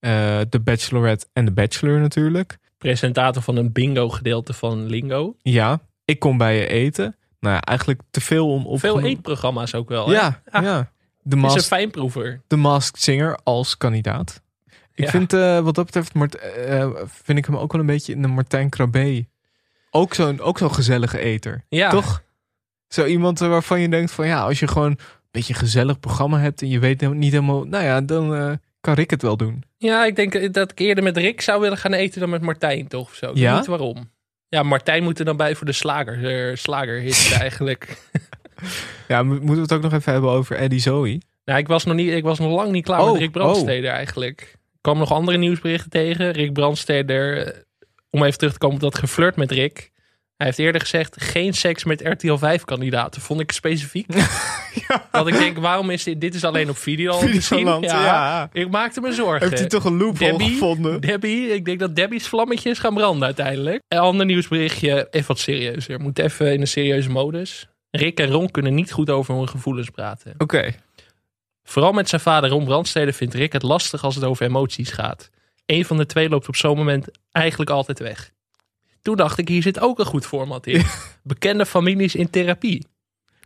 Eh 0.00 0.40
The 0.40 0.60
Bachelorette 0.60 1.26
en 1.32 1.44
The 1.44 1.52
Bachelor 1.52 2.00
natuurlijk. 2.00 2.58
Presentator 2.78 3.42
van 3.42 3.56
een 3.56 3.72
bingo 3.72 4.08
gedeelte 4.08 4.52
van 4.52 4.86
Lingo. 4.86 5.36
Ja, 5.42 5.80
ik 6.04 6.18
kom 6.18 6.38
bij 6.38 6.56
je 6.56 6.66
eten. 6.66 7.16
Nou 7.40 7.54
ja, 7.54 7.60
eigenlijk 7.62 8.00
te 8.10 8.20
veel 8.20 8.52
om 8.52 8.66
op. 8.66 8.78
Veel 8.80 9.00
eetprogramma's 9.00 9.74
ook 9.74 9.88
wel. 9.88 10.06
hè? 10.08 10.12
Ja, 10.14 10.42
Ah, 10.50 10.62
ja. 10.62 10.92
De 11.26 11.36
Is 11.36 11.42
een 11.42 11.48
Masked, 11.48 11.66
fijnproever. 11.66 12.40
de 12.46 12.56
Masked 12.56 13.02
Singer 13.02 13.38
als 13.42 13.76
kandidaat. 13.76 14.42
Ik 14.94 15.04
Ja. 15.04 15.10
vind 15.10 15.32
eh, 15.32 15.60
wat 15.60 15.74
dat 15.74 15.84
betreft, 15.84 16.14
Mart, 16.14 16.34
eh, 16.34 16.90
vind 17.06 17.38
ik 17.38 17.46
hem 17.46 17.56
ook 17.56 17.72
wel 17.72 17.80
een 17.80 17.86
beetje 17.86 18.12
in 18.12 18.22
de 18.22 18.28
Martijn 18.28 18.68
Krabbe. 18.68 19.26
Ook 19.90 20.14
zo'n 20.14 20.40
ook 20.40 20.58
zo'n 20.58 20.74
gezellige 20.74 21.18
eter. 21.18 21.64
Ja. 21.68 21.90
Toch? 21.90 22.22
Zo 22.88 23.04
iemand 23.04 23.40
eh, 23.40 23.48
waarvan 23.48 23.80
je 23.80 23.88
denkt 23.88 24.10
van 24.10 24.26
ja, 24.26 24.42
als 24.42 24.58
je 24.58 24.68
gewoon 24.68 24.90
een 24.90 24.98
beetje 25.30 25.52
een 25.52 25.58
gezellig 25.58 26.00
programma 26.00 26.38
hebt 26.38 26.62
en 26.62 26.68
je 26.68 26.78
weet 26.78 27.00
nou 27.00 27.14
niet 27.14 27.32
helemaal, 27.32 27.64
nou 27.64 27.84
ja, 27.84 28.00
dan 28.00 28.34
eh, 28.34 28.52
kan 28.80 28.94
Rick 28.94 29.10
het 29.10 29.22
wel 29.22 29.36
doen. 29.36 29.62
Ja, 29.76 30.04
ik 30.04 30.16
denk 30.16 30.54
dat 30.54 30.70
ik 30.70 30.78
eerder 30.78 31.04
met 31.04 31.16
Rick 31.16 31.40
zou 31.40 31.60
willen 31.60 31.78
gaan 31.78 31.92
eten 31.92 32.20
dan 32.20 32.30
met 32.30 32.42
Martijn, 32.42 32.88
toch? 32.88 33.08
Of 33.08 33.14
zo. 33.14 33.30
Ja? 33.34 33.56
niet 33.56 33.66
waarom. 33.66 34.10
Ja, 34.48 34.62
Martijn 34.62 35.02
moet 35.02 35.18
er 35.18 35.24
dan 35.24 35.36
bij 35.36 35.54
voor 35.54 35.66
de 35.66 35.72
slager, 35.72 36.48
eh, 36.50 36.56
slagerhit 36.56 37.32
eigenlijk. 37.40 37.96
Ja, 39.08 39.22
mo- 39.22 39.34
moeten 39.34 39.54
we 39.54 39.60
het 39.60 39.72
ook 39.72 39.82
nog 39.82 39.92
even 39.92 40.12
hebben 40.12 40.30
over 40.30 40.56
Eddie 40.56 40.80
Zoe? 40.80 41.20
nou, 41.44 41.58
ik 41.58 41.68
was 41.68 41.84
nog, 41.84 41.94
niet, 41.94 42.10
ik 42.12 42.22
was 42.22 42.38
nog 42.38 42.52
lang 42.52 42.72
niet 42.72 42.84
klaar 42.84 43.00
Oh, 43.00 43.10
met 43.10 43.20
Rick 43.20 43.30
Brandsteder 43.32 43.90
eigenlijk. 43.90 44.40
Ik 44.72 44.80
kwam 44.80 44.98
nog 44.98 45.12
andere 45.12 45.38
nieuwsberichten 45.38 45.90
tegen. 45.90 46.30
Rick 46.30 46.52
Brandsteder, 46.52 47.46
eh, 47.46 47.60
om 48.10 48.22
even 48.24 48.38
terug 48.38 48.52
te 48.52 48.58
komen 48.58 48.76
op 48.76 48.82
dat 48.82 48.98
geflirt 48.98 49.36
met 49.36 49.50
Rick. 49.50 49.92
Hij 50.36 50.46
heeft 50.46 50.58
eerder 50.58 50.80
gezegd, 50.80 51.22
geen 51.22 51.52
seks 51.52 51.84
met 51.84 52.00
RTL 52.00 52.34
5 52.36 52.64
kandidaten. 52.64 53.20
Vond 53.22 53.40
ik 53.40 53.52
specifiek. 53.52 54.06
Dat 55.10 55.26
ik 55.26 55.38
denk, 55.38 55.58
waarom 55.58 55.90
is 55.90 56.02
dit? 56.02 56.20
Dit 56.20 56.34
is 56.34 56.44
alleen 56.44 56.68
op 56.68 56.76
video. 56.76 57.18
Videoland, 57.18 57.84
ja. 57.84 58.48
Ik 58.52 58.70
maakte 58.70 59.00
me 59.00 59.12
zorgen. 59.12 59.46
Heeft 59.48 59.58
hij 59.58 59.68
toch 59.68 59.84
een 59.84 59.96
loophole 59.96 60.44
gevonden? 60.44 61.00
Debbie, 61.00 61.48
ik 61.54 61.64
denk 61.64 61.78
dat 61.78 61.96
Debbie's 61.96 62.28
vlammetjes 62.28 62.78
gaan 62.78 62.94
branden 62.94 63.24
uiteindelijk. 63.24 63.82
Een 63.88 63.98
ander 63.98 64.26
nieuwsberichtje, 64.26 65.08
even 65.10 65.28
wat 65.28 65.38
serieuzer. 65.38 66.00
Moet 66.00 66.18
even 66.18 66.52
in 66.52 66.60
een 66.60 66.66
serieuze 66.66 67.10
modus. 67.10 67.68
Rick 67.96 68.20
en 68.20 68.30
Ron 68.30 68.50
kunnen 68.50 68.74
niet 68.74 68.92
goed 68.92 69.10
over 69.10 69.34
hun 69.34 69.48
gevoelens 69.48 69.90
praten. 69.90 70.34
Oké. 70.38 70.74
Vooral 71.64 71.92
met 71.92 72.08
zijn 72.08 72.20
vader 72.20 72.50
Ron 72.50 72.64
Brandstede 72.64 73.12
vindt 73.12 73.34
Rick 73.34 73.52
het 73.52 73.62
lastig 73.62 74.04
als 74.04 74.14
het 74.14 74.24
over 74.24 74.46
emoties 74.46 74.90
gaat. 74.90 75.30
Een 75.66 75.84
van 75.84 75.96
de 75.96 76.06
twee 76.06 76.28
loopt 76.28 76.48
op 76.48 76.56
zo'n 76.56 76.76
moment 76.76 77.08
eigenlijk 77.32 77.70
altijd 77.70 77.98
weg. 77.98 78.30
Toen 79.02 79.16
dacht 79.16 79.38
ik, 79.38 79.48
hier 79.48 79.62
zit 79.62 79.80
ook 79.80 79.98
een 79.98 80.04
goed 80.04 80.26
format 80.26 80.66
in. 80.66 80.84
Bekende 81.22 81.66
families 81.66 82.14
in 82.14 82.30
therapie. 82.30 82.86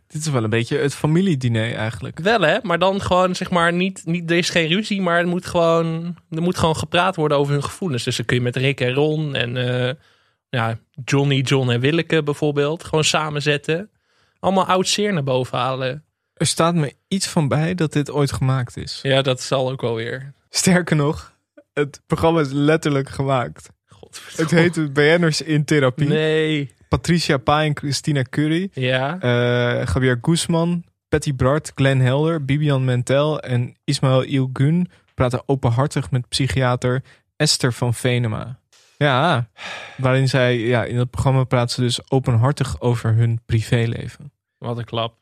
Dit 0.07 0.21
is 0.21 0.29
wel 0.29 0.43
een 0.43 0.49
beetje 0.49 0.77
het 0.77 0.95
familiediner 0.95 1.75
eigenlijk. 1.75 2.19
Wel 2.19 2.41
hè, 2.41 2.57
maar 2.61 2.79
dan 2.79 3.01
gewoon 3.01 3.35
zeg 3.35 3.49
maar 3.49 3.73
niet, 3.73 4.01
niet 4.05 4.31
er 4.31 4.37
is 4.37 4.49
geen 4.49 4.67
ruzie, 4.67 5.01
maar 5.01 5.19
er 5.19 5.27
moet 5.27 5.45
gewoon, 5.45 6.17
er 6.29 6.41
moet 6.41 6.57
gewoon 6.57 6.75
gepraat 6.75 7.15
worden 7.15 7.37
over 7.37 7.53
hun 7.53 7.63
gevoelens. 7.63 8.03
Dus 8.03 8.15
dan 8.15 8.25
kun 8.25 8.35
je 8.35 8.41
met 8.41 8.55
Rick 8.55 8.81
en 8.81 8.93
Ron 8.93 9.35
en 9.35 9.57
eh, 9.57 9.93
ja, 10.49 10.79
Johnny, 11.05 11.39
John 11.39 11.69
en 11.69 11.79
Willeke 11.79 12.23
bijvoorbeeld 12.23 12.83
gewoon 12.83 13.03
samenzetten. 13.03 13.89
Allemaal 14.39 14.65
oud 14.65 14.87
zeer 14.87 15.13
naar 15.13 15.23
boven 15.23 15.57
halen. 15.57 16.03
Er 16.33 16.45
staat 16.45 16.75
me 16.75 16.93
iets 17.07 17.27
van 17.27 17.47
bij 17.47 17.75
dat 17.75 17.93
dit 17.93 18.11
ooit 18.11 18.31
gemaakt 18.31 18.77
is. 18.77 18.99
Ja, 19.03 19.21
dat 19.21 19.41
zal 19.41 19.71
ook 19.71 19.81
wel 19.81 19.95
weer. 19.95 20.33
Sterker 20.49 20.95
nog, 20.95 21.33
het 21.73 22.01
programma 22.07 22.39
is 22.39 22.51
letterlijk 22.51 23.09
gemaakt. 23.09 23.69
Het 24.35 24.51
heet 24.51 24.93
BN'ers 24.93 25.41
in 25.41 25.65
therapie. 25.65 26.07
Nee. 26.07 26.73
Patricia 26.89 27.37
Pai 27.37 27.67
en 27.67 27.77
Christina 27.77 28.23
Curry. 28.29 28.69
Ja. 28.73 29.17
eh 29.19 29.85
Javier 29.85 30.17
Guzman, 30.21 30.83
Patty 31.09 31.35
Bart, 31.35 31.71
Glenn 31.75 32.01
Helder, 32.01 32.45
Bibian 32.45 32.85
Mentel 32.85 33.39
en 33.39 33.75
Ismaël 33.83 34.23
Ilgun 34.23 34.89
praten 35.13 35.43
openhartig 35.45 36.11
met 36.11 36.29
psychiater 36.29 37.03
Esther 37.35 37.73
van 37.73 37.93
Venema. 37.93 38.59
Ja, 39.03 39.49
waarin 39.97 40.29
zij, 40.29 40.57
ja, 40.57 40.83
in 40.83 40.97
het 40.97 41.09
programma 41.09 41.43
praten 41.43 41.75
ze 41.75 41.81
dus 41.81 42.11
openhartig 42.11 42.81
over 42.81 43.13
hun 43.13 43.39
privéleven. 43.45 44.31
Wat 44.57 44.77
een 44.77 44.85
klap. 44.85 45.17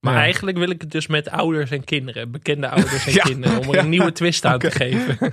Maar 0.00 0.14
Ja. 0.14 0.20
eigenlijk 0.20 0.58
wil 0.58 0.70
ik 0.70 0.80
het 0.80 0.90
dus 0.90 1.06
met 1.06 1.28
ouders 1.30 1.70
en 1.70 1.84
kinderen. 1.84 2.30
Bekende 2.30 2.68
ouders 2.68 3.06
en 3.06 3.12
Ja, 3.18 3.22
kinderen. 3.22 3.58
Om 3.60 3.68
er 3.68 3.74
ja. 3.74 3.82
een 3.82 3.88
nieuwe 3.88 4.12
twist 4.12 4.44
aan 4.44 4.58
te 4.58 4.70
geven. 4.70 5.18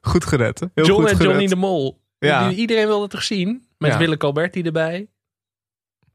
Goed 0.00 0.24
gered, 0.24 0.60
hè? 0.60 0.66
Heel 0.74 0.86
John 0.86 1.00
goed 1.00 1.10
en 1.10 1.16
gered. 1.16 1.30
Johnny 1.30 1.46
de 1.48 1.56
Mol. 1.56 2.00
Iedereen 2.54 2.86
wil 2.86 3.02
het 3.02 3.10
toch 3.10 3.22
zien? 3.22 3.66
Met. 3.78 3.96
Willeke 3.96 4.26
Alberti 4.26 4.62
erbij. 4.62 5.08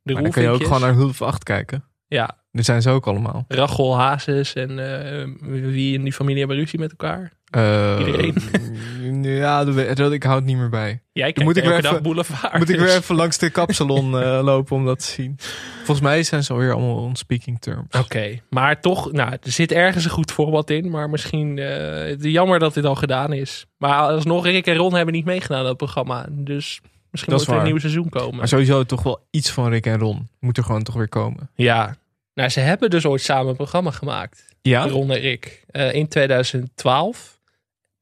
De 0.02 0.14
Maar 0.14 0.24
dan 0.24 0.32
kun 0.32 0.42
je 0.42 0.50
ook 0.50 0.64
gewoon 0.64 0.82
naar 0.82 0.94
Hulp 0.94 1.22
8 1.22 1.44
kijken. 1.44 1.84
Ja, 2.08 2.38
Dit 2.52 2.66
zijn 2.66 2.82
ze 2.82 2.90
ook 2.90 3.08
allemaal. 3.08 3.46
Rachel 3.48 3.98
Hazes 3.98 4.54
en 4.54 4.70
eh, 4.80 5.28
wie 5.48 5.94
in 5.94 6.04
die 6.04 6.14
familie 6.14 6.40
hebben 6.40 6.58
ruzie 6.58 6.80
met 6.80 6.90
elkaar. 6.92 7.32
Eh, 7.54 7.96
Iedereen. 8.00 9.24
ja, 9.24 9.64
dat, 9.64 10.12
ik 10.12 10.24
hou 10.24 10.36
het 10.36 10.46
niet 10.46 10.58
meer 10.58 10.70
bij. 10.70 10.90
Dan 10.90 11.02
kijkt 11.24 11.44
moet 11.44 11.58
ik 11.58 11.64
weer 11.64 11.82
dag 11.82 11.92
even- 11.92 12.04
Boulevard. 12.04 12.58
Moet 12.58 12.70
ik 12.70 12.80
weer 12.80 12.96
even 12.96 13.16
langs 13.16 13.38
de 13.38 13.50
kapsalon 13.50 14.18
eh, 14.22 14.40
lopen 14.44 14.76
om 14.76 14.86
dat 14.86 15.00
te 15.00 15.06
zien. 15.06 15.38
Volgens 15.78 16.00
mij 16.02 16.24
zijn 16.24 16.44
ze 16.44 16.54
alweer 16.54 16.74
allemaal 16.74 16.96
on 16.96 17.16
speaking 17.16 17.62
terms. 17.62 17.96
Oké, 18.00 18.40
maar 18.50 18.82
toch, 18.82 19.12
nou, 19.12 19.32
er 19.32 19.52
zit 19.52 19.72
ergens 19.72 20.04
een 20.04 20.10
goed 20.12 20.32
voorbeeld 20.32 20.70
in. 20.70 20.90
Maar 20.90 21.10
misschien, 21.10 21.58
het 21.58 22.26
is 22.26 22.32
jammer 22.32 22.60
dat 22.60 22.74
dit 22.74 22.86
al 22.86 22.96
gedaan 22.96 23.34
is. 23.34 23.66
Maar 23.78 23.98
alsnog, 23.98 24.46
Rick 24.46 24.68
en 24.68 24.76
Ron 24.76 24.94
hebben 24.94 25.14
niet 25.14 25.26
meegedaan 25.26 25.58
aan 25.60 25.66
dat 25.66 25.78
programma. 25.78 26.26
Dus 26.30 26.82
misschien 27.12 27.34
moet 27.34 27.48
er 27.48 27.58
een 27.58 27.64
nieuw 27.64 27.78
seizoen 27.80 28.10
komen. 28.10 28.36
Maar 28.36 28.48
sowieso 28.48 28.84
toch 28.84 29.04
wel 29.04 29.26
iets 29.32 29.52
van 29.52 29.70
Rick 29.70 29.86
en 29.86 30.00
Ron. 30.00 30.28
Moet 30.40 30.58
er 30.58 30.64
gewoon 30.64 30.84
toch 30.84 30.96
weer 30.96 31.10
komen. 31.10 31.50
Ja, 31.56 31.96
nou, 32.34 32.50
ze 32.50 32.60
hebben 32.60 32.90
dus 32.90 33.06
ooit 33.06 33.22
samen 33.22 33.48
een 33.50 33.56
programma 33.56 33.92
gemaakt. 33.92 34.46
Ja? 34.62 34.88
Ron 34.88 35.12
en 35.12 35.20
Rick. 35.20 35.66
in 35.92 36.08
2012 36.08 37.32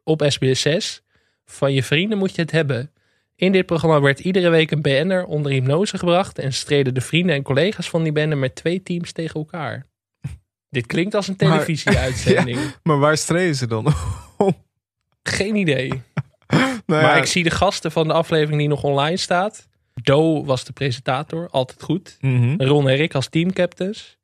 op 0.03 0.23
SBS 0.27 0.61
6. 0.61 1.01
Van 1.45 1.73
je 1.73 1.83
vrienden 1.83 2.17
moet 2.17 2.35
je 2.35 2.41
het 2.41 2.51
hebben. 2.51 2.91
In 3.35 3.51
dit 3.51 3.65
programma 3.65 4.01
werd 4.01 4.19
iedere 4.19 4.49
week 4.49 4.71
een 4.71 4.81
BN'er 4.81 5.25
onder 5.25 5.51
hypnose 5.51 5.97
gebracht. 5.97 6.39
En 6.39 6.53
streden 6.53 6.93
de 6.93 7.01
vrienden 7.01 7.35
en 7.35 7.41
collega's 7.43 7.89
van 7.89 8.03
die 8.03 8.11
BN'er 8.11 8.37
met 8.37 8.55
twee 8.55 8.83
teams 8.83 9.11
tegen 9.11 9.39
elkaar. 9.39 9.85
Dit 10.69 10.85
klinkt 10.85 11.15
als 11.15 11.27
een 11.27 11.35
Maar- 11.37 11.49
televisieuitzending. 11.51 12.59
Maar 12.83 12.99
waar 12.99 13.17
streden 13.17 13.55
ze 13.55 13.67
dan? 13.67 13.93
Geen 15.23 15.55
idee. 15.55 16.01
nou 16.47 16.81
Maar 16.85 17.17
ik 17.17 17.25
zie 17.25 17.43
de 17.43 17.49
gasten 17.49 17.91
van 17.91 18.07
de 18.07 18.13
aflevering 18.13 18.59
die 18.59 18.67
nog 18.69 18.83
online 18.83 19.17
staat. 19.17 19.67
Do 19.93 20.45
was 20.45 20.63
de 20.65 20.73
presentator, 20.73 21.47
altijd 21.49 21.81
goed. 21.83 22.17
mhm. 22.21 22.61
Ron 22.63 22.89
en 22.89 22.95
Rick 22.95 23.15
als 23.15 23.27
teamcaptains. 23.27 24.17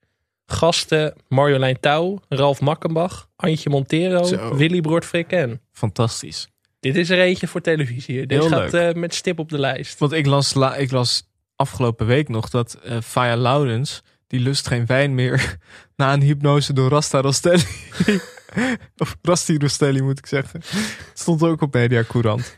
Gasten 0.51 1.13
Marjolein 1.27 1.79
Touw, 1.79 2.19
Ralf 2.29 2.61
Makkenbach, 2.61 3.27
Antje 3.35 3.69
Montero, 3.69 4.23
Zo. 4.23 4.55
Willy 4.55 4.81
Broert 4.81 5.05
Frikken. 5.05 5.61
Fantastisch. 5.71 6.47
Dit 6.79 6.95
is 6.95 7.09
er 7.09 7.19
eentje 7.19 7.47
voor 7.47 7.61
televisie. 7.61 8.23
Heel 8.27 8.47
gaat 8.49 8.73
eh, 8.73 8.93
met 8.93 9.13
stip 9.13 9.39
op 9.39 9.49
de 9.49 9.59
lijst. 9.59 9.99
Want 9.99 10.11
ik 10.11 10.25
las, 10.25 10.53
la- 10.53 10.75
ik 10.75 10.91
las 10.91 11.29
afgelopen 11.55 12.05
week 12.05 12.29
nog 12.29 12.49
dat 12.49 12.73
eh 12.73 12.97
Faya 13.03 13.35
Laurens... 13.37 14.03
die 14.27 14.39
lust 14.39 14.67
geen 14.67 14.85
wijn 14.85 15.15
meer 15.15 15.57
na 15.95 16.13
een 16.13 16.21
hypnose 16.21 16.73
door 16.73 16.89
Rasta 16.89 17.21
Rostelli. 17.21 17.63
of 18.97 19.17
Rasti 19.21 19.57
Rostelli 19.57 20.01
moet 20.01 20.17
ik 20.17 20.25
zeggen. 20.25 20.59
Het 20.59 21.09
stond 21.19 21.43
ook 21.43 21.61
op 21.61 21.73
Media 21.73 22.03
Courant. 22.07 22.55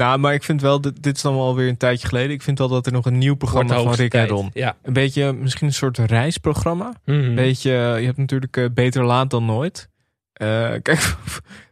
nou, 0.00 0.18
maar 0.18 0.34
ik 0.34 0.42
vind 0.42 0.60
wel, 0.60 0.80
dit, 0.80 1.02
dit 1.02 1.16
is 1.16 1.22
dan 1.22 1.34
wel 1.34 1.54
weer 1.54 1.68
een 1.68 1.76
tijdje 1.76 2.08
geleden. 2.08 2.30
Ik 2.30 2.42
vind 2.42 2.58
wel 2.58 2.68
dat 2.68 2.86
er 2.86 2.92
nog 2.92 3.04
een 3.04 3.18
nieuw 3.18 3.34
programma 3.34 3.82
van 3.82 3.94
Rick 3.94 4.14
en. 4.14 4.26
Ron. 4.26 4.50
Ja. 4.52 4.76
Een 4.82 4.92
beetje, 4.92 5.32
misschien 5.32 5.66
een 5.66 5.72
soort 5.72 5.98
reisprogramma. 5.98 6.92
Een 7.04 7.34
beetje, 7.34 7.70
je 7.70 8.04
hebt 8.04 8.16
natuurlijk 8.16 8.56
eh, 8.56 8.64
beter 8.74 9.04
laat 9.04 9.30
dan 9.30 9.44
nooit. 9.44 9.88
Eh, 10.32 10.72
kijk, 10.82 11.16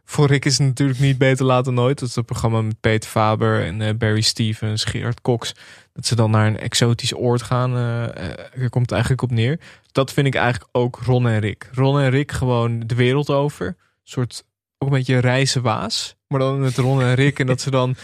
voor 0.03 0.27
Rick 0.27 0.45
is 0.45 0.57
het 0.57 0.67
natuurlijk 0.67 0.99
niet 0.99 1.17
beter 1.17 1.45
laat 1.45 1.65
dan 1.65 1.73
nooit. 1.73 1.99
Dat 1.99 2.09
is 2.09 2.15
het 2.15 2.25
programma 2.25 2.61
met 2.61 2.79
Peter 2.79 3.09
Faber 3.09 3.65
en 3.65 3.81
eh, 3.81 3.95
Barry 3.95 4.21
Stevens, 4.21 4.83
Gerard 4.83 5.21
Cox. 5.21 5.53
Dat 5.93 6.05
ze 6.05 6.15
dan 6.15 6.31
naar 6.31 6.47
een 6.47 6.59
exotisch 6.59 7.15
oord 7.15 7.41
gaan. 7.41 7.73
daar 7.73 8.69
komt 8.69 8.85
het 8.85 8.91
eigenlijk 8.91 9.21
op 9.21 9.31
neer. 9.31 9.59
Dat 9.91 10.13
vind 10.13 10.27
ik 10.27 10.35
eigenlijk 10.35 10.69
ook 10.71 10.99
Ron 11.05 11.27
en 11.27 11.39
Rick. 11.39 11.69
Ron 11.71 11.99
en 11.99 12.09
Rick 12.09 12.31
gewoon 12.31 12.79
de 12.85 12.95
wereld 12.95 13.29
over. 13.29 13.67
Een 13.67 13.75
soort, 14.03 14.43
ook 14.77 14.89
een 14.89 14.95
beetje 14.95 15.17
reizenwaas. 15.17 16.17
Maar 16.29 16.39
dan 16.39 16.59
met 16.59 16.77
Ron 16.77 17.01
en 17.01 17.13
Rick. 17.15 17.39
en 17.39 17.47
dat 17.47 17.61
ze 17.61 17.71
dan 17.71 17.95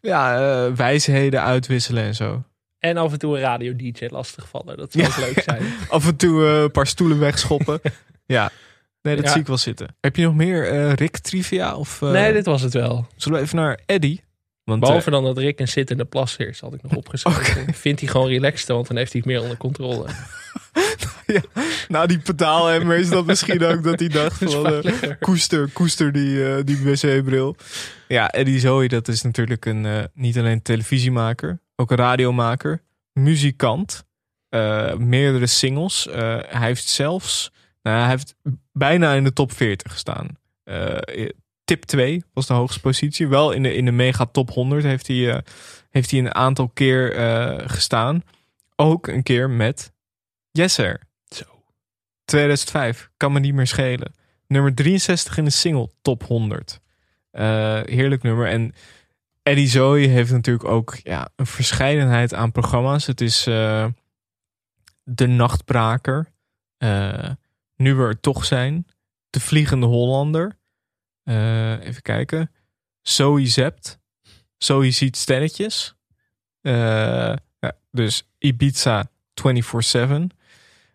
ja, 0.00 0.36
eh, 0.66 0.72
wijsheden 0.74 1.42
uitwisselen 1.42 2.02
en 2.04 2.14
zo. 2.14 2.42
En 2.78 2.96
af 2.96 3.12
en 3.12 3.18
toe 3.18 3.34
een 3.34 3.40
radio-dj 3.40 4.06
lastigvallen. 4.08 4.76
Dat 4.76 4.92
zou 4.92 5.04
Ja. 5.04 5.10
ook 5.10 5.16
leuk 5.16 5.42
zijn. 5.44 5.62
Af 5.88 6.06
en 6.06 6.16
toe 6.16 6.46
eh, 6.46 6.60
een 6.62 6.70
paar 6.70 6.86
stoelen 6.86 7.18
wegschoppen. 7.18 7.80
ja. 8.26 8.50
Nee, 9.02 9.16
dat 9.16 9.24
Ja. 9.24 9.30
zie 9.30 9.40
ik 9.40 9.46
wel 9.46 9.56
zitten. 9.58 9.96
Heb 10.00 10.16
je 10.16 10.22
nog 10.24 10.34
meer 10.34 10.68
eh, 10.70 10.92
Rick 10.92 11.18
trivia? 11.18 11.76
Of, 11.76 12.00
nee, 12.00 12.32
dit 12.32 12.46
was 12.46 12.62
het 12.62 12.72
wel. 12.72 13.06
Zullen 13.16 13.38
we 13.38 13.44
even 13.44 13.56
naar 13.56 13.78
Eddie? 13.86 14.22
Want, 14.64 14.80
Behalve 14.80 15.06
eh, 15.06 15.12
dan 15.12 15.24
dat 15.24 15.38
Rick 15.38 15.60
een 15.60 15.68
zittende 15.68 16.04
plasser 16.04 16.48
is, 16.48 16.60
had 16.60 16.74
ik 16.74 16.82
nog 16.82 16.96
opgeschreven. 17.02 17.74
Vindt 17.74 18.00
hij 18.00 18.08
gewoon 18.08 18.28
relaxed, 18.28 18.68
want 18.68 18.86
dan 18.88 18.96
heeft 18.96 19.12
hij 19.12 19.20
het 19.24 19.30
meer 19.32 19.42
onder 19.42 19.56
controle. 19.56 20.06
nou, 21.88 22.06
die 22.06 22.18
pedaalhemmer 22.18 22.96
is 22.96 23.08
dat 23.08 23.26
misschien 23.26 23.64
ook 23.64 23.82
dat 23.82 23.98
hij 23.98 24.08
dacht 24.08 24.38
van... 24.38 24.48
veiliger. 24.48 25.16
koester, 25.18 25.70
koester 25.72 26.12
die, 26.12 26.54
eh, 26.54 26.64
die 26.64 26.78
wc-bril. 26.78 27.56
Ja, 28.08 28.30
Eddie 28.30 28.60
Zoe, 28.60 28.88
dat 28.88 29.08
is 29.08 29.22
natuurlijk 29.22 29.66
een, 29.66 29.86
eh, 29.86 30.02
niet 30.14 30.38
alleen 30.38 30.62
televisiemaker, 30.62 31.60
ook 31.76 31.90
een 31.90 31.96
radiomaker, 31.96 32.82
muzikant, 33.12 34.04
eh, 34.48 34.94
meerdere 34.94 35.46
singles. 35.46 36.08
Eh, 36.08 36.14
hij 36.46 36.66
heeft 36.66 36.88
zelfs, 36.88 37.52
nou, 37.82 37.98
hij 37.98 38.08
heeft 38.08 38.34
bijna 38.72 39.12
in 39.12 39.24
de 39.24 39.32
top 39.32 39.52
40 39.52 39.92
gestaan. 39.92 40.40
Eh, 40.64 41.28
tip 41.64 41.82
2 41.84 42.24
was 42.32 42.46
de 42.46 42.54
hoogste 42.54 42.80
positie. 42.80 43.28
Wel 43.28 43.52
in 43.52 43.62
de, 43.62 43.74
in 43.74 43.84
de 43.84 43.92
mega 43.92 44.26
top 44.26 44.50
100 44.50 44.84
heeft 44.84 45.06
hij, 45.06 45.32
eh, 45.32 45.38
heeft 45.90 46.10
hij 46.10 46.20
een 46.20 46.34
aantal 46.34 46.68
keer 46.68 47.16
eh, 47.16 47.68
gestaan. 47.68 48.22
Ook 48.76 49.06
een 49.06 49.22
keer 49.22 49.50
met. 49.50 49.92
Zo. 50.52 50.94
2005, 52.24 53.10
kan 53.16 53.32
me 53.32 53.40
niet 53.40 53.54
meer 53.54 53.66
schelen. 53.66 54.14
Nummer 54.46 54.74
63 54.74 55.36
in 55.38 55.44
de 55.44 55.50
single 55.50 55.90
top 56.02 56.22
100. 56.22 56.80
Eh, 57.30 57.44
heerlijk 57.84 58.22
nummer. 58.22 58.46
En 58.48 58.74
Eddie 59.42 59.68
Zoe 59.68 59.98
heeft 60.06 60.32
natuurlijk 60.32 60.68
ook 60.68 60.96
ja, 61.02 61.28
een 61.36 61.46
verscheidenheid 61.46 62.34
aan 62.34 62.52
programma's. 62.52 63.06
Het 63.06 63.20
is 63.20 63.46
eh, 63.46 63.86
De 65.02 65.26
Nachtbraker. 65.26 66.32
eh, 66.78 67.30
nu 67.76 67.94
we 67.94 68.02
er 68.04 68.20
toch 68.20 68.44
zijn. 68.44 68.86
De 69.30 69.40
Vliegende 69.40 69.86
Hollander. 69.86 70.58
Even 71.80 72.02
kijken. 72.02 72.50
Zoe 73.02 73.46
Zept. 73.46 74.00
Zoe 74.58 74.90
ziet 74.90 75.16
sterretjes. 75.16 75.94
Ja, 76.60 77.38
dus 77.90 78.28
Ibiza 78.38 79.10
24-7. 79.34 80.30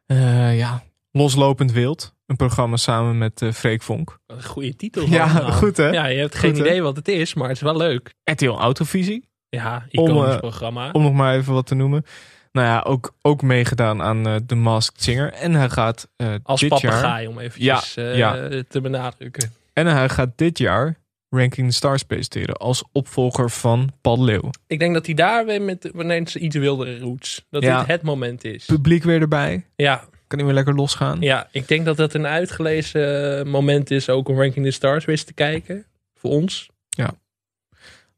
Eh, 0.06 0.58
ja, 0.58 0.84
Loslopend 1.18 1.72
Wild. 1.72 2.16
Een 2.26 2.36
programma 2.36 2.78
samen 2.78 3.18
met 3.18 3.42
eh 3.42 3.52
Freek 3.52 3.82
Vonk. 3.82 4.20
Een 4.28 4.44
goede 4.44 4.76
titel. 4.76 5.06
Ja, 5.08 5.24
allemaal. 5.24 5.52
goed, 5.52 5.78
hè? 5.78 5.90
Ja, 5.90 6.06
je 6.06 6.20
hebt 6.20 6.36
geen 6.36 6.50
Goed, 6.50 6.60
hè? 6.60 6.66
idee 6.66 6.82
wat 6.82 6.96
het 6.96 7.08
is, 7.08 7.34
maar 7.34 7.48
het 7.48 7.58
is 7.58 7.64
wel 7.64 7.78
leuk. 7.78 8.14
RTL 8.24 8.50
Autovisie. 8.50 9.28
Ja, 9.50 9.86
Om, 9.92 10.08
iconisch 10.08 10.34
eh, 10.34 10.40
programma. 10.40 10.90
Om 10.92 11.02
nog 11.02 11.14
maar 11.14 11.36
even 11.36 11.54
wat 11.54 11.66
te 11.66 11.76
noemen. 11.76 12.06
Nou 12.52 12.68
ja, 12.68 12.80
ook, 12.88 13.14
ook 13.22 13.42
meegedaan 13.42 14.02
aan 14.02 14.28
eh 14.28 14.36
The 14.36 14.56
Masked 14.56 15.04
Singer. 15.04 15.34
En 15.34 15.54
hij 15.54 15.70
gaat 15.70 16.08
eh, 16.16 16.34
Als 16.44 16.60
dit 16.62 16.80
jaar... 16.80 16.92
papegaai, 16.92 17.28
om 17.28 17.40
eventjes 17.40 17.96
eh, 17.98 18.18
ja. 18.18 18.50
te 18.68 18.82
benadrukken. 18.82 19.52
En 19.74 19.86
hij 19.88 20.10
gaat 20.10 20.30
dit 20.36 20.58
jaar 20.58 20.98
Ranking 21.30 21.70
the 21.70 21.76
Stars 21.76 22.04
presenteren. 22.04 22.56
Als 22.56 22.84
opvolger 22.92 23.50
van 23.50 23.92
Paul 24.02 24.24
Leeuw. 24.24 24.50
Ik 24.68 24.80
denk 24.80 24.94
dat 24.94 25.06
hij 25.06 25.16
daar 25.16 25.46
weer 25.46 25.62
met 25.62 25.90
wanneer 25.94 26.28
ze 26.28 26.40
iets 26.40 26.56
wildere 26.56 27.00
roots. 27.00 27.46
Dat 27.50 27.64
Ja. 27.64 27.80
dit 27.80 27.88
het 27.88 28.02
moment 28.02 28.44
is. 28.44 28.66
Publiek 28.66 29.04
weer 29.04 29.22
erbij. 29.22 29.66
Ja, 29.76 30.04
Kan 30.28 30.38
hij 30.38 30.48
weer 30.48 30.56
lekker 30.58 30.76
losgaan. 30.76 31.22
ja, 31.22 31.48
ik 31.52 31.68
denk 31.68 31.86
dat 31.86 31.98
dat 31.98 32.14
een 32.14 32.28
uitgelezen 32.28 33.40
eh, 33.40 33.46
moment 33.46 33.92
is 33.92 34.10
ook 34.10 34.30
om 34.30 34.40
Ranking 34.40 34.66
the 34.66 34.72
Stars 34.72 35.06
weer 35.06 35.16
eens 35.16 35.24
te 35.24 35.34
kijken. 35.34 35.86
Voor 36.16 36.32
ons. 36.32 36.70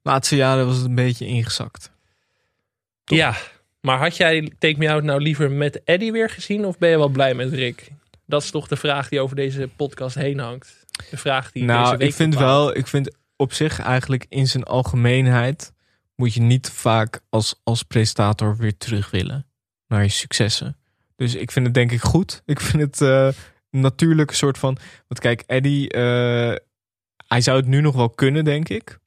Laatste 0.02 0.36
jaren 0.36 0.66
was 0.66 0.76
het 0.76 0.86
een 0.86 0.96
beetje 0.96 1.26
ingezakt. 1.26 1.92
Toch? 3.04 3.18
Ja, 3.18 3.36
maar 3.82 3.98
had 3.98 4.18
jij 4.18 4.52
Take 4.60 4.78
Me 4.78 4.90
Out 4.90 5.04
nou 5.04 5.22
liever 5.22 5.52
met 5.52 5.84
Eddie 5.84 6.12
weer 6.12 6.30
gezien 6.30 6.66
of 6.66 6.78
ben 6.78 6.90
je 6.90 6.98
wel 6.98 7.10
blij 7.10 7.34
met 7.34 7.54
Rick? 7.54 7.88
Dat 8.26 8.44
is 8.44 8.52
toch 8.52 8.68
de 8.68 8.76
vraag 8.76 9.10
die 9.10 9.20
over 9.20 9.36
deze 9.36 9.70
podcast 9.76 10.16
heen 10.16 10.40
hangt. 10.40 10.86
De 11.10 11.18
vraag 11.18 11.52
die 11.52 11.66
deze 11.66 11.80
nou, 11.80 11.98
week 11.98 12.08
ik 12.08 12.14
vind 12.14 12.34
bepaalt. 12.34 12.66
wel, 12.66 12.78
ik 12.78 12.88
vind 12.88 13.16
op 13.36 13.54
zich 13.54 13.80
eigenlijk 13.80 14.26
in 14.30 14.48
zijn 14.48 14.64
algemeenheid 14.64 15.74
moet 16.16 16.34
je 16.34 16.42
niet 16.42 16.70
vaak 16.70 17.22
als, 17.30 17.60
als 17.64 17.84
presentator 17.84 18.58
weer 18.58 18.78
terug 18.78 19.10
willen 19.10 19.46
naar 19.88 20.04
je 20.04 20.10
successen. 20.10 20.78
Dus 21.20 21.36
ik 21.36 21.52
vind 21.52 21.66
het 21.66 21.74
denk 21.74 21.92
ik 21.92 22.02
goed. 22.02 22.42
Ik 22.46 22.60
vind 22.60 22.82
het 22.84 23.02
eh, 23.02 23.26
een 23.72 23.80
natuurlijke 23.80 24.36
soort 24.36 24.58
van. 24.58 24.78
Want 25.08 25.20
kijk, 25.20 25.44
Eddie, 25.46 25.90
eh, 25.90 26.56
hij 27.28 27.42
zou 27.42 27.58
het 27.58 27.68
nu 27.68 27.82
nog 27.82 27.96
wel 27.96 28.10
kunnen, 28.10 28.44
denk 28.44 28.70
ik. 28.70 29.00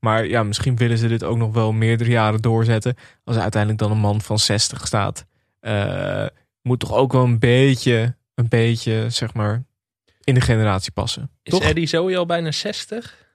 Maar 0.00 0.26
ja, 0.26 0.42
misschien 0.42 0.76
willen 0.76 0.98
ze 0.98 1.08
dit 1.08 1.24
ook 1.24 1.36
nog 1.36 1.52
wel 1.52 1.72
meerdere 1.72 2.10
jaren 2.10 2.42
doorzetten. 2.42 2.94
Als 3.24 3.36
uiteindelijk 3.36 3.82
dan 3.82 3.90
een 3.90 3.98
man 3.98 4.20
van 4.20 4.38
60 4.38 4.86
staat. 4.86 5.26
Eh, 5.60 6.26
moet 6.62 6.80
toch 6.80 6.92
ook 6.92 7.12
wel 7.12 7.24
een 7.24 7.38
beetje, 7.38 8.16
een 8.34 8.48
beetje, 8.48 9.10
zeg 9.10 9.34
maar, 9.34 9.64
in 10.24 10.34
de 10.34 10.40
generatie 10.40 10.92
passen. 10.92 11.30
Is 11.42 11.52
toch? 11.52 11.62
Eddie 11.62 11.86
sowieso 11.86 12.18
al 12.18 12.26
bijna 12.26 12.50
60? 12.50 13.27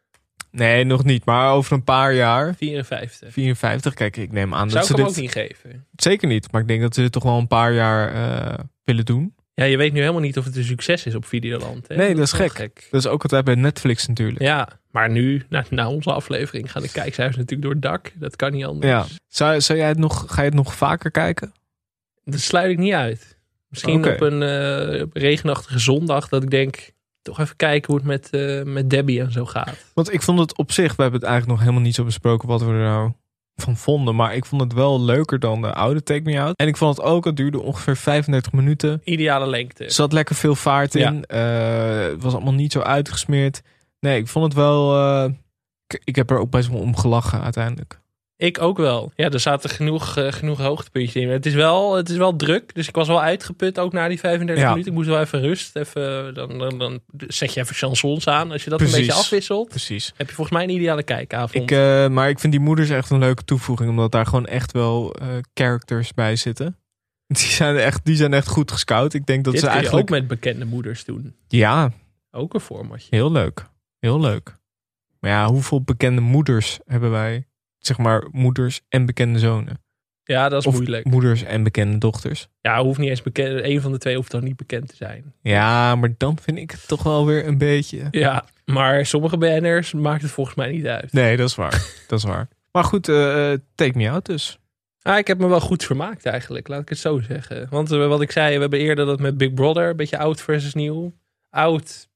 Nee, 0.54 0.84
nog 0.84 1.04
niet. 1.04 1.26
Maar 1.26 1.52
over 1.52 1.74
een 1.74 1.84
paar 1.84 2.14
jaar, 2.14 2.56
54. 2.56 3.34
54, 3.34 3.94
kijk, 3.94 4.18
ik 4.18 4.32
neem 4.32 4.54
aan 4.54 4.70
Zou 4.70 4.88
dat 4.88 4.90
ik 4.90 4.96
ze 4.96 5.02
hem 5.02 5.06
dit... 5.06 5.16
ook 5.16 5.22
niet 5.22 5.32
geven. 5.32 5.86
Zeker 5.96 6.28
niet, 6.28 6.52
maar 6.52 6.62
ik 6.62 6.68
denk 6.68 6.82
dat 6.82 6.96
ze 6.96 7.02
dit 7.02 7.12
toch 7.12 7.24
wel 7.24 7.38
een 7.38 7.48
paar 7.48 7.74
jaar 7.74 8.14
eh, 8.14 8.60
willen 8.84 9.06
doen. 9.06 9.36
Ja, 9.54 9.64
je 9.64 9.78
weet 9.78 9.94
nu 9.94 10.00
helemaal 10.00 10.22
niet 10.22 10.38
of 10.38 10.46
het 10.46 10.56
een 10.56 10.64
succes 10.64 11.06
is 11.06 11.16
op 11.16 11.26
Videoland. 11.26 11.88
Hè? 11.88 11.96
Nee, 11.96 12.16
dat 12.16 12.24
is 12.24 12.32
gek. 12.32 12.88
Dat 12.92 13.00
is 13.00 13.08
ook 13.08 13.22
altijd 13.22 13.46
bij 13.46 13.56
Netflix 13.56 14.08
natuurlijk. 14.08 14.42
Ja, 14.42 14.70
maar 14.92 15.10
nu, 15.10 15.46
na, 15.50 15.66
na 15.70 15.90
onze 15.90 16.14
aflevering, 16.14 16.72
gaan 16.72 16.82
de 16.82 16.92
kijkcijfers 16.92 17.38
natuurlijk 17.38 17.62
door 17.62 17.72
het 17.72 17.82
dak. 17.82 18.12
Dat 18.16 18.36
kan 18.36 18.52
niet 18.52 18.66
anders. 18.66 18.92
Ja. 18.92 19.06
Zou, 19.28 19.62
zou 19.62 19.80
jij 19.80 19.88
het 19.88 19.98
nog, 19.98 20.26
ga 20.28 20.42
je 20.42 20.48
het 20.48 20.58
nog 20.58 20.76
vaker 20.76 21.12
kijken? 21.12 21.54
Dat 22.24 22.40
sluit 22.40 22.72
ik 22.72 22.78
niet 22.78 22.94
uit. 22.94 23.38
Misschien 23.68 23.98
Oké. 23.98 24.14
op 24.14 24.22
een 24.22 24.42
eh, 24.42 25.04
regenachtige 25.14 25.80
zondag 25.80 26.30
dat 26.30 26.44
ik 26.44 26.50
denk, 26.50 26.92
toch 27.24 27.40
even 27.40 27.56
kijken 27.56 27.88
hoe 27.94 27.96
het 27.96 28.06
met, 28.08 28.30
eh, 28.30 28.64
met 28.64 28.90
Debbie 28.90 29.22
en 29.22 29.32
zo 29.32 29.46
gaat. 29.46 29.86
Want 29.94 30.14
ik 30.14 30.22
vond 30.22 30.40
het 30.40 30.58
op 30.58 30.72
zich, 30.72 30.96
we 30.96 31.02
hebben 31.02 31.20
het 31.20 31.30
eigenlijk 31.30 31.52
nog 31.58 31.60
helemaal 31.68 31.86
niet 31.88 31.96
zo 31.96 32.04
besproken 32.04 32.48
wat 32.48 32.62
we 32.62 32.68
er 32.72 32.74
nou 32.84 33.12
van 33.56 33.78
vonden. 33.78 34.16
Maar 34.16 34.36
ik 34.36 34.46
vond 34.46 34.62
het 34.62 34.74
wel 34.74 35.02
leuker 35.02 35.40
dan 35.40 35.62
de 35.62 35.74
oude 35.74 36.04
Take 36.04 36.22
Me 36.24 36.40
Out. 36.40 36.56
En 36.58 36.68
ik 36.68 36.78
vond 36.78 36.98
het 36.98 37.06
ook, 37.06 37.26
het 37.26 37.36
duurde 37.38 37.62
ongeveer 37.62 37.98
35 37.98 38.52
minuten. 38.52 39.02
Ideale 39.04 39.48
lengte. 39.48 39.84
Er 39.84 39.92
zat 39.92 40.14
lekker 40.14 40.36
veel 40.36 40.56
vaart 40.56 40.96
in. 40.96 41.26
Eh, 41.26 42.00
het 42.00 42.22
was 42.24 42.34
allemaal 42.34 42.54
niet 42.54 42.72
zo 42.72 42.80
uitgesmeerd. 42.80 43.62
Nee, 44.00 44.20
ik 44.20 44.28
vond 44.28 44.46
het 44.46 44.54
wel... 44.54 44.96
eh, 44.96 45.32
ik, 45.88 46.02
ik 46.04 46.16
heb 46.16 46.30
er 46.30 46.40
ook 46.40 46.50
best 46.50 46.70
wel 46.70 46.80
om 46.80 46.96
gelachen 46.96 47.42
uiteindelijk. 47.42 48.02
Ik 48.38 48.62
ook 48.62 48.78
wel. 48.78 49.12
Ja, 49.16 49.30
er 49.30 49.40
zaten 49.40 49.70
genoeg, 49.70 50.18
eh, 50.18 50.32
genoeg 50.32 50.60
hoogtepuntjes 50.60 51.24
in. 51.24 51.30
Het 51.30 51.46
is, 51.46 51.54
wel, 51.54 51.96
het 51.96 52.10
is 52.10 52.18
wel 52.18 52.36
druk, 52.36 52.76
dus 52.76 52.88
ik 52.88 52.96
was 52.96 53.08
wel 53.08 53.22
uitgeput 53.22 53.80
ook 53.80 53.94
na 53.94 54.08
die 54.08 54.20
35 54.20 54.64
Ja. 54.64 54.70
minuten. 54.70 54.92
Ik 54.92 54.98
moest 54.98 55.10
wel 55.10 55.20
even 55.20 55.42
rust. 55.42 55.76
Even, 55.76 56.34
dan, 56.34 56.58
dan, 56.58 56.78
dan 56.78 57.00
zet 57.28 57.54
je 57.54 57.60
even 57.60 57.76
chansons 57.76 58.28
aan. 58.28 58.52
Als 58.52 58.64
je 58.64 58.70
dat 58.70 58.82
een 58.82 58.92
beetje 58.92 59.14
afwisselt, 59.14 59.70
Precies. 59.70 60.14
heb 60.18 60.30
je 60.30 60.36
volgens 60.36 60.58
mij 60.58 60.66
een 60.66 60.74
ideale 60.76 61.04
kijkavond. 61.04 61.64
Ik, 61.64 61.72
eh, 61.72 62.08
maar 62.08 62.30
ik 62.30 62.40
vind 62.40 62.54
die 62.54 62.62
moeders 62.62 62.90
echt 62.90 63.10
een 63.10 63.20
leuke 63.20 63.44
toevoeging. 63.44 63.90
Omdat 63.90 64.12
daar 64.12 64.26
gewoon 64.26 64.46
echt 64.46 64.72
wel 64.72 65.14
eh, 65.14 65.28
characters 65.54 66.14
bij 66.14 66.36
zitten. 66.36 66.78
Die 67.28 67.38
zijn, 67.38 67.78
echt, 67.78 68.06
die 68.06 68.16
zijn 68.16 68.34
echt 68.34 68.48
goed 68.48 68.72
gescout. 68.72 69.14
Ik 69.14 69.26
denk 69.26 69.44
dat 69.44 69.54
Dit 69.54 69.62
ze 69.62 69.68
eigenlijk... 69.68 70.02
ook 70.12 70.18
met 70.20 70.28
bekende 70.28 70.66
moeders 70.66 71.06
doen. 71.06 71.36
Ja, 71.48 71.92
Ook 72.32 72.54
een 72.54 72.60
formatje. 72.60 73.08
Heel 73.10 73.32
leuk. 73.32 73.66
Heel 74.00 74.20
leuk. 74.20 74.56
Maar 75.20 75.32
ja, 75.32 75.48
hoeveel 75.48 75.82
bekende 75.82 76.22
moeders 76.22 76.80
hebben 76.86 77.12
wij? 77.12 77.48
Zeg 77.86 77.98
maar 77.98 78.24
moeders 78.32 78.82
en 78.90 79.06
bekende 79.06 79.40
zonen. 79.40 79.82
Ja, 80.24 80.50
dat 80.50 80.60
is 80.62 80.68
Of 80.68 80.74
moeilijk. 80.74 81.06
moeders 81.06 81.44
en 81.44 81.64
bekende 81.64 81.98
dochters. 81.98 82.48
Ja, 82.62 82.84
hoeft 82.84 83.00
niet 83.00 83.10
eens 83.10 83.22
bekend. 83.22 83.64
Een 83.64 83.82
van 83.82 83.92
de 83.92 83.98
twee 83.98 84.16
hoeft 84.16 84.32
dan 84.32 84.44
niet 84.44 84.56
bekend 84.56 84.88
te 84.88 84.96
zijn. 84.96 85.34
Ja, 85.42 85.96
maar 85.96 86.14
dan 86.18 86.38
vind 86.42 86.58
ik 86.58 86.72
het 86.72 86.88
toch 86.88 87.04
wel 87.04 87.26
weer 87.26 87.48
een 87.48 87.58
beetje... 87.58 88.08
Ja, 88.12 88.46
maar 88.66 89.06
sommige 89.06 89.38
BN'ers 89.38 89.94
maakt 89.94 90.22
het 90.22 90.32
volgens 90.32 90.56
mij 90.56 90.72
niet 90.72 90.86
uit. 90.88 91.14
Nee, 91.14 91.38
dat 91.38 91.50
is 91.50 91.56
waar. 91.56 91.86
dat 92.08 92.20
is 92.20 92.26
waar. 92.26 92.48
Maar 92.72 92.84
goed, 92.84 93.10
eh, 93.10 93.52
eh, 93.54 93.60
take 93.76 93.98
me 93.98 94.10
out 94.10 94.26
dus. 94.26 94.60
Ah, 95.02 95.18
ik 95.18 95.28
heb 95.28 95.38
me 95.38 95.48
wel 95.48 95.60
goed 95.60 95.84
vermaakt 95.84 96.26
eigenlijk, 96.26 96.68
laat 96.68 96.82
ik 96.82 96.90
het 96.90 96.98
zo 96.98 97.20
zeggen. 97.20 97.68
Want 97.70 97.92
eh, 97.92 98.08
wat 98.08 98.22
ik 98.22 98.32
zei, 98.32 98.54
we 98.56 98.62
hebben 98.62 98.80
eerder 98.80 99.06
dat 99.06 99.20
met 99.20 99.38
Big 99.38 99.54
Brother, 99.54 99.90
een 99.90 99.96
beetje 99.96 100.18
oud 100.18 100.42
versus 100.42 100.74
nieuw. 100.74 101.14
Oud, 101.50 102.10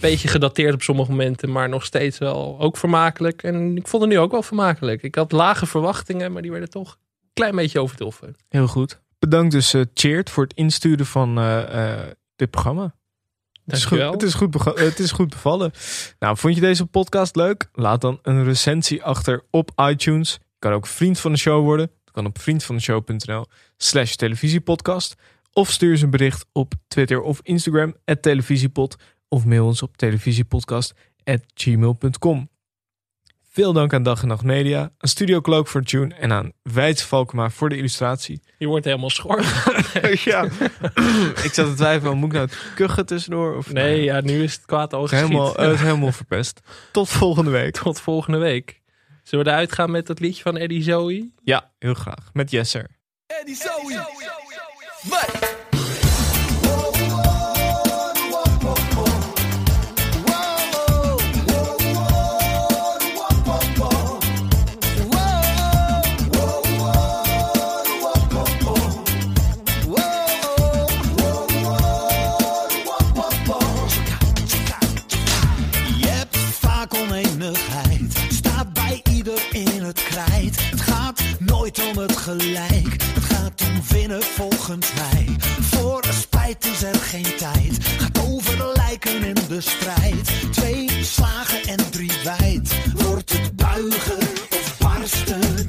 beetje 0.00 0.28
gedateerd 0.28 0.74
op 0.74 0.82
sommige 0.82 1.10
momenten, 1.10 1.52
maar 1.52 1.68
nog 1.68 1.84
steeds 1.84 2.18
wel 2.18 2.60
ook 2.60 2.76
vermakelijk. 2.76 3.42
En 3.42 3.76
ik 3.76 3.88
vond 3.88 4.02
het 4.02 4.12
nu 4.12 4.18
ook 4.18 4.30
wel 4.30 4.42
vermakelijk. 4.42 5.02
Ik 5.02 5.14
had 5.14 5.32
lage 5.32 5.66
verwachtingen, 5.66 6.32
maar 6.32 6.42
die 6.42 6.50
werden 6.50 6.70
toch 6.70 6.90
een 6.90 7.30
klein 7.32 7.56
beetje 7.56 7.80
overtroffen. 7.80 8.36
Heel 8.48 8.66
goed. 8.66 9.00
Bedankt 9.18 9.52
dus 9.52 9.74
Cheert 9.94 10.30
voor 10.30 10.42
het 10.42 10.54
insturen 10.54 11.06
van 11.06 11.38
eh, 11.38 11.92
eh, 11.92 12.06
dit 12.36 12.50
programma. 12.50 12.94
Het 13.64 13.76
is, 13.76 13.84
goed, 13.84 13.98
het, 13.98 14.22
is 14.22 14.34
goed 14.34 14.64
het 14.64 14.98
is 14.98 15.12
goed 15.12 15.30
bevallen. 15.30 15.70
Nou, 16.18 16.36
vond 16.36 16.54
je 16.54 16.60
deze 16.60 16.86
podcast 16.86 17.36
leuk? 17.36 17.68
Laat 17.72 18.00
dan 18.00 18.18
een 18.22 18.44
recensie 18.44 19.02
achter 19.02 19.44
op 19.50 19.70
iTunes. 19.76 20.32
Je 20.32 20.58
kan 20.58 20.72
ook 20.72 20.86
vriend 20.86 21.20
van 21.20 21.32
de 21.32 21.38
show 21.38 21.64
worden. 21.64 21.90
Dat 22.04 22.14
kan 22.14 22.26
op 22.26 22.38
vriendvandeshow.nl 22.38 23.46
slash 23.76 24.14
televisiepodcast. 24.14 25.14
Of 25.52 25.70
stuur 25.70 25.90
eens 25.90 26.02
een 26.02 26.10
bericht 26.10 26.46
op 26.52 26.74
Twitter 26.88 27.20
of 27.20 27.40
Instagram 27.42 27.94
televisiepod. 28.20 28.96
Of 29.32 29.44
mail 29.44 29.66
ons 29.66 29.82
op 29.82 29.96
televisiepodcast 29.96 30.94
at 31.24 31.40
gmail.com. 31.54 32.50
Veel 33.48 33.72
dank 33.72 33.92
aan 33.92 34.02
Dag 34.02 34.22
en 34.22 34.28
Nacht 34.28 34.44
Media, 34.44 34.80
aan 34.80 35.08
Studio 35.08 35.40
Cloak 35.40 35.68
voor 35.68 35.82
June 35.82 36.14
en 36.14 36.32
aan 36.32 36.52
Wijts 36.62 37.02
Valkema 37.02 37.50
voor 37.50 37.68
de 37.68 37.76
illustratie. 37.76 38.42
Je 38.58 38.66
wordt 38.66 38.84
helemaal 38.84 39.10
schor. 39.10 39.40
ja, 40.24 40.44
ik 41.46 41.50
zat 41.52 41.66
te 41.66 41.72
twijfelen, 41.76 42.16
moet 42.16 42.28
ik 42.28 42.32
nou 42.32 42.46
het 42.46 42.58
kuchen 42.74 43.06
tussendoor? 43.06 43.56
Of 43.56 43.72
Nee, 43.72 44.02
ja, 44.02 44.20
nu 44.20 44.42
is 44.42 44.52
het 44.52 44.64
kwaad 44.66 44.92
al 44.92 45.08
helemaal, 45.08 45.54
het 45.54 45.80
helemaal 45.80 46.12
verpest. 46.22 46.60
Tot 46.90 47.08
volgende 47.08 47.50
week. 47.50 47.76
Tot 47.76 48.00
volgende 48.00 48.38
week. 48.38 48.80
Zullen 49.22 49.44
we 49.44 49.50
eruit 49.50 49.72
gaan 49.72 49.90
met 49.90 50.06
dat 50.06 50.20
liedje 50.20 50.42
van 50.42 50.56
Eddie 50.56 50.82
Zoe? 50.82 51.30
Ja, 51.42 51.72
heel 51.78 51.94
graag. 51.94 52.30
Met 52.32 52.50
Jesser. 52.50 52.88
Eddie 53.26 53.56
Zoe. 53.56 54.06
Wat? 55.02 55.60
Je 55.70 55.71
het 80.20 80.80
gaat 80.80 81.22
nooit 81.38 81.88
om 81.90 81.98
het 81.98 82.16
gelijk, 82.16 83.02
het 83.14 83.24
gaat 83.24 83.62
om 83.62 83.82
winnen 83.88 84.22
volgens 84.22 84.92
mij. 84.94 85.36
Voor 85.60 86.04
spijt 86.10 86.64
is 86.64 86.82
er 86.82 86.94
geen 86.94 87.36
tijd, 87.36 87.86
gaat 87.98 88.18
over 88.28 88.72
lijken 88.76 89.22
in 89.22 89.36
de 89.48 89.60
strijd. 89.60 90.52
Twee 90.52 90.88
slagen 91.04 91.62
en 91.62 91.90
drie 91.90 92.12
wijd, 92.24 92.74
wordt 92.94 93.32
het 93.32 93.56
buigen 93.56 94.18
of 94.50 94.78
barsten 94.78 95.66